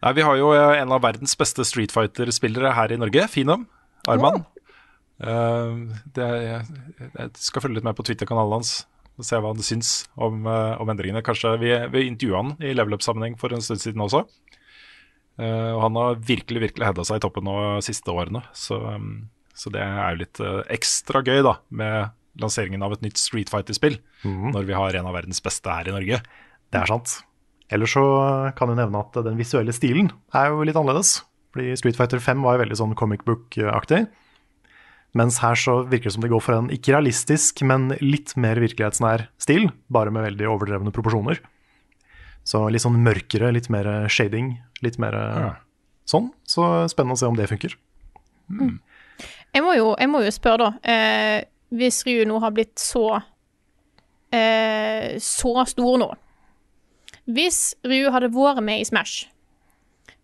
Nei, 0.00 0.14
vi 0.16 0.24
har 0.24 0.38
jo 0.40 0.52
eh, 0.56 0.78
en 0.80 0.92
av 0.96 1.02
verdens 1.04 1.36
beste 1.36 1.64
Street 1.68 1.92
Fighter-spillere 1.92 2.72
her 2.76 2.92
i 2.92 2.98
Norge, 3.00 3.26
Finom. 3.28 3.66
Arman. 4.08 4.46
Uh, 5.20 5.92
det 6.16 6.24
jeg, 6.24 6.60
jeg 7.04 7.32
skal 7.36 7.60
følge 7.60 7.76
litt 7.76 7.84
med 7.84 7.96
på 7.98 8.06
Twitter-kanalen 8.08 8.62
hans 8.62 8.70
og 9.20 9.26
se 9.28 9.36
hva 9.36 9.50
han 9.52 9.60
syns 9.60 9.90
om, 10.16 10.46
uh, 10.48 10.80
om 10.80 10.88
endringene. 10.88 11.20
Kanskje 11.24 11.58
Vi, 11.60 11.74
vi 11.92 12.06
intervjua 12.08 12.40
han 12.40 12.54
i 12.64 12.72
level 12.72 12.96
up-sammenheng 12.96 13.36
for 13.40 13.52
en 13.52 13.60
stund 13.64 13.82
siden 13.82 14.00
også. 14.00 14.24
Eh, 15.38 15.70
og 15.74 15.84
han 15.86 15.98
har 16.00 16.22
virkelig 16.26 16.64
virkelig 16.66 16.88
hedda 16.90 17.04
seg 17.06 17.20
i 17.20 17.24
toppen 17.24 17.46
nå 17.46 17.56
de 17.78 17.86
siste 17.86 18.12
årene. 18.12 18.42
Så, 18.56 18.80
um, 18.80 19.28
så 19.56 19.72
det 19.72 19.82
er 19.84 20.14
jo 20.14 20.22
litt 20.24 20.42
eh, 20.42 20.60
ekstra 20.76 21.22
gøy 21.26 21.42
da 21.46 21.56
med 21.68 22.16
lanseringen 22.40 22.82
av 22.86 22.94
et 22.94 23.02
nytt 23.04 23.20
Street 23.20 23.50
Fighter-spill. 23.52 23.98
Når 24.54 24.68
vi 24.68 24.76
har 24.76 24.96
en 24.96 25.08
av 25.10 25.16
verdens 25.16 25.42
beste 25.44 25.72
her 25.72 25.88
i 25.90 25.94
Norge. 25.94 26.20
Det 26.70 26.78
er 26.78 26.88
sant. 26.88 27.18
Ellers 27.70 27.94
så 27.94 28.04
kan 28.58 28.70
jeg 28.70 28.78
nevne 28.80 29.02
at 29.02 29.18
den 29.26 29.38
visuelle 29.38 29.74
stilen 29.74 30.10
er 30.34 30.50
jo 30.50 30.64
litt 30.66 30.78
annerledes. 30.78 31.20
Fordi 31.54 31.74
Street 31.78 31.98
Fighter 31.98 32.22
5 32.22 32.42
var 32.46 32.56
jo 32.56 32.62
veldig 32.64 32.78
sånn 32.78 32.96
comic 32.98 33.24
book-aktig. 33.26 34.04
Mens 35.18 35.40
her 35.42 35.58
så 35.58 35.80
virker 35.90 36.06
det 36.06 36.14
som 36.14 36.22
det 36.22 36.30
går 36.30 36.42
for 36.44 36.54
en 36.54 36.70
ikke 36.70 36.94
realistisk, 36.94 37.64
men 37.66 37.90
litt 37.98 38.36
mer 38.38 38.60
virkelighetsnær 38.62 39.26
stil. 39.42 39.66
Bare 39.90 40.12
med 40.14 40.28
veldig 40.28 40.46
overdrevne 40.52 40.94
proporsjoner. 40.94 41.40
Så 42.50 42.64
litt 42.72 42.82
sånn 42.82 42.98
mørkere, 43.04 43.52
litt 43.54 43.68
mer 43.70 44.08
shading. 44.10 44.56
Litt 44.82 44.98
mer 44.98 45.14
sånn. 46.10 46.32
Så 46.42 46.66
spennende 46.90 47.14
å 47.14 47.20
se 47.20 47.28
om 47.30 47.38
det 47.38 47.46
funker. 47.50 47.76
Jeg 49.54 49.62
må 49.64 49.74
jo, 49.76 49.92
jeg 49.98 50.10
må 50.10 50.22
jo 50.24 50.32
spørre, 50.34 50.66
da. 50.66 50.92
Eh, 50.94 51.44
hvis 51.74 52.02
Ryu 52.06 52.24
nå 52.26 52.38
har 52.42 52.54
blitt 52.54 52.78
så 52.82 53.20
eh, 54.34 55.18
så 55.22 55.52
stor 55.70 55.98
nå 56.02 56.08
Hvis 57.30 57.60
Ryu 57.86 58.10
hadde 58.10 58.32
vært 58.34 58.62
med 58.66 58.82
i 58.82 58.86
Smash, 58.88 59.28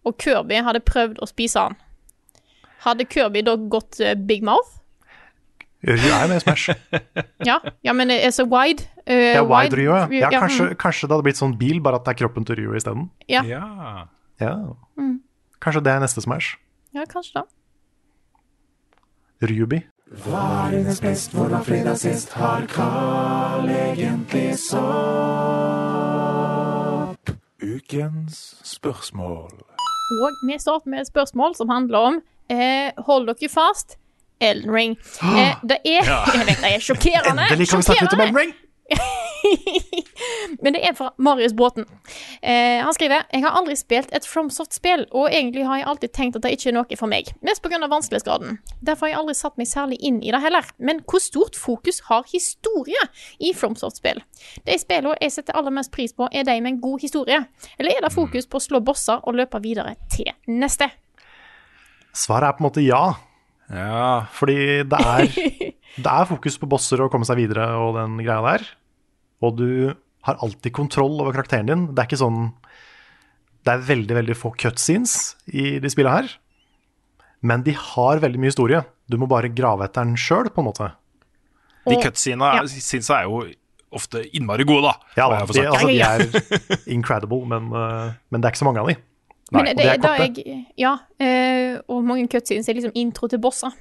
og 0.06 0.18
Kirby 0.22 0.58
hadde 0.62 0.82
prøvd 0.86 1.20
å 1.22 1.28
spise 1.30 1.68
han, 1.68 1.76
hadde 2.86 3.06
Kirby 3.10 3.42
da 3.46 3.56
gått 3.58 4.00
eh, 4.02 4.18
Big 4.18 4.46
Mouth? 4.46 4.75
Ryu 5.86 6.12
er 6.12 6.26
med 6.28 6.36
i 6.36 6.42
Smash. 6.44 6.70
Ja, 7.48 7.58
ja 7.84 7.92
men 7.94 8.10
er 8.10 8.30
så 8.34 8.44
wide? 8.50 8.82
Uh, 9.06 9.14
Ja, 9.36 9.42
Wide 9.46 9.76
Ryu, 9.76 9.90
ja. 9.92 10.06
ja 10.10 10.30
ja, 10.32 10.40
kanskje, 10.40 10.70
mm, 10.72 10.78
kanskje 10.82 11.06
det 11.06 11.14
hadde 11.14 11.26
blitt 11.28 11.38
sånn 11.38 11.54
bil, 11.60 11.78
bare 11.84 12.00
at 12.00 12.06
det 12.08 12.16
er 12.16 12.20
kroppen 12.24 12.46
til 12.48 12.58
Ryu 12.58 12.74
isteden. 12.78 13.10
Ja. 13.30 13.44
Ja. 13.46 14.08
Ja. 14.42 14.54
Kanskje 15.62 15.84
det 15.86 15.92
er 15.94 16.00
neste 16.02 16.24
Smash. 16.24 16.56
ja, 16.94 17.04
kanskje 17.06 17.42
det. 17.42 17.46
Ryubi. 19.46 19.82
Ukens 27.62 28.54
spørsmål. 28.64 29.52
Og 30.22 30.30
vi 30.46 30.58
starter 30.58 30.90
med 30.90 31.00
et 31.00 31.06
spørsmål 31.10 31.54
som 31.58 31.68
handler 31.68 31.98
om 31.98 32.18
eh, 32.50 32.92
Hold 33.06 33.26
dere 33.26 33.48
fast. 33.50 33.98
Elden 34.40 34.74
Ring. 34.74 34.96
Eh, 35.36 35.56
det 35.62 35.80
er 35.84 36.04
Jeg 36.04 36.46
vet 36.50 36.62
det 36.62 36.74
er 36.74 36.86
sjokkerende. 36.90 37.48
Endelig 37.50 37.68
kan 37.70 37.82
vi 37.82 37.88
snakke 37.90 38.06
litt 38.06 38.16
om. 38.16 38.20
Elden 38.20 38.40
Ring! 38.42 38.54
Men 40.62 40.72
det 40.76 40.82
er 40.86 40.94
fra 40.94 41.10
Marius 41.18 41.54
Bråten. 41.56 41.84
Eh, 42.42 42.82
han 42.84 42.94
skriver 42.94 43.26
Jeg 43.32 43.42
har 43.42 43.56
aldri 43.58 43.76
spilt 43.76 44.12
et 44.14 44.26
FromSoft-spill, 44.26 45.06
og 45.10 45.28
egentlig 45.32 45.66
har 45.66 45.80
jeg 45.80 45.86
alltid 45.90 46.14
tenkt 46.14 46.38
at 46.38 46.44
det 46.46 46.52
ikke 46.56 46.70
er 46.70 46.76
noe 46.78 46.98
for 46.98 47.10
meg. 47.10 47.32
Mest 47.46 47.62
pga. 47.64 47.80
vanskelighetsgraden. 47.82 48.58
Derfor 48.80 49.06
har 49.06 49.12
jeg 49.14 49.20
aldri 49.20 49.36
satt 49.38 49.58
meg 49.58 49.70
særlig 49.70 49.98
inn 50.00 50.22
i 50.22 50.32
det 50.34 50.40
heller. 50.42 50.68
Men 50.78 51.02
hvor 51.10 51.22
stort 51.22 51.58
fokus 51.58 52.00
har 52.10 52.26
historie 52.32 53.08
i 53.38 53.52
FromSoft-spill? 53.54 54.22
De 54.66 54.78
spillene 54.80 55.16
jeg 55.20 55.34
setter 55.34 55.58
aller 55.58 55.74
mest 55.74 55.92
pris 55.94 56.14
på, 56.14 56.28
er 56.32 56.46
de 56.46 56.60
med 56.60 56.76
en 56.76 56.80
god 56.80 57.02
historie. 57.02 57.42
Eller 57.78 57.96
er 57.96 58.06
det 58.06 58.14
fokus 58.14 58.46
på 58.46 58.60
å 58.60 58.66
slå 58.68 58.80
bosser 58.84 59.22
og 59.22 59.36
løpe 59.38 59.60
videre 59.64 59.96
til 60.12 60.30
neste? 60.46 60.90
Svaret 62.16 62.48
er 62.48 62.56
på 62.56 62.64
en 62.64 62.70
måte 62.70 62.84
ja. 62.84 63.02
Ja. 63.72 64.26
Fordi 64.36 64.58
det 64.88 65.00
er, 65.00 65.28
det 66.04 66.12
er 66.12 66.28
fokus 66.30 66.58
på 66.60 66.68
bosser 66.70 67.02
og 67.04 67.12
komme 67.12 67.28
seg 67.28 67.40
videre 67.40 67.68
og 67.80 67.96
den 67.98 68.18
greia 68.22 68.42
der. 68.44 68.66
Og 69.44 69.56
du 69.58 69.68
har 70.26 70.40
alltid 70.42 70.74
kontroll 70.74 71.20
over 71.22 71.36
karakteren 71.36 71.70
din. 71.70 71.86
Det 71.92 72.02
er 72.02 72.08
ikke 72.10 72.22
sånn 72.22 72.50
Det 73.66 73.74
er 73.74 73.86
veldig, 73.86 74.14
veldig 74.20 74.36
få 74.38 74.52
cutscenes 74.58 75.36
i 75.50 75.76
de 75.82 75.90
spillene 75.92 76.20
her. 76.20 76.36
Men 77.46 77.62
de 77.66 77.74
har 77.76 78.22
veldig 78.22 78.40
mye 78.40 78.52
historie. 78.52 78.82
Du 79.10 79.18
må 79.20 79.28
bare 79.30 79.52
grave 79.52 79.86
etter 79.86 80.06
den 80.06 80.18
sjøl, 80.18 80.50
på 80.50 80.62
en 80.62 80.68
måte. 80.70 80.90
De 81.86 81.98
cutscenene 82.02 82.48
ja. 82.56 82.64
er- 82.64 82.82
syns 82.82 83.10
jeg 83.10 83.16
er 83.16 83.28
jo 83.30 83.44
ofte 83.96 84.22
innmari 84.34 84.66
gode, 84.66 84.90
da. 84.90 85.12
Ja, 85.16 85.28
da, 85.30 85.44
de, 85.46 85.66
altså, 85.70 85.86
de 85.88 86.00
er 86.02 86.88
incredible, 86.90 87.44
men, 87.48 87.68
uh, 87.70 88.16
men 88.30 88.42
det 88.42 88.48
er 88.48 88.54
ikke 88.54 88.64
så 88.64 88.68
mange 88.68 88.82
av 88.82 88.90
de. 88.90 88.96
Men 89.54 89.68
det, 89.68 89.76
det, 89.78 89.90
er 89.94 90.00
da 90.02 90.14
jeg 90.18 90.62
Ja, 90.78 90.96
eh, 91.22 91.76
og 91.86 92.06
mange 92.06 92.26
cutscenes 92.30 92.66
er 92.68 92.78
liksom 92.78 92.96
intro 92.98 93.28
til 93.30 93.42
bosser. 93.42 93.74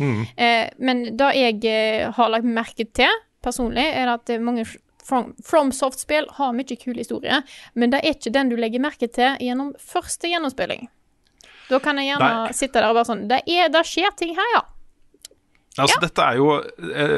Mm. 0.00 0.24
Eh, 0.36 0.70
men 0.82 1.04
det 1.18 1.28
jeg 1.36 1.60
eh, 1.68 2.08
har 2.16 2.32
lagt 2.32 2.48
merke 2.48 2.88
til 2.88 3.20
personlig, 3.44 3.84
er 3.84 4.16
at 4.16 4.34
mange 4.42 4.66
From, 5.02 5.32
FromSoft-spill 5.42 6.28
har 6.36 6.52
mye 6.54 6.76
kul 6.78 6.94
historie, 6.94 7.40
men 7.74 7.90
det 7.90 7.98
er 7.98 8.12
ikke 8.14 8.30
den 8.30 8.52
du 8.52 8.54
legger 8.54 8.78
merke 8.78 9.08
til 9.10 9.34
gjennom 9.42 9.72
første 9.82 10.28
gjennomspilling. 10.30 10.84
Da 11.66 11.80
kan 11.82 11.98
jeg 11.98 12.12
gjerne 12.12 12.28
Nei. 12.44 12.52
sitte 12.54 12.78
der 12.78 12.86
og 12.86 13.00
bare 13.00 13.08
sånn 13.08 13.24
Det, 13.26 13.40
er, 13.50 13.66
det 13.74 13.82
skjer 13.88 14.14
ting 14.14 14.30
her, 14.36 14.52
ja. 14.54 14.60
Altså, 15.82 15.98
dette 16.04 16.22
er 16.22 16.38
jo 16.38 16.52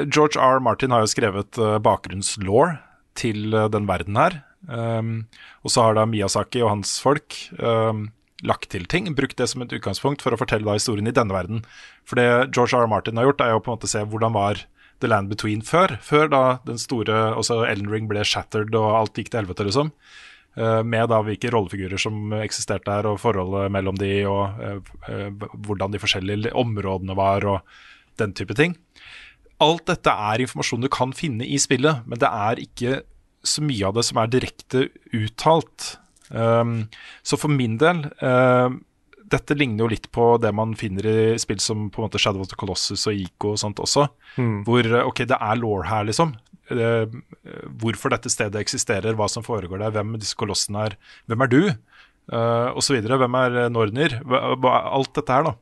George 0.09 0.41
R. 0.41 0.63
Martin 0.65 0.97
har 0.97 1.05
jo 1.05 1.13
skrevet 1.13 1.61
bakgrunnslaw 1.85 2.73
til 3.21 3.53
den 3.53 3.91
verden 3.91 4.17
her. 4.17 4.41
Um, 4.69 5.27
og 5.65 5.73
så 5.73 5.87
har 5.87 5.97
da 5.99 6.07
Miyazaki 6.09 6.63
og 6.65 6.71
hans 6.73 6.97
folk 7.05 7.37
um, 7.59 8.09
lagt 8.45 8.71
til 8.73 8.87
ting, 8.91 9.09
brukt 9.17 9.39
det 9.41 9.49
som 9.51 9.65
et 9.65 9.73
utgangspunkt 9.77 10.25
for 10.25 10.35
å 10.35 10.41
fortelle 10.41 10.67
da 10.67 10.77
historien 10.77 11.09
i 11.09 11.15
denne 11.15 11.35
verden. 11.37 11.65
For 12.09 12.21
det 12.21 12.55
George 12.55 12.77
R. 12.77 12.85
R. 12.85 12.91
Martin 12.91 13.21
har 13.21 13.29
gjort, 13.29 13.45
er 13.45 13.55
jo 13.55 13.63
på 13.65 13.73
en 13.73 13.79
måte 13.79 13.91
se 13.91 14.05
hvordan 14.05 14.37
var 14.37 14.65
The 15.03 15.11
Land 15.11 15.33
Between 15.33 15.65
før. 15.65 15.97
Før 16.05 16.31
da 16.33 16.43
den 16.69 16.81
store 16.81 17.35
også 17.39 17.63
Ellen 17.69 17.91
Ring 17.93 18.09
ble 18.11 18.25
shattered 18.27 18.75
og 18.79 18.93
alt 18.99 19.19
gikk 19.19 19.33
til 19.33 19.43
helvete, 19.43 19.69
liksom. 19.69 19.93
Uh, 20.55 20.85
med 20.87 21.09
da 21.11 21.19
hvilke 21.27 21.51
rollefigurer 21.51 21.99
som 22.01 22.37
eksisterte 22.39 22.87
der, 22.87 23.09
og 23.11 23.19
forholdet 23.23 23.73
mellom 23.75 23.99
de, 23.99 24.13
og 24.31 24.61
uh, 24.63 25.49
hvordan 25.67 25.95
de 25.95 26.03
forskjellige 26.03 26.55
områdene 26.55 27.17
var, 27.19 27.47
og 27.49 28.21
den 28.21 28.37
type 28.39 28.55
ting. 28.55 28.77
Alt 29.63 29.87
dette 29.91 30.11
er 30.11 30.43
informasjon 30.45 30.85
du 30.85 30.91
kan 30.93 31.15
finne 31.15 31.47
i 31.47 31.59
spillet, 31.63 32.07
men 32.07 32.21
det 32.21 32.31
er 32.31 32.63
ikke 32.63 33.03
så 33.47 33.65
mye 33.65 33.87
av 33.89 33.97
det 33.99 34.05
som 34.09 34.21
er 34.21 34.33
direkte 34.33 34.89
uttalt. 35.15 35.95
Um, 36.31 36.87
så 37.27 37.39
for 37.39 37.53
min 37.53 37.77
del 37.79 37.99
uh, 38.25 38.73
Dette 39.29 39.55
ligner 39.59 39.85
jo 39.85 39.91
litt 39.93 40.07
på 40.15 40.25
det 40.41 40.51
man 40.57 40.73
finner 40.79 41.05
i 41.07 41.17
spill 41.41 41.61
som 41.61 41.91
på 41.93 42.01
en 42.01 42.07
måte 42.07 42.19
Shadow 42.21 42.41
of 42.43 42.49
the 42.49 42.57
Colossus 42.59 43.05
og 43.11 43.21
Ico 43.21 43.53
og 43.53 43.61
sånt 43.61 43.83
også. 43.83 44.07
Hvor 44.67 44.89
uh, 44.91 45.03
ok, 45.09 45.25
det 45.31 45.39
er 45.39 45.61
law 45.61 45.85
her, 45.87 46.07
liksom. 46.09 46.35
Uh, 46.73 47.05
hvorfor 47.81 48.15
dette 48.15 48.33
stedet 48.33 48.61
eksisterer, 48.61 49.17
hva 49.19 49.29
som 49.31 49.45
foregår 49.47 49.83
der, 49.85 49.95
hvem 49.97 50.17
disse 50.21 50.39
kolossene 50.39 50.89
er. 50.89 50.97
Hvem 51.29 51.45
er 51.45 51.53
du? 51.53 51.61
Uh, 52.33 52.73
og 52.73 52.81
så 52.85 52.97
videre. 52.97 53.21
Hvem 53.21 53.37
er 53.41 53.61
Nornir? 53.73 54.19
Hva, 54.25 54.55
hva, 54.61 54.79
alt 54.97 55.13
dette 55.17 55.37
her, 55.39 55.51
da 55.51 55.57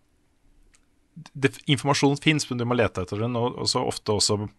det, 1.14 1.52
informasjon 1.70 2.16
fins, 2.22 2.48
men 2.50 2.60
du 2.60 2.66
må 2.68 2.76
lete 2.78 3.04
etter 3.04 3.22
den, 3.22 3.36
og, 3.38 3.56
og 3.60 3.70
så 3.70 3.82
ofte 3.84 4.16
også 4.16 4.38
eh, 4.44 4.52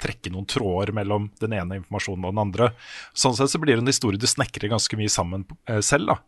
trekke 0.00 0.32
noen 0.32 0.46
tråder 0.48 0.94
mellom 0.96 1.28
den 1.42 1.54
ene 1.56 1.80
informasjonen 1.80 2.24
og 2.28 2.34
den 2.34 2.42
andre. 2.46 2.70
Sånn 3.16 3.36
sett 3.36 3.52
så 3.52 3.60
blir 3.62 3.76
det 3.76 3.84
en 3.84 3.90
historie 3.90 4.20
du 4.20 4.28
snekrer 4.30 4.72
ganske 4.72 4.98
mye 5.00 5.12
sammen 5.12 5.46
eh, 5.68 5.82
selv. 5.84 6.14
da. 6.14 6.18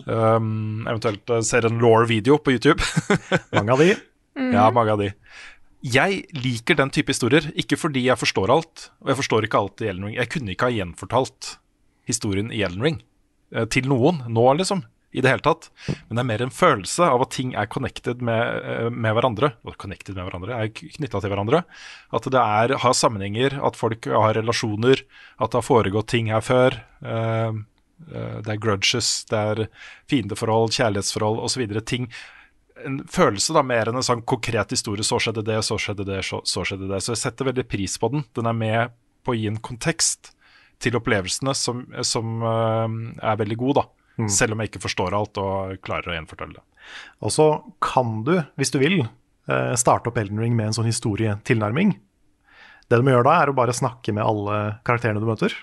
Um, 0.00 0.86
eventuelt 0.88 1.28
eh, 1.30 1.42
ser 1.44 1.66
en 1.68 1.80
law-video 1.82 2.38
på 2.40 2.56
YouTube. 2.56 2.82
Mange 3.56 3.76
av 3.76 3.84
de. 3.84 3.94
Ja, 4.40 4.70
mange 4.72 4.94
av 4.94 5.00
de. 5.02 5.10
Jeg 5.84 6.20
liker 6.36 6.76
den 6.78 6.92
type 6.94 7.12
historier, 7.12 7.46
ikke 7.58 7.76
fordi 7.80 8.04
jeg 8.06 8.20
forstår 8.20 8.52
alt. 8.52 8.86
Og 9.02 9.10
jeg 9.12 9.18
forstår 9.18 9.46
ikke 9.46 9.60
alt 9.60 9.82
i 9.82 9.88
Elden 9.90 10.06
Ring. 10.08 10.16
Jeg 10.16 10.30
kunne 10.32 10.54
ikke 10.54 10.68
ha 10.68 10.76
gjenfortalt 10.76 11.54
historien 12.08 12.52
i 12.52 12.62
Elden 12.64 12.84
Ring. 12.84 12.98
eh, 13.54 13.66
til 13.66 13.88
noen 13.90 14.22
nå, 14.30 14.44
liksom. 14.60 14.84
I 15.10 15.22
det 15.24 15.30
hele 15.32 15.42
tatt. 15.42 15.70
Men 16.06 16.14
det 16.14 16.22
er 16.22 16.28
mer 16.28 16.42
en 16.44 16.52
følelse 16.54 17.06
av 17.10 17.24
at 17.24 17.32
ting 17.34 17.54
er 17.58 17.66
connected 17.70 18.20
med, 18.22 18.62
eh, 18.62 18.90
med 18.90 19.16
hverandre. 19.16 19.52
Og 19.66 19.76
connected 19.82 20.14
med 20.14 20.28
hverandre, 20.28 20.54
er 20.54 20.70
knytta 20.70 21.20
til 21.20 21.32
hverandre. 21.32 21.64
At 22.14 22.28
det 22.30 22.38
er, 22.38 22.76
har 22.78 22.94
sammenhenger, 22.94 23.58
at 23.58 23.78
folk 23.78 24.06
har 24.06 24.38
relasjoner, 24.38 25.02
at 25.40 25.50
det 25.50 25.58
har 25.58 25.66
foregått 25.66 26.12
ting 26.14 26.30
her 26.30 26.44
før. 26.46 26.78
Eh, 27.02 27.50
eh, 28.14 28.38
det 28.38 28.54
er 28.54 28.62
grudges, 28.62 29.24
det 29.26 29.38
er 29.38 29.68
fiendeforhold, 30.06 30.70
kjærlighetsforhold 30.78 31.42
osv. 31.42 31.66
Ting 31.82 32.06
en 32.86 33.02
følelse 33.10 33.52
da, 33.52 33.66
mer 33.66 33.90
enn 33.90 33.98
en 33.98 34.06
sånn 34.06 34.22
konkret 34.22 34.70
historie. 34.70 35.02
Så 35.02 35.18
skjedde 35.18 35.42
det, 35.42 35.58
så 35.66 35.74
skjedde 35.74 36.06
det, 36.06 36.22
så, 36.24 36.38
så 36.46 36.62
skjedde 36.62 36.86
det. 36.86 37.02
Så 37.02 37.16
jeg 37.16 37.24
setter 37.26 37.50
veldig 37.50 37.66
pris 37.66 37.98
på 37.98 38.14
den. 38.14 38.28
Den 38.38 38.46
er 38.46 38.54
med 38.54 38.94
på 39.26 39.34
å 39.34 39.40
gi 39.40 39.50
en 39.50 39.58
kontekst 39.58 40.36
til 40.80 40.94
opplevelsene 40.96 41.52
som, 41.52 41.82
som 42.06 42.40
er 42.46 43.40
veldig 43.42 43.58
god, 43.58 43.82
da. 43.82 43.90
Selv 44.28 44.52
om 44.52 44.60
jeg 44.60 44.70
ikke 44.70 44.82
forstår 44.84 45.14
alt 45.16 45.38
og 45.40 45.78
klarer 45.86 46.10
å 46.10 46.16
gjenfortelle 46.18 46.58
det. 46.58 46.62
Og 47.22 47.32
så 47.32 47.46
kan 47.80 48.24
du, 48.26 48.34
hvis 48.58 48.72
du 48.74 48.78
vil, 48.78 49.00
eh, 49.48 49.74
starte 49.76 50.10
opp 50.10 50.18
Elden 50.18 50.38
Ring 50.38 50.56
med 50.56 50.66
en 50.66 50.72
sånn 50.72 50.90
historietilnærming. 50.90 51.98
Det 52.90 52.98
du 52.98 53.02
må 53.06 53.14
gjøre 53.14 53.24
da, 53.30 53.42
er 53.42 53.50
å 53.52 53.54
bare 53.56 53.72
snakke 53.76 54.12
med 54.12 54.24
alle 54.24 54.80
karakterene 54.84 55.20
du 55.22 55.26
møter. 55.28 55.54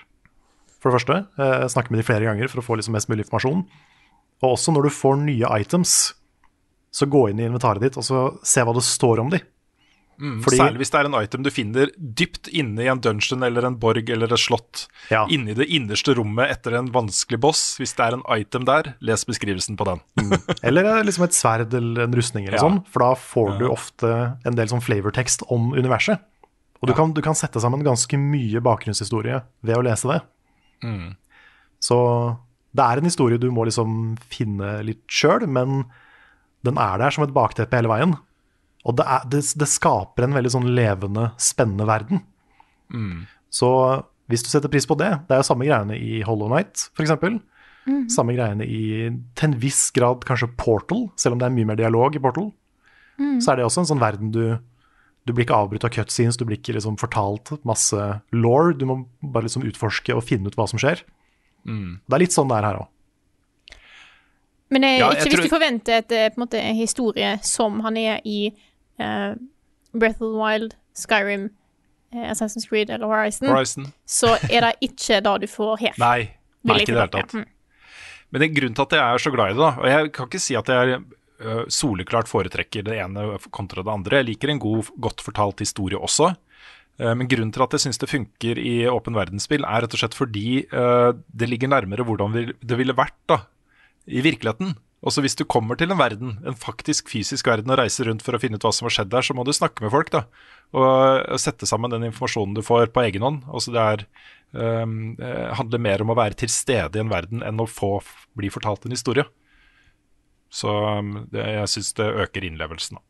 For 0.80 0.90
det 0.90 1.00
første. 1.00 1.26
eh, 1.38 1.66
Snakke 1.68 1.90
med 1.90 2.00
de 2.00 2.06
flere 2.06 2.24
ganger 2.24 2.48
for 2.48 2.62
å 2.62 2.64
få 2.64 2.76
liksom 2.78 2.92
mest 2.96 3.08
mulig 3.08 3.26
informasjon. 3.26 3.66
Og 4.42 4.54
også 4.54 4.72
når 4.72 4.88
du 4.88 4.90
får 4.94 5.18
nye 5.24 5.60
items, 5.60 6.14
så 6.94 7.06
gå 7.10 7.28
inn 7.30 7.40
i 7.40 7.44
inventaret 7.44 7.82
ditt 7.82 7.98
og 7.98 8.04
så 8.06 8.38
se 8.46 8.62
hva 8.64 8.72
det 8.72 8.82
står 8.86 9.20
om 9.20 9.30
de. 9.30 9.40
Fordi- 10.18 10.58
Særlig 10.58 10.80
hvis 10.82 10.90
det 10.90 10.98
er 10.98 11.06
en 11.06 11.14
item 11.22 11.42
du 11.46 11.50
finner 11.54 11.90
dypt 11.96 12.48
inne 12.50 12.82
i 12.82 12.88
en 12.90 12.98
dungeon 13.00 13.42
eller 13.46 13.64
en 13.68 13.76
borg 13.78 14.08
eller 14.10 14.26
et 14.34 14.40
slott. 14.42 14.88
Ja. 15.12 15.26
Inni 15.30 15.54
det 15.54 15.68
innerste 15.70 16.14
rommet 16.18 16.50
etter 16.50 16.74
en 16.78 16.88
vanskelig 16.90 17.38
boss. 17.40 17.76
Hvis 17.78 17.94
det 17.94 18.06
er 18.08 18.16
en 18.18 18.24
item 18.34 18.64
der, 18.66 18.94
les 19.00 19.24
beskrivelsen 19.24 19.76
på 19.78 19.86
den. 19.86 20.02
Eller 20.66 20.84
eh, 20.84 21.04
liksom 21.06 21.24
et 21.28 21.36
sverd 21.38 21.72
eller 21.78 22.02
en 22.08 22.12
rustning 22.18 22.48
eller 22.48 22.58
Ja. 22.58 22.64
sånn, 22.66 22.80
for 22.90 22.98
da 23.06 23.12
får 23.14 23.58
du 23.60 23.68
ofte 23.70 24.10
en 24.44 24.54
del 24.58 24.66
sånn 24.66 24.82
flavortekst 24.82 25.46
om 25.54 25.70
universet. 25.72 26.18
Og 26.82 26.88
du, 26.88 26.94
kan, 26.94 27.12
du 27.12 27.20
kan 27.22 27.34
sette 27.34 27.58
sammen 27.62 27.82
ganske 27.82 28.14
mye 28.18 28.60
bakgrunnshistorie 28.62 29.40
ved 29.66 29.76
å 29.76 29.82
lese 29.82 30.06
det. 30.12 30.20
Så 31.82 31.96
det 32.74 32.84
er 32.84 32.98
en 33.00 33.08
historie 33.08 33.38
du 33.40 33.50
må 33.54 33.64
liksom 33.66 34.16
finne 34.30 34.80
litt 34.86 35.04
sjøl, 35.10 35.46
men 35.50 35.84
den 36.66 36.78
er 36.78 36.98
der 36.98 37.10
som 37.14 37.24
et 37.26 37.34
bakteppe 37.34 37.78
hele 37.78 37.90
veien. 37.90 38.16
Og 38.86 38.94
det, 38.96 39.04
er, 39.06 39.24
det, 39.28 39.40
det 39.58 39.68
skaper 39.68 40.24
en 40.24 40.36
veldig 40.36 40.50
sånn 40.54 40.68
levende, 40.74 41.32
spennende 41.42 41.86
verden. 41.88 42.22
Så 43.50 43.68
hvis 44.28 44.42
du 44.44 44.48
setter 44.48 44.68
pris 44.72 44.86
på 44.88 44.96
det 44.96 45.08
Det 45.28 45.34
er 45.34 45.40
jo 45.42 45.46
samme 45.48 45.66
greiene 45.68 45.96
i 45.96 46.22
Hollow 46.24 46.48
Night, 46.52 46.86
f.eks. 46.96 47.12
Samme 48.12 48.34
greiene 48.36 48.64
i 48.68 49.08
til 49.36 49.46
en 49.48 49.58
viss 49.60 49.90
grad 49.96 50.24
kanskje 50.28 50.50
Portal, 50.60 51.06
selv 51.16 51.34
om 51.36 51.40
det 51.40 51.46
er 51.48 51.54
mye 51.56 51.68
mer 51.70 51.76
dialog 51.80 52.16
i 52.16 52.20
Portal. 52.22 52.50
Så 53.42 53.50
er 53.52 53.56
det 53.58 53.64
også 53.66 53.82
en 53.82 53.88
sånn 53.94 54.00
verden 54.02 54.30
du 54.32 54.58
Du 55.26 55.32
blir 55.34 55.44
ikke 55.44 55.56
avbrutt 55.58 55.84
av 55.84 55.90
cutscenes, 55.92 56.38
du 56.38 56.44
blir 56.48 56.56
ikke 56.56 56.72
liksom 56.72 56.96
fortalt 56.96 57.50
masse 57.68 57.96
law. 58.32 58.70
Du 58.72 58.86
må 58.88 58.94
bare 59.20 59.44
liksom 59.44 59.66
utforske 59.68 60.14
og 60.16 60.22
finne 60.24 60.48
ut 60.48 60.56
hva 60.56 60.64
som 60.70 60.78
skjer. 60.80 61.02
Det 61.66 62.14
er 62.16 62.22
litt 62.22 62.32
sånn 62.32 62.48
det 62.48 62.56
er 62.56 62.64
her 62.70 62.78
òg. 62.80 62.86
Men 64.70 64.82
jeg, 64.84 64.98
Ja, 65.00 65.10
jeg 65.10 65.16
ikke 65.18 65.24
hvis 65.28 65.34
tror- 65.34 65.44
du 65.48 65.52
forventer 65.56 65.92
et, 65.98 66.12
eh, 66.12 66.28
på 66.30 66.38
en 66.40 66.46
måte, 66.46 66.60
en 66.60 66.74
historie 66.76 67.38
som 67.42 67.80
han 67.80 67.96
er 67.96 68.20
i 68.24 68.52
Breath 68.98 70.20
of 70.20 70.32
the 70.32 70.38
Wild, 70.38 70.74
Skyrim, 70.96 71.50
eh, 72.12 72.26
Assassin's 72.30 72.68
Creed 72.68 72.90
eller 72.90 73.06
Horizon, 73.06 73.48
Horizon. 73.48 73.92
så 74.06 74.34
er 74.50 74.66
det 74.66 74.74
ikke 74.90 75.20
det 75.24 75.36
du 75.44 75.46
får 75.50 75.76
her. 75.84 75.94
Nei, 76.02 76.34
nei 76.62 76.80
ikke 76.82 76.92
i 76.92 76.96
det 76.96 77.04
hele 77.04 77.14
tatt. 77.14 77.36
Mm. 77.38 77.46
Men 78.30 78.42
det 78.42 78.48
er 78.50 78.58
grunnen 78.58 78.76
til 78.76 78.84
at 78.84 78.98
jeg 78.98 79.04
er 79.14 79.22
så 79.24 79.32
glad 79.32 79.52
i 79.52 79.56
det, 79.56 79.62
da, 79.62 79.70
og 79.80 79.88
jeg 79.88 80.12
kan 80.12 80.28
ikke 80.28 80.42
si 80.42 80.58
at 80.58 80.68
jeg 80.68 80.98
er 80.98 81.06
soleklart 81.70 82.26
foretrekker 82.28 82.82
det 82.82 82.96
ene 82.98 83.38
kontra 83.54 83.84
det 83.86 83.92
andre. 83.92 84.18
Jeg 84.18 84.26
liker 84.32 84.50
en 84.50 84.60
god, 84.60 84.88
godt 84.98 85.22
fortalt 85.22 85.62
historie 85.62 85.96
også. 85.96 86.32
Eh, 86.98 87.14
Men 87.14 87.30
grunnen 87.30 87.52
til 87.54 87.62
at 87.62 87.76
jeg 87.76 87.86
syns 87.86 88.02
det 88.02 88.10
funker 88.10 88.58
i 88.58 88.74
åpen 88.90 89.16
verdensspill, 89.16 89.64
er 89.64 89.86
rett 89.86 89.94
og 89.94 90.02
slett 90.02 90.18
fordi 90.18 90.66
det 90.66 91.48
ligger 91.48 91.70
nærmere 91.70 92.04
hvordan 92.04 92.34
det 92.58 92.76
ville 92.80 92.96
vært 92.98 93.16
da, 93.30 93.44
i 94.10 94.20
virkeligheten. 94.24 94.74
Også 95.06 95.22
hvis 95.22 95.36
du 95.38 95.44
kommer 95.46 95.78
til 95.78 95.92
en 95.94 96.00
verden, 96.00 96.38
en 96.42 96.56
faktisk 96.58 97.10
fysisk 97.12 97.46
verden, 97.46 97.70
og 97.70 97.78
reiser 97.78 98.08
rundt 98.10 98.24
for 98.26 98.34
å 98.34 98.40
finne 98.42 98.58
ut 98.58 98.64
hva 98.66 98.72
som 98.74 98.88
har 98.88 98.96
skjedd 98.96 99.12
der, 99.12 99.22
så 99.22 99.36
må 99.36 99.44
du 99.46 99.52
snakke 99.54 99.84
med 99.84 99.92
folk 99.94 100.10
da, 100.10 100.24
og 100.74 101.38
sette 101.38 101.68
sammen 101.70 101.92
den 101.92 102.08
informasjonen 102.08 102.56
du 102.56 102.64
får 102.66 102.90
på 102.94 103.04
egen 103.06 103.22
hånd. 103.22 103.44
Altså 103.46 103.74
det 103.76 103.84
er, 103.84 104.06
eh, 104.58 105.54
handler 105.60 105.84
mer 105.84 106.02
om 106.02 106.10
å 106.10 106.18
være 106.18 106.40
til 106.42 106.50
stede 106.50 106.98
i 106.98 107.04
en 107.04 107.12
verden 107.14 107.46
enn 107.46 107.62
å 107.62 107.68
få 107.70 108.00
bli 108.38 108.50
fortalt 108.50 108.86
en 108.86 108.96
historie. 108.96 109.28
Så 110.50 110.72
det, 111.30 111.44
jeg 111.44 111.70
syns 111.76 111.92
det 111.94 112.08
øker 112.24 112.46
innlevelsen. 112.48 112.98
Da. 112.98 113.04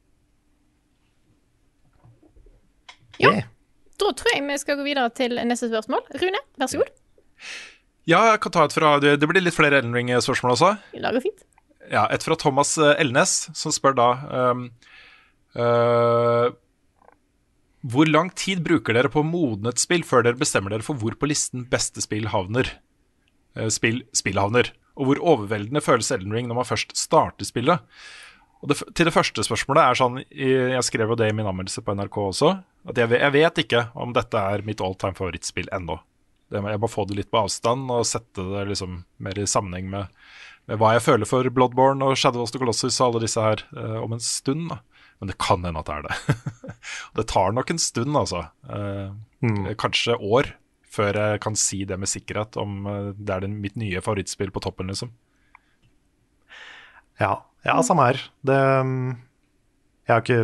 Ja. 3.18 3.32
Da 3.98 4.12
tror 4.14 4.34
jeg 4.34 4.44
vi 4.46 4.60
skal 4.60 4.78
gå 4.78 4.86
videre 4.86 5.10
til 5.14 5.40
neste 5.40 5.70
spørsmål. 5.70 6.04
Rune, 6.20 6.40
vær 6.58 6.70
så 6.70 6.82
god. 6.82 6.92
Ja, 8.08 8.20
jeg 8.32 8.40
kan 8.44 8.54
ta 8.54 8.64
et 8.64 8.72
fra 8.72 8.96
Det, 9.02 9.18
det 9.20 9.28
blir 9.28 9.42
litt 9.42 9.56
flere 9.56 9.80
Elden 9.80 9.94
Ring-spørsmål 9.96 10.54
også. 10.54 10.74
Det 10.92 11.02
lager 11.02 11.24
fint. 11.24 11.44
Ja, 11.88 12.06
et 12.12 12.24
fra 12.26 12.36
Thomas 12.38 12.76
eh, 12.80 12.96
Elnes, 13.00 13.48
som 13.56 13.72
spør 13.72 13.96
da 13.96 14.08
um, 14.52 14.66
uh, 15.56 16.48
Hvor 17.88 18.10
lang 18.10 18.30
tid 18.36 18.60
bruker 18.66 18.96
dere 18.96 19.10
på 19.12 19.24
å 19.24 19.48
et 19.70 19.80
spill 19.80 20.04
før 20.04 20.26
dere 20.26 20.40
bestemmer 20.40 20.74
dere 20.74 20.84
for 20.84 20.98
hvor 21.00 21.16
på 21.16 21.30
listen 21.30 21.64
beste 21.70 22.04
spill 22.04 22.28
havner? 22.32 22.74
Uh, 23.56 23.68
spill, 23.72 24.02
spill 24.12 24.40
havner. 24.40 24.72
Og 24.98 25.08
hvor 25.08 25.22
overveldende 25.34 25.84
føles 25.84 26.10
Elden 26.12 26.34
Ring 26.34 26.48
når 26.50 26.60
man 26.60 26.68
først 26.68 26.96
starter 26.98 27.48
spillet? 27.48 27.84
Og 28.58 28.72
det, 28.72 28.80
til 28.98 29.06
det 29.06 29.14
første 29.14 29.44
spørsmålet 29.46 29.84
er 29.84 29.98
sånn 30.00 30.16
Jeg 30.34 30.82
skrev 30.82 31.12
jo 31.12 31.16
det 31.20 31.28
i 31.30 31.34
min 31.36 31.46
anmeldelse 31.46 31.84
på 31.86 31.94
NRK 31.94 32.16
også. 32.24 32.56
At 32.90 32.98
jeg, 32.98 33.12
jeg 33.14 33.34
vet 33.36 33.60
ikke 33.62 33.84
om 33.94 34.14
dette 34.16 34.42
er 34.52 34.64
mitt 34.66 34.82
all 34.82 34.98
time 34.98 35.14
favorittspill 35.14 35.70
ennå. 35.74 36.00
Det 36.48 36.62
Jeg 36.64 36.80
må 36.80 36.88
få 36.90 37.04
det 37.08 37.18
litt 37.18 37.30
på 37.32 37.42
avstand 37.42 37.90
og 37.92 38.06
sette 38.08 38.44
det 38.54 38.68
liksom 38.70 39.02
mer 39.24 39.38
i 39.38 39.48
sammenheng 39.48 39.90
med, 39.92 40.14
med 40.70 40.80
hva 40.80 40.94
jeg 40.96 41.04
føler 41.04 41.28
for 41.28 41.48
Bloodborne 41.52 42.04
og 42.04 42.16
Shadow 42.16 42.44
of 42.44 42.52
the 42.54 42.60
Colossus 42.60 43.00
og 43.00 43.10
alle 43.10 43.26
disse 43.26 43.42
her 43.44 43.64
eh, 43.76 43.98
om 44.00 44.16
en 44.16 44.24
stund. 44.24 44.70
da. 44.72 44.80
Men 45.18 45.32
det 45.32 45.38
kan 45.42 45.64
hende 45.66 45.82
at 45.82 45.90
det 45.90 45.98
er 45.98 46.06
det. 46.06 46.72
det 47.18 47.28
tar 47.32 47.52
nok 47.56 47.72
en 47.74 47.82
stund, 47.82 48.16
altså. 48.16 48.46
Eh, 48.70 49.74
Kanskje 49.78 50.16
år 50.18 50.54
før 50.88 51.18
jeg 51.20 51.40
kan 51.44 51.56
si 51.58 51.82
det 51.86 51.98
med 52.00 52.10
sikkerhet 52.10 52.56
om 52.60 52.86
eh, 52.88 53.10
det 53.18 53.34
er 53.34 53.44
den, 53.44 53.58
mitt 53.62 53.76
nye 53.78 54.02
favorittspill 54.04 54.52
på 54.54 54.62
toppen, 54.64 54.90
liksom. 54.92 55.12
Ja, 57.18 57.34
ja, 57.66 57.80
samme 57.82 58.08
her. 58.08 58.22
Det 58.46 58.58
mm, 58.86 59.16
Jeg 60.08 60.14
er 60.16 60.22
ikke 60.24 60.38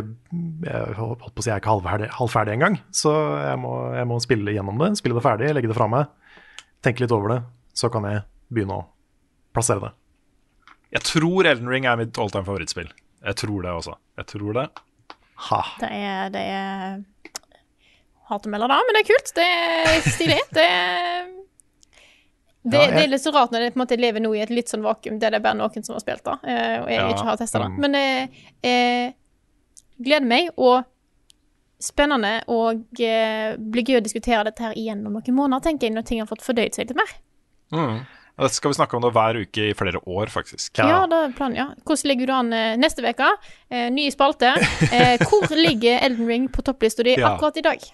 Jeg 0.69 0.95
holdt 0.99 1.23
på 1.33 1.41
å 1.41 1.43
si 1.43 1.49
jeg 1.49 1.55
er 1.55 1.61
ikke 1.63 1.73
halvferdig, 1.73 2.09
halvferdig 2.19 2.53
engang, 2.53 2.75
så 2.93 3.11
jeg 3.41 3.57
må, 3.63 3.71
jeg 3.97 4.05
må 4.11 4.19
spille 4.21 4.53
gjennom 4.53 4.77
det, 4.83 4.91
spille 4.99 5.17
det 5.17 5.23
ferdig, 5.25 5.53
legge 5.57 5.71
det 5.71 5.77
fra 5.77 5.87
meg, 5.89 6.05
tenke 6.85 7.01
litt 7.01 7.11
over 7.15 7.33
det. 7.33 7.39
Så 7.73 7.89
kan 7.91 8.05
jeg 8.07 8.21
begynne 8.53 8.77
å 8.77 8.85
plassere 9.57 9.81
det. 9.87 9.91
Jeg 10.95 11.01
tror 11.09 11.49
Elden 11.49 11.67
Ring 11.73 11.85
er 11.89 11.97
mitt 11.97 12.17
all 12.21 12.29
time 12.29 12.45
favorittspill. 12.45 12.91
Jeg 13.25 13.35
tror 13.41 13.65
det 13.65 13.71
også. 13.73 13.95
Jeg 14.21 14.29
tror 14.31 14.53
det. 14.59 14.67
Ha. 15.49 15.61
Det 15.81 15.89
er, 15.91 16.29
det 16.31 16.43
er 16.45 17.01
Hater 18.29 18.49
å 18.49 18.53
melde 18.53 18.69
det, 18.71 18.77
men 18.87 18.95
det 18.95 19.01
er 19.03 19.09
kult. 19.09 19.33
Det 19.37 19.49
er 19.49 20.05
stilig. 20.13 20.37
Det 20.55 20.63
er 20.69 21.25
det, 22.65 22.77
Ja, 22.77 22.85
jeg- 22.85 22.93
det 22.95 23.03
er 23.03 23.11
litt 23.11 23.21
så 23.21 23.33
rart 23.35 23.51
når 23.53 23.59
det 23.65 23.73
på 23.73 23.77
en 23.81 23.83
måte 23.85 23.97
lever 23.99 24.19
nå 24.23 24.31
i 24.37 24.39
et 24.41 24.49
litt 24.49 24.69
sånn 24.71 24.81
vakuum 24.85 25.19
der 25.19 25.29
det 25.35 25.37
er 25.37 25.43
bare 25.45 25.57
noen 25.59 25.83
som 25.85 25.93
har 25.93 26.01
spilt 26.01 26.23
det, 26.25 26.37
eh, 26.49 26.79
og 26.81 26.87
jeg 26.89 26.97
Ja, 27.01 27.09
ikke 27.11 27.25
har 27.27 27.37
testa 27.37 27.59
det. 27.61 27.67
mm. 27.69 27.77
Men 27.83 27.91
det 27.91 28.29
eh, 28.63 29.11
gleder 30.01 30.27
meg, 30.27 30.49
og 30.57 30.83
spennende, 31.85 32.37
og 32.51 32.85
eh, 33.03 33.55
blir 33.59 33.83
gøy 33.85 33.99
å 33.99 34.03
diskutere 34.05 34.45
dette 34.47 34.63
her 34.63 34.77
igjen 34.79 35.03
om 35.05 35.13
noen 35.17 35.35
måneder, 35.37 35.63
tenker 35.67 35.87
jeg, 35.89 35.95
når 35.97 36.05
ting 36.07 36.21
har 36.23 36.29
fått 36.29 36.45
fordøyd 36.45 36.73
seg 36.77 36.87
litt 36.89 36.97
mer. 36.97 37.11
Og 38.35 38.43
Dette 38.43 38.57
skal 38.57 38.71
vi 38.73 38.75
snakke 38.79 38.97
om 38.97 39.03
det 39.05 39.11
hver 39.15 39.37
uke 39.45 39.67
i 39.69 39.75
flere 39.77 39.99
år, 40.11 40.27
faktisk. 40.31 40.73
Ja, 40.79 40.87
Ja. 40.89 41.01
det 41.07 41.19
er 41.23 41.35
planen, 41.37 41.55
ja. 41.55 41.67
Hvordan 41.87 42.09
ligger 42.11 42.27
du 42.27 42.33
an 42.35 42.53
eh, 42.53 42.75
neste 42.79 43.03
uke? 43.05 43.29
Eh, 43.69 43.85
ny 43.95 44.09
spalte. 44.11 44.49
Eh, 44.91 45.21
hvor 45.23 45.47
ligger 45.67 46.01
Elden 46.03 46.27
Ring 46.27 46.47
på 46.51 46.61
topplista 46.67 47.03
di 47.03 47.15
Ja. 47.15 47.35
akkurat 47.35 47.57
i 47.57 47.63
dag? 47.63 47.85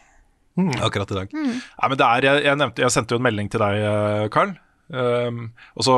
Akkurat 0.81 1.11
i 1.11 1.15
dag. 1.15 1.29
Nei, 1.33 1.87
men 1.89 1.97
det 1.97 2.05
er, 2.07 2.25
jeg, 2.25 2.43
jeg, 2.43 2.57
nevnte, 2.57 2.81
jeg 2.83 2.91
sendte 2.91 3.13
jo 3.15 3.21
en 3.21 3.23
melding 3.27 3.49
til 3.53 3.61
deg, 3.61 3.85
Karl. 4.33 4.51
Carl. 4.51 4.57
Um, 4.91 5.53
og 5.79 5.85
så 5.87 5.93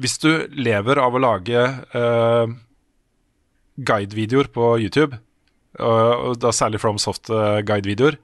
Hvis 0.00 0.16
du 0.18 0.48
lever 0.58 0.98
av 0.98 1.14
å 1.14 1.20
lage 1.22 1.60
uh, 1.94 2.46
guidevideoer 3.86 4.50
på 4.52 4.74
YouTube, 4.82 5.18
og, 5.80 6.36
da 6.42 6.50
særlig 6.54 6.80
FromSoft 6.82 7.30
uh, 7.30 7.60
guidevideoer 7.62 8.16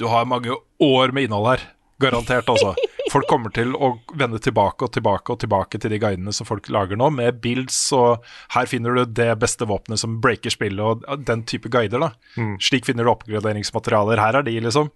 Du 0.00 0.08
har 0.10 0.26
mange 0.26 0.50
år 0.82 1.12
med 1.14 1.28
innhold 1.28 1.46
her. 1.46 1.62
Garantert, 2.02 2.50
altså. 2.50 2.74
Folk 3.12 3.28
kommer 3.30 3.52
til 3.54 3.70
å 3.74 3.94
vende 4.18 4.40
tilbake 4.42 4.84
og 4.84 4.92
tilbake 4.92 5.32
og 5.32 5.38
tilbake 5.40 5.78
til 5.80 5.94
de 5.94 6.00
guidene 6.02 6.34
som 6.34 6.44
folk 6.46 6.66
lager 6.68 6.98
nå, 7.00 7.08
med 7.14 7.38
builds 7.40 7.78
og 7.96 8.26
her 8.52 8.68
finner 8.68 8.98
du 8.98 9.14
det 9.16 9.30
beste 9.40 9.64
våpenet 9.64 10.02
som 10.02 10.18
breaker 10.20 10.52
spillet, 10.52 11.06
og 11.08 11.24
den 11.24 11.46
type 11.48 11.70
guider. 11.72 12.04
da. 12.04 12.10
Slik 12.60 12.84
finner 12.84 13.08
du 13.08 13.14
oppgraderingsmaterialer. 13.14 14.20
Her 14.20 14.42
er 14.42 14.44
de, 14.44 14.58
liksom. 14.66 14.92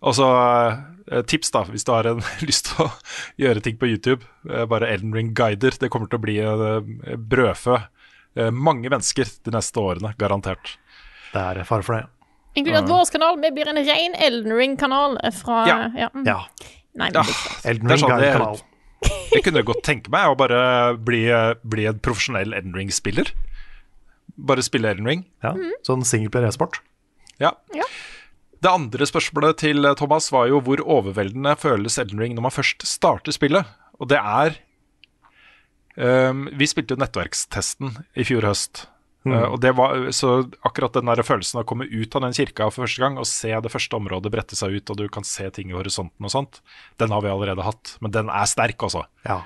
Og 0.00 0.16
så 0.16 0.28
eh, 1.10 1.22
tips, 1.28 1.52
da, 1.54 1.64
hvis 1.68 1.84
du 1.84 1.92
har 1.92 2.08
en, 2.08 2.22
lyst 2.48 2.70
til 2.70 2.86
å 2.86 2.90
gjøre 3.40 3.64
ting 3.64 3.80
på 3.80 3.90
YouTube. 3.90 4.24
eh, 4.48 4.66
bare 4.70 4.88
Elden 4.92 5.14
Ring 5.16 5.32
Guider. 5.36 5.76
Det 5.76 5.90
kommer 5.92 6.10
til 6.10 6.20
å 6.20 6.24
bli 6.24 6.38
eh, 6.44 7.16
brødfø. 7.16 7.80
Eh, 8.38 8.50
mange 8.50 8.90
mennesker 8.92 9.28
de 9.44 9.54
neste 9.54 9.80
årene, 9.82 10.12
garantert. 10.18 10.76
Det 11.32 11.40
er 11.42 11.64
fare 11.66 11.86
for 11.86 11.98
det. 11.98 12.04
Inkludert 12.58 12.88
vår 12.90 13.10
kanal. 13.14 13.38
Vi 13.42 13.50
blir 13.54 13.68
en 13.70 13.78
ren 13.86 14.14
Elden 14.18 14.52
Ring-kanal 14.58 15.18
fra 15.38 15.60
Ja. 15.68 15.78
ja. 15.96 16.10
mm. 16.14 16.26
Ja. 16.26 16.40
Nei, 16.98 17.10
Ja. 17.14 17.22
Elden 17.64 17.88
Ring-kanal. 17.88 18.20
Ring 18.20 18.56
sånn. 18.56 18.66
Jeg 19.32 19.44
kunne 19.46 19.62
godt 19.64 19.82
tenke 19.86 20.10
meg 20.12 20.28
å 20.28 20.36
bare 20.36 20.96
bli, 20.98 21.22
bli 21.62 21.86
en 21.88 22.00
profesjonell 22.02 22.52
Elden 22.52 22.74
Ring-spiller. 22.76 23.30
Bare 24.36 24.62
spille 24.66 24.90
Elden 24.90 25.06
Ring. 25.06 25.26
Ja. 25.44 25.54
Sånn 25.86 26.02
singleplayer 26.04 26.50
e-sport. 26.50 26.80
Ja. 27.40 27.54
Ja. 27.74 27.86
Det 28.60 28.68
andre 28.68 29.06
spørsmålet 29.08 29.56
til 29.62 29.86
eh, 29.88 29.94
Thomas 29.96 30.28
var 30.34 30.50
jo 30.50 30.58
hvor 30.64 30.82
overveldende 30.84 31.54
føles 31.56 31.96
Elden 32.02 32.20
Ring 32.20 32.34
når 32.36 32.44
man 32.48 32.52
først 32.54 32.84
starter 32.84 33.32
spillet. 33.32 33.64
Og 34.00 34.10
det 34.12 34.18
er 34.20 34.58
Vi 36.00 36.68
spilte 36.70 36.96
jo 36.96 37.00
nettverkstesten 37.02 37.92
i 38.16 38.24
fjor 38.24 38.46
høst. 38.48 38.86
Eh, 39.28 39.46
og 39.52 39.58
det 39.60 39.74
var, 39.76 40.06
så 40.16 40.38
akkurat 40.64 40.94
den 40.96 41.08
der 41.10 41.20
følelsen 41.26 41.60
av 41.60 41.66
å 41.66 41.68
komme 41.68 41.84
ut 41.84 42.14
av 42.16 42.24
den 42.24 42.36
kirka 42.36 42.70
for 42.70 42.86
første 42.86 43.02
gang 43.02 43.18
og 43.20 43.28
se 43.28 43.52
det 43.52 43.72
første 43.72 43.98
området 43.98 44.32
brette 44.32 44.56
seg 44.56 44.78
ut, 44.78 44.92
og 44.92 44.96
du 44.96 45.06
kan 45.12 45.26
se 45.28 45.48
ting 45.52 45.72
i 45.72 45.76
horisonten 45.76 46.24
og 46.24 46.32
sånt, 46.32 46.60
den 47.00 47.12
har 47.12 47.24
vi 47.24 47.32
allerede 47.32 47.66
hatt. 47.66 47.96
Men 48.00 48.14
den 48.16 48.32
er 48.32 48.48
sterk, 48.48 48.80
altså. 48.80 49.04
Ja. 49.26 49.42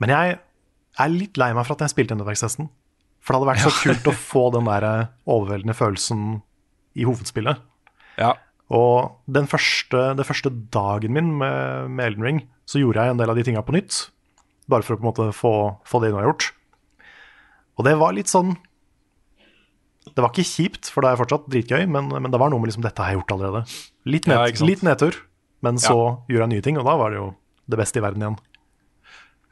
Men 0.00 0.14
jeg 0.14 0.38
er 0.98 1.14
litt 1.14 1.40
lei 1.40 1.52
meg 1.52 1.68
for 1.68 1.76
at 1.76 1.86
jeg 1.86 1.94
spilte 1.94 2.16
nettverkstesten. 2.16 2.70
For 3.20 3.34
det 3.34 3.40
hadde 3.40 3.52
vært 3.52 3.66
så 3.66 3.74
kult 3.84 4.08
å 4.10 4.18
få 4.32 4.44
den 4.56 4.68
der 4.70 4.88
eh, 4.88 5.08
overveldende 5.28 5.76
følelsen 5.76 6.28
i 6.98 7.04
hovedspillet. 7.06 7.60
Ja. 8.18 8.34
Og 8.74 9.20
den 9.30 9.48
første, 9.48 10.12
den 10.16 10.26
første 10.26 10.52
dagen 10.72 11.14
min 11.16 11.34
med, 11.40 11.92
med 11.92 12.12
Elden 12.12 12.24
Ring, 12.24 12.46
så 12.68 12.80
gjorde 12.80 13.04
jeg 13.04 13.14
en 13.14 13.20
del 13.20 13.32
av 13.32 13.36
de 13.36 13.44
tinga 13.44 13.60
på 13.64 13.76
nytt. 13.76 14.08
Bare 14.68 14.84
for 14.84 14.96
å 14.96 15.00
på 15.00 15.04
en 15.04 15.10
måte 15.10 15.28
få, 15.36 15.52
få 15.88 16.00
det 16.02 16.12
unnagjort. 16.12 16.50
Og 17.78 17.86
det 17.86 17.94
var 18.00 18.16
litt 18.16 18.30
sånn 18.30 18.56
Det 20.08 20.22
var 20.24 20.32
ikke 20.32 20.46
kjipt, 20.48 20.88
for 20.90 21.04
det 21.04 21.12
er 21.12 21.20
fortsatt 21.20 21.46
dritgøy, 21.52 21.84
men, 21.86 22.08
men 22.10 22.32
det 22.32 22.40
var 22.40 22.50
noe 22.50 22.62
med 22.62 22.72
liksom 22.72 22.84
dette 22.84 23.04
har 23.04 23.12
jeg 23.12 23.20
gjort 23.20 23.34
allerede. 23.36 23.64
Litt, 24.08 24.26
ned, 24.26 24.40
Ja, 24.40 24.66
litt 24.66 24.84
nedtur, 24.86 25.18
men 25.62 25.78
så 25.82 25.98
gjorde 26.30 26.46
jeg 26.46 26.52
nye 26.56 26.64
ting, 26.64 26.78
og 26.80 26.88
da 26.88 26.96
var 26.98 27.12
det 27.12 27.20
jo 27.20 27.26
det 27.68 27.78
beste 27.78 28.00
i 28.00 28.02
verden 28.02 28.24
igjen. 28.24 28.38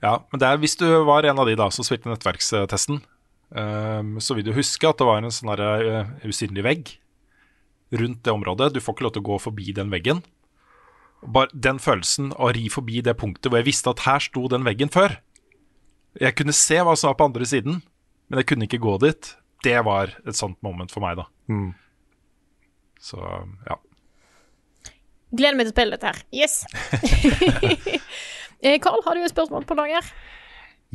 Ja, 0.04 0.14
men 0.32 0.42
er, 0.44 0.58
hvis 0.60 0.76
du 0.80 0.86
var 1.08 1.26
en 1.28 1.40
av 1.40 1.48
de 1.48 1.56
da 1.58 1.68
som 1.72 1.86
spilte 1.86 2.10
nettverkstesten, 2.10 3.02
ehm, 3.56 4.16
så 4.22 4.36
vil 4.36 4.48
du 4.48 4.54
huske 4.56 4.88
at 4.88 5.00
det 5.00 5.08
var 5.08 5.20
en 5.20 5.32
sånn 5.32 5.52
eh, 5.54 6.10
usynlig 6.26 6.64
vegg 6.66 6.94
rundt 7.96 8.24
det 8.26 8.34
området. 8.34 8.72
Du 8.74 8.82
får 8.82 8.96
ikke 8.96 9.06
lov 9.06 9.14
til 9.16 9.24
å 9.24 9.28
gå 9.30 9.38
forbi 9.46 9.76
den 9.76 9.92
veggen. 9.92 10.24
Bare 11.22 11.50
den 11.52 11.80
følelsen 11.82 12.30
å 12.36 12.50
ri 12.54 12.66
forbi 12.72 13.00
det 13.04 13.16
punktet 13.18 13.48
hvor 13.50 13.62
jeg 13.62 13.70
visste 13.70 13.92
at 13.92 14.04
her 14.06 14.22
sto 14.22 14.44
den 14.52 14.66
veggen 14.66 14.92
før. 14.92 15.16
Jeg 16.20 16.36
kunne 16.36 16.54
se 16.56 16.78
hva 16.80 16.94
som 16.96 17.10
var 17.10 17.18
på 17.18 17.28
andre 17.28 17.48
siden, 17.48 17.80
men 18.28 18.40
jeg 18.40 18.48
kunne 18.50 18.68
ikke 18.68 18.82
gå 18.82 18.96
dit. 19.02 19.32
Det 19.64 19.76
var 19.84 20.14
et 20.26 20.38
sånt 20.38 20.58
moment 20.64 20.92
for 20.92 21.04
meg, 21.04 21.18
da. 21.18 21.26
Mm. 21.52 21.72
Så 23.02 23.20
ja. 23.66 23.80
Gleder 25.36 25.58
meg 25.58 25.68
til 25.68 25.72
å 25.72 25.76
spille 25.76 25.98
dette 25.98 26.12
her. 26.12 26.22
Yes. 26.32 26.62
Eh, 28.64 28.78
Carl, 28.80 29.02
har 29.04 29.14
du 29.14 29.20
et 29.20 29.30
spørsmål 29.30 29.66
på 29.68 29.76
lager? 29.76 30.06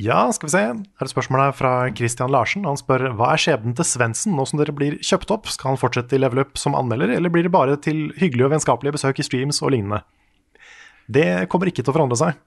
Ja, 0.02 0.23
skal 0.34 0.48
vi 0.48 0.53
se. 0.56 0.61
Her 0.65 1.03
er 1.03 1.07
et 1.07 1.14
spørsmål 1.14 1.44
her 1.44 1.53
fra 1.53 1.72
Christian 1.94 2.32
Larsen. 2.34 2.65
Han 2.65 2.80
spør 2.80 3.11
hva 3.19 3.34
er 3.36 3.41
skjebnen 3.41 3.76
til 3.78 3.86
Svendsen 3.86 4.34
nå 4.38 4.45
som 4.49 4.61
dere 4.61 4.73
blir 4.73 4.98
kjøpt 5.06 5.34
opp? 5.36 5.49
Skal 5.52 5.73
han 5.73 5.82
fortsette 5.82 6.18
i 6.18 6.22
level 6.22 6.41
up 6.41 6.57
som 6.57 6.78
anmelder, 6.78 7.14
eller 7.18 7.34
blir 7.34 7.45
det 7.45 7.53
bare 7.53 7.78
til 7.82 8.07
hyggelige 8.18 8.48
og 8.48 8.56
vennskapelige 8.56 8.95
besøk 8.98 9.22
i 9.22 9.26
streams 9.28 9.61
og 9.61 9.76
lignende? 9.76 10.02
Det 11.11 11.28
kommer 11.52 11.69
ikke 11.69 11.84
til 11.84 11.94
å 11.94 11.98
forandre 11.98 12.18
seg. 12.18 12.40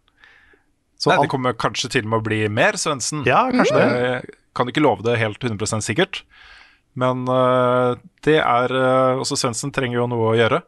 Så 0.99 1.13
Nei, 1.13 1.21
det 1.25 1.31
kommer 1.31 1.55
kanskje 1.59 1.91
til 1.93 2.07
og 2.07 2.15
med 2.15 2.23
å 2.23 2.27
bli 2.27 2.41
mer, 2.49 2.79
Svendsen. 2.81 3.23
Ja, 3.29 3.45
kanskje 3.53 3.77
det. 3.77 3.87
Jeg 4.03 4.37
kan 4.57 4.71
ikke 4.71 4.83
love 4.83 5.05
det 5.07 5.19
helt 5.21 5.43
100% 5.43 5.85
sikkert. 5.85 6.23
Men 6.99 7.25
uh, 7.27 7.99
det 8.23 8.37
er 8.39 8.71
uh, 8.71 9.19
Også 9.19 9.35
Svendsen 9.35 9.73
trenger 9.75 9.99
jo 9.99 10.09
noe 10.11 10.31
å 10.31 10.37
gjøre. 10.39 10.63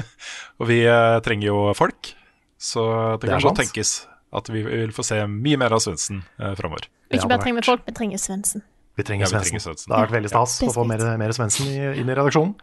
og 0.62 0.68
vi 0.70 0.84
uh, 0.86 1.18
trenger 1.26 1.50
jo 1.50 1.62
folk. 1.78 2.14
Så 2.58 2.84
det 3.18 3.26
Det 3.26 3.34
kan 3.34 3.46
sant. 3.50 3.62
tenkes 3.64 3.96
at 4.34 4.50
vi 4.50 4.64
vil 4.66 4.94
få 4.94 5.04
se 5.06 5.18
mye 5.30 5.58
mer 5.60 5.74
av 5.76 5.82
Svendsen 5.84 6.22
eh, 6.38 6.54
framover. 6.58 6.88
Ikke 7.14 7.28
bare 7.30 7.42
trenger 7.44 7.60
vi 7.60 7.68
folk, 7.68 7.84
vi 7.86 7.94
trenger 7.96 8.22
Svendsen. 8.22 8.64
Vi 8.94 9.06
trenger 9.06 9.26
Ja, 9.26 9.42
Svendsen. 9.42 9.90
Det 9.90 9.94
har 9.94 10.06
vært 10.06 10.16
veldig 10.20 10.30
stas 10.30 10.56
Ja, 10.62 10.70
å 10.70 10.74
få 10.76 10.84
mer, 10.86 11.02
mer 11.20 11.34
Svendsen 11.34 11.70
inn 11.70 12.10
i 12.10 12.14
redaksjonen. 12.14 12.54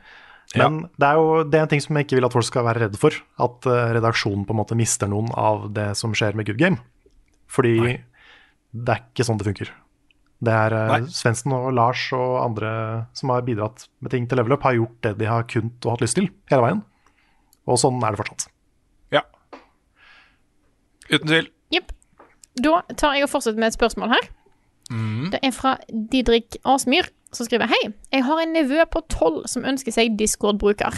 Men 0.59 0.81
det 0.99 1.07
er 1.07 1.19
jo 1.19 1.43
det 1.47 1.59
er 1.59 1.65
en 1.65 1.71
ting 1.71 1.83
som 1.83 1.95
jeg 1.95 2.07
ikke 2.07 2.17
vil 2.19 2.27
at 2.27 2.33
folk 2.35 2.47
skal 2.47 2.65
være 2.67 2.85
redde 2.85 2.99
for. 2.99 3.15
At 3.43 3.67
eh, 3.69 3.91
redaksjonen 3.97 4.43
på 4.47 4.55
en 4.55 4.59
måte 4.59 4.77
mister 4.79 5.11
noen 5.11 5.31
av 5.37 5.69
det 5.75 5.91
som 5.99 6.15
skjer 6.17 6.35
med 6.35 6.49
Good 6.49 6.59
Game. 6.59 6.81
Fordi 7.51 7.75
det 8.71 8.95
er 8.95 9.03
ikke 9.03 9.27
sånn 9.27 9.39
det 9.39 9.47
funker. 9.47 9.71
Det 10.41 10.53
er 10.57 10.73
uh, 10.73 10.85
Nei. 10.95 11.01
Svendsen 11.13 11.53
og 11.53 11.67
Lars 11.77 12.07
og 12.17 12.39
andre 12.41 12.71
som 13.17 13.29
har 13.33 13.43
bidratt 13.45 13.85
med 14.01 14.13
ting 14.13 14.25
til 14.27 14.39
level 14.41 14.55
up, 14.55 14.63
har 14.65 14.77
gjort 14.77 14.97
det 15.05 15.13
de 15.19 15.27
har 15.29 15.45
kunnet 15.51 15.85
og 15.85 15.93
hatt 15.93 16.05
lyst 16.05 16.17
til 16.17 16.31
hele 16.49 16.63
veien. 16.65 16.81
Og 17.69 17.77
sånn 17.77 18.01
er 18.01 18.15
det 18.15 18.21
fortsatt. 18.23 18.47
Ja. 19.13 19.21
Uten 21.11 21.27
tvil. 21.27 21.51
Da 22.59 22.81
tar 22.97 23.15
jeg 23.15 23.27
og 23.27 23.31
fortsetter 23.31 23.59
med 23.59 23.71
et 23.71 23.79
spørsmål 23.79 24.15
her. 24.17 24.29
Det 25.31 25.39
er 25.39 25.51
fra 25.55 25.77
Didrik 26.11 26.57
Asmyr, 26.67 27.07
som 27.31 27.47
skriver 27.47 27.69
Hei, 27.71 27.93
jeg 28.11 28.25
har 28.27 28.39
en 28.41 28.51
nevø 28.51 28.83
på 28.91 28.99
tolv 29.07 29.45
som 29.47 29.63
ønsker 29.63 29.93
seg 29.95 30.17
Discord-bruker. 30.19 30.97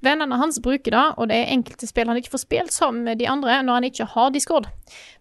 Vennene 0.00 0.38
hans 0.40 0.62
bruker 0.64 0.94
det, 0.94 1.02
og 1.20 1.28
det 1.28 1.42
er 1.42 1.52
enkelte 1.52 1.84
spill 1.90 2.08
han 2.08 2.16
ikke 2.16 2.32
får 2.32 2.44
spilt 2.46 2.72
sammen 2.72 3.04
med 3.04 3.20
de 3.20 3.28
andre 3.28 3.58
når 3.66 3.76
han 3.76 3.88
ikke 3.90 4.06
har 4.14 4.32
Discord. 4.32 4.70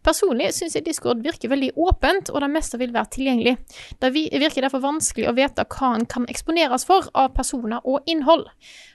Personlig 0.07 0.53
syns 0.55 0.77
jeg 0.77 0.85
Discord 0.87 1.19
virker 1.25 1.51
veldig 1.51 1.73
åpent, 1.75 2.31
og 2.31 2.39
det 2.45 2.51
meste 2.53 2.79
vil 2.79 2.95
være 2.95 3.11
tilgjengelig. 3.17 3.57
Det 3.99 4.13
virker 4.15 4.63
derfor 4.63 4.85
vanskelig 4.87 5.27
å 5.27 5.35
vite 5.35 5.67
hva 5.67 5.93
han 5.97 6.07
kan 6.07 6.29
eksponeres 6.31 6.87
for 6.87 7.11
av 7.11 7.35
personer 7.35 7.83
og 7.83 8.07
innhold. 8.07 8.47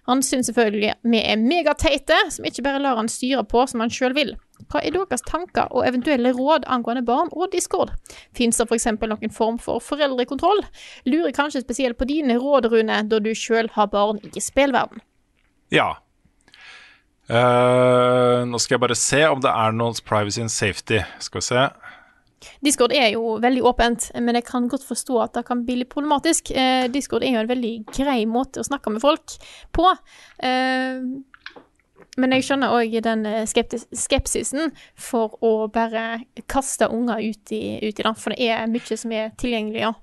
Han 0.09 0.25
syns 0.25 0.49
selvfølgelig 0.49 0.97
vi 1.05 1.21
er 1.21 1.37
megateite, 1.37 2.17
som 2.33 2.49
ikke 2.49 2.65
bare 2.65 2.81
lar 2.81 2.97
han 2.97 3.13
styre 3.13 3.45
på 3.45 3.69
som 3.69 3.85
han 3.85 3.93
sjøl 3.93 4.17
vil. 4.17 4.39
Hva 4.69 4.83
er 4.83 4.95
deres 4.97 5.23
tanker 5.25 5.71
og 5.71 5.87
eventuelle 5.87 6.33
råd 6.37 6.67
angående 6.67 7.05
barn 7.07 7.31
og 7.33 7.53
Discord? 7.53 7.95
Fins 8.37 8.59
det 8.59 8.67
f.eks. 8.69 8.91
noen 8.99 9.35
form 9.35 9.61
for 9.63 9.83
foreldrekontroll? 9.85 10.65
Lurer 11.09 11.33
kanskje 11.37 11.65
spesielt 11.65 11.99
på 11.99 12.09
dine 12.09 12.37
råd, 12.43 12.69
Rune, 12.73 13.03
da 13.09 13.23
du 13.23 13.31
sjøl 13.35 13.71
har 13.77 13.91
barn 13.93 14.21
i 14.29 14.43
spillverden. 14.43 15.01
Ja. 15.73 15.95
Uh, 17.29 18.45
nå 18.49 18.57
skal 18.61 18.79
jeg 18.79 18.85
bare 18.87 18.97
se 18.97 19.21
om 19.29 19.41
det 19.45 19.53
er 19.53 19.75
noen 19.77 19.97
privacy 20.05 20.43
and 20.45 20.53
safety. 20.53 21.03
Skal 21.23 21.43
vi 21.43 21.49
se. 21.51 21.69
Discord 22.65 22.95
er 22.95 23.11
jo 23.15 23.37
veldig 23.43 23.65
åpent, 23.67 24.09
men 24.23 24.39
jeg 24.39 24.47
kan 24.47 24.69
godt 24.71 24.87
forstå 24.87 25.19
at 25.25 25.35
det 25.37 25.45
kan 25.49 25.65
bli 25.67 25.81
litt 25.81 25.91
problematisk. 25.93 26.53
Eh, 26.55 26.87
Discord 26.93 27.27
er 27.27 27.35
jo 27.35 27.43
en 27.43 27.51
veldig 27.51 27.73
grei 27.91 28.21
måte 28.31 28.63
å 28.63 28.67
snakke 28.67 28.93
med 28.95 29.03
folk 29.03 29.35
på. 29.75 29.91
Eh, 30.47 31.03
men 32.19 32.35
jeg 32.35 32.49
skjønner 32.49 32.75
òg 32.75 32.97
den 33.05 33.25
eh, 33.29 33.47
skepsisen 33.47 34.73
for 34.99 35.39
å 35.45 35.69
bare 35.73 36.25
kaste 36.51 36.91
unger 36.93 37.23
ut 37.23 37.55
i, 37.55 37.79
ut 37.85 37.95
i 37.95 38.05
det, 38.05 38.15
for 38.19 38.35
det 38.35 38.51
er 38.51 38.69
mye 38.71 38.99
som 38.99 39.15
er 39.15 39.31
tilgjengelig, 39.41 39.87
ja. 39.87 39.95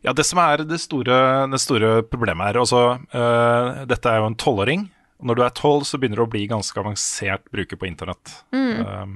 Ja, 0.00 0.14
det 0.16 0.24
som 0.24 0.40
er 0.40 0.64
det 0.64 0.80
store, 0.80 1.16
det 1.52 1.60
store 1.60 1.98
problemet 2.08 2.48
her 2.48 2.62
altså, 2.62 2.80
uh, 3.12 3.82
Dette 3.84 4.08
er 4.08 4.22
jo 4.22 4.30
en 4.30 4.36
tolvåring. 4.40 4.86
Når 5.20 5.36
du 5.36 5.42
er 5.44 5.52
tolv, 5.52 5.84
så 5.84 6.00
begynner 6.00 6.22
du 6.22 6.24
å 6.24 6.32
bli 6.32 6.46
ganske 6.48 6.80
avansert 6.80 7.44
bruker 7.52 7.76
på 7.76 7.84
internett 7.84 8.32
mm. 8.56 8.78
uh, 8.80 9.10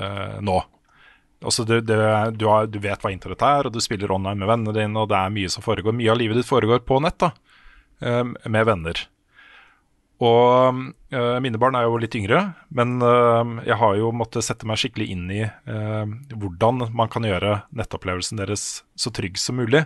uh, 0.00 0.38
nå. 0.40 0.62
Altså, 1.44 1.66
du, 1.68 1.76
du, 1.84 1.92
du, 2.40 2.46
har, 2.48 2.70
du 2.72 2.78
vet 2.80 3.04
hva 3.04 3.12
internett 3.12 3.44
er, 3.44 3.68
og 3.68 3.74
du 3.74 3.82
spiller 3.84 4.12
online 4.14 4.40
med 4.40 4.48
vennene 4.48 4.76
dine, 4.76 4.96
og 5.02 5.10
det 5.12 5.18
er 5.20 5.34
mye 5.34 5.52
som 5.52 5.64
foregår. 5.64 5.92
Mye 5.96 6.12
av 6.14 6.20
livet 6.22 6.40
ditt 6.40 6.48
foregår 6.48 6.80
på 6.88 7.02
nett, 7.04 7.20
da, 7.20 7.30
eh, 8.00 8.22
med 8.24 8.64
venner. 8.64 9.02
Og 10.24 10.80
eh, 11.12 11.38
mine 11.44 11.60
barn 11.60 11.76
er 11.76 11.86
jo 11.86 11.98
litt 12.00 12.14
yngre, 12.16 12.40
men 12.74 12.96
eh, 13.04 13.54
jeg 13.68 13.78
har 13.80 13.96
jo 13.98 14.12
måttet 14.14 14.46
sette 14.46 14.68
meg 14.68 14.80
skikkelig 14.80 15.08
inn 15.12 15.24
i 15.32 15.42
eh, 15.44 16.04
hvordan 16.32 16.86
man 16.96 17.10
kan 17.12 17.26
gjøre 17.26 17.62
nettopplevelsen 17.74 18.40
deres 18.40 18.84
så 18.96 19.12
trygg 19.14 19.40
som 19.40 19.58
mulig. 19.60 19.84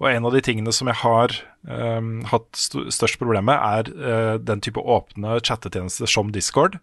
Og 0.00 0.08
en 0.08 0.26
av 0.26 0.32
de 0.32 0.40
tingene 0.40 0.72
som 0.72 0.88
jeg 0.88 0.96
har 1.02 1.34
hatt 1.60 2.46
st 2.56 2.86
størst 2.88 3.18
problem 3.20 3.50
med, 3.50 3.60
er 3.60 4.38
den 4.40 4.62
type 4.64 4.80
åpne 4.80 5.34
chattetjenester 5.44 6.08
som 6.08 6.30
Discord. 6.32 6.78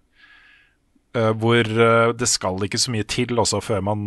hvor 1.42 1.66
det 2.14 2.28
skal 2.30 2.62
ikke 2.62 2.78
så 2.78 2.94
mye 2.94 3.08
til 3.10 3.42
også 3.42 3.58
før 3.66 3.82
man 3.82 4.06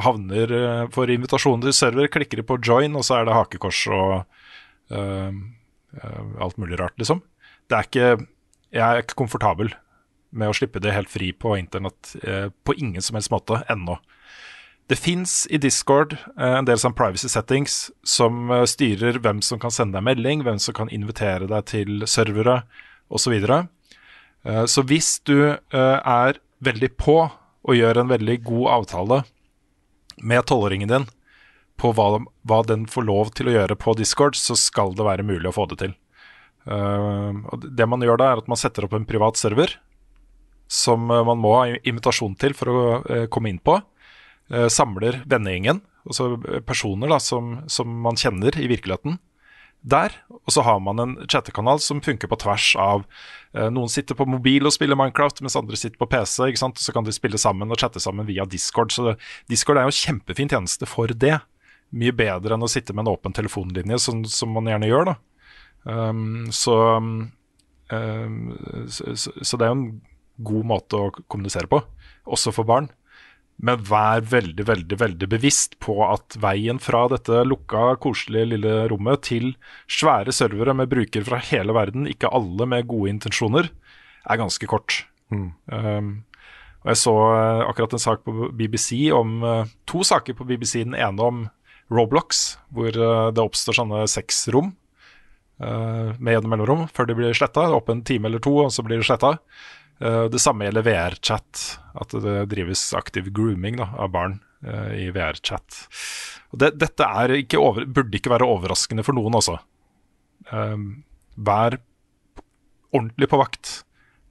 havner 0.00 0.54
uh, 0.56 0.88
for 0.88 1.12
invitasjon 1.12 1.60
til 1.60 1.76
server. 1.76 2.08
Klikker 2.08 2.40
på 2.48 2.56
join, 2.64 2.96
og 2.96 3.04
så 3.04 3.18
er 3.18 3.28
det 3.28 3.36
hakekors 3.36 3.82
og 3.92 4.24
alt 6.40 6.56
mulig 6.56 6.80
rart, 6.80 6.96
liksom. 6.96 7.20
Det 7.66 7.76
er 7.76 7.88
ikke, 7.88 8.26
jeg 8.74 8.84
er 8.86 9.02
ikke 9.02 9.18
komfortabel 9.18 9.72
med 10.36 10.50
å 10.50 10.56
slippe 10.56 10.82
det 10.82 10.94
helt 10.94 11.10
fri 11.10 11.32
på 11.32 11.56
internett 11.58 12.14
eh, 12.22 12.48
på 12.64 12.76
ingen 12.76 13.02
som 13.02 13.18
helst 13.18 13.32
måte 13.32 13.62
ennå. 13.72 13.98
Det 14.86 14.98
fins 15.00 15.46
i 15.50 15.58
Discord 15.58 16.14
eh, 16.14 16.58
en 16.60 16.68
del 16.68 16.78
sånn 16.78 16.94
privacy 16.94 17.30
settings 17.32 17.88
som 18.06 18.52
eh, 18.54 18.66
styrer 18.70 19.18
hvem 19.22 19.42
som 19.42 19.58
kan 19.62 19.74
sende 19.74 19.98
deg 19.98 20.06
melding, 20.06 20.44
hvem 20.46 20.60
som 20.62 20.76
kan 20.76 20.92
invitere 20.94 21.48
deg 21.50 21.66
til 21.72 22.06
servere 22.10 22.60
osv. 23.10 23.34
Eh, 23.34 24.64
så 24.70 24.86
hvis 24.86 25.16
du 25.26 25.38
eh, 25.50 25.98
er 25.98 26.38
veldig 26.62 26.92
på 27.00 27.18
og 27.66 27.74
gjør 27.74 28.02
en 28.02 28.12
veldig 28.12 28.40
god 28.46 28.66
avtale 28.78 29.22
med 30.22 30.46
tolvåringen 30.46 30.92
din 30.92 31.10
på 31.76 31.90
hva, 31.92 32.22
hva 32.46 32.62
den 32.64 32.86
får 32.88 33.04
lov 33.04 33.34
til 33.36 33.50
å 33.50 33.56
gjøre 33.58 33.76
på 33.76 33.96
Discord, 33.98 34.38
så 34.38 34.54
skal 34.56 34.94
det 34.96 35.04
være 35.04 35.26
mulig 35.26 35.50
å 35.50 35.56
få 35.56 35.66
det 35.72 35.80
til. 35.82 35.96
Eh, 36.66 37.42
og 37.52 37.66
det 37.78 37.86
man 37.88 38.02
gjør 38.02 38.20
da, 38.20 38.30
er 38.32 38.42
at 38.42 38.50
man 38.50 38.60
setter 38.60 38.86
opp 38.86 38.96
en 38.98 39.06
privat 39.08 39.38
server 39.38 39.76
som 40.66 41.10
eh, 41.10 41.24
man 41.26 41.38
må 41.38 41.54
ha 41.58 41.68
invitasjon 41.86 42.34
til 42.40 42.56
for 42.58 42.72
å 42.72 42.80
eh, 43.04 43.26
komme 43.32 43.52
inn 43.52 43.62
på. 43.62 43.78
Eh, 44.50 44.68
samler 44.70 45.22
vennegjengen, 45.26 45.80
altså 46.06 46.34
personer 46.66 47.10
da, 47.10 47.20
som, 47.22 47.60
som 47.70 47.90
man 48.04 48.18
kjenner 48.18 48.54
i 48.58 48.68
virkeligheten, 48.70 49.18
der. 49.86 50.14
Og 50.46 50.54
så 50.54 50.62
har 50.66 50.78
man 50.82 51.02
en 51.02 51.16
chattekanal 51.30 51.80
som 51.82 52.02
funker 52.02 52.30
på 52.30 52.38
tvers 52.42 52.72
av 52.80 53.04
eh, 53.54 53.68
Noen 53.70 53.90
sitter 53.92 54.18
på 54.18 54.26
mobil 54.28 54.66
og 54.66 54.74
spiller 54.74 54.98
Minecraft, 54.98 55.42
mens 55.44 55.58
andre 55.58 55.78
sitter 55.78 55.98
på 56.00 56.08
PC. 56.10 56.48
ikke 56.48 56.62
sant? 56.62 56.82
Så 56.82 56.94
kan 56.94 57.06
de 57.06 57.14
spille 57.14 57.38
sammen 57.38 57.70
og 57.70 57.78
chatte 57.80 58.02
sammen 58.02 58.26
via 58.28 58.46
Discord. 58.50 58.94
Så 58.94 59.14
Discord 59.50 59.80
er 59.80 59.86
jo 59.86 59.98
kjempefin 59.98 60.50
tjeneste 60.50 60.88
for 60.90 61.14
det. 61.14 61.38
Mye 61.94 62.14
bedre 62.16 62.56
enn 62.56 62.66
å 62.66 62.70
sitte 62.70 62.94
med 62.94 63.06
en 63.06 63.14
åpen 63.14 63.34
telefonlinje, 63.34 64.00
som, 64.02 64.24
som 64.26 64.50
man 64.54 64.66
gjerne 64.70 64.90
gjør. 64.90 65.12
da. 65.12 65.16
Um, 65.86 66.50
så, 66.50 66.76
um, 66.98 68.52
så, 68.90 69.14
så, 69.16 69.56
det 69.56 69.66
er 69.66 69.70
jo 69.70 69.78
en 69.78 69.88
god 70.46 70.68
måte 70.74 70.98
å 70.98 71.10
kommunisere 71.30 71.70
på, 71.70 71.80
også 72.26 72.52
for 72.54 72.68
barn. 72.68 72.90
Men 73.56 73.80
vær 73.88 74.26
veldig, 74.28 74.66
veldig 74.68 74.98
veldig 75.00 75.28
bevisst 75.32 75.78
på 75.80 75.94
at 76.04 76.36
veien 76.42 76.80
fra 76.82 77.06
dette 77.08 77.40
lukka, 77.46 77.94
koselige 78.02 78.50
lille 78.50 78.74
rommet 78.92 79.22
til 79.30 79.54
svære 79.88 80.34
servere 80.36 80.74
med 80.76 80.90
brukere 80.92 81.24
fra 81.24 81.40
hele 81.40 81.72
verden, 81.76 82.04
ikke 82.10 82.34
alle 82.36 82.68
med 82.68 82.90
gode 82.90 83.14
intensjoner, 83.14 83.70
er 84.26 84.42
ganske 84.42 84.68
kort. 84.68 85.04
Um, 85.32 86.26
og 86.86 86.92
Jeg 86.92 87.02
så 87.02 87.12
eh, 87.34 87.64
akkurat 87.66 87.94
en 87.96 88.02
sak 88.02 88.20
på 88.22 88.50
BBC 88.54 89.08
om 89.10 89.40
eh, 89.42 89.70
to 89.90 90.04
saker 90.06 90.36
på 90.38 90.44
BBC. 90.46 90.84
Den 90.84 90.94
ene 90.94 91.22
om 91.22 91.40
Roblox, 91.90 92.60
hvor 92.70 92.94
eh, 92.94 93.30
det 93.34 93.42
oppstår 93.42 93.80
sånne 93.80 94.04
sexrom 94.06 94.70
med 95.56 96.34
gjennom 96.34 96.50
mellomrom 96.52 96.82
før 96.92 97.06
de 97.08 97.14
blir 97.16 97.36
sletta. 97.36 97.62
Opp 97.72 97.88
en 97.88 98.02
time 98.04 98.28
eller 98.28 98.42
to, 98.44 98.52
og 98.66 98.72
så 98.74 98.84
blir 98.84 99.00
de 99.00 99.06
sletta. 99.08 99.38
Eh, 99.98 100.24
det 100.24 100.40
samme 100.42 100.66
gjelder 100.66 100.84
VR-chat. 100.86 101.62
At 101.96 102.12
det 102.22 102.36
drives 102.52 102.84
aktiv 102.96 103.30
grooming 103.34 103.80
da, 103.80 103.90
av 103.96 104.12
barn 104.14 104.38
eh, 104.66 104.92
i 105.06 105.08
VR-chat. 105.14 105.82
Det, 106.52 106.74
Dette 106.80 107.08
ikke 107.40 107.60
over, 107.60 107.86
burde 107.88 108.16
ikke 108.18 108.32
være 108.32 108.48
overraskende 108.48 109.04
for 109.06 109.16
noen, 109.16 109.36
altså. 109.36 109.58
Vær 110.46 111.74
ordentlig 112.94 113.26
på 113.28 113.38
vakt 113.40 113.72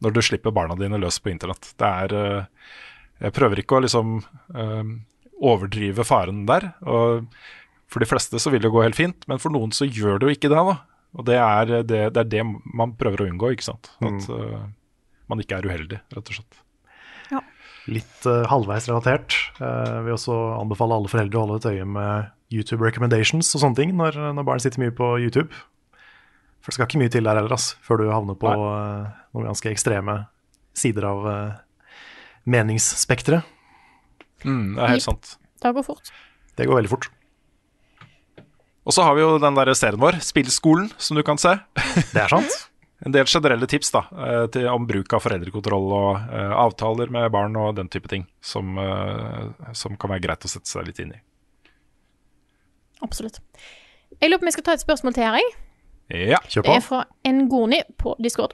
når 0.04 0.14
du 0.16 0.22
slipper 0.24 0.54
barna 0.56 0.78
dine 0.80 1.00
løs 1.02 1.18
på 1.20 1.32
internett. 1.34 1.74
Det 1.80 1.90
er 1.90 2.16
eh, 2.16 2.72
Jeg 3.26 3.36
prøver 3.36 3.62
ikke 3.62 3.78
å 3.78 3.84
liksom 3.84 4.18
overdrive 5.36 6.04
faren 6.08 6.46
der. 6.48 6.74
og 6.82 7.28
For 7.92 8.04
de 8.04 8.10
fleste 8.10 8.40
så 8.40 8.52
vil 8.52 8.64
det 8.64 8.72
gå 8.72 8.84
helt 8.84 8.98
fint, 8.98 9.28
men 9.28 9.40
for 9.40 9.52
noen 9.52 9.72
så 9.76 9.88
gjør 9.88 10.20
det 10.20 10.28
jo 10.28 10.36
ikke 10.36 10.52
det. 10.52 10.64
da. 10.72 10.76
Og 11.16 11.26
det 11.28 11.38
er 11.40 11.70
det, 11.88 12.00
det, 12.12 12.22
er 12.22 12.28
det 12.28 12.44
man 12.46 12.96
prøver 13.00 13.24
å 13.24 13.28
unngå, 13.32 13.54
ikke 13.56 13.70
sant. 13.70 13.92
At 14.04 14.28
uh, 14.28 14.66
man 15.32 15.42
ikke 15.42 15.60
er 15.60 15.68
uheldig, 15.68 16.02
rett 16.16 16.32
og 16.32 16.40
slett. 16.40 16.62
Litt 17.86 18.26
uh, 18.26 18.42
halvveis 18.50 18.88
relatert. 18.90 19.36
Uh, 19.60 20.02
vil 20.08 20.16
også 20.16 20.36
anbefale 20.58 20.98
alle 20.98 21.12
foreldre 21.12 21.38
å 21.38 21.46
holde 21.46 21.60
et 21.62 21.68
øye 21.76 21.86
med 21.88 22.32
YouTube 22.54 22.86
recommendations 22.86 23.52
og 23.56 23.62
sånne 23.62 23.78
ting 23.78 23.94
når, 23.98 24.18
når 24.38 24.48
barn 24.48 24.62
sitter 24.64 24.82
mye 24.82 24.96
på 24.96 25.16
YouTube. 25.22 25.54
For 26.66 26.74
det 26.74 26.80
skal 26.80 26.90
ikke 26.90 27.02
mye 27.04 27.14
til 27.14 27.28
der 27.28 27.38
heller, 27.38 27.54
ass, 27.54 27.76
før 27.86 28.02
du 28.02 28.08
havner 28.10 28.38
på 28.42 28.50
uh, 28.50 29.06
noen 29.38 29.52
ganske 29.52 29.70
ekstreme 29.70 30.24
sider 30.76 31.06
av 31.08 31.28
uh, 31.30 31.92
meningsspekteret. 32.50 33.46
Mm, 34.46 34.74
det 34.74 34.82
er 34.82 34.96
helt 34.96 35.06
sant. 35.06 35.36
Det 35.62 35.72
går 35.78 35.86
fort. 35.86 36.10
Det 36.58 36.66
går 36.66 36.82
veldig 36.82 36.92
fort. 36.92 37.12
Og 38.86 38.94
så 38.94 39.06
har 39.06 39.18
vi 39.18 39.24
jo 39.24 39.36
den 39.42 39.58
der 39.58 39.74
serien 39.78 40.02
vår, 40.02 40.20
Spillskolen, 40.22 40.92
som 41.02 41.18
du 41.18 41.24
kan 41.26 41.42
se. 41.42 41.58
Det 42.14 42.22
er 42.22 42.32
sant. 42.32 42.56
En 43.06 43.12
del 43.12 43.28
generelle 43.28 43.68
tips 43.70 43.92
da, 43.92 44.06
eh, 44.24 44.46
til, 44.50 44.70
om 44.72 44.86
bruk 44.88 45.12
av 45.14 45.20
foreldrekontroll 45.22 45.90
og 45.94 46.30
uh, 46.32 46.54
avtaler 46.64 47.12
med 47.12 47.28
barn 47.30 47.58
og 47.60 47.76
den 47.78 47.90
type 47.92 48.08
ting, 48.10 48.24
som, 48.40 48.80
uh, 48.80 49.52
som 49.76 49.98
kan 50.00 50.14
være 50.14 50.24
greit 50.24 50.48
å 50.48 50.50
sette 50.50 50.72
seg 50.72 50.88
litt 50.88 51.02
inn 51.04 51.12
i. 51.14 51.20
Absolutt. 53.06 53.42
Jeg 54.16 54.32
lurer 54.32 54.40
på 54.40 54.48
om 54.48 54.50
jeg 54.50 54.58
skal 54.58 54.68
ta 54.70 54.78
et 54.80 54.86
spørsmål 54.86 55.18
til 55.18 55.28
her, 55.28 55.38
jeg. 55.44 55.65
Ja. 56.10 56.38
Kjør 56.46 56.68
Det 56.68 56.76
er 56.76 56.84
fra 56.86 57.06
Ngoni 57.26 57.80
på 57.98 58.14
Discord. 58.22 58.54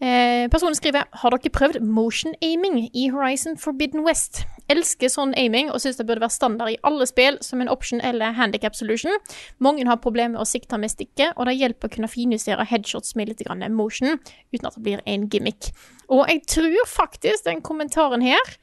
Eh, 0.00 0.48
personen 0.50 0.74
skriver 0.74 1.04
Har 1.12 1.30
dere 1.30 1.52
prøvd 1.52 1.82
motion 1.84 2.34
aiming 2.42 2.88
i 2.96 3.10
Horizon 3.12 3.58
Forbidden 3.60 4.02
West? 4.02 4.42
Elsker 4.70 5.10
sånn 5.12 5.34
aiming 5.38 5.70
og 5.70 5.80
syns 5.82 6.00
det 6.00 6.06
burde 6.08 6.24
være 6.24 6.34
standard 6.34 6.72
i 6.72 6.78
alle 6.86 7.06
spill 7.06 7.38
som 7.44 7.60
en 7.60 7.70
option 7.70 8.00
eller 8.00 8.34
handicap 8.34 8.74
solution. 8.74 9.14
Mange 9.58 9.86
har 9.86 10.00
problemer 10.02 10.34
med 10.34 10.42
å 10.42 10.48
sikte 10.48 10.78
med 10.78 10.90
stikket, 10.90 11.34
og 11.36 11.46
det 11.46 11.58
hjelper 11.58 11.90
å 11.90 11.94
kunne 11.94 12.10
finjustere 12.10 12.66
headshots 12.66 13.14
med 13.18 13.30
litt 13.30 13.42
grann 13.44 13.62
motion, 13.74 14.18
uten 14.54 14.66
at 14.66 14.78
det 14.78 14.82
blir 14.86 15.02
en 15.06 15.28
gimmick. 15.30 15.70
Og 16.10 16.26
jeg 16.26 16.42
tror 16.50 16.86
faktisk 16.90 17.44
den 17.46 17.62
kommentaren 17.62 18.22
her 18.22 18.54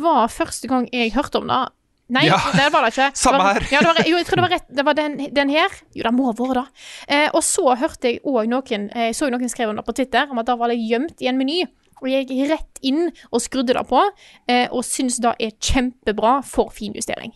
var 0.00 0.30
første 0.32 0.70
gang 0.70 0.88
jeg 0.94 1.14
hørte 1.14 1.42
om 1.42 1.50
det. 1.50 1.64
Nei, 2.08 2.26
Ja, 2.28 2.36
det 2.54 2.68
var 2.72 2.84
det 2.86 2.92
ikke. 2.94 3.08
samme 3.18 3.42
her. 3.48 3.64
Ja, 3.72 3.80
det 3.82 3.88
var, 3.90 4.02
jo, 4.06 4.16
jeg 4.20 4.26
tror 4.28 4.38
det 4.38 4.44
var 4.46 4.52
rett. 4.54 4.66
Det 4.78 4.84
var 4.86 4.94
den, 4.94 5.16
den 5.34 5.48
her. 5.50 5.72
Jo, 5.96 6.02
det 6.06 6.12
må 6.14 6.28
ha 6.28 6.34
vært 6.38 6.60
det. 6.60 6.84
Eh, 7.08 7.28
og 7.34 7.42
så 7.42 7.64
hørte 7.80 8.12
jeg 8.12 8.20
òg 8.22 8.46
noen 8.52 8.84
eh, 8.94 9.08
Jeg 9.08 9.16
så 9.18 9.30
noen 9.32 9.50
skrev 9.50 9.72
under 9.72 9.82
på 9.86 9.94
Twitter, 9.98 10.28
om 10.30 10.38
at 10.38 10.46
da 10.46 10.54
var 10.60 10.70
det 10.70 10.78
gjemt 10.78 11.18
i 11.24 11.26
en 11.32 11.40
meny. 11.40 11.64
Og 12.02 12.10
jeg 12.12 12.28
gikk 12.28 12.50
rett 12.52 12.78
inn 12.86 13.08
og 13.32 13.40
skrudde 13.42 13.74
det 13.74 13.82
på, 13.88 14.04
eh, 14.52 14.68
og 14.70 14.84
syns 14.86 15.16
det 15.24 15.32
er 15.40 15.56
kjempebra 15.58 16.38
for 16.46 16.70
finjustering. 16.70 17.32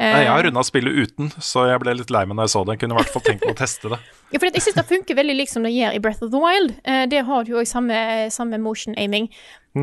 Eh, 0.00 0.10
Nei, 0.10 0.22
Jeg 0.24 0.32
har 0.32 0.42
runda 0.42 0.62
spillet 0.66 0.96
uten, 1.04 1.28
så 1.38 1.68
jeg 1.70 1.78
ble 1.84 1.92
litt 1.94 2.10
lei 2.10 2.24
meg 2.26 2.34
når 2.34 2.48
jeg 2.48 2.54
så 2.56 2.62
det. 2.66 2.74
Jeg 2.74 2.80
kunne 2.82 2.96
i 2.96 2.98
hvert 2.98 3.12
fall 3.14 3.22
tenkt 3.28 3.44
meg 3.46 3.54
å 3.54 3.58
teste 3.62 3.92
det. 3.92 4.00
Ja, 4.34 4.40
for 4.42 4.48
jeg 4.50 4.64
syns 4.64 4.74
det 4.80 4.82
funker 4.88 5.14
veldig 5.14 5.34
likt 5.38 5.52
som 5.52 5.62
det 5.62 5.70
gjør 5.70 5.94
i 5.94 6.00
Breath 6.02 6.24
of 6.26 6.32
the 6.32 6.40
Wild. 6.42 6.72
Eh, 6.82 7.04
det 7.06 7.20
har 7.28 7.44
jo 7.46 7.60
òg 7.60 7.68
samme, 7.70 7.94
samme 8.34 8.58
motion 8.58 8.96
aiming. 8.98 9.28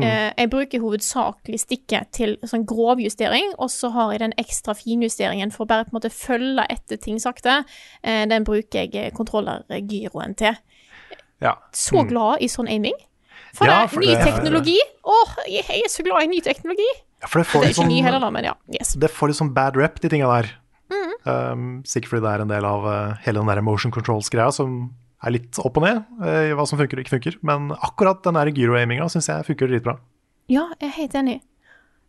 Eh, 0.00 0.30
jeg 0.38 0.50
bruker 0.52 0.80
hovedsakelig 0.80 1.58
stikket 1.60 2.12
til 2.16 2.38
sånn 2.48 2.64
grovjustering, 2.68 3.52
og 3.58 3.68
så 3.72 3.90
har 3.92 4.14
jeg 4.14 4.22
den 4.22 4.34
ekstra 4.40 4.72
finjusteringen 4.78 5.52
for 5.52 5.66
å 5.66 5.70
bare 5.72 5.84
på 5.84 5.92
en 5.92 5.98
måte 5.98 6.12
følge 6.14 6.64
etter 6.72 7.00
ting 7.02 7.20
sakte. 7.20 7.58
Eh, 8.00 8.22
den 8.30 8.46
bruker 8.48 8.86
jeg 8.86 8.94
eh, 8.96 9.12
kontrollergyroen 9.12 10.36
til. 10.40 10.56
Ja. 11.44 11.58
Så 11.76 12.06
glad 12.08 12.40
i 12.40 12.48
sånn 12.48 12.70
aiming. 12.72 12.96
For 13.52 13.68
Ja, 13.68 13.84
for 13.90 14.00
ny 14.00 14.14
det 14.14 14.24
teknologi. 14.24 14.78
Åh, 15.04 15.36
jeg 15.44 15.66
jeg 15.68 15.84
er 15.84 15.92
så 15.92 16.06
glad 16.06 16.24
i 16.24 16.30
ny 16.30 16.40
teknologi. 16.40 16.88
Ja, 17.20 17.28
det 17.28 17.34
Det 17.34 17.38
er 17.38 17.44
ikke 17.44 17.68
ikke 17.68 17.86
ny 17.90 18.00
sånn, 18.00 18.04
heller, 18.06 18.20
da, 18.20 18.30
men 18.30 18.44
ja. 18.44 18.54
Yes. 18.72 18.94
det 18.94 19.10
får 19.10 19.28
litt 19.28 19.36
sånn 19.36 19.54
bad 19.54 19.76
rep, 19.76 20.00
de 20.00 20.08
tinga 20.08 20.30
der. 20.30 20.56
Um, 21.22 21.82
sikkert 21.86 22.10
fordi 22.10 22.24
det 22.24 22.30
er 22.32 22.42
en 22.42 22.50
del 22.50 22.64
av 22.66 22.86
uh, 22.86 23.14
hele 23.22 23.38
den 23.38 23.50
der 23.52 23.62
motion 23.62 23.92
controls-greia 23.94 24.50
som 24.50 24.90
er 25.22 25.34
litt 25.34 25.58
opp 25.62 25.78
og 25.78 25.84
ned 25.86 26.02
eh, 26.26 26.50
i 26.50 26.56
hva 26.58 26.64
som 26.68 26.80
funker 26.80 26.98
og 26.98 27.04
ikke 27.04 27.16
funker. 27.16 27.38
Men 27.46 27.70
akkurat 27.78 28.22
den 28.26 28.38
gyro-aiminga 28.56 29.08
syns 29.12 29.28
jeg 29.30 29.46
funker 29.46 29.70
dritbra. 29.70 29.96
Ja, 30.50 30.66
jeg 30.80 30.88
er 30.90 30.96
helt 30.98 31.14
enig. 31.20 31.38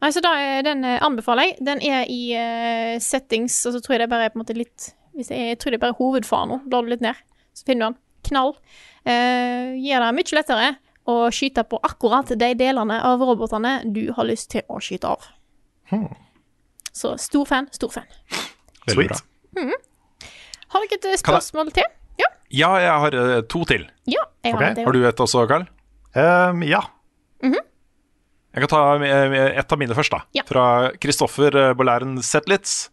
Nei, 0.04 0.10
så 0.12 0.20
da, 0.26 0.34
er- 0.36 0.64
Den 0.66 0.84
eh, 0.84 1.00
anbefaler 1.06 1.48
jeg. 1.52 1.58
Den 1.64 1.82
er 1.86 2.08
i 2.12 2.22
eh, 2.36 2.98
settings, 3.00 3.60
og 3.70 3.76
så 3.78 3.82
tror 3.84 3.96
jeg 3.98 4.04
det 4.06 4.10
bare 4.12 4.28
er 4.28 4.34
på 4.34 4.40
en 4.40 4.46
måte 4.46 4.58
litt 4.58 4.90
hvis 5.14 5.30
jeg, 5.30 5.52
jeg 5.52 5.60
tror 5.62 5.70
det 5.72 5.78
er 5.78 5.84
bare 5.84 5.98
hovedfaren 6.00 6.50
nå. 6.50 6.56
Blar 6.66 6.82
du 6.82 6.90
litt 6.90 7.04
ned, 7.06 7.20
så 7.54 7.68
finner 7.68 7.86
du 7.86 7.94
den. 7.94 8.00
Knall. 8.24 8.54
Uh, 9.04 9.76
gir 9.78 10.00
deg 10.00 10.14
mye 10.16 10.36
lettere 10.38 10.68
å 11.12 11.16
skyte 11.36 11.66
på 11.68 11.78
akkurat 11.84 12.30
de 12.40 12.48
delene 12.58 12.98
av 13.04 13.22
robotene 13.22 13.74
du 13.94 14.08
har 14.16 14.26
lyst 14.26 14.48
til 14.56 14.64
å 14.72 14.80
skyte 14.82 15.12
av. 15.12 15.26
Så 16.96 17.12
stor 17.22 17.46
fan, 17.50 17.68
stor 17.76 17.92
fan. 17.94 18.08
Veldig 18.88 19.06
bra. 19.12 19.20
Sweet. 19.54 19.90
Har 20.74 20.86
dere 20.88 20.98
et 20.98 21.08
eh, 21.12 21.20
spørsmål 21.22 21.70
til? 21.76 21.86
Ja. 22.22 22.30
Ja, 22.54 22.72
jeg 22.82 22.98
har 23.06 23.16
eh, 23.18 23.42
to 23.50 23.64
til. 23.70 23.88
ja 24.06 24.22
jeg 24.44 24.54
har 24.54 24.62
Ok, 24.62 24.78
en. 24.78 24.86
Har 24.86 24.94
du 24.94 25.06
et 25.08 25.22
også, 25.26 25.46
Carl? 25.50 25.66
Um, 26.14 26.62
ja. 26.68 26.84
Jeg 28.54 28.68
kan 28.68 28.70
ta 28.70 28.82
eh, 29.02 29.36
et 29.58 29.72
av 29.74 29.80
mine 29.82 29.96
først, 29.98 30.14
da. 30.14 30.20
Ja. 30.38 30.44
Fra 30.46 30.66
Kristoffer 31.02 31.56
eh, 31.58 31.72
Bolæren 31.78 32.20
Zetlitz. 32.22 32.92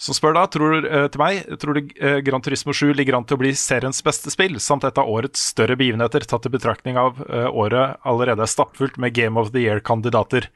Som 0.00 0.16
spør 0.16 0.32
da, 0.34 0.46
tror 0.50 0.80
til 0.82 1.20
meg, 1.20 1.44
tror 1.62 1.76
du 1.76 1.92
Grand 1.92 2.24
Gran 2.26 2.42
Turismo 2.42 2.72
7 2.74 2.88
ligger 2.98 3.14
an 3.14 3.26
til 3.28 3.36
å 3.36 3.42
bli 3.44 3.52
seriens 3.54 4.00
beste 4.02 4.32
spill, 4.34 4.56
samt 4.58 4.82
et 4.88 4.96
av 4.98 5.06
årets 5.06 5.44
større 5.52 5.76
begivenheter, 5.78 6.24
tatt 6.26 6.48
i 6.48 6.50
betraktning 6.50 6.98
av 6.98 7.20
året 7.30 8.00
allerede 8.02 8.42
er 8.42 8.50
stappfullt 8.50 8.98
med 8.98 9.14
Game 9.14 9.38
of 9.38 9.52
the 9.54 9.62
Year-kandidater. 9.62 10.48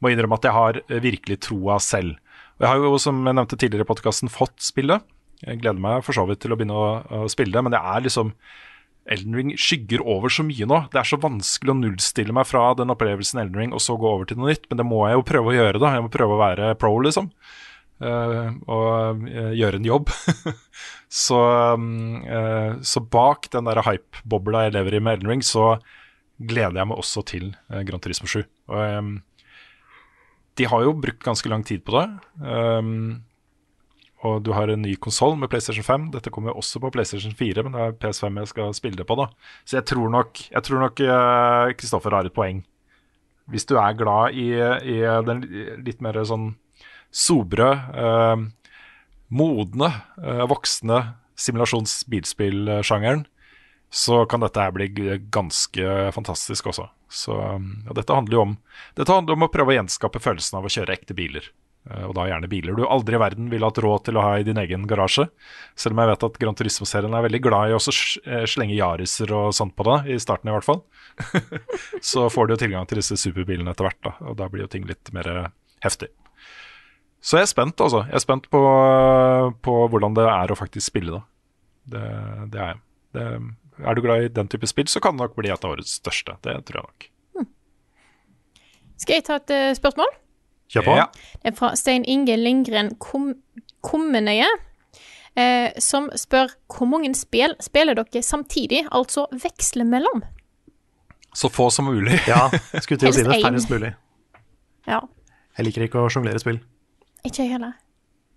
Må 0.00 0.14
innrømme 0.14 0.38
at 0.40 0.48
jeg 0.48 0.56
har 0.56 0.80
virkelig 1.04 1.36
troa 1.44 1.76
selv. 1.84 2.16
Og 2.56 2.64
jeg 2.64 2.70
har 2.70 2.80
jo, 2.86 2.94
som 3.04 3.20
jeg 3.28 3.36
nevnte 3.36 3.60
tidligere 3.60 3.84
i 3.84 3.90
podkasten, 3.92 4.32
fått 4.32 4.56
spillet. 4.64 5.04
Jeg 5.44 5.60
gleder 5.60 5.82
meg 5.82 6.04
for 6.06 6.16
så 6.16 6.24
vidt 6.28 6.42
til 6.44 6.54
å 6.54 6.58
begynne 6.58 6.76
å, 6.76 6.86
å 7.24 7.26
spille 7.32 7.54
det, 7.54 7.64
men 7.64 7.74
det 7.74 7.80
er 7.80 8.06
liksom 8.06 8.32
Elden 9.04 9.36
Ring 9.36 9.50
skygger 9.60 10.00
over 10.08 10.32
så 10.32 10.44
mye 10.46 10.66
nå. 10.68 10.78
Det 10.92 11.00
er 11.00 11.08
så 11.08 11.18
vanskelig 11.20 11.74
å 11.74 11.76
nullstille 11.76 12.32
meg 12.36 12.48
fra 12.48 12.70
den 12.78 12.92
opplevelsen 12.94 13.42
Elden 13.42 13.60
Ring 13.60 13.74
og 13.76 13.82
så 13.84 13.98
gå 14.00 14.08
over 14.08 14.28
til 14.28 14.40
noe 14.40 14.54
nytt, 14.54 14.64
men 14.70 14.80
det 14.80 14.86
må 14.88 15.02
jeg 15.04 15.18
jo 15.18 15.26
prøve 15.28 15.52
å 15.52 15.56
gjøre. 15.58 15.82
da 15.82 15.92
Jeg 15.96 16.06
må 16.06 16.12
prøve 16.12 16.36
å 16.36 16.40
være 16.40 16.70
pro, 16.80 16.94
liksom. 17.04 17.28
Uh, 18.04 18.56
og 18.66 19.28
uh, 19.28 19.52
gjøre 19.54 19.78
en 19.80 19.90
jobb. 19.90 20.08
så, 21.26 21.42
um, 21.76 22.24
uh, 22.24 22.80
så 22.84 23.04
bak 23.04 23.50
den 23.52 23.68
der 23.68 23.84
hype-bobla 23.86 24.64
jeg 24.66 24.76
lever 24.78 24.96
i 24.96 25.04
med 25.04 25.18
Elden 25.18 25.34
Ring, 25.34 25.44
så 25.44 25.76
gleder 26.40 26.80
jeg 26.80 26.90
meg 26.90 27.04
også 27.04 27.22
til 27.28 27.52
Grand 27.68 27.86
Gran 27.92 28.02
Turismo 28.02 28.30
7. 28.30 28.40
Og, 28.72 28.80
um, 28.80 29.14
de 30.58 30.66
har 30.70 30.84
jo 30.86 30.96
brukt 30.96 31.22
ganske 31.26 31.50
lang 31.50 31.64
tid 31.66 31.84
på 31.84 31.96
det. 31.96 32.06
ehm, 32.46 33.22
og 34.24 34.40
du 34.44 34.52
har 34.56 34.70
en 34.72 34.80
ny 34.80 34.94
konsoll 34.96 35.36
med 35.36 35.50
PlayStation 35.52 35.84
5. 35.84 36.08
Dette 36.14 36.32
kommer 36.32 36.52
jo 36.52 36.60
også 36.62 36.80
på 36.80 36.90
PlayStation 36.94 37.34
4, 37.36 37.64
men 37.66 37.76
det 37.76 37.82
er 37.84 37.96
PS5 38.00 38.40
jeg 38.40 38.52
skal 38.54 38.76
spille 38.76 39.00
det 39.00 39.06
på. 39.08 39.18
da 39.20 39.28
Så 39.68 39.78
jeg 39.78 39.86
tror 39.90 40.12
nok 40.12 40.40
jeg 40.48 40.64
tror 40.64 40.80
nok 40.80 41.02
eh, 41.04 41.74
Kristoffer 41.76 42.16
har 42.16 42.28
et 42.28 42.36
poeng. 42.36 42.62
Hvis 43.52 43.68
du 43.68 43.76
er 43.76 43.96
glad 43.98 44.32
i, 44.32 44.48
i 44.56 45.00
den 45.28 45.44
litt 45.84 46.00
mer 46.00 46.16
sånn 46.24 46.54
sobre, 47.14 47.68
eh, 48.00 48.46
modne, 49.28 49.90
eh, 50.22 50.44
voksne 50.48 51.02
simulasjons-bilspill-sjangeren, 51.36 53.26
så 53.94 54.24
kan 54.26 54.42
dette 54.42 54.62
her 54.62 54.72
bli 54.74 54.88
ganske 55.30 56.12
fantastisk 56.16 56.72
også. 56.72 56.88
Så 57.12 57.36
ja, 57.36 57.94
dette 57.94 58.16
handler 58.16 58.34
jo 58.34 58.42
om 58.42 58.56
Dette 58.96 59.12
handler 59.12 59.36
om 59.36 59.44
å 59.46 59.52
prøve 59.52 59.70
å 59.70 59.76
gjenskape 59.76 60.22
følelsen 60.22 60.58
av 60.58 60.66
å 60.66 60.72
kjøre 60.72 60.96
ekte 60.96 61.14
biler. 61.14 61.46
Eh, 61.90 62.04
Og 62.08 62.14
da 62.16 62.26
gjerne 62.30 62.48
biler 62.50 62.76
du 62.78 62.84
aldri 62.86 63.18
i 63.18 63.20
verden 63.20 63.50
ville 63.52 63.68
hatt 63.68 63.80
råd 63.82 64.06
til 64.06 64.18
å 64.18 64.24
ha 64.24 64.38
i 64.38 64.46
din 64.46 64.60
egen 64.60 64.86
garasje. 64.88 65.26
Selv 65.76 65.96
om 65.96 66.02
jeg 66.02 66.12
vet 66.12 66.26
at 66.28 66.38
Gran 66.40 66.58
Turismo-serien 66.58 67.14
er 67.16 67.26
veldig 67.26 67.42
glad 67.44 67.70
i 67.72 67.76
å 67.76 67.82
eh, 67.82 68.44
slenge 68.50 68.76
Yariser 68.78 69.32
og 69.36 69.52
sånt 69.56 69.76
på 69.76 69.86
det, 69.90 69.98
i 70.14 70.20
starten 70.22 70.50
i 70.50 70.56
hvert 70.56 70.68
fall. 70.68 70.84
så 72.12 72.28
får 72.32 72.46
du 72.46 72.54
jo 72.56 72.62
tilgang 72.64 72.88
til 72.88 73.02
disse 73.02 73.18
superbilene 73.20 73.74
etter 73.74 73.88
hvert, 73.88 74.00
da, 74.06 74.14
og 74.24 74.38
da 74.40 74.48
blir 74.52 74.64
jo 74.64 74.72
ting 74.72 74.88
litt 74.88 75.12
mer 75.16 75.50
heftig. 75.84 76.10
Så 77.24 77.38
jeg 77.38 77.46
er 77.46 77.52
spent, 77.52 77.80
altså. 77.80 78.02
Jeg 78.10 78.18
er 78.18 78.24
spent 78.24 78.50
på, 78.52 78.60
på 79.64 79.76
hvordan 79.88 80.16
det 80.16 80.26
er 80.28 80.52
å 80.52 80.58
faktisk 80.60 80.90
spille 80.90 81.14
det. 81.14 81.22
Det, 81.94 82.02
det 82.52 82.60
er 82.60 82.74
jeg. 82.74 82.82
Det, 83.14 83.24
er 83.84 83.96
du 83.96 84.02
glad 84.04 84.26
i 84.26 84.32
den 84.32 84.50
type 84.52 84.68
spill, 84.68 84.86
så 84.90 85.00
kan 85.02 85.16
det 85.16 85.24
nok 85.24 85.38
bli 85.38 85.48
et 85.52 85.64
av 85.64 85.72
årets 85.72 85.96
største. 86.02 86.36
Det 86.44 86.58
tror 86.68 86.82
jeg 86.82 86.84
nok. 86.90 87.08
Skal 89.00 89.18
jeg 89.18 89.24
ta 89.26 89.38
et 89.40 89.52
eh, 89.54 89.72
spørsmål? 89.76 90.12
Kjør 90.72 90.86
på. 90.86 90.94
Ja. 90.98 91.08
Det 91.42 91.52
er 91.52 91.56
fra 91.58 91.72
Stein 91.78 92.04
Inge 92.08 92.36
Lindgren 92.40 92.94
Kom 93.02 93.34
Kommenøye. 93.84 94.48
Eh, 95.36 95.72
som 95.82 96.06
spør 96.14 96.52
hvor 96.70 96.86
mange 96.86 97.10
spill 97.18 97.56
spiller 97.62 97.98
dere 97.98 98.22
samtidig, 98.22 98.84
altså 98.94 99.26
veksler 99.34 99.84
mellom? 99.88 100.22
Så 101.34 101.50
få 101.50 101.66
som 101.74 101.88
mulig. 101.90 102.20
Ja, 102.30 102.46
skulle 102.80 103.00
til 103.02 103.10
å 103.10 103.14
si 103.16 103.24
det. 103.26 103.40
Færrest 103.42 103.70
mulig. 103.72 103.90
Ja, 104.86 105.00
Jeg 105.58 105.66
liker 105.68 105.84
ikke 105.86 106.04
å 106.04 106.10
sjonglere 106.12 106.38
spill. 106.42 106.60
ikke 107.24 107.42
jeg 107.44 107.54
heller. 107.56 107.74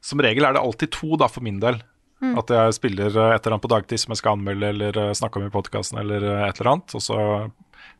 Som 0.02 0.22
regel 0.24 0.46
er 0.48 0.54
det 0.56 0.62
alltid 0.62 0.92
to, 0.96 1.16
da, 1.20 1.28
for 1.30 1.46
min 1.46 1.60
del. 1.62 1.80
At 2.18 2.50
jeg 2.50 2.74
spiller 2.74 3.12
eh, 3.14 3.36
et 3.36 3.46
eller 3.46 3.54
annet 3.58 3.62
på 3.68 3.70
dagtid 3.70 4.02
som 4.02 4.14
jeg 4.16 4.18
skal 4.24 4.38
anmelde 4.40 4.72
eller 4.74 4.98
eh, 4.98 5.14
snakke 5.14 5.38
om 5.38 5.46
i 5.46 5.54
podkasten, 5.54 6.00
eller 6.02 6.24
eh, 6.26 6.46
et 6.48 6.58
eller 6.60 6.72
annet. 6.72 6.96
Og 6.98 7.04
så, 7.06 7.18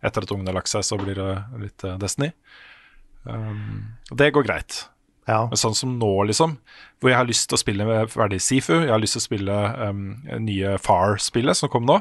etter 0.02 0.26
at 0.26 0.34
ungene 0.34 0.50
har 0.50 0.58
lagt 0.58 0.72
seg, 0.72 0.82
så 0.88 0.98
blir 0.98 1.20
det 1.22 1.34
litt 1.62 1.86
Destiny. 2.02 2.32
Um, 3.28 3.98
og 4.12 4.18
det 4.22 4.32
går 4.36 4.46
greit. 4.48 4.78
Ja. 5.28 5.42
Men 5.52 5.60
sånn 5.60 5.76
som 5.76 5.98
nå, 6.00 6.10
liksom, 6.30 6.54
hvor 7.02 7.12
jeg 7.12 7.18
har 7.20 7.28
lyst 7.28 7.50
til 7.52 7.58
å 7.58 7.60
spille 7.60 7.88
ferdig 8.14 8.40
Sifu, 8.42 8.78
jeg 8.86 8.94
har 8.94 9.02
lyst 9.04 9.18
til 9.18 9.24
å 9.24 9.28
spille 9.28 9.58
um, 9.90 10.04
nye 10.46 10.78
Far-spillet 10.80 11.60
som 11.60 11.72
kom 11.74 11.84
nå. 11.90 11.98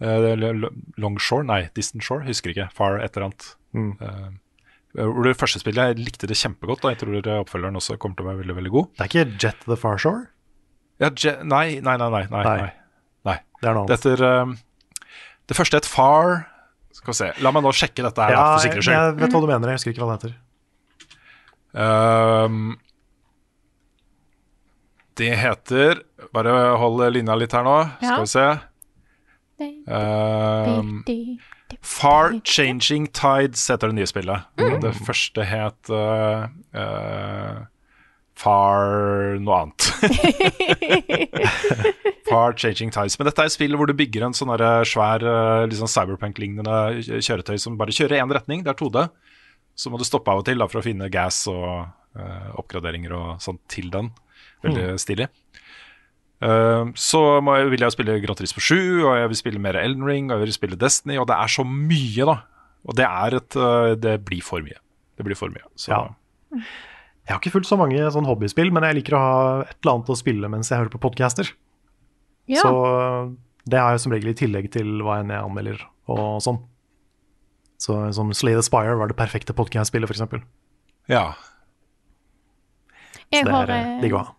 Uh, 0.00 0.68
Longshore, 0.96 1.44
nei, 1.44 1.60
Distant 1.76 2.04
Shore, 2.06 2.24
husker 2.28 2.54
ikke. 2.54 2.68
Far 2.76 3.00
et 3.02 3.16
eller 3.18 3.28
annet. 3.28 3.48
Mm. 3.76 3.90
Uh, 4.00 5.24
det 5.26 5.34
første 5.38 5.60
spillet, 5.60 5.92
jeg 5.92 6.06
likte 6.06 6.26
det 6.30 6.38
kjempegodt, 6.40 6.86
og 6.86 6.94
jeg 6.94 7.02
tror 7.02 7.28
oppfølgeren 7.42 7.76
også 7.78 7.98
kommer 8.00 8.16
til 8.18 8.24
å 8.24 8.30
være 8.30 8.40
veldig, 8.40 8.56
veldig 8.62 8.72
god. 8.74 8.86
Det 8.96 9.04
er 9.04 9.10
ikke 9.12 9.38
Jet 9.44 9.66
the 9.68 9.76
Far 9.78 10.00
Shore? 10.00 10.24
Ja, 10.98 11.10
Je 11.14 11.36
nei, 11.46 11.78
nei, 11.84 11.94
nei, 12.00 12.08
nei, 12.10 12.24
nei, 12.32 12.44
Nei. 12.48 12.70
nei. 13.28 13.36
Det 13.60 13.68
er 13.68 13.76
noe 13.76 13.86
Det 13.90 13.98
annet. 13.98 14.06
heter 14.08 14.24
um, 14.42 14.56
Det 15.50 15.56
første 15.58 15.78
het 15.78 15.86
Far 15.86 16.32
Skal 16.98 17.12
vi 17.12 17.16
se, 17.20 17.28
la 17.44 17.50
meg 17.54 17.62
nå 17.64 17.70
sjekke 17.76 18.02
dette 18.04 18.24
her, 18.26 18.34
da, 18.34 18.38
Ja, 18.38 18.44
for 18.44 18.52
jeg, 18.58 18.62
sikkerhets 18.66 18.86
skyld. 18.88 18.98
jeg 18.98 19.16
vet 19.22 19.34
hva 19.36 19.40
du 19.44 19.48
mener. 19.52 19.70
Jeg 19.72 19.78
husker 19.80 19.94
ikke 19.94 20.02
hva 20.04 20.10
det 20.10 20.18
heter. 20.18 20.36
Um, 21.78 22.78
det 25.20 25.32
heter 25.36 26.00
Bare 26.34 26.54
hold 26.80 27.02
linja 27.14 27.36
litt 27.38 27.52
her 27.54 27.64
nå, 27.66 27.76
Ja. 28.02 28.16
skal 28.16 28.24
vi 28.24 28.32
se. 28.32 28.48
Um, 29.90 31.04
Far 31.82 32.32
Changing 32.44 33.06
Tides 33.12 33.64
heter 33.68 33.88
det 33.90 33.96
nye 33.98 34.06
spillet. 34.08 34.46
Det 34.56 34.92
første 35.06 35.44
het 35.44 35.90
uh, 35.90 36.46
uh, 36.76 37.58
Far 38.38 39.38
noe 39.42 39.56
annet. 39.64 39.88
Far 42.28 42.54
Changing 42.60 42.92
Tides. 42.94 43.18
Men 43.18 43.28
dette 43.28 43.44
er 43.44 43.50
et 43.50 43.56
spill 43.56 43.76
hvor 43.78 43.88
du 43.88 43.96
bygger 43.96 44.26
en 44.26 44.36
sånn 44.36 44.52
svær 44.88 45.24
liksom 45.68 45.90
cyberpunk-lignende 45.90 47.20
kjøretøy 47.24 47.56
som 47.60 47.78
bare 47.80 47.94
kjører 47.94 48.18
i 48.18 48.22
én 48.22 48.34
retning. 48.36 48.64
Det 48.66 48.72
er 48.74 48.78
2D. 48.78 49.08
Så 49.78 49.92
må 49.92 50.00
du 50.00 50.06
stoppe 50.06 50.32
av 50.32 50.42
og 50.42 50.46
til 50.48 50.58
da, 50.58 50.66
for 50.70 50.80
å 50.80 50.84
finne 50.84 51.10
gas 51.12 51.44
og 51.50 51.86
uh, 52.18 52.48
oppgraderinger 52.58 53.14
og 53.14 53.28
sånn 53.42 53.60
til 53.70 53.92
den. 53.94 54.10
Veldig 54.66 54.96
stilig. 54.98 55.28
Uh, 56.42 56.90
så 56.98 57.20
må 57.42 57.54
jeg, 57.58 57.70
vil 57.74 57.86
jeg 57.86 57.94
spille 57.94 58.18
Gratis 58.24 58.54
på 58.54 58.62
7, 58.62 58.74
og 59.04 59.12
jeg 59.20 59.30
vil 59.30 59.40
spille 59.40 59.62
mer 59.62 59.78
Elden 59.78 60.06
Ring, 60.06 60.32
og 60.32 60.38
jeg 60.38 60.48
vil 60.48 60.56
spille 60.56 60.80
Destiny, 60.80 61.18
og 61.18 61.28
det 61.30 61.38
er 61.38 61.54
så 61.54 61.66
mye, 61.66 62.26
da. 62.26 62.36
Og 62.88 62.98
det 62.98 63.06
er 63.06 63.38
et 63.38 63.58
uh, 63.58 63.94
Det 63.98 64.18
blir 64.26 64.42
for 64.42 64.66
mye. 64.66 64.78
Det 65.18 65.26
blir 65.26 65.38
for 65.38 65.54
mye. 65.54 65.66
Så 65.78 65.94
Ja. 65.94 66.04
Jeg 67.28 67.34
har 67.34 67.42
ikke 67.42 67.58
fulgt 67.58 67.68
så 67.68 67.76
mange 67.76 68.00
sånn 68.08 68.24
hobbyspill, 68.24 68.70
men 68.72 68.86
jeg 68.86 68.96
liker 69.02 69.14
å 69.18 69.18
ha 69.20 69.40
et 69.66 69.74
eller 69.82 69.98
annet 69.98 70.12
å 70.14 70.14
spille 70.16 70.48
mens 70.48 70.70
jeg 70.72 70.80
hører 70.80 70.94
på 70.94 71.00
podcaster. 71.02 71.50
Ja. 72.48 72.64
Så 72.64 72.72
det 73.68 73.78
er 73.78 73.94
jo 73.94 74.02
som 74.02 74.14
regel 74.14 74.32
i 74.32 74.38
tillegg 74.38 74.70
til 74.72 75.02
hva 75.04 75.20
enn 75.22 75.32
jeg 75.32 75.44
anmelder 75.44 75.84
og 76.08 76.40
sånn. 76.44 76.62
Så 77.78 77.98
som 78.16 78.32
Slay 78.34 78.56
the 78.56 78.64
Spire 78.64 78.96
var 78.98 79.10
det 79.10 79.18
perfekte 79.18 79.54
podcast-spillet, 79.54 80.10
f.eks. 80.10 80.42
ja. 81.12 81.28
Jeg 83.28 83.44
Det 83.44 83.54
er 83.54 83.70
eh, 83.70 83.88
eh, 83.92 84.00
digg 84.02 84.16
å 84.16 84.24
ha. 84.24 84.34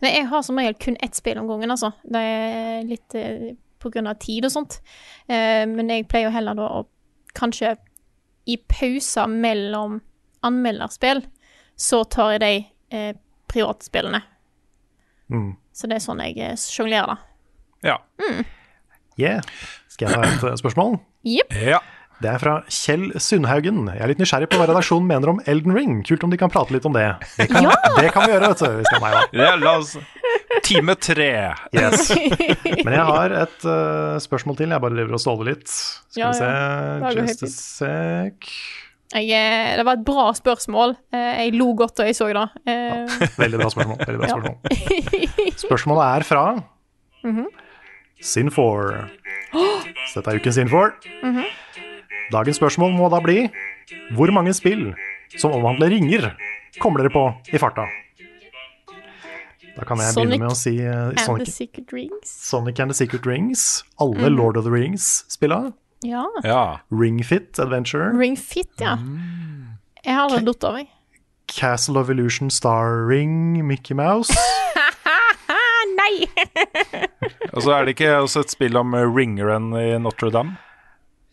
Nei, 0.00 0.12
jeg 0.14 0.28
har 0.30 0.44
som 0.44 0.60
regel 0.60 0.76
kun 0.80 0.96
ett 1.04 1.16
spill 1.16 1.40
om 1.40 1.48
gangen, 1.48 1.72
altså. 1.72 1.92
Det 2.04 2.20
er 2.20 2.86
litt 2.88 3.16
eh, 3.16 3.52
av 3.84 4.14
tid 4.20 4.46
og 4.48 4.52
sånt. 4.52 4.78
Eh, 5.28 5.64
men 5.68 5.92
jeg 5.92 6.08
pleier 6.08 6.28
jo 6.28 6.34
heller 6.34 6.56
da 6.56 6.68
å 6.80 6.84
kanskje 7.36 7.74
i 8.48 8.56
pauser 8.68 9.28
mellom 9.28 10.00
anmelderspill, 10.46 11.22
så 11.76 12.02
tar 12.04 12.36
jeg 12.36 12.40
de 12.44 12.52
eh, 12.96 13.12
privatspillene. 13.52 14.22
Mm. 15.32 15.52
Så 15.80 15.88
det 15.88 15.96
er 15.96 16.04
sånn 16.04 16.20
jeg 16.20 16.36
eh, 16.44 16.58
sjonglerer, 16.60 17.14
da. 17.14 17.16
Ja. 17.86 17.96
Yeah. 19.16 19.40
Skal 19.88 20.10
jeg 20.10 20.20
ha 20.20 20.28
et 20.28 20.44
eh, 20.50 20.58
spørsmål? 20.60 20.98
Yep. 21.24 21.56
ja. 21.72 21.80
Det 22.20 22.28
er 22.28 22.40
fra 22.42 22.54
Kjell 22.68 23.06
Sundhaugen. 23.16 23.86
Jeg 23.88 24.04
er 24.04 24.10
litt 24.10 24.18
nysgjerrig 24.20 24.50
på 24.52 24.58
hva 24.60 24.66
redaksjonen 24.68 25.06
mener 25.08 25.30
om 25.32 25.38
Elden 25.48 25.72
Ring. 25.72 26.02
Kult 26.04 26.26
om 26.26 26.32
de 26.32 26.36
kan 26.40 26.52
prate 26.52 26.74
litt 26.76 26.84
om 26.84 26.92
det. 26.92 27.06
Det 27.38 27.46
kan, 27.48 27.64
det 27.96 28.10
kan 28.12 28.26
vi 28.26 28.34
gjøre, 28.34 28.50
vet 28.52 28.60
du. 28.60 28.74
Hvis 28.76 28.90
det 28.90 28.98
er 28.98 29.04
meg, 29.06 29.16
da. 29.16 29.22
ja 29.40 29.54
la 29.56 29.72
oss 29.80 29.94
Time 30.66 30.94
tre. 31.00 31.30
Yes. 31.72 32.10
Men 32.84 32.92
jeg 32.92 33.06
har 33.08 33.34
et 33.40 33.64
uh, 33.64 34.20
spørsmål 34.20 34.58
til. 34.60 34.74
Jeg 34.74 34.84
bare 34.84 34.98
driver 34.98 35.16
og 35.16 35.22
ståler 35.24 35.52
litt. 35.54 35.72
Skal 35.72 36.20
Ja, 36.20 36.28
vi 36.28 37.14
se 37.16 37.22
Just 37.22 37.46
a 37.46 37.50
sec. 37.54 38.52
Jeg, 39.10 39.26
eh, 39.34 39.76
det 39.76 39.84
var 39.86 39.96
et 39.98 40.04
bra 40.06 40.28
spørsmål. 40.36 40.92
Eh, 41.12 41.30
jeg 41.44 41.54
lo 41.58 41.72
godt 41.74 41.96
da 41.98 42.04
jeg 42.06 42.14
så 42.14 42.28
det. 42.30 42.44
Ja, 42.70 43.06
Veldig 43.42 43.58
bra 43.58 43.70
spørsmål. 43.72 43.98
Veldig 44.06 44.20
bra 44.22 44.28
Ja. 45.50 45.56
Spørsmålet 45.66 46.04
er 46.06 46.26
fra 46.28 46.44
Mhm. 47.24 47.46
Sin4. 48.20 49.08
Så 49.52 50.20
dette 50.20 50.30
er 50.30 50.38
ukens 50.38 50.56
Sin4. 50.56 50.92
Mhm. 51.24 51.44
Dagens 52.30 52.56
spørsmål 52.60 52.94
må 52.94 53.08
da 53.10 53.18
bli 53.24 53.48
hvor 54.14 54.30
mange 54.32 54.52
spill 54.54 54.92
som 55.36 55.50
omhandler 55.56 55.90
ringer, 55.90 56.30
kommer 56.78 57.02
dere 57.02 57.10
på 57.10 57.24
i 57.52 57.58
farta? 57.58 57.88
Da 59.76 59.84
kan 59.86 59.98
jeg 59.98 60.12
Sonic 60.14 60.38
begynne 60.38 60.44
med 60.44 60.52
å 60.52 60.58
si 60.58 60.76
Sonic 60.78 61.26
and 61.26 61.46
the 61.46 61.52
Secret 61.52 61.92
Rings. 61.92 62.30
Sonic 62.30 62.80
and 62.80 62.90
the 62.90 62.94
Secret 62.94 63.26
Rings. 63.26 63.82
Alle 63.98 64.28
mm. 64.30 64.36
Lord 64.36 64.56
of 64.56 64.64
the 64.64 64.70
Rings-spilla. 64.70 65.72
Ja. 66.06 66.24
Ja. 66.44 66.80
Ring 66.90 67.24
Fit 67.24 67.58
Adventure. 67.58 68.12
Ring 68.18 68.36
Fit, 68.38 68.70
ja. 68.80 68.96
Jeg 70.04 70.16
har 70.16 70.28
aldri 70.28 70.44
datt 70.48 70.64
av, 70.64 70.78
jeg. 70.80 70.88
Castle 71.50 72.00
of 72.00 72.10
Illusion 72.10 72.50
Starring 72.50 73.66
Mickey 73.66 73.94
Mouse. 73.94 74.32
Nei! 76.00 76.24
Og 77.54 77.64
så 77.64 77.74
er 77.74 77.84
det 77.84 77.96
ikke 77.96 78.14
også 78.22 78.44
et 78.44 78.54
spill 78.54 78.78
om 78.78 78.94
eh, 78.96 79.04
ringeren 79.10 79.72
i 79.76 79.88
Notre-Dame? 80.00 80.56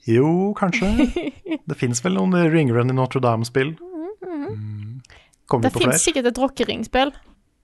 Jo, 0.08 0.54
kanskje. 0.58 0.90
Det 1.70 1.78
fins 1.80 2.02
vel 2.04 2.18
noen 2.18 2.36
ringeren 2.52 2.92
i 2.92 2.96
Notre-Dame-spill. 2.98 3.76
Mm. 3.78 5.00
Det 5.48 5.72
vi 5.72 5.86
fins 5.86 6.04
sikkert 6.04 6.32
et 6.32 6.40
rockeringspill. 6.42 7.14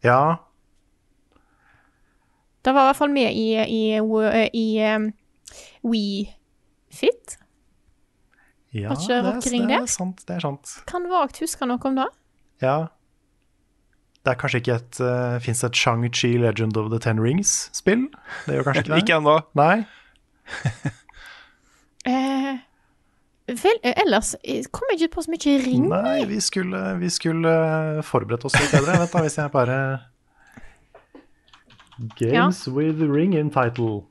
Ja, 0.03 0.37
Det 2.63 2.71
var 2.71 2.85
i 2.85 2.87
hvert 2.91 2.99
fall 2.99 3.11
med 3.11 3.35
i, 3.35 3.47
i, 3.59 3.81
i, 3.99 4.43
i 4.55 4.67
um, 4.95 5.09
We 5.83 6.03
Fit. 6.93 7.37
ja 8.73 8.93
det, 8.93 9.09
er, 9.09 9.39
det 9.41 9.51
det? 9.51 9.77
er 9.77 9.87
sant. 9.89 10.25
Det 10.27 10.35
er 10.37 10.43
sant. 10.43 10.75
Kan 10.89 11.07
vagt 11.11 11.39
huske 11.41 11.67
noe 11.69 11.81
om 11.89 11.97
det. 11.97 12.09
Ja. 12.63 12.77
Det 14.23 14.31
er 14.31 14.39
kanskje 14.39 14.61
ikke 14.61 14.75
et 14.79 14.99
uh, 15.03 15.39
Fins 15.43 15.63
et 15.67 15.75
Shang-Chi 15.75 16.37
Legend 16.39 16.77
of 16.79 16.91
the 16.93 16.99
Ten 17.03 17.19
Rings-spill? 17.19 18.07
Det 18.45 18.59
gjør 18.59 18.69
kanskje 18.69 18.83
ikke 18.85 18.93
det? 18.93 19.01
Ikke 19.03 19.17
ennå. 19.19 19.39
Nei. 19.59 19.77
Eh, 22.03 22.57
vel, 23.47 23.77
eh, 23.79 23.93
ellers 24.01 24.33
eh, 24.43 24.65
kom 24.75 24.89
jeg 24.91 24.97
ikke 25.05 25.13
på 25.13 25.21
så 25.23 25.31
mye 25.31 25.53
ring. 25.63 25.85
Nei, 25.87 26.25
vi 26.27 26.39
skulle, 26.43 26.81
vi 26.99 27.07
skulle 27.07 27.53
forberedt 28.03 28.43
oss 28.43 28.57
litt 28.59 28.73
bedre. 28.75 28.97
Vent 28.99 29.13
da, 29.13 29.21
hvis 29.23 29.37
jeg 29.39 29.53
bare 29.53 29.77
Games 32.19 32.67
with 32.67 32.99
ring 33.07 33.37
in 33.39 33.49
title. 33.53 34.03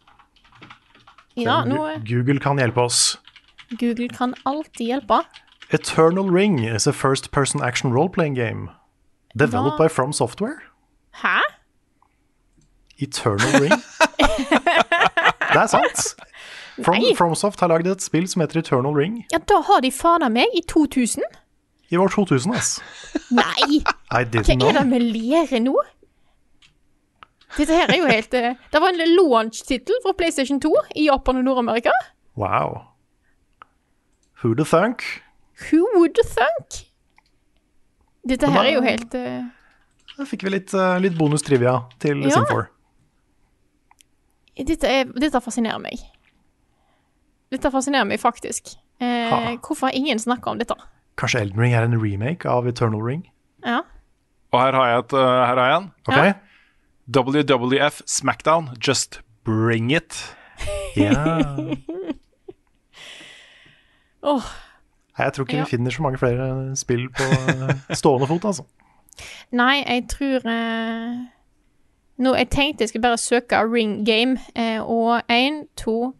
Ja, 1.37 1.65
nå 1.65 1.89
Google 2.09 2.41
kan 2.41 2.59
hjelpe 2.59 2.81
oss. 2.81 3.19
Google 3.81 4.09
kan 4.09 4.35
alltid 4.45 4.87
hjelpe. 4.87 5.23
Eternal 5.73 6.29
Ring 6.31 6.59
is 6.65 6.87
a 6.87 6.93
first 6.93 7.31
person 7.33 7.63
action 7.63 7.93
role-playing 7.93 8.35
game. 8.35 8.69
Developed 9.35 9.79
Hva? 9.79 9.87
by 9.87 9.89
From 9.89 10.13
Software. 10.13 10.61
Hæ? 11.23 11.41
Eternal 12.99 13.61
Ring? 13.63 13.73
det 15.53 15.61
er 15.63 15.67
sant. 15.67 16.15
From, 16.85 16.97
Nei. 16.97 17.15
FromSoft 17.17 17.61
har 17.61 17.69
lagd 17.69 17.87
et 17.87 18.03
spill 18.03 18.25
som 18.29 18.41
heter 18.41 18.63
Eternal 18.63 18.95
Ring 18.97 19.19
Ja, 19.33 19.39
da 19.49 19.59
har 19.67 19.83
de 19.85 19.91
fana 19.93 20.29
meg 20.33 20.55
i 20.57 20.63
2000. 20.69 21.21
i 21.93 21.97
år 22.01 22.09
2000. 22.09 22.55
ass. 22.57 22.79
Nei! 23.31 23.83
Hva 24.09 24.23
er 24.23 24.25
det 24.33 24.47
vi 24.49 24.57
lærer 24.57 25.61
nå? 25.61 25.75
Dette 27.57 27.77
her 27.77 27.91
er 27.93 27.99
jo 28.01 28.07
helt 28.09 28.35
eh, 28.35 28.55
Det 28.73 28.81
var 28.81 28.95
en 28.95 29.15
launch-tittel 29.17 29.99
fra 30.05 30.15
PlayStation 30.17 30.61
2 30.61 30.73
i 30.97 31.07
Japan 31.09 31.41
og 31.43 31.45
Nord-Amerika. 31.45 31.93
Wow. 32.37 32.79
Who 34.43 34.55
the 34.55 34.65
thunk? 34.65 35.05
Who 35.69 35.85
would 35.97 36.17
thunk? 36.37 36.79
Dette 38.29 38.49
her 38.51 38.65
er 38.65 38.73
jo 38.77 38.85
helt 38.85 39.15
uh... 39.19 39.43
Da 40.17 40.27
fikk 40.29 40.45
vi 40.47 40.53
litt, 40.55 40.73
uh, 40.77 40.97
litt 41.03 41.17
bonus-trivia 41.19 41.77
til 42.03 42.25
Ja. 42.27 42.41
Sim4. 42.41 42.65
dette, 44.69 44.89
er, 44.89 45.13
dette 45.17 45.41
fascinerer 45.41 45.81
meg. 45.83 46.03
Dette 47.53 47.71
fascinerer 47.73 48.09
meg 48.09 48.21
faktisk. 48.21 48.75
Eh, 49.03 49.57
hvorfor 49.65 49.89
har 49.89 49.97
ingen 49.97 50.21
snakka 50.21 50.53
om 50.53 50.61
dette? 50.61 50.77
Kanskje 51.21 51.41
Elden 51.47 51.61
Ring 51.61 51.75
er 51.75 51.85
en 51.85 51.99
remake 52.01 52.49
av 52.49 52.69
Eternal 52.69 53.03
Ring? 53.03 53.25
Ja. 53.65 53.81
Og 54.53 54.61
her 54.61 54.77
har 54.77 54.89
jeg, 54.91 55.05
et, 55.05 55.13
uh, 55.17 55.29
her 55.47 55.61
har 55.61 55.71
jeg 55.71 55.81
en. 55.81 55.91
Ok? 56.09 56.17
Ja. 56.17 56.33
WWF 57.15 58.01
Smackdown, 58.07 58.69
just 58.87 59.21
bring 59.45 59.91
it. 59.91 60.37
Ja. 60.97 61.57
Åh, 64.23 64.43
Nei, 65.19 65.25
Jeg 65.25 65.33
tror 65.33 65.45
ikke 65.45 65.57
Ja. 65.57 65.65
vi 65.65 65.71
finner 65.71 65.91
så 65.91 66.03
mange 66.03 66.19
flere 66.19 66.77
spill 66.77 67.09
på 67.11 67.23
eh, 67.23 67.95
stående 67.95 68.27
fot, 68.27 68.45
altså. 68.45 68.63
nei, 69.53 69.83
jeg 69.87 70.05
tror 70.09 70.47
eh, 70.49 71.17
Nå, 72.19 72.35
Jeg 72.35 72.49
tenkte 72.51 72.83
jeg 72.83 72.89
skulle 72.89 73.03
bare 73.03 73.19
søke 73.19 73.57
Ring 73.75 74.07
Game, 74.07 74.39
eh, 74.57 74.81
og 74.83 75.23
én, 75.33 75.67
to, 75.77 76.15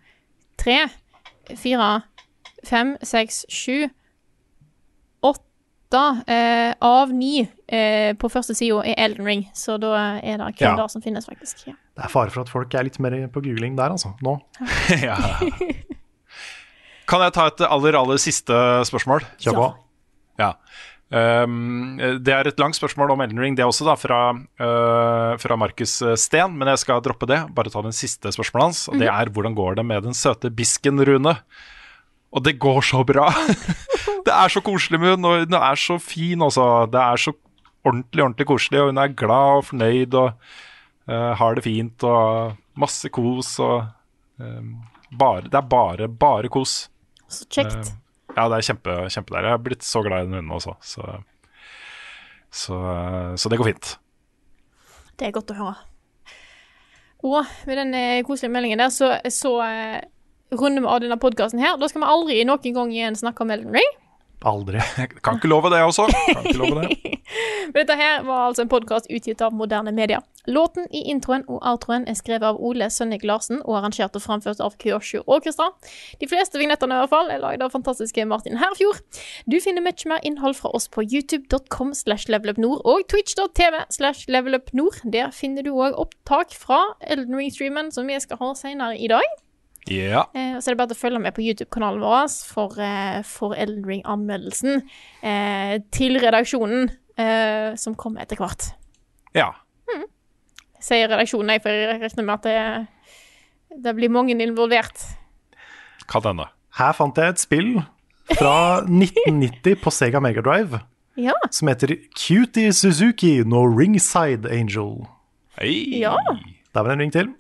tre, 0.59 0.89
fire, 1.55 2.01
fem, 2.65 2.97
seks, 3.03 3.47
sju 3.49 3.89
Åtte 5.93 6.33
eh, 6.33 6.75
av 6.81 7.13
ni 7.13 7.49
eh, 7.69 8.17
på 8.17 8.29
første 8.33 8.55
sida 8.57 8.81
er 8.89 8.97
Elden 8.97 9.27
Ring, 9.29 9.43
så 9.53 9.77
da 9.81 9.93
er 10.23 10.39
det 10.41 10.53
kun 10.57 10.67
Ja. 10.67 10.77
det 10.77 10.91
som 10.91 11.03
finnes, 11.03 11.27
faktisk. 11.29 11.67
Ja. 11.67 11.75
Det 11.97 12.05
er 12.07 12.09
fare 12.09 12.31
for 12.31 12.43
at 12.43 12.49
folk 12.49 12.73
er 12.75 12.85
litt 12.85 12.99
mer 12.99 13.13
på 13.29 13.43
googling 13.45 13.77
der, 13.77 13.93
altså. 13.93 14.15
Nå. 14.25 14.39
ja. 15.03 15.19
Kan 17.07 17.21
jeg 17.27 17.35
ta 17.37 17.47
et 17.51 17.61
aller, 17.69 17.99
aller 17.99 18.17
siste 18.17 18.57
spørsmål? 18.89 19.27
Kjør 19.39 19.59
på. 19.59 19.69
Ja. 20.41 20.55
Um, 21.13 21.99
det 22.25 22.33
er 22.33 22.49
et 22.49 22.59
langt 22.63 22.79
spørsmål 22.79 23.13
om 23.13 23.21
Elden 23.21 23.43
Ring, 23.43 23.57
det 23.59 23.67
også, 23.67 23.85
da, 23.85 23.99
fra, 24.01 24.23
uh, 24.33 25.37
fra 25.37 25.61
Markus 25.61 25.99
Steen. 26.17 26.57
Men 26.57 26.73
jeg 26.73 26.87
skal 26.87 27.05
droppe 27.05 27.29
det. 27.29 27.43
Bare 27.53 27.69
ta 27.69 27.85
den 27.85 27.93
siste 27.93 28.33
spørsmålet 28.33 28.71
hans. 28.71 28.87
Og 28.89 28.97
det 29.03 29.13
er 29.13 29.29
hvordan 29.29 29.59
går 29.59 29.77
det 29.77 29.85
med 29.93 30.09
den 30.09 30.17
søte 30.17 30.49
bisken, 30.49 31.05
Rune? 31.05 31.37
Og 32.33 32.45
det 32.45 32.59
går 32.63 32.81
så 32.89 33.03
bra! 33.05 33.29
det 34.27 34.35
er 34.35 34.53
så 34.53 34.63
koselig 34.65 35.01
med 35.01 35.15
henne, 35.15 35.29
og 35.29 35.47
hun 35.47 35.57
er 35.59 35.81
så 35.81 35.99
fin, 36.01 36.43
altså. 36.43 36.87
Det 36.91 37.01
er 37.01 37.21
så 37.21 37.35
ordentlig, 37.85 38.23
ordentlig 38.25 38.49
koselig, 38.49 38.81
og 38.81 38.93
hun 38.93 39.01
er 39.03 39.17
glad 39.19 39.57
og 39.59 39.67
fornøyd 39.69 40.15
og 40.17 40.31
uh, 41.11 41.33
har 41.39 41.59
det 41.59 41.67
fint 41.67 42.07
og 42.09 42.55
masse 42.81 43.11
kos 43.13 43.59
og 43.61 43.83
um, 44.41 44.79
bare, 45.19 45.45
Det 45.45 45.59
er 45.61 45.69
bare, 45.69 46.09
bare 46.09 46.49
kos. 46.53 46.87
Så 47.29 47.45
kjekt. 47.53 47.93
Uh, 47.93 47.99
Ja, 48.33 48.47
det 48.49 48.59
er 48.59 48.67
kjempe, 48.71 48.95
kjempe. 49.13 49.41
Jeg 49.45 49.53
har 49.53 49.61
blitt 49.61 49.85
så 49.85 50.01
glad 50.05 50.23
i 50.23 50.29
den 50.29 50.39
hunden 50.39 50.55
også, 50.57 50.73
så, 50.81 51.19
så, 52.49 52.79
så 53.37 53.53
det 53.53 53.59
går 53.61 53.73
fint. 53.73 53.91
Det 55.21 55.29
er 55.29 55.35
godt 55.37 55.53
å 55.53 55.59
høre. 55.59 55.75
Og 57.23 57.51
med 57.69 57.79
den 57.79 57.93
koselige 58.27 58.55
meldingen 58.55 58.81
der, 58.81 58.91
så, 58.91 59.13
så 59.31 59.53
runder 60.53 60.85
vi 60.85 60.93
av 60.95 61.03
denne 61.05 61.19
podkasten 61.21 61.63
her. 61.63 61.77
Da 61.81 61.89
skal 61.91 62.05
vi 62.05 62.13
aldri 62.15 62.39
noen 62.49 62.79
gang 62.79 62.95
igjen 62.95 63.19
snakke 63.19 63.45
om 63.45 63.53
Elden 63.55 63.77
Ring. 63.77 63.93
Aldri. 64.49 64.81
Jeg 64.99 65.17
kan 65.25 65.39
ikke 65.39 65.51
love 65.51 65.71
det 65.73 65.83
også. 65.83 66.09
Kan 66.11 66.47
ikke 66.47 66.59
love 66.59 66.83
det. 66.83 67.19
Men 67.73 67.79
dette 67.79 67.97
her 67.97 68.23
var 68.27 68.49
altså 68.49 68.65
en 68.65 68.71
podkast 68.73 69.09
utgitt 69.11 69.43
av 69.45 69.55
moderne 69.57 69.93
media. 69.95 70.21
Låten 70.51 70.89
i 70.91 71.05
introen 71.13 71.45
og 71.47 71.61
outroen 71.63 72.05
er 72.11 72.17
skrevet 72.19 72.45
av 72.49 72.59
Ole 72.59 72.89
Sønnik 72.91 73.23
Larsen 73.25 73.61
og 73.63 73.77
arrangert 73.79 74.17
og 74.19 74.25
framført 74.25 74.61
av 74.61 74.75
Kyoshu 74.83 75.23
Orkestra. 75.31 75.69
De 76.21 76.29
fleste 76.29 76.59
vignettene 76.59 76.97
i 76.97 77.05
hvert 77.05 77.13
fall 77.13 77.31
er 77.31 77.43
lagd 77.45 77.63
av 77.63 77.73
fantastiske 77.75 78.27
Martin 78.29 78.59
Herfjord. 78.61 78.99
Du 79.47 79.57
finner 79.63 79.85
mye 79.87 80.11
mer 80.11 80.27
innhold 80.27 80.59
fra 80.59 80.75
oss 80.75 80.91
på 80.91 81.07
youtube.com 81.07 81.95
slash 81.95 82.29
levelupnord 82.33 82.83
og 82.83 83.07
twitch.tv 83.13 83.85
slash 83.95 84.27
levelupnord. 84.29 84.99
Der 85.15 85.31
finner 85.37 85.63
du 85.63 85.73
òg 85.77 85.95
opptak 85.95 86.53
fra 86.59 86.83
Elden 87.01 87.39
Ring-streamen 87.39 87.95
som 87.95 88.11
vi 88.11 88.19
skal 88.21 88.43
ha 88.43 88.53
senere 88.59 88.99
i 88.99 89.09
dag. 89.15 89.31
Ja. 89.91 90.27
Eh, 90.35 90.59
så 90.63 90.71
er 90.71 90.75
det 90.77 90.79
bare 90.79 90.95
å 90.95 90.99
følge 90.99 91.19
med 91.21 91.35
på 91.35 91.43
YouTube-kanalen 91.43 92.01
vår 92.05 92.29
for, 92.53 92.77
eh, 92.79 93.23
for 93.27 93.55
Elden 93.59 93.83
Ring-anmeldelsen 93.89 94.83
eh, 95.27 95.79
til 95.91 96.19
redaksjonen, 96.23 96.91
eh, 97.19 97.75
som 97.77 97.95
kommer 97.99 98.23
etter 98.23 98.37
hvert. 98.43 98.71
ja. 99.35 99.51
Jeg 100.83 100.99
sier 100.99 101.09
redaksjonen, 101.13 101.51
jeg, 101.55 101.61
for 101.63 101.71
jeg 101.71 102.01
regner 102.03 102.25
med 102.27 102.35
at 102.35 102.47
det, 102.49 103.83
det 103.85 103.93
blir 103.95 104.11
mange 104.11 104.35
involvert. 104.35 104.99
Kan 106.11 106.25
hende. 106.27 106.49
Her 106.75 106.93
fant 106.99 107.15
jeg 107.23 107.31
et 107.37 107.39
spill 107.39 107.69
fra 108.33 108.81
1990 108.89 109.77
på 109.79 109.93
Sega 109.95 110.19
Megadrive 110.19 110.81
Ja. 111.17 111.37
som 111.55 111.69
heter 111.71 111.95
Cutie 112.19 112.73
Suzuki 112.75 113.45
no 113.47 113.63
Ringside 113.63 114.51
Angel. 114.51 115.07
Hei. 115.61 116.01
Ja. 116.01 116.17
Der 116.75 116.83
var 116.83 116.91
det 116.91 116.99
en 116.99 117.05
ring 117.07 117.13
til. 117.15 117.31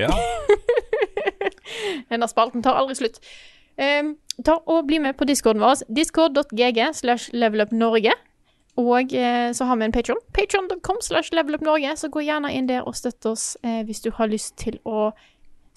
Ja. 0.00 0.08
Denne 2.10 2.28
spalten 2.30 2.62
tar 2.64 2.78
aldri 2.80 2.98
slutt. 2.98 3.20
Um, 3.80 4.14
ta 4.44 4.58
og 4.68 4.86
Bli 4.88 4.98
med 5.00 5.16
på 5.16 5.24
discorden 5.28 5.62
vår. 5.62 5.84
Discord.gg 5.88 6.80
slash 6.94 7.30
levelupnorge. 7.32 8.12
Og 8.80 9.12
eh, 9.12 9.50
så 9.56 9.66
har 9.66 9.76
vi 9.80 9.84
en 9.88 9.92
Patron. 9.92 10.20
Patron.com 10.36 11.00
slash 11.04 11.32
levelupnorge. 11.36 11.96
Så 12.00 12.08
gå 12.12 12.22
gjerne 12.24 12.52
inn 12.54 12.68
der 12.70 12.86
og 12.86 12.96
støtt 12.96 13.26
oss 13.28 13.56
eh, 13.66 13.82
hvis 13.88 14.00
du 14.04 14.10
har 14.16 14.30
lyst 14.30 14.56
til 14.62 14.78
å 14.88 15.10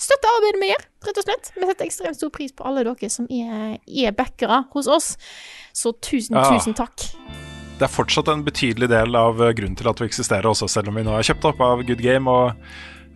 støtte 0.04 0.30
arbeidet 0.38 0.60
vi 0.62 0.70
gjør, 0.72 0.86
rett 1.08 1.20
og 1.22 1.26
slett. 1.28 1.50
Vi 1.56 1.68
setter 1.70 1.88
ekstremt 1.88 2.18
stor 2.20 2.32
pris 2.34 2.52
på 2.56 2.66
alle 2.68 2.84
dere 2.84 3.10
som 3.14 3.28
er, 3.32 3.78
er 3.88 4.16
backere 4.18 4.64
hos 4.74 4.90
oss. 4.92 5.10
Så 5.76 5.94
tusen, 6.04 6.36
Ja. 6.38 6.46
tusen 6.52 6.76
takk. 6.78 7.08
Det 7.80 7.88
er 7.88 7.92
fortsatt 7.92 8.28
en 8.32 8.44
betydelig 8.46 8.90
del 8.92 9.16
av 9.18 9.40
eh, 9.42 9.54
grunnen 9.58 9.78
til 9.80 9.90
at 9.90 10.00
vi 10.02 10.08
eksisterer 10.10 10.48
også, 10.50 10.70
selv 10.70 10.92
om 10.92 11.00
vi 11.00 11.06
nå 11.08 11.16
er 11.18 11.26
kjøpt 11.28 11.48
opp 11.50 11.64
av 11.64 11.84
Good 11.88 12.04
Game 12.04 12.30
og 12.32 12.54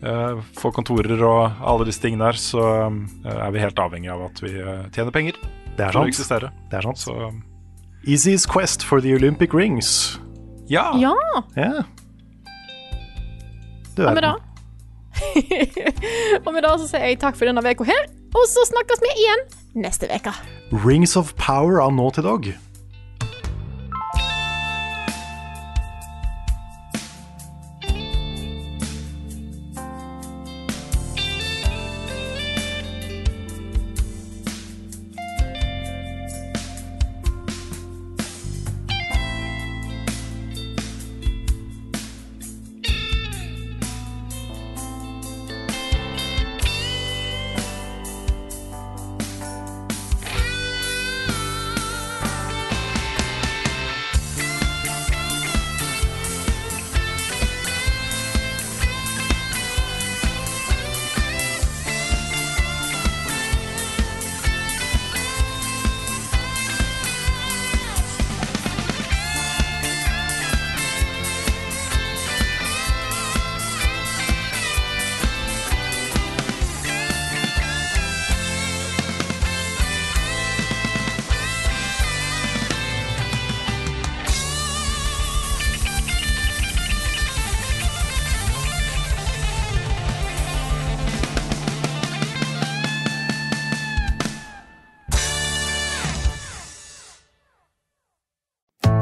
eh, 0.04 0.42
får 0.58 0.74
kontorer 0.76 1.22
og 1.26 1.62
alle 1.62 1.88
disse 1.90 2.02
tingene 2.04 2.28
der, 2.30 2.40
så 2.42 2.64
eh, 2.88 3.36
er 3.36 3.54
vi 3.56 3.64
helt 3.64 3.80
avhengig 3.80 4.12
av 4.14 4.26
at 4.30 4.42
vi 4.44 4.54
eh, 4.60 4.88
tjener 4.96 5.14
penger 5.16 5.40
Det 5.78 5.88
er 5.88 5.98
sant. 5.98 6.52
Det 6.72 6.80
er 6.80 6.88
sant. 6.90 7.00
Så 7.02 7.32
Easy's 8.08 8.48
Quest 8.50 8.86
for 8.86 9.02
the 9.02 9.14
Olympic 9.16 9.54
Rings. 9.54 10.20
ja. 10.70 10.92
Ja, 10.98 11.14
Ja. 11.56 11.84
Du 13.98 14.04
og 14.06 14.14
med 14.14 14.22
det. 14.22 14.36
Og 16.46 16.52
med 16.54 16.62
det 16.62 16.74
så 16.78 16.86
sier 16.86 17.08
jeg 17.08 17.18
takk 17.20 17.38
for 17.40 17.50
denne 17.50 17.64
uka 17.66 17.88
her, 17.88 18.04
og 18.38 18.44
så 18.46 18.62
snakkes 18.70 19.02
vi 19.02 19.14
igjen 19.24 19.42
neste 19.82 20.06
uke. 20.12 20.34
Rings 20.86 21.16
of 21.18 21.34
Power 21.42 21.82
av 21.82 21.98
til 22.14 22.24
Dog. 22.28 22.52